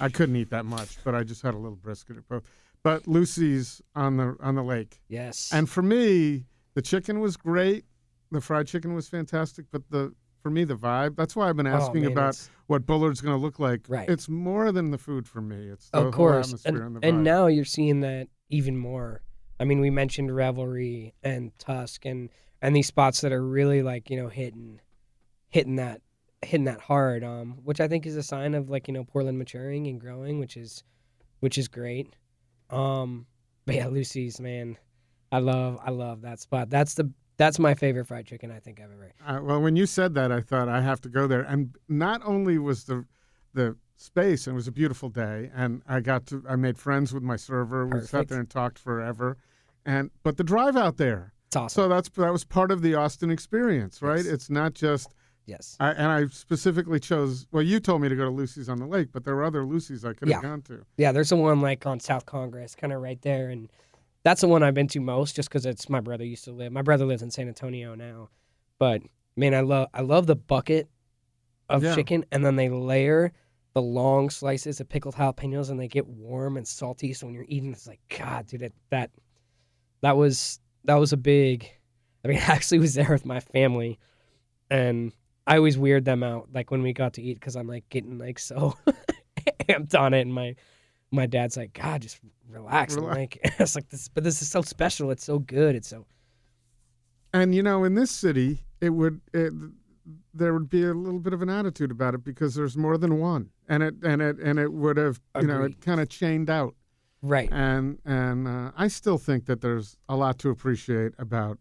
I 0.00 0.08
couldn't 0.12 0.36
eat 0.36 0.50
that 0.50 0.64
much, 0.64 0.96
but 1.04 1.14
I 1.14 1.22
just 1.24 1.42
had 1.42 1.54
a 1.54 1.58
little 1.58 1.76
brisket 1.76 2.16
or 2.16 2.22
both. 2.22 2.42
But 2.82 3.06
Lucy's 3.06 3.80
on 3.94 4.16
the 4.16 4.36
on 4.40 4.56
the 4.56 4.62
lake, 4.64 5.00
yes. 5.08 5.50
and 5.52 5.68
for 5.70 5.82
me, 5.82 6.46
the 6.74 6.82
chicken 6.82 7.20
was 7.20 7.36
great. 7.36 7.84
The 8.32 8.40
fried 8.40 8.66
chicken 8.66 8.92
was 8.94 9.08
fantastic, 9.08 9.66
but 9.70 9.82
the 9.90 10.12
for 10.42 10.50
me 10.50 10.64
the 10.64 10.74
vibe. 10.74 11.14
That's 11.14 11.36
why 11.36 11.48
I've 11.48 11.56
been 11.56 11.68
Oh, 11.68 11.76
asking 11.76 12.02
man, 12.02 12.12
about 12.12 12.30
it's- 12.30 12.50
what 12.66 12.84
Bullard's 12.86 13.20
going 13.20 13.36
to 13.38 13.40
look 13.40 13.60
like. 13.60 13.82
Right. 13.88 14.08
It's 14.08 14.28
more 14.28 14.72
than 14.72 14.90
the 14.90 14.98
food 14.98 15.28
for 15.28 15.40
me. 15.40 15.68
It's 15.68 15.90
the 15.90 15.98
of 15.98 16.02
whole 16.04 16.12
course 16.12 16.46
atmosphere 16.48 16.74
and, 16.82 16.96
and, 16.96 16.96
the 17.02 17.06
and 17.08 17.22
now 17.22 17.46
you're 17.46 17.64
seeing 17.64 18.00
that 18.00 18.28
even 18.48 18.76
more 18.76 19.22
i 19.60 19.64
mean 19.64 19.80
we 19.80 19.88
mentioned 19.88 20.34
revelry 20.34 21.14
and 21.22 21.56
tusk 21.58 22.04
and 22.04 22.28
and 22.60 22.76
these 22.76 22.86
spots 22.86 23.22
that 23.22 23.32
are 23.32 23.42
really 23.42 23.82
like 23.82 24.10
you 24.10 24.16
know 24.20 24.28
hitting 24.28 24.78
hitting 25.48 25.76
that 25.76 26.02
hitting 26.42 26.64
that 26.64 26.80
hard, 26.80 27.24
um, 27.24 27.58
which 27.64 27.80
I 27.80 27.88
think 27.88 28.06
is 28.06 28.16
a 28.16 28.22
sign 28.22 28.54
of 28.54 28.68
like 28.68 28.88
you 28.88 28.94
know 28.94 29.04
Portland 29.04 29.38
maturing 29.38 29.86
and 29.86 30.00
growing, 30.00 30.38
which 30.38 30.56
is 30.56 30.82
which 31.40 31.58
is 31.58 31.68
great. 31.68 32.14
Um, 32.70 33.26
but 33.64 33.74
yeah, 33.74 33.86
Lucy's 33.88 34.40
man, 34.40 34.76
I 35.30 35.38
love 35.38 35.78
I 35.84 35.90
love 35.90 36.22
that 36.22 36.40
spot. 36.40 36.70
That's 36.70 36.94
the 36.94 37.10
that's 37.36 37.58
my 37.58 37.74
favorite 37.74 38.06
fried 38.06 38.26
chicken 38.26 38.50
I 38.50 38.58
think 38.58 38.80
I've 38.80 38.92
ever. 38.92 39.12
Uh, 39.26 39.42
well, 39.42 39.60
when 39.60 39.76
you 39.76 39.86
said 39.86 40.14
that, 40.14 40.30
I 40.30 40.40
thought 40.40 40.68
I 40.68 40.80
have 40.80 41.00
to 41.02 41.08
go 41.08 41.26
there. 41.26 41.42
And 41.42 41.74
not 41.88 42.20
only 42.24 42.58
was 42.58 42.84
the 42.84 43.04
the 43.54 43.76
space, 43.96 44.46
and 44.46 44.54
it 44.54 44.56
was 44.56 44.68
a 44.68 44.72
beautiful 44.72 45.08
day, 45.08 45.50
and 45.54 45.82
I 45.88 46.00
got 46.00 46.26
to 46.26 46.42
I 46.48 46.56
made 46.56 46.78
friends 46.78 47.12
with 47.12 47.22
my 47.22 47.36
server. 47.36 47.86
We 47.86 48.00
sat 48.00 48.28
there 48.28 48.40
and 48.40 48.50
talked 48.50 48.78
forever, 48.78 49.36
and 49.86 50.10
but 50.22 50.36
the 50.36 50.44
drive 50.44 50.76
out 50.76 50.96
there. 50.96 51.32
Awesome. 51.54 51.68
So 51.68 51.88
that's 51.88 52.08
that 52.10 52.32
was 52.32 52.44
part 52.44 52.70
of 52.70 52.82
the 52.82 52.94
Austin 52.94 53.30
experience, 53.30 54.02
right? 54.02 54.24
Yes. 54.24 54.26
It's 54.26 54.50
not 54.50 54.74
just. 54.74 55.14
Yes. 55.46 55.76
I, 55.80 55.90
and 55.90 56.06
I 56.06 56.26
specifically 56.28 57.00
chose. 57.00 57.46
Well, 57.52 57.62
you 57.62 57.80
told 57.80 58.02
me 58.02 58.08
to 58.08 58.16
go 58.16 58.24
to 58.24 58.30
Lucy's 58.30 58.68
on 58.68 58.78
the 58.78 58.86
Lake, 58.86 59.08
but 59.12 59.24
there 59.24 59.34
were 59.36 59.44
other 59.44 59.64
Lucy's 59.64 60.04
I 60.04 60.12
could 60.14 60.28
have 60.28 60.42
Yeah. 60.42 60.48
gone 60.48 60.62
to. 60.62 60.84
Yeah, 60.96 61.12
there's 61.12 61.30
the 61.30 61.36
one 61.36 61.60
like 61.60 61.86
on 61.86 62.00
South 62.00 62.26
Congress, 62.26 62.74
kind 62.74 62.92
of 62.92 63.00
right 63.02 63.20
there, 63.22 63.48
and 63.50 63.68
that's 64.24 64.40
the 64.40 64.48
one 64.48 64.62
I've 64.62 64.74
been 64.74 64.88
to 64.88 65.00
most, 65.00 65.34
just 65.36 65.48
because 65.48 65.66
it's 65.66 65.88
my 65.88 66.00
brother 66.00 66.24
used 66.24 66.44
to 66.44 66.52
live. 66.52 66.72
My 66.72 66.82
brother 66.82 67.04
lives 67.04 67.22
in 67.22 67.30
San 67.30 67.48
Antonio 67.48 67.94
now, 67.94 68.28
but 68.78 69.02
man, 69.36 69.54
I 69.54 69.60
love 69.60 69.88
I 69.92 70.02
love 70.02 70.26
the 70.26 70.36
bucket 70.36 70.88
of 71.68 71.82
Yeah. 71.82 71.94
chicken, 71.94 72.24
and 72.30 72.44
then 72.44 72.56
they 72.56 72.68
layer 72.68 73.32
the 73.74 73.82
long 73.82 74.28
slices 74.28 74.80
of 74.80 74.88
pickled 74.88 75.14
jalapenos, 75.14 75.70
and 75.70 75.80
they 75.80 75.88
get 75.88 76.06
warm 76.06 76.56
and 76.58 76.68
salty. 76.68 77.12
So 77.14 77.26
when 77.26 77.34
you're 77.34 77.46
eating, 77.48 77.72
it's 77.72 77.86
like 77.86 78.00
God, 78.16 78.46
dude, 78.46 78.60
that 78.60 78.72
that 78.90 79.10
that 80.02 80.16
was 80.16 80.60
that 80.84 80.96
was 80.96 81.12
a 81.12 81.16
big. 81.16 81.68
I 82.24 82.28
mean, 82.28 82.36
I 82.48 82.52
actually 82.52 82.78
was 82.78 82.94
there 82.94 83.10
with 83.10 83.24
my 83.26 83.40
family, 83.40 83.98
and 84.70 85.12
I 85.46 85.56
always 85.56 85.76
weird 85.76 86.04
them 86.04 86.22
out, 86.22 86.48
like 86.52 86.70
when 86.70 86.82
we 86.82 86.92
got 86.92 87.14
to 87.14 87.22
eat, 87.22 87.34
because 87.34 87.56
I'm 87.56 87.66
like 87.66 87.88
getting 87.88 88.18
like 88.18 88.38
so 88.38 88.76
amped 89.68 89.98
on 89.98 90.14
it, 90.14 90.20
and 90.20 90.32
my 90.32 90.54
my 91.10 91.26
dad's 91.26 91.56
like, 91.56 91.74
God, 91.74 92.02
just 92.02 92.18
relax. 92.48 92.94
Relax. 92.94 93.16
like, 93.16 93.38
it's 93.60 93.74
like 93.74 93.88
this, 93.90 94.08
but 94.08 94.24
this 94.24 94.40
is 94.42 94.48
so 94.48 94.62
special. 94.62 95.10
It's 95.10 95.24
so 95.24 95.38
good. 95.38 95.74
It's 95.76 95.88
so 95.88 96.06
And 97.34 97.54
you 97.54 97.62
know, 97.62 97.84
in 97.84 97.94
this 97.94 98.10
city, 98.10 98.64
it 98.80 98.90
would 98.90 99.20
it, 99.32 99.52
there 100.34 100.52
would 100.52 100.68
be 100.68 100.84
a 100.84 100.94
little 100.94 101.20
bit 101.20 101.32
of 101.32 101.42
an 101.42 101.50
attitude 101.50 101.90
about 101.90 102.14
it 102.14 102.24
because 102.24 102.54
there's 102.54 102.76
more 102.76 102.96
than 102.96 103.18
one, 103.18 103.50
and 103.68 103.82
it 103.82 103.94
and 104.02 104.22
it 104.22 104.38
and 104.38 104.58
it 104.58 104.72
would 104.72 104.96
have 104.96 105.20
you 105.40 105.46
know 105.46 105.62
it 105.62 105.80
kind 105.80 106.00
of 106.00 106.08
chained 106.08 106.50
out. 106.50 106.74
right. 107.20 107.48
And 107.52 107.98
and 108.04 108.48
uh, 108.48 108.70
I 108.76 108.88
still 108.88 109.18
think 109.18 109.46
that 109.46 109.60
there's 109.60 109.96
a 110.08 110.16
lot 110.16 110.38
to 110.40 110.50
appreciate 110.50 111.12
about 111.18 111.58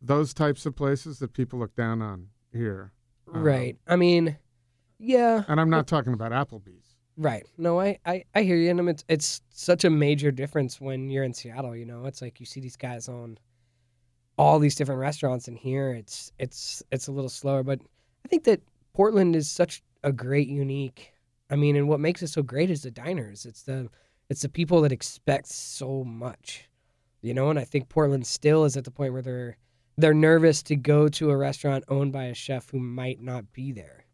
those 0.00 0.34
types 0.34 0.66
of 0.66 0.76
places 0.76 1.18
that 1.18 1.32
people 1.32 1.58
look 1.58 1.74
down 1.74 2.00
on 2.02 2.28
here. 2.52 2.93
Um, 3.34 3.42
Right. 3.42 3.76
I 3.86 3.96
mean, 3.96 4.36
yeah. 4.98 5.44
And 5.48 5.60
I'm 5.60 5.70
not 5.70 5.86
talking 5.86 6.12
about 6.12 6.32
Applebee's. 6.32 6.94
Right. 7.16 7.46
No, 7.58 7.80
I, 7.80 7.98
I, 8.06 8.24
I 8.34 8.42
hear 8.42 8.56
you. 8.56 8.70
And 8.70 8.88
it's, 8.88 9.04
it's 9.08 9.42
such 9.50 9.84
a 9.84 9.90
major 9.90 10.30
difference 10.30 10.80
when 10.80 11.10
you're 11.10 11.24
in 11.24 11.34
Seattle, 11.34 11.76
you 11.76 11.84
know? 11.84 12.06
It's 12.06 12.22
like 12.22 12.40
you 12.40 12.46
see 12.46 12.60
these 12.60 12.76
guys 12.76 13.08
on 13.08 13.38
all 14.36 14.58
these 14.58 14.74
different 14.74 15.00
restaurants 15.00 15.46
and 15.46 15.56
here 15.56 15.90
it's 15.90 16.32
it's 16.40 16.82
it's 16.90 17.06
a 17.06 17.12
little 17.12 17.28
slower, 17.28 17.62
but 17.62 17.78
I 18.24 18.28
think 18.28 18.42
that 18.44 18.60
Portland 18.92 19.36
is 19.36 19.48
such 19.48 19.80
a 20.02 20.10
great 20.10 20.48
unique 20.48 21.14
I 21.50 21.56
mean, 21.56 21.76
and 21.76 21.88
what 21.88 22.00
makes 22.00 22.22
it 22.22 22.28
so 22.28 22.42
great 22.42 22.70
is 22.70 22.82
the 22.82 22.90
diners. 22.90 23.46
It's 23.46 23.62
the 23.62 23.88
it's 24.28 24.42
the 24.42 24.48
people 24.48 24.80
that 24.82 24.92
expect 24.92 25.46
so 25.46 26.04
much. 26.04 26.68
You 27.20 27.32
know, 27.32 27.48
and 27.50 27.58
I 27.58 27.64
think 27.64 27.88
Portland 27.88 28.26
still 28.26 28.64
is 28.64 28.76
at 28.76 28.84
the 28.84 28.90
point 28.90 29.12
where 29.12 29.22
they're 29.22 29.56
they're 29.96 30.14
nervous 30.14 30.62
to 30.64 30.76
go 30.76 31.08
to 31.08 31.30
a 31.30 31.36
restaurant 31.36 31.84
owned 31.88 32.12
by 32.12 32.24
a 32.24 32.34
chef 32.34 32.70
who 32.70 32.78
might 32.80 33.20
not 33.20 33.52
be 33.52 33.72
there. 33.72 34.04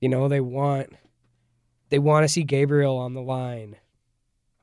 You 0.00 0.08
know, 0.08 0.28
they 0.28 0.40
want 0.40 0.90
they 1.88 1.98
want 1.98 2.24
to 2.24 2.28
see 2.28 2.42
Gabriel 2.42 2.96
on 2.96 3.14
the 3.14 3.22
line, 3.22 3.76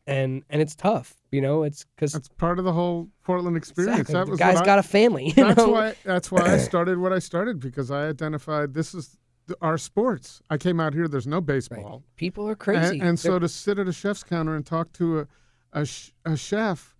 and 0.05 0.43
and 0.49 0.61
it's 0.61 0.76
tough. 0.76 1.16
You 1.32 1.41
know, 1.41 1.64
it's 1.64 1.86
because 1.95 2.14
That's 2.14 2.28
part 2.30 2.59
of 2.59 2.66
the 2.66 2.74
whole 2.74 3.09
Portland 3.24 3.57
experience. 3.57 4.09
That 4.09 4.26
the 4.26 4.32
was 4.32 4.39
guy's 4.39 4.55
what 4.55 4.64
I- 4.64 4.66
got 4.66 4.80
a 4.80 4.84
family. 4.84 5.34
That's 5.36 5.57
know? 5.57 5.70
why 5.70 5.95
that's 6.03 6.32
why 6.32 6.41
I 6.53 6.57
started 6.70 6.97
what 6.99 7.11
I 7.14 7.20
started 7.20 7.59
because 7.59 7.89
I 7.91 8.07
identified 8.09 8.74
this 8.74 8.93
is 8.93 9.18
our 9.61 9.78
sports. 9.78 10.41
I 10.49 10.57
came 10.57 10.80
out 10.80 10.93
here. 10.93 11.07
There's 11.07 11.28
no 11.28 11.38
Right. 11.38 11.45
baseball, 11.47 12.03
People 12.16 12.47
are 12.47 12.55
crazy. 12.55 12.99
and, 12.99 13.09
and 13.09 13.20
so 13.20 13.39
to 13.39 13.49
sit 13.49 13.78
at 13.80 13.88
a 13.88 13.93
chef's 13.93 14.24
counter 14.24 14.55
and 14.55 14.66
talk 14.66 14.93
to 14.93 15.20
a 15.22 15.28
a, 15.76 15.86
sh- 15.86 16.11
a 16.24 16.38
chef, 16.38 16.95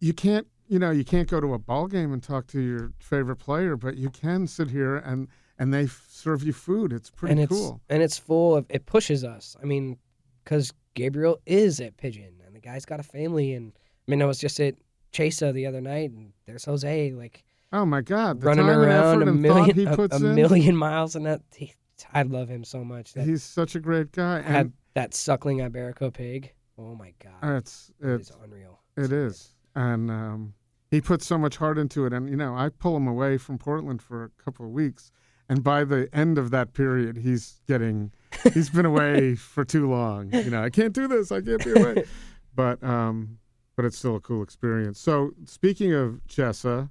you 0.00 0.14
can't 0.14 0.46
you 0.68 0.78
know 0.78 0.90
you 0.90 1.04
can't 1.04 1.28
go 1.28 1.40
to 1.40 1.54
a 1.54 1.58
ball 1.58 1.86
game 1.86 2.12
and 2.12 2.22
talk 2.22 2.46
to 2.48 2.60
your 2.60 2.92
favorite 2.98 3.36
player, 3.36 3.76
but 3.76 3.96
you 3.96 4.10
can 4.10 4.46
sit 4.46 4.70
here 4.70 4.96
and 4.96 5.28
and 5.58 5.74
they 5.74 5.84
f- 5.84 6.06
serve 6.08 6.42
you 6.42 6.52
food. 6.52 6.92
It's 6.92 7.10
pretty 7.10 7.32
and 7.32 7.40
it's 7.40 7.52
cool. 7.52 7.80
and 7.88 8.02
it's 8.02 8.18
full 8.18 8.56
of 8.56 8.66
it 8.68 8.86
pushes 8.86 9.24
us. 9.24 9.56
I 9.62 9.66
mean, 9.66 9.98
because 10.44 10.72
Gabriel 10.94 11.38
is 11.46 11.80
at 11.80 11.96
Pigeon, 11.96 12.40
and 12.46 12.54
the 12.54 12.60
guy's 12.60 12.84
got 12.84 13.00
a 13.00 13.04
family, 13.04 13.54
and 13.54 13.72
I 13.76 14.10
mean, 14.10 14.22
I 14.22 14.26
was 14.26 14.38
just 14.38 14.60
at 14.60 14.74
Chesa 15.12 15.52
the 15.52 15.66
other 15.66 15.80
night, 15.80 16.10
and 16.10 16.32
there's 16.46 16.64
Jose 16.64 17.12
like 17.12 17.44
Oh 17.72 17.84
my 17.84 18.00
God! 18.00 18.40
The 18.40 18.46
running 18.46 18.66
time 18.66 18.78
around 18.78 19.22
a 19.22 19.26
million 19.32 19.76
he 19.76 19.84
a, 19.84 19.94
puts 19.94 20.16
a 20.16 20.20
million 20.20 20.74
miles, 20.74 21.16
and 21.16 21.26
that 21.26 21.42
he, 21.54 21.74
I 22.14 22.22
love 22.22 22.48
him 22.48 22.64
so 22.64 22.82
much. 22.82 23.12
That 23.12 23.26
He's 23.26 23.42
such 23.42 23.74
a 23.74 23.80
great 23.80 24.12
guy, 24.12 24.38
and 24.38 24.72
that 24.94 25.12
suckling 25.14 25.58
Iberico 25.58 26.12
pig. 26.12 26.52
Oh 26.78 26.94
my 26.94 27.12
god, 27.22 27.56
it's 27.56 27.90
it 28.00 28.08
it's 28.20 28.32
unreal. 28.42 28.80
It 28.96 29.08
So 29.10 29.14
is, 29.14 29.50
and 29.74 30.10
um, 30.10 30.54
he 30.90 31.00
puts 31.00 31.26
so 31.26 31.38
much 31.38 31.56
heart 31.56 31.78
into 31.78 32.06
it. 32.06 32.12
And 32.12 32.28
you 32.28 32.36
know, 32.36 32.54
I 32.54 32.68
pull 32.70 32.96
him 32.96 33.06
away 33.06 33.38
from 33.38 33.58
Portland 33.58 34.02
for 34.02 34.24
a 34.24 34.30
couple 34.42 34.66
of 34.66 34.72
weeks, 34.72 35.10
and 35.48 35.62
by 35.62 35.84
the 35.84 36.08
end 36.12 36.38
of 36.38 36.50
that 36.50 36.74
period, 36.74 37.18
he's 37.18 37.60
getting 37.66 38.12
he's 38.54 38.70
been 38.70 38.86
away 38.86 39.34
for 39.36 39.64
too 39.64 39.88
long. 39.90 40.32
You 40.32 40.50
know, 40.50 40.62
I 40.62 40.70
can't 40.70 40.92
do 40.92 41.08
this. 41.08 41.32
I 41.32 41.40
can't 41.40 41.64
be 41.64 41.72
away. 41.72 42.04
but 42.54 42.82
um, 42.82 43.38
but 43.76 43.84
it's 43.84 43.96
still 43.98 44.16
a 44.16 44.20
cool 44.20 44.42
experience. 44.42 45.00
So 45.00 45.30
speaking 45.44 45.92
of 45.92 46.20
Chesa, 46.28 46.90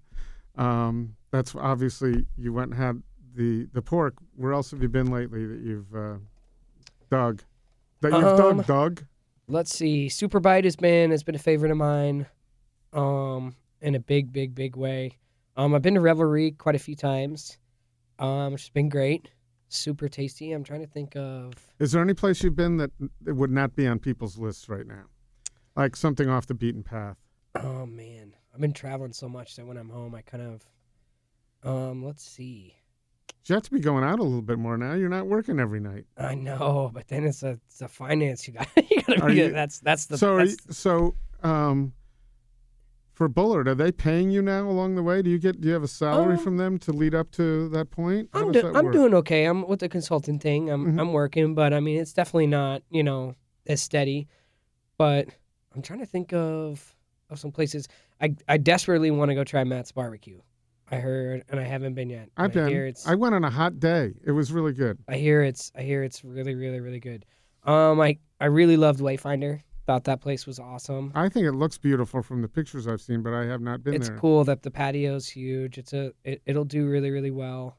um, 0.55 1.15
that's 1.31 1.55
obviously 1.55 2.25
you 2.37 2.53
went 2.53 2.71
and 2.71 2.79
had 2.79 3.03
the 3.35 3.67
the 3.73 3.81
pork. 3.81 4.15
Where 4.35 4.53
else 4.53 4.71
have 4.71 4.81
you 4.81 4.89
been 4.89 5.11
lately 5.11 5.45
that 5.45 5.59
you've 5.59 5.93
uh, 5.95 6.17
dug? 7.09 7.41
That 8.01 8.13
you've 8.13 8.23
Um, 8.23 8.57
dug, 8.57 8.65
dug. 8.67 9.05
Let's 9.49 9.75
see. 9.75 10.07
Superbite 10.07 10.63
has 10.65 10.75
been 10.75 11.11
has 11.11 11.23
been 11.23 11.35
a 11.35 11.39
favorite 11.39 11.71
of 11.71 11.77
mine, 11.77 12.25
um, 12.93 13.55
in 13.81 13.95
a 13.95 13.99
big, 13.99 14.31
big, 14.31 14.55
big 14.55 14.75
way. 14.75 15.17
Um, 15.55 15.73
I've 15.73 15.81
been 15.81 15.95
to 15.95 16.01
Revelry 16.01 16.51
quite 16.51 16.75
a 16.75 16.79
few 16.79 16.95
times, 16.95 17.57
um, 18.19 18.53
which 18.53 18.63
has 18.63 18.69
been 18.69 18.89
great. 18.89 19.29
Super 19.69 20.07
tasty. 20.07 20.51
I'm 20.53 20.63
trying 20.63 20.81
to 20.81 20.87
think 20.87 21.15
of. 21.15 21.53
Is 21.79 21.91
there 21.91 22.01
any 22.01 22.13
place 22.13 22.41
you've 22.43 22.55
been 22.55 22.77
that 22.77 22.91
that 23.21 23.35
would 23.35 23.51
not 23.51 23.75
be 23.75 23.85
on 23.87 23.99
people's 23.99 24.37
lists 24.37 24.69
right 24.69 24.87
now? 24.87 25.03
Like 25.75 25.95
something 25.95 26.29
off 26.29 26.47
the 26.47 26.53
beaten 26.53 26.83
path. 26.83 27.17
Oh 27.55 27.85
man, 27.85 28.33
I've 28.53 28.61
been 28.61 28.73
traveling 28.73 29.13
so 29.13 29.27
much 29.27 29.55
that 29.55 29.65
when 29.65 29.77
I'm 29.77 29.89
home, 29.89 30.15
I 30.15 30.21
kind 30.21 30.43
of. 30.43 30.65
Um, 31.63 32.05
let's 32.05 32.23
see. 32.23 32.75
You 33.45 33.55
have 33.55 33.63
to 33.63 33.71
be 33.71 33.79
going 33.79 34.03
out 34.03 34.19
a 34.19 34.23
little 34.23 34.41
bit 34.41 34.59
more 34.59 34.77
now. 34.77 34.93
You're 34.93 35.09
not 35.09 35.27
working 35.27 35.59
every 35.59 35.79
night. 35.79 36.05
I 36.17 36.35
know, 36.35 36.91
but 36.93 37.07
then 37.07 37.25
it's 37.25 37.43
a 37.43 37.59
it's 37.67 37.81
a 37.81 37.87
finance 37.87 38.47
you 38.47 38.53
got. 38.53 38.67
you 38.89 39.01
gotta 39.01 39.21
Are 39.21 39.29
be, 39.29 39.35
you- 39.35 39.51
that's 39.51 39.79
that's 39.79 40.05
the 40.05 40.17
so, 40.17 40.37
that's, 40.37 40.51
you- 40.51 40.73
so 40.73 41.15
um, 41.43 41.93
for 43.17 43.27
Bullard, 43.27 43.67
are 43.67 43.73
they 43.73 43.91
paying 43.91 44.29
you 44.29 44.43
now 44.43 44.69
along 44.69 44.93
the 44.93 45.01
way? 45.01 45.23
Do 45.23 45.31
you 45.31 45.39
get 45.39 45.59
do 45.59 45.67
you 45.67 45.73
have 45.73 45.81
a 45.81 45.87
salary 45.87 46.35
Um, 46.35 46.43
from 46.43 46.57
them 46.57 46.77
to 46.79 46.91
lead 46.91 47.15
up 47.15 47.31
to 47.31 47.67
that 47.69 47.89
point? 47.89 48.29
How 48.31 48.41
I'm, 48.45 48.51
do- 48.51 48.61
that 48.61 48.75
I'm 48.75 48.91
doing 48.91 49.15
okay. 49.15 49.45
I'm 49.45 49.67
with 49.67 49.79
the 49.79 49.89
consulting 49.89 50.37
thing. 50.37 50.69
I'm 50.69 50.85
Mhm. 50.93 51.01
I'm 51.01 51.13
working, 51.13 51.55
but 51.55 51.73
I 51.73 51.79
mean 51.79 51.97
it's 51.99 52.13
definitely 52.13 52.45
not 52.45 52.83
you 52.91 53.01
know 53.01 53.33
as 53.65 53.81
steady. 53.81 54.27
But 54.99 55.29
I'm 55.73 55.81
trying 55.81 55.99
to 55.99 56.05
think 56.05 56.31
of 56.31 56.95
of 57.31 57.39
some 57.39 57.51
places. 57.51 57.87
I 58.21 58.35
I 58.47 58.57
desperately 58.57 59.09
want 59.09 59.29
to 59.29 59.35
go 59.35 59.43
try 59.43 59.63
Matt's 59.63 59.91
barbecue. 59.91 60.39
I 60.89 60.97
heard, 60.97 61.43
and 61.49 61.59
I 61.59 61.63
haven't 61.63 61.95
been 61.95 62.09
yet. 62.11 62.29
I've 62.37 62.55
And 62.55 62.65
I 62.65 62.69
been. 62.69 62.77
it's 62.89 63.07
I 63.07 63.15
went 63.15 63.33
on 63.33 63.43
a 63.43 63.49
hot 63.49 63.79
day. 63.79 64.13
It 64.23 64.31
was 64.31 64.51
really 64.53 64.73
good. 64.73 64.99
I 65.07 65.15
hear 65.17 65.41
it's 65.41 65.71
I 65.75 65.81
hear 65.81 66.03
it's 66.03 66.23
really 66.23 66.53
really 66.53 66.79
really 66.81 66.99
good. 66.99 67.25
Um, 67.63 67.99
I 67.99 68.19
I 68.39 68.45
really 68.45 68.77
loved 68.77 68.99
Wayfinder. 68.99 69.61
Thought 69.87 70.03
that 70.03 70.19
place 70.19 70.45
was 70.45 70.59
awesome. 70.59 71.13
I 71.15 71.29
think 71.29 71.45
it 71.45 71.53
looks 71.53 71.77
beautiful 71.77 72.21
from 72.21 72.41
the 72.41 72.49
pictures 72.49 72.89
I've 72.89 72.99
seen, 72.99 73.23
but 73.23 73.33
I 73.33 73.45
have 73.45 73.61
not 73.61 73.85
been 73.85 73.93
it's 73.93 74.07
there. 74.07 74.15
It's 74.15 74.21
cool 74.21 74.43
that 74.43 74.61
the 74.61 74.69
patio's 74.69 75.29
huge. 75.29 75.77
It's 75.77 75.93
a 75.93 76.11
it, 76.25 76.41
it'll 76.45 76.65
do 76.65 76.89
really 76.89 77.09
really 77.09 77.31
well. 77.31 77.77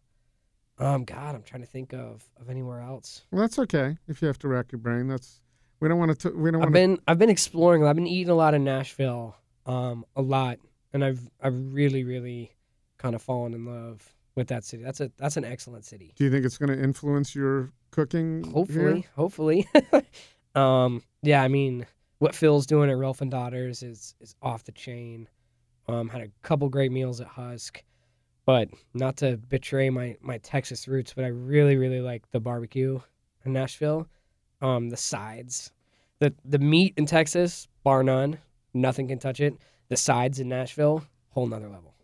Um, 0.79 1.05
God, 1.05 1.35
I'm 1.35 1.43
trying 1.43 1.61
to 1.61 1.69
think 1.69 1.93
of 1.93 2.27
of 2.41 2.49
anywhere 2.49 2.81
else. 2.81 3.27
Well, 3.31 3.43
that's 3.43 3.59
okay 3.59 3.99
if 4.09 4.23
you 4.23 4.29
have 4.29 4.39
to 4.39 4.49
rack 4.49 4.73
your 4.73 4.79
brain. 4.79 5.07
That's 5.07 5.43
we 5.81 5.89
don't 5.91 5.99
want 5.99 6.19
to. 6.19 6.31
We 6.31 6.51
don't 6.51 6.63
I've 6.63 6.73
want 6.73 6.75
to. 6.77 6.81
been 6.81 6.99
I've 7.07 7.19
been 7.19 7.29
exploring. 7.29 7.85
I've 7.85 7.95
been 7.95 8.07
eating 8.07 8.31
a 8.31 8.35
lot 8.35 8.55
in 8.55 8.65
Nashville, 8.65 9.37
um, 9.67 10.07
a 10.17 10.23
lot, 10.23 10.59
and 10.95 11.05
I've 11.05 11.21
I've 11.43 11.75
really 11.75 12.05
really 12.05 12.53
kind 12.97 13.17
of 13.17 13.21
fallen 13.21 13.53
in 13.53 13.67
love 13.67 14.15
with 14.35 14.49
that 14.49 14.65
city. 14.65 14.83
That's 14.83 15.03
a 15.03 15.13
that's 15.19 15.37
an 15.37 15.45
excellent 15.45 15.85
city. 15.85 16.15
Do 16.17 16.25
you 16.25 16.31
think 16.31 16.47
it's 16.47 16.57
going 16.57 16.75
to 16.75 16.83
influence 16.83 17.35
your 17.35 17.71
cooking? 17.91 18.51
Hopefully, 18.51 19.01
here? 19.03 19.11
hopefully. 19.15 19.69
um, 20.55 21.03
yeah, 21.23 21.43
I 21.43 21.49
mean, 21.49 21.87
what 22.19 22.35
Phil's 22.35 22.67
doing 22.67 22.91
at 22.91 22.97
Rolf 22.97 23.21
and 23.21 23.31
Daughters 23.31 23.83
is 23.83 24.15
is 24.21 24.35
off 24.43 24.65
the 24.65 24.73
chain. 24.73 25.29
Um, 25.89 26.09
had 26.09 26.21
a 26.23 26.29
couple 26.43 26.69
great 26.69 26.93
meals 26.93 27.21
at 27.21 27.27
Husk. 27.29 27.83
but 28.45 28.69
not 28.95 29.17
to 29.19 29.37
betray 29.37 29.91
my 29.91 30.17
my 30.21 30.39
Texas 30.39 30.89
roots, 30.89 31.13
but 31.15 31.25
I 31.25 31.29
really 31.29 31.77
really 31.77 32.01
like 32.01 32.31
the 32.31 32.41
barbecue 32.41 33.01
in 33.45 33.53
Nashville. 33.53 34.07
Um, 34.61 34.91
the 34.91 34.97
sides, 34.97 35.71
the 36.19 36.35
the 36.45 36.59
meat 36.59 36.95
in 36.97 37.07
Texas, 37.07 37.69
bar 37.85 38.03
none, 38.03 38.39
nothing 38.75 39.09
can 39.09 39.19
touch 39.19 39.41
it. 39.41 39.55
The 39.89 39.97
sides 39.97 40.41
in 40.41 40.49
Nashville, 40.49 41.05
whole 41.31 41.47
nother 41.47 41.69
level. 41.69 41.95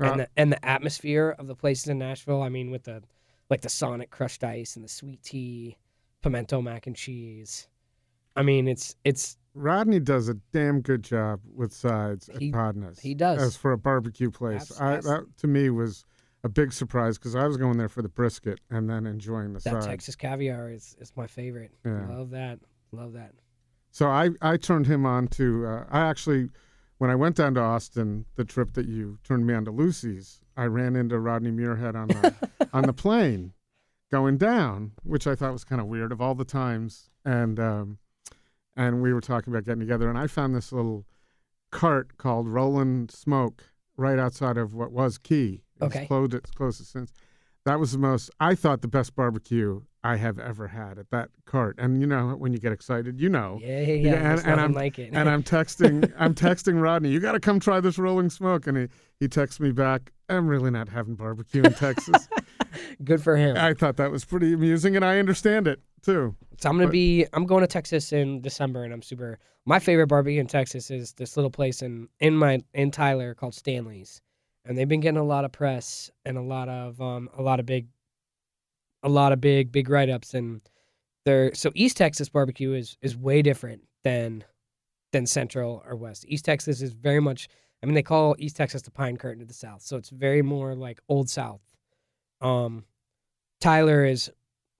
Uh, 0.00 0.04
and 0.04 0.20
the 0.20 0.28
and 0.36 0.52
the 0.52 0.64
atmosphere 0.64 1.34
of 1.38 1.46
the 1.46 1.54
places 1.54 1.88
in 1.88 1.98
Nashville. 1.98 2.42
I 2.42 2.48
mean, 2.48 2.70
with 2.70 2.84
the 2.84 3.02
like 3.50 3.60
the 3.60 3.68
Sonic 3.68 4.10
crushed 4.10 4.44
ice 4.44 4.76
and 4.76 4.84
the 4.84 4.88
sweet 4.88 5.22
tea, 5.22 5.76
pimento 6.22 6.62
mac 6.62 6.86
and 6.86 6.96
cheese. 6.96 7.68
I 8.36 8.42
mean, 8.42 8.68
it's 8.68 8.94
it's 9.04 9.36
Rodney 9.54 10.00
does 10.00 10.28
a 10.28 10.34
damn 10.52 10.80
good 10.80 11.02
job 11.02 11.40
with 11.54 11.72
sides 11.72 12.30
He- 12.38 12.48
at 12.48 12.54
Podnah's. 12.54 13.00
he 13.00 13.14
does. 13.14 13.42
As 13.42 13.56
for 13.56 13.72
a 13.72 13.78
barbecue 13.78 14.30
place, 14.30 14.68
That's- 14.68 14.80
I, 14.80 14.90
that's- 14.96 15.04
that 15.04 15.36
to 15.38 15.46
me 15.46 15.70
was 15.70 16.04
a 16.44 16.48
big 16.48 16.72
surprise 16.72 17.18
because 17.18 17.36
I 17.36 17.46
was 17.46 17.56
going 17.56 17.76
there 17.78 17.88
for 17.88 18.02
the 18.02 18.08
brisket 18.08 18.60
and 18.70 18.88
then 18.90 19.06
enjoying 19.06 19.52
the 19.52 19.60
that 19.60 19.72
sides. 19.74 19.86
Texas 19.86 20.16
caviar 20.16 20.70
is 20.70 20.96
is 21.00 21.12
my 21.16 21.26
favorite. 21.26 21.70
Yeah. 21.84 22.06
Love 22.08 22.30
that. 22.30 22.58
Love 22.92 23.12
that. 23.12 23.32
So 23.90 24.08
I, 24.08 24.30
I 24.40 24.56
turned 24.56 24.86
him 24.86 25.04
on 25.04 25.28
to. 25.28 25.66
Uh, 25.66 25.84
I 25.90 26.00
actually, 26.00 26.48
when 26.98 27.10
I 27.10 27.14
went 27.14 27.36
down 27.36 27.52
to 27.54 27.60
Austin, 27.60 28.24
the 28.36 28.44
trip 28.44 28.72
that 28.72 28.86
you 28.88 29.18
turned 29.22 29.46
me 29.46 29.52
on 29.54 29.66
to 29.66 29.70
Lucy's, 29.70 30.40
I 30.56 30.64
ran 30.64 30.96
into 30.96 31.18
Rodney 31.18 31.50
Muirhead 31.50 31.94
on 31.94 32.08
the 32.08 32.34
on 32.72 32.84
the 32.84 32.92
plane 32.94 33.52
going 34.10 34.38
down, 34.38 34.92
which 35.04 35.26
I 35.26 35.34
thought 35.34 35.52
was 35.52 35.64
kind 35.64 35.80
of 35.80 35.86
weird 35.88 36.10
of 36.10 36.20
all 36.22 36.34
the 36.34 36.44
times. 36.46 37.10
And 37.24 37.60
um, 37.60 37.98
and 38.76 39.02
we 39.02 39.12
were 39.12 39.20
talking 39.20 39.52
about 39.52 39.64
getting 39.64 39.80
together, 39.80 40.08
and 40.08 40.18
I 40.18 40.26
found 40.26 40.54
this 40.54 40.72
little 40.72 41.04
cart 41.70 42.16
called 42.18 42.48
Roland 42.48 43.10
Smoke 43.10 43.64
right 43.96 44.18
outside 44.18 44.56
of 44.56 44.74
what 44.74 44.92
was 44.92 45.18
Key. 45.18 45.62
It's 45.80 45.94
Okay. 45.96 46.06
closed. 46.06 46.34
It's 46.34 46.50
closed 46.50 46.80
it 46.80 46.84
since. 46.86 47.12
That 47.64 47.78
was 47.78 47.92
the 47.92 47.98
most. 47.98 48.30
I 48.40 48.54
thought 48.56 48.82
the 48.82 48.88
best 48.88 49.14
barbecue 49.14 49.82
I 50.02 50.16
have 50.16 50.38
ever 50.40 50.66
had 50.68 50.98
at 50.98 51.10
that 51.10 51.30
cart. 51.44 51.76
And 51.78 52.00
you 52.00 52.08
know 52.08 52.30
when 52.30 52.52
you 52.52 52.58
get 52.58 52.72
excited, 52.72 53.20
you 53.20 53.28
know. 53.28 53.58
Yeah, 53.62 53.80
yeah, 53.80 53.86
yeah. 53.94 54.10
Yeah, 54.10 54.32
and- 54.32 54.46
and 54.46 54.60
I'm- 54.60 54.72
like 54.72 54.98
it. 54.98 55.10
And 55.12 55.28
I'm 55.28 55.44
texting, 55.44 56.12
I'm 56.18 56.34
texting 56.34 56.82
Rodney. 56.82 57.10
You 57.10 57.20
got 57.20 57.32
to 57.32 57.40
come 57.40 57.60
try 57.60 57.78
this 57.78 57.98
Rolling 57.98 58.30
Smoke. 58.30 58.66
And 58.66 58.76
he 58.76 58.88
he 59.20 59.28
texts 59.28 59.60
me 59.60 59.70
back. 59.70 60.10
I'm 60.28 60.48
really 60.48 60.70
not 60.72 60.88
having 60.88 61.14
barbecue 61.14 61.62
in 61.62 61.72
Texas. 61.74 62.28
Good 63.04 63.22
for 63.22 63.36
him. 63.36 63.56
I 63.56 63.74
thought 63.74 63.96
that 63.98 64.10
was 64.10 64.24
pretty 64.24 64.52
amusing, 64.54 64.96
and 64.96 65.04
I 65.04 65.18
understand 65.20 65.68
it 65.68 65.80
too. 66.02 66.34
So 66.60 66.68
I'm 66.68 66.76
gonna 66.76 66.86
But- 66.88 66.92
be 66.92 67.26
I'm 67.32 67.46
going 67.46 67.62
to 67.62 67.66
Texas 67.66 68.12
in 68.12 68.40
December 68.40 68.84
and 68.84 68.92
I'm 68.92 69.02
super 69.02 69.38
my 69.64 69.78
favorite 69.78 70.08
barbecue 70.08 70.40
in 70.40 70.46
Texas 70.48 70.90
is 70.90 71.12
this 71.14 71.36
little 71.36 71.50
place 71.50 71.82
in 71.82 72.08
in 72.20 72.36
my 72.36 72.60
in 72.74 72.90
Tyler 72.90 73.34
called 73.34 73.54
Stanley's. 73.54 74.20
And 74.64 74.78
they've 74.78 74.88
been 74.88 75.00
getting 75.00 75.18
a 75.18 75.24
lot 75.24 75.44
of 75.44 75.50
press 75.52 76.10
and 76.24 76.36
a 76.36 76.42
lot 76.42 76.68
of 76.68 77.00
um 77.00 77.28
a 77.36 77.42
lot 77.42 77.60
of 77.60 77.66
big 77.66 77.88
a 79.02 79.08
lot 79.08 79.32
of 79.32 79.40
big 79.40 79.72
big 79.72 79.88
write 79.88 80.10
ups 80.10 80.34
and 80.34 80.60
they're 81.24 81.54
so 81.54 81.70
East 81.74 81.96
Texas 81.96 82.28
barbecue 82.28 82.72
is 82.72 82.96
is 83.02 83.16
way 83.16 83.42
different 83.42 83.82
than 84.04 84.44
than 85.12 85.26
Central 85.26 85.82
or 85.86 85.94
West. 85.96 86.24
East 86.28 86.44
Texas 86.44 86.80
is 86.82 86.92
very 86.92 87.20
much 87.20 87.48
I 87.82 87.86
mean 87.86 87.94
they 87.94 88.02
call 88.02 88.36
East 88.38 88.56
Texas 88.56 88.82
the 88.82 88.90
pine 88.90 89.16
curtain 89.16 89.42
of 89.42 89.48
the 89.48 89.54
South. 89.54 89.82
So 89.82 89.96
it's 89.96 90.10
very 90.10 90.42
more 90.42 90.74
like 90.74 91.00
old 91.08 91.28
South. 91.30 91.60
Um 92.40 92.84
Tyler 93.60 94.04
is 94.04 94.30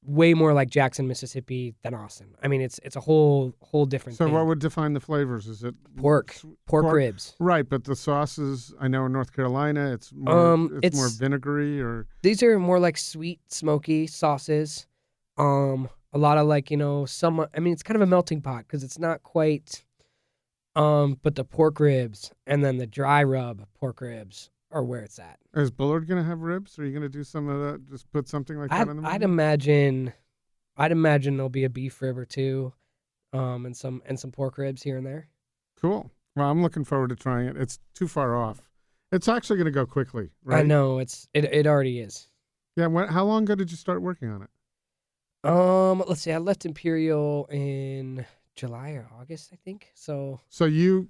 way 0.05 0.35
more 0.35 0.53
like 0.53 0.69
Jackson, 0.69 1.07
Mississippi 1.07 1.75
than 1.83 1.95
Austin. 1.95 2.35
I 2.43 2.49
mean, 2.49 2.61
it's 2.61 2.81
it's 2.83 2.97
a 2.97 3.01
whole 3.01 3.55
whole 3.63 3.87
different 3.87 4.19
So 4.19 4.25
thing. 4.25 4.35
what 4.35 4.47
would 4.47 4.59
define 4.59 4.93
the 4.95 5.01
flavors? 5.01 5.47
Is 5.47 5.63
it 5.63 5.75
pork, 5.97 6.37
pork, 6.67 6.85
pork- 6.85 6.95
ribs. 6.95 7.35
Right, 7.39 7.69
but 7.69 7.85
the 7.85 7.95
sauces 7.97 8.75
I 8.81 8.89
know 8.89 9.07
in 9.07 9.13
North 9.13 9.33
Carolina 9.33 9.93
it's 9.93 10.13
more 10.13 10.53
Um, 10.55 10.81
it's, 10.83 10.97
more 10.97 11.09
vinegary 11.09 11.81
or 11.81 12.07
These 12.23 12.43
are 12.43 12.59
more 12.59 12.81
like 12.81 12.99
sweet, 12.99 13.41
smoky 13.49 14.07
sauces. 14.07 14.87
Um, 15.39 15.89
a 16.13 16.19
lot 16.19 16.37
of 16.37 16.47
like 16.47 16.71
you 16.71 16.77
know 16.77 17.07
some. 17.07 17.47
I 17.55 17.61
mean, 17.61 17.73
it's 17.73 17.83
kind 17.83 17.97
of 17.97 18.03
a 18.03 18.07
melting 18.07 18.41
pot 18.43 18.65
because 18.67 18.83
it's 18.85 18.99
not 18.99 19.23
quite. 19.23 19.85
Um, 20.75 21.19
but 21.23 21.35
the 21.35 21.45
pork 21.45 21.79
ribs 21.81 22.33
and 22.47 22.65
then 22.65 22.79
the 22.79 22.87
dry 22.87 23.23
rub 23.23 23.67
pork 23.79 24.01
ribs 24.01 24.49
are 24.73 24.85
where 24.85 25.03
it's 25.03 25.19
at. 25.19 25.39
is 25.55 25.71
Bullard 25.71 26.07
gonna 26.07 26.23
have 26.25 26.41
ribs? 26.41 26.79
Are 26.79 26.85
you 26.85 26.93
gonna 26.93 27.09
do 27.09 27.25
some 27.25 27.49
of 27.49 27.61
that? 27.61 27.89
Just 27.89 28.11
put 28.11 28.29
something 28.29 28.59
like 28.59 28.71
that 28.71 28.81
I'd, 28.81 28.89
in 28.89 29.03
the 29.03 29.09
I'd 29.09 29.23
imagine, 29.23 30.13
I'd 30.77 30.93
imagine 30.93 31.37
there'll 31.37 31.49
be 31.51 31.65
a 31.65 31.71
beef 31.71 32.01
rib 32.03 32.19
or 32.19 32.25
two, 32.25 32.73
um, 33.33 33.67
and 33.67 33.77
some 33.77 34.03
and 34.07 34.19
some 34.19 34.33
pork 34.33 34.59
ribs 34.59 34.83
here 34.83 34.97
and 34.97 35.07
there. 35.07 35.29
Cool. 35.81 36.11
Well, 36.37 36.51
I'm 36.51 36.63
looking 36.63 36.85
forward 36.85 37.11
to 37.11 37.17
trying 37.17 37.47
it. 37.47 37.57
It's 37.57 37.79
too 37.95 38.09
far 38.09 38.37
off. 38.37 38.63
It's 39.11 39.29
actually 39.29 39.59
gonna 39.59 39.71
go 39.71 39.87
quickly, 39.87 40.31
right? 40.45 40.61
I 40.61 40.63
know 40.63 40.99
it's 40.99 41.29
it 41.35 41.45
it 41.45 41.67
already 41.67 42.01
is. 42.01 42.29
Yeah. 42.77 42.87
When, 42.87 43.09
how 43.09 43.25
long 43.25 43.43
ago 43.43 43.55
did 43.55 43.71
you 43.71 43.77
start 43.77 44.01
working 44.01 44.31
on 44.31 44.43
it? 44.43 44.49
Um, 45.45 46.03
let's 46.07 46.23
see. 46.23 46.33
I 46.33 46.39
left 46.39 46.65
Imperial 46.65 47.47
in 47.51 48.25
July 48.55 48.91
or 48.91 49.09
August, 49.21 49.51
I 49.53 49.57
think. 49.65 49.91
So 49.95 50.41
So 50.49 50.65
you, 50.67 51.09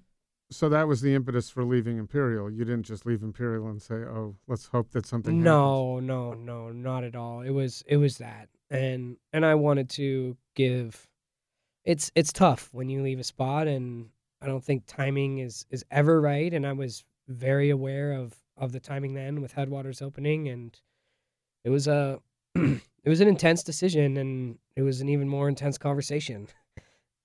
so 0.52 0.68
that 0.68 0.86
was 0.86 1.00
the 1.00 1.14
impetus 1.14 1.50
for 1.50 1.64
leaving 1.64 1.98
Imperial. 1.98 2.50
You 2.50 2.64
didn't 2.64 2.84
just 2.84 3.04
leave 3.06 3.22
Imperial 3.22 3.68
and 3.68 3.80
say, 3.82 3.94
"Oh, 3.94 4.36
let's 4.46 4.66
hope 4.66 4.90
that 4.92 5.06
something." 5.06 5.34
happens." 5.34 5.44
no, 5.44 6.00
no, 6.00 6.34
no, 6.34 6.70
not 6.70 7.04
at 7.04 7.16
all. 7.16 7.40
It 7.40 7.50
was 7.50 7.82
it 7.86 7.96
was 7.96 8.18
that, 8.18 8.48
and 8.70 9.16
and 9.32 9.44
I 9.44 9.54
wanted 9.54 9.90
to 9.90 10.36
give. 10.54 11.08
It's 11.84 12.12
it's 12.14 12.32
tough 12.32 12.68
when 12.72 12.88
you 12.88 13.02
leave 13.02 13.18
a 13.18 13.24
spot, 13.24 13.66
and 13.66 14.10
I 14.40 14.46
don't 14.46 14.62
think 14.62 14.84
timing 14.86 15.38
is 15.38 15.66
is 15.70 15.84
ever 15.90 16.20
right. 16.20 16.52
And 16.52 16.66
I 16.66 16.72
was 16.72 17.04
very 17.28 17.70
aware 17.70 18.12
of 18.12 18.34
of 18.56 18.72
the 18.72 18.80
timing 18.80 19.14
then 19.14 19.40
with 19.40 19.52
Headwaters 19.52 20.02
opening, 20.02 20.48
and 20.48 20.78
it 21.64 21.70
was 21.70 21.88
a 21.88 22.20
it 22.54 22.80
was 23.08 23.20
an 23.20 23.28
intense 23.28 23.62
decision, 23.62 24.16
and 24.16 24.58
it 24.76 24.82
was 24.82 25.00
an 25.00 25.08
even 25.08 25.28
more 25.28 25.48
intense 25.48 25.78
conversation. 25.78 26.48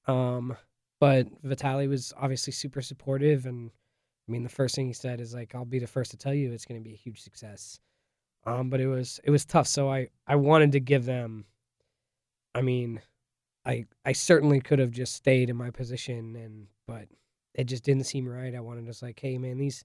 Um, 0.09 0.55
but 0.99 1.27
Vitaly 1.43 1.87
was 1.87 2.13
obviously 2.17 2.53
super 2.53 2.81
supportive, 2.81 3.45
and 3.45 3.71
I 4.27 4.31
mean, 4.31 4.43
the 4.43 4.49
first 4.49 4.75
thing 4.75 4.87
he 4.87 4.93
said 4.93 5.21
is 5.21 5.33
like, 5.33 5.53
"I'll 5.55 5.65
be 5.65 5.79
the 5.79 5.87
first 5.87 6.11
to 6.11 6.17
tell 6.17 6.33
you 6.33 6.51
it's 6.51 6.65
going 6.65 6.79
to 6.81 6.87
be 6.87 6.93
a 6.93 6.97
huge 6.97 7.21
success." 7.21 7.79
Um, 8.45 8.69
but 8.69 8.79
it 8.79 8.87
was 8.87 9.19
it 9.23 9.31
was 9.31 9.45
tough. 9.45 9.67
So 9.67 9.91
I 9.91 10.09
I 10.25 10.35
wanted 10.35 10.71
to 10.73 10.79
give 10.79 11.05
them. 11.05 11.45
I 12.55 12.61
mean, 12.61 13.01
I 13.65 13.85
I 14.05 14.13
certainly 14.13 14.61
could 14.61 14.79
have 14.79 14.91
just 14.91 15.13
stayed 15.13 15.49
in 15.49 15.55
my 15.55 15.69
position, 15.69 16.35
and 16.35 16.67
but 16.87 17.07
it 17.53 17.65
just 17.65 17.83
didn't 17.83 18.05
seem 18.05 18.27
right. 18.27 18.55
I 18.55 18.59
wanted 18.59 18.81
to 18.81 18.87
just 18.87 19.03
like, 19.03 19.19
hey 19.19 19.37
man, 19.37 19.57
these 19.57 19.83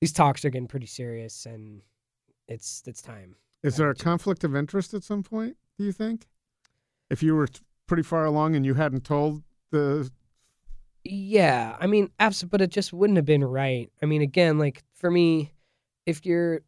these 0.00 0.12
talks 0.12 0.44
are 0.44 0.50
getting 0.50 0.68
pretty 0.68 0.86
serious, 0.86 1.46
and 1.46 1.82
it's 2.48 2.82
it's 2.86 3.02
time. 3.02 3.36
Is 3.62 3.76
there 3.76 3.90
a 3.90 3.94
conflict 3.94 4.42
of 4.44 4.56
interest 4.56 4.94
at 4.94 5.04
some 5.04 5.22
point? 5.22 5.56
Do 5.78 5.84
you 5.84 5.92
think? 5.92 6.26
If 7.10 7.22
you 7.22 7.34
were 7.34 7.48
pretty 7.86 8.02
far 8.02 8.24
along 8.24 8.56
and 8.56 8.64
you 8.64 8.74
hadn't 8.74 9.04
told 9.04 9.42
the 9.70 10.10
Yeah, 11.04 11.76
I 11.80 11.86
mean, 11.86 12.10
absolutely, 12.20 12.50
but 12.58 12.62
it 12.62 12.70
just 12.70 12.92
wouldn't 12.92 13.16
have 13.16 13.24
been 13.24 13.44
right. 13.44 13.90
I 14.02 14.06
mean, 14.06 14.22
again, 14.22 14.58
like 14.58 14.82
for 14.94 15.10
me, 15.10 15.52
if 16.06 16.26
you're 16.26 16.60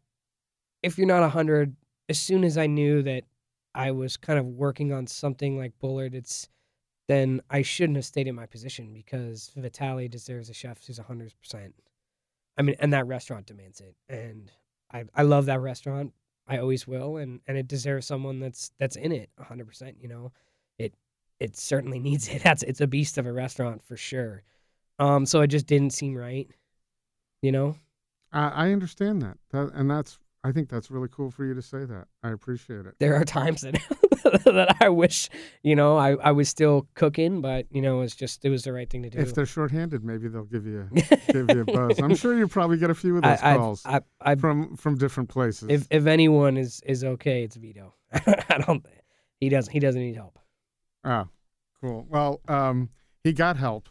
if 0.83 0.99
you're 0.99 1.07
not 1.09 1.23
a 1.25 1.31
hundred, 1.31 1.77
as 2.09 2.19
soon 2.21 2.45
as 2.45 2.59
I 2.59 2.67
knew 2.69 3.03
that 3.05 3.25
I 3.75 3.93
was 3.93 4.17
kind 4.19 4.39
of 4.39 4.47
working 4.47 4.93
on 4.93 5.07
something 5.07 5.59
like 5.59 5.79
Bullard, 5.81 6.15
it's 6.15 6.49
then 7.09 7.43
I 7.51 7.63
shouldn't 7.63 7.97
have 7.97 8.07
stayed 8.07 8.29
in 8.29 8.35
my 8.37 8.47
position 8.47 8.93
because 8.95 9.53
Vitaly 9.59 10.11
deserves 10.11 10.51
a 10.51 10.55
chef 10.55 10.85
who's 10.87 10.99
a 11.01 11.05
hundred 11.05 11.35
percent. 11.43 11.75
I 12.59 12.63
mean, 12.63 12.77
and 12.81 12.93
that 12.93 13.07
restaurant 13.07 13.47
demands 13.47 13.81
it, 13.81 13.97
and 14.09 14.51
I 14.93 15.05
I 15.15 15.23
love 15.23 15.47
that 15.47 15.61
restaurant. 15.61 16.13
I 16.49 16.59
always 16.59 16.87
will, 16.87 17.17
and 17.19 17.41
and 17.47 17.57
it 17.59 17.69
deserves 17.69 18.07
someone 18.07 18.41
that's 18.41 18.73
that's 18.79 18.97
in 18.97 19.13
it 19.13 19.31
a 19.39 19.45
hundred 19.45 19.69
percent. 19.69 19.97
You 20.01 20.09
know, 20.09 20.33
it 21.43 21.51
it 21.51 21.57
certainly 21.57 21.99
needs 22.09 22.29
it. 22.29 22.43
That's 22.43 22.63
it's 22.63 22.81
a 22.81 22.87
beast 22.87 23.19
of 23.19 23.27
a 23.27 23.33
restaurant 23.33 23.83
for 23.83 23.97
sure. 23.97 24.43
Um, 24.99 25.27
so 25.27 25.41
it 25.41 25.49
just 25.49 25.67
didn't 25.67 25.91
seem 25.91 26.15
right. 26.15 26.49
You 27.43 27.53
know, 27.53 27.77
I, 28.33 28.49
I 28.49 28.73
understand 28.73 29.23
that. 29.23 29.39
that, 29.51 29.73
and 29.75 29.91
that's 29.91 30.19
I 30.45 30.53
think 30.53 30.69
that's 30.69 30.91
really 30.91 31.09
cool 31.11 31.31
for 31.31 31.45
you 31.45 31.55
to 31.55 31.63
say 31.63 31.85
that. 31.85 32.07
I 32.23 32.31
appreciate 32.31 32.87
it. 32.87 32.95
there 32.99 33.17
are 33.17 33.25
times 33.41 33.63
that 33.63 33.75
that 34.45 34.77
I 34.81 34.89
wish, 34.89 35.29
you 35.63 35.75
know, 35.75 35.97
I, 35.97 36.15
I 36.15 36.33
was 36.33 36.49
still 36.49 36.87
cooking, 36.95 37.41
but 37.41 37.67
you 37.71 37.83
know, 37.83 38.03
it's 38.03 38.15
just 38.15 38.45
it 38.45 38.51
was 38.51 38.65
the 38.65 38.73
right 38.73 38.89
thing 38.89 39.03
to 39.03 39.11
do. 39.11 39.19
If 39.19 39.35
they're 39.35 39.47
shorthanded, 39.47 40.05
maybe 40.05 40.29
they'll 40.29 40.45
give 40.45 40.67
you 40.67 40.89
a, 40.91 41.33
give 41.33 41.51
you 41.51 41.63
a 41.63 41.65
buzz. 41.65 41.99
I'm 42.01 42.15
sure 42.15 42.37
you 42.37 42.47
probably 42.49 42.79
get 42.79 42.91
a 42.91 42.95
few 42.95 43.17
of 43.17 43.23
those 43.23 43.41
I, 43.41 43.57
calls 43.57 43.83
I, 43.85 43.97
I, 43.97 44.33
I, 44.33 44.35
from 44.37 44.77
from 44.77 44.99
different 44.99 45.29
places. 45.29 45.69
if 45.69 45.87
if 45.91 46.07
anyone 46.07 46.57
is 46.57 46.81
is 46.87 47.03
okay, 47.03 47.43
it's 47.43 47.57
Vito. 47.57 47.95
I 48.13 48.63
don't. 48.67 48.85
He 49.41 49.49
doesn't. 49.49 49.73
He 49.73 49.81
doesn't 49.81 50.01
need 50.01 50.15
help. 50.15 50.39
Oh, 51.05 51.29
cool. 51.81 52.07
Well, 52.09 52.41
um, 52.49 52.89
he 53.25 53.33
got 53.33 53.57
help, 53.57 53.89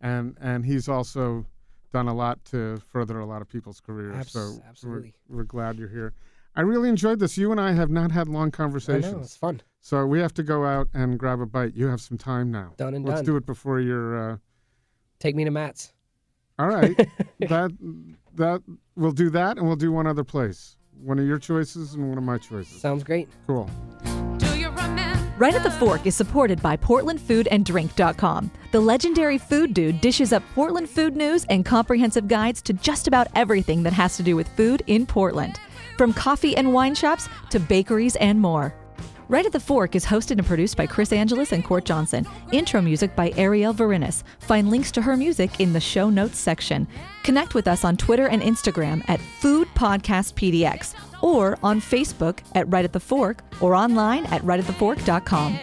and 0.00 0.36
and 0.40 0.64
he's 0.64 0.88
also 0.88 1.46
done 1.92 2.08
a 2.08 2.14
lot 2.14 2.44
to 2.46 2.76
further 2.90 3.20
a 3.20 3.26
lot 3.26 3.40
of 3.42 3.48
people's 3.48 3.80
careers. 3.80 4.14
Abs- 4.16 4.32
so 4.32 4.38
we're- 4.40 4.62
absolutely. 4.68 5.14
we're, 5.28 5.44
glad 5.44 5.78
you're 5.78 5.88
here. 5.88 6.12
I 6.56 6.60
really 6.62 6.88
enjoyed 6.88 7.18
this. 7.18 7.36
You 7.36 7.50
and 7.52 7.60
I 7.60 7.72
have 7.72 7.90
not 7.90 8.12
had 8.12 8.28
long 8.28 8.48
I 8.48 8.50
conversations, 8.50 9.12
know 9.12 9.18
it's 9.20 9.36
fun. 9.36 9.60
so 9.80 10.06
we 10.06 10.20
have 10.20 10.32
to 10.34 10.42
go 10.44 10.64
out 10.64 10.88
and 10.94 11.18
grab 11.18 11.40
a 11.40 11.46
bite. 11.46 11.74
You 11.74 11.86
have 11.88 12.00
some 12.00 12.16
time 12.18 12.50
now. 12.52 12.72
Done 12.76 12.94
and 12.94 13.04
Let's 13.04 13.18
done. 13.20 13.26
do 13.26 13.36
it 13.36 13.46
before 13.46 13.80
you're. 13.80 14.32
Uh, 14.32 14.36
Take 15.18 15.34
me 15.36 15.44
to 15.44 15.50
Matt's. 15.50 15.92
all 16.58 16.68
right. 16.68 16.96
that 17.40 17.70
that 18.34 18.62
we'll 18.96 19.12
do 19.12 19.30
that, 19.30 19.56
and 19.58 19.66
we'll 19.66 19.76
do 19.76 19.90
one 19.92 20.06
other 20.06 20.24
place. 20.24 20.76
one 21.02 21.18
of 21.18 21.26
your 21.26 21.38
choices 21.38 21.94
and 21.94 22.08
one 22.08 22.18
of 22.18 22.24
my 22.24 22.38
choices. 22.38 22.80
Sounds 22.80 23.02
great. 23.02 23.28
Cool. 23.48 23.68
Right 25.36 25.54
at 25.56 25.64
the 25.64 25.70
Fork 25.72 26.06
is 26.06 26.14
supported 26.14 26.62
by 26.62 26.76
PortlandFoodAndDrink.com. 26.76 28.52
The 28.70 28.80
legendary 28.80 29.36
food 29.36 29.74
dude 29.74 30.00
dishes 30.00 30.32
up 30.32 30.44
Portland 30.54 30.88
food 30.88 31.16
news 31.16 31.44
and 31.50 31.64
comprehensive 31.64 32.28
guides 32.28 32.62
to 32.62 32.72
just 32.72 33.08
about 33.08 33.26
everything 33.34 33.82
that 33.82 33.92
has 33.92 34.16
to 34.16 34.22
do 34.22 34.36
with 34.36 34.46
food 34.56 34.84
in 34.86 35.06
Portland, 35.06 35.58
from 35.98 36.12
coffee 36.12 36.56
and 36.56 36.72
wine 36.72 36.94
shops 36.94 37.28
to 37.50 37.58
bakeries 37.58 38.14
and 38.16 38.40
more. 38.40 38.72
Right 39.28 39.46
at 39.46 39.52
the 39.52 39.60
Fork 39.60 39.96
is 39.96 40.04
hosted 40.04 40.32
and 40.32 40.46
produced 40.46 40.76
by 40.76 40.86
Chris 40.86 41.12
Angelus 41.12 41.52
and 41.52 41.64
Court 41.64 41.84
Johnson. 41.84 42.26
Intro 42.52 42.82
music 42.82 43.16
by 43.16 43.30
Arielle 43.30 43.74
Verinis. 43.74 44.22
Find 44.40 44.70
links 44.70 44.92
to 44.92 45.02
her 45.02 45.16
music 45.16 45.60
in 45.60 45.72
the 45.72 45.80
show 45.80 46.10
notes 46.10 46.38
section. 46.38 46.86
Connect 47.22 47.54
with 47.54 47.66
us 47.66 47.84
on 47.84 47.96
Twitter 47.96 48.28
and 48.28 48.42
Instagram 48.42 49.02
at 49.08 49.20
Food 49.40 49.68
Podcast 49.74 50.34
PDX 50.34 50.94
or 51.22 51.58
on 51.62 51.80
Facebook 51.80 52.40
at 52.54 52.70
Right 52.70 52.84
at 52.84 52.92
the 52.92 53.00
Fork 53.00 53.42
or 53.60 53.74
online 53.74 54.26
at 54.26 54.42
rightatthefork.com. 54.42 55.58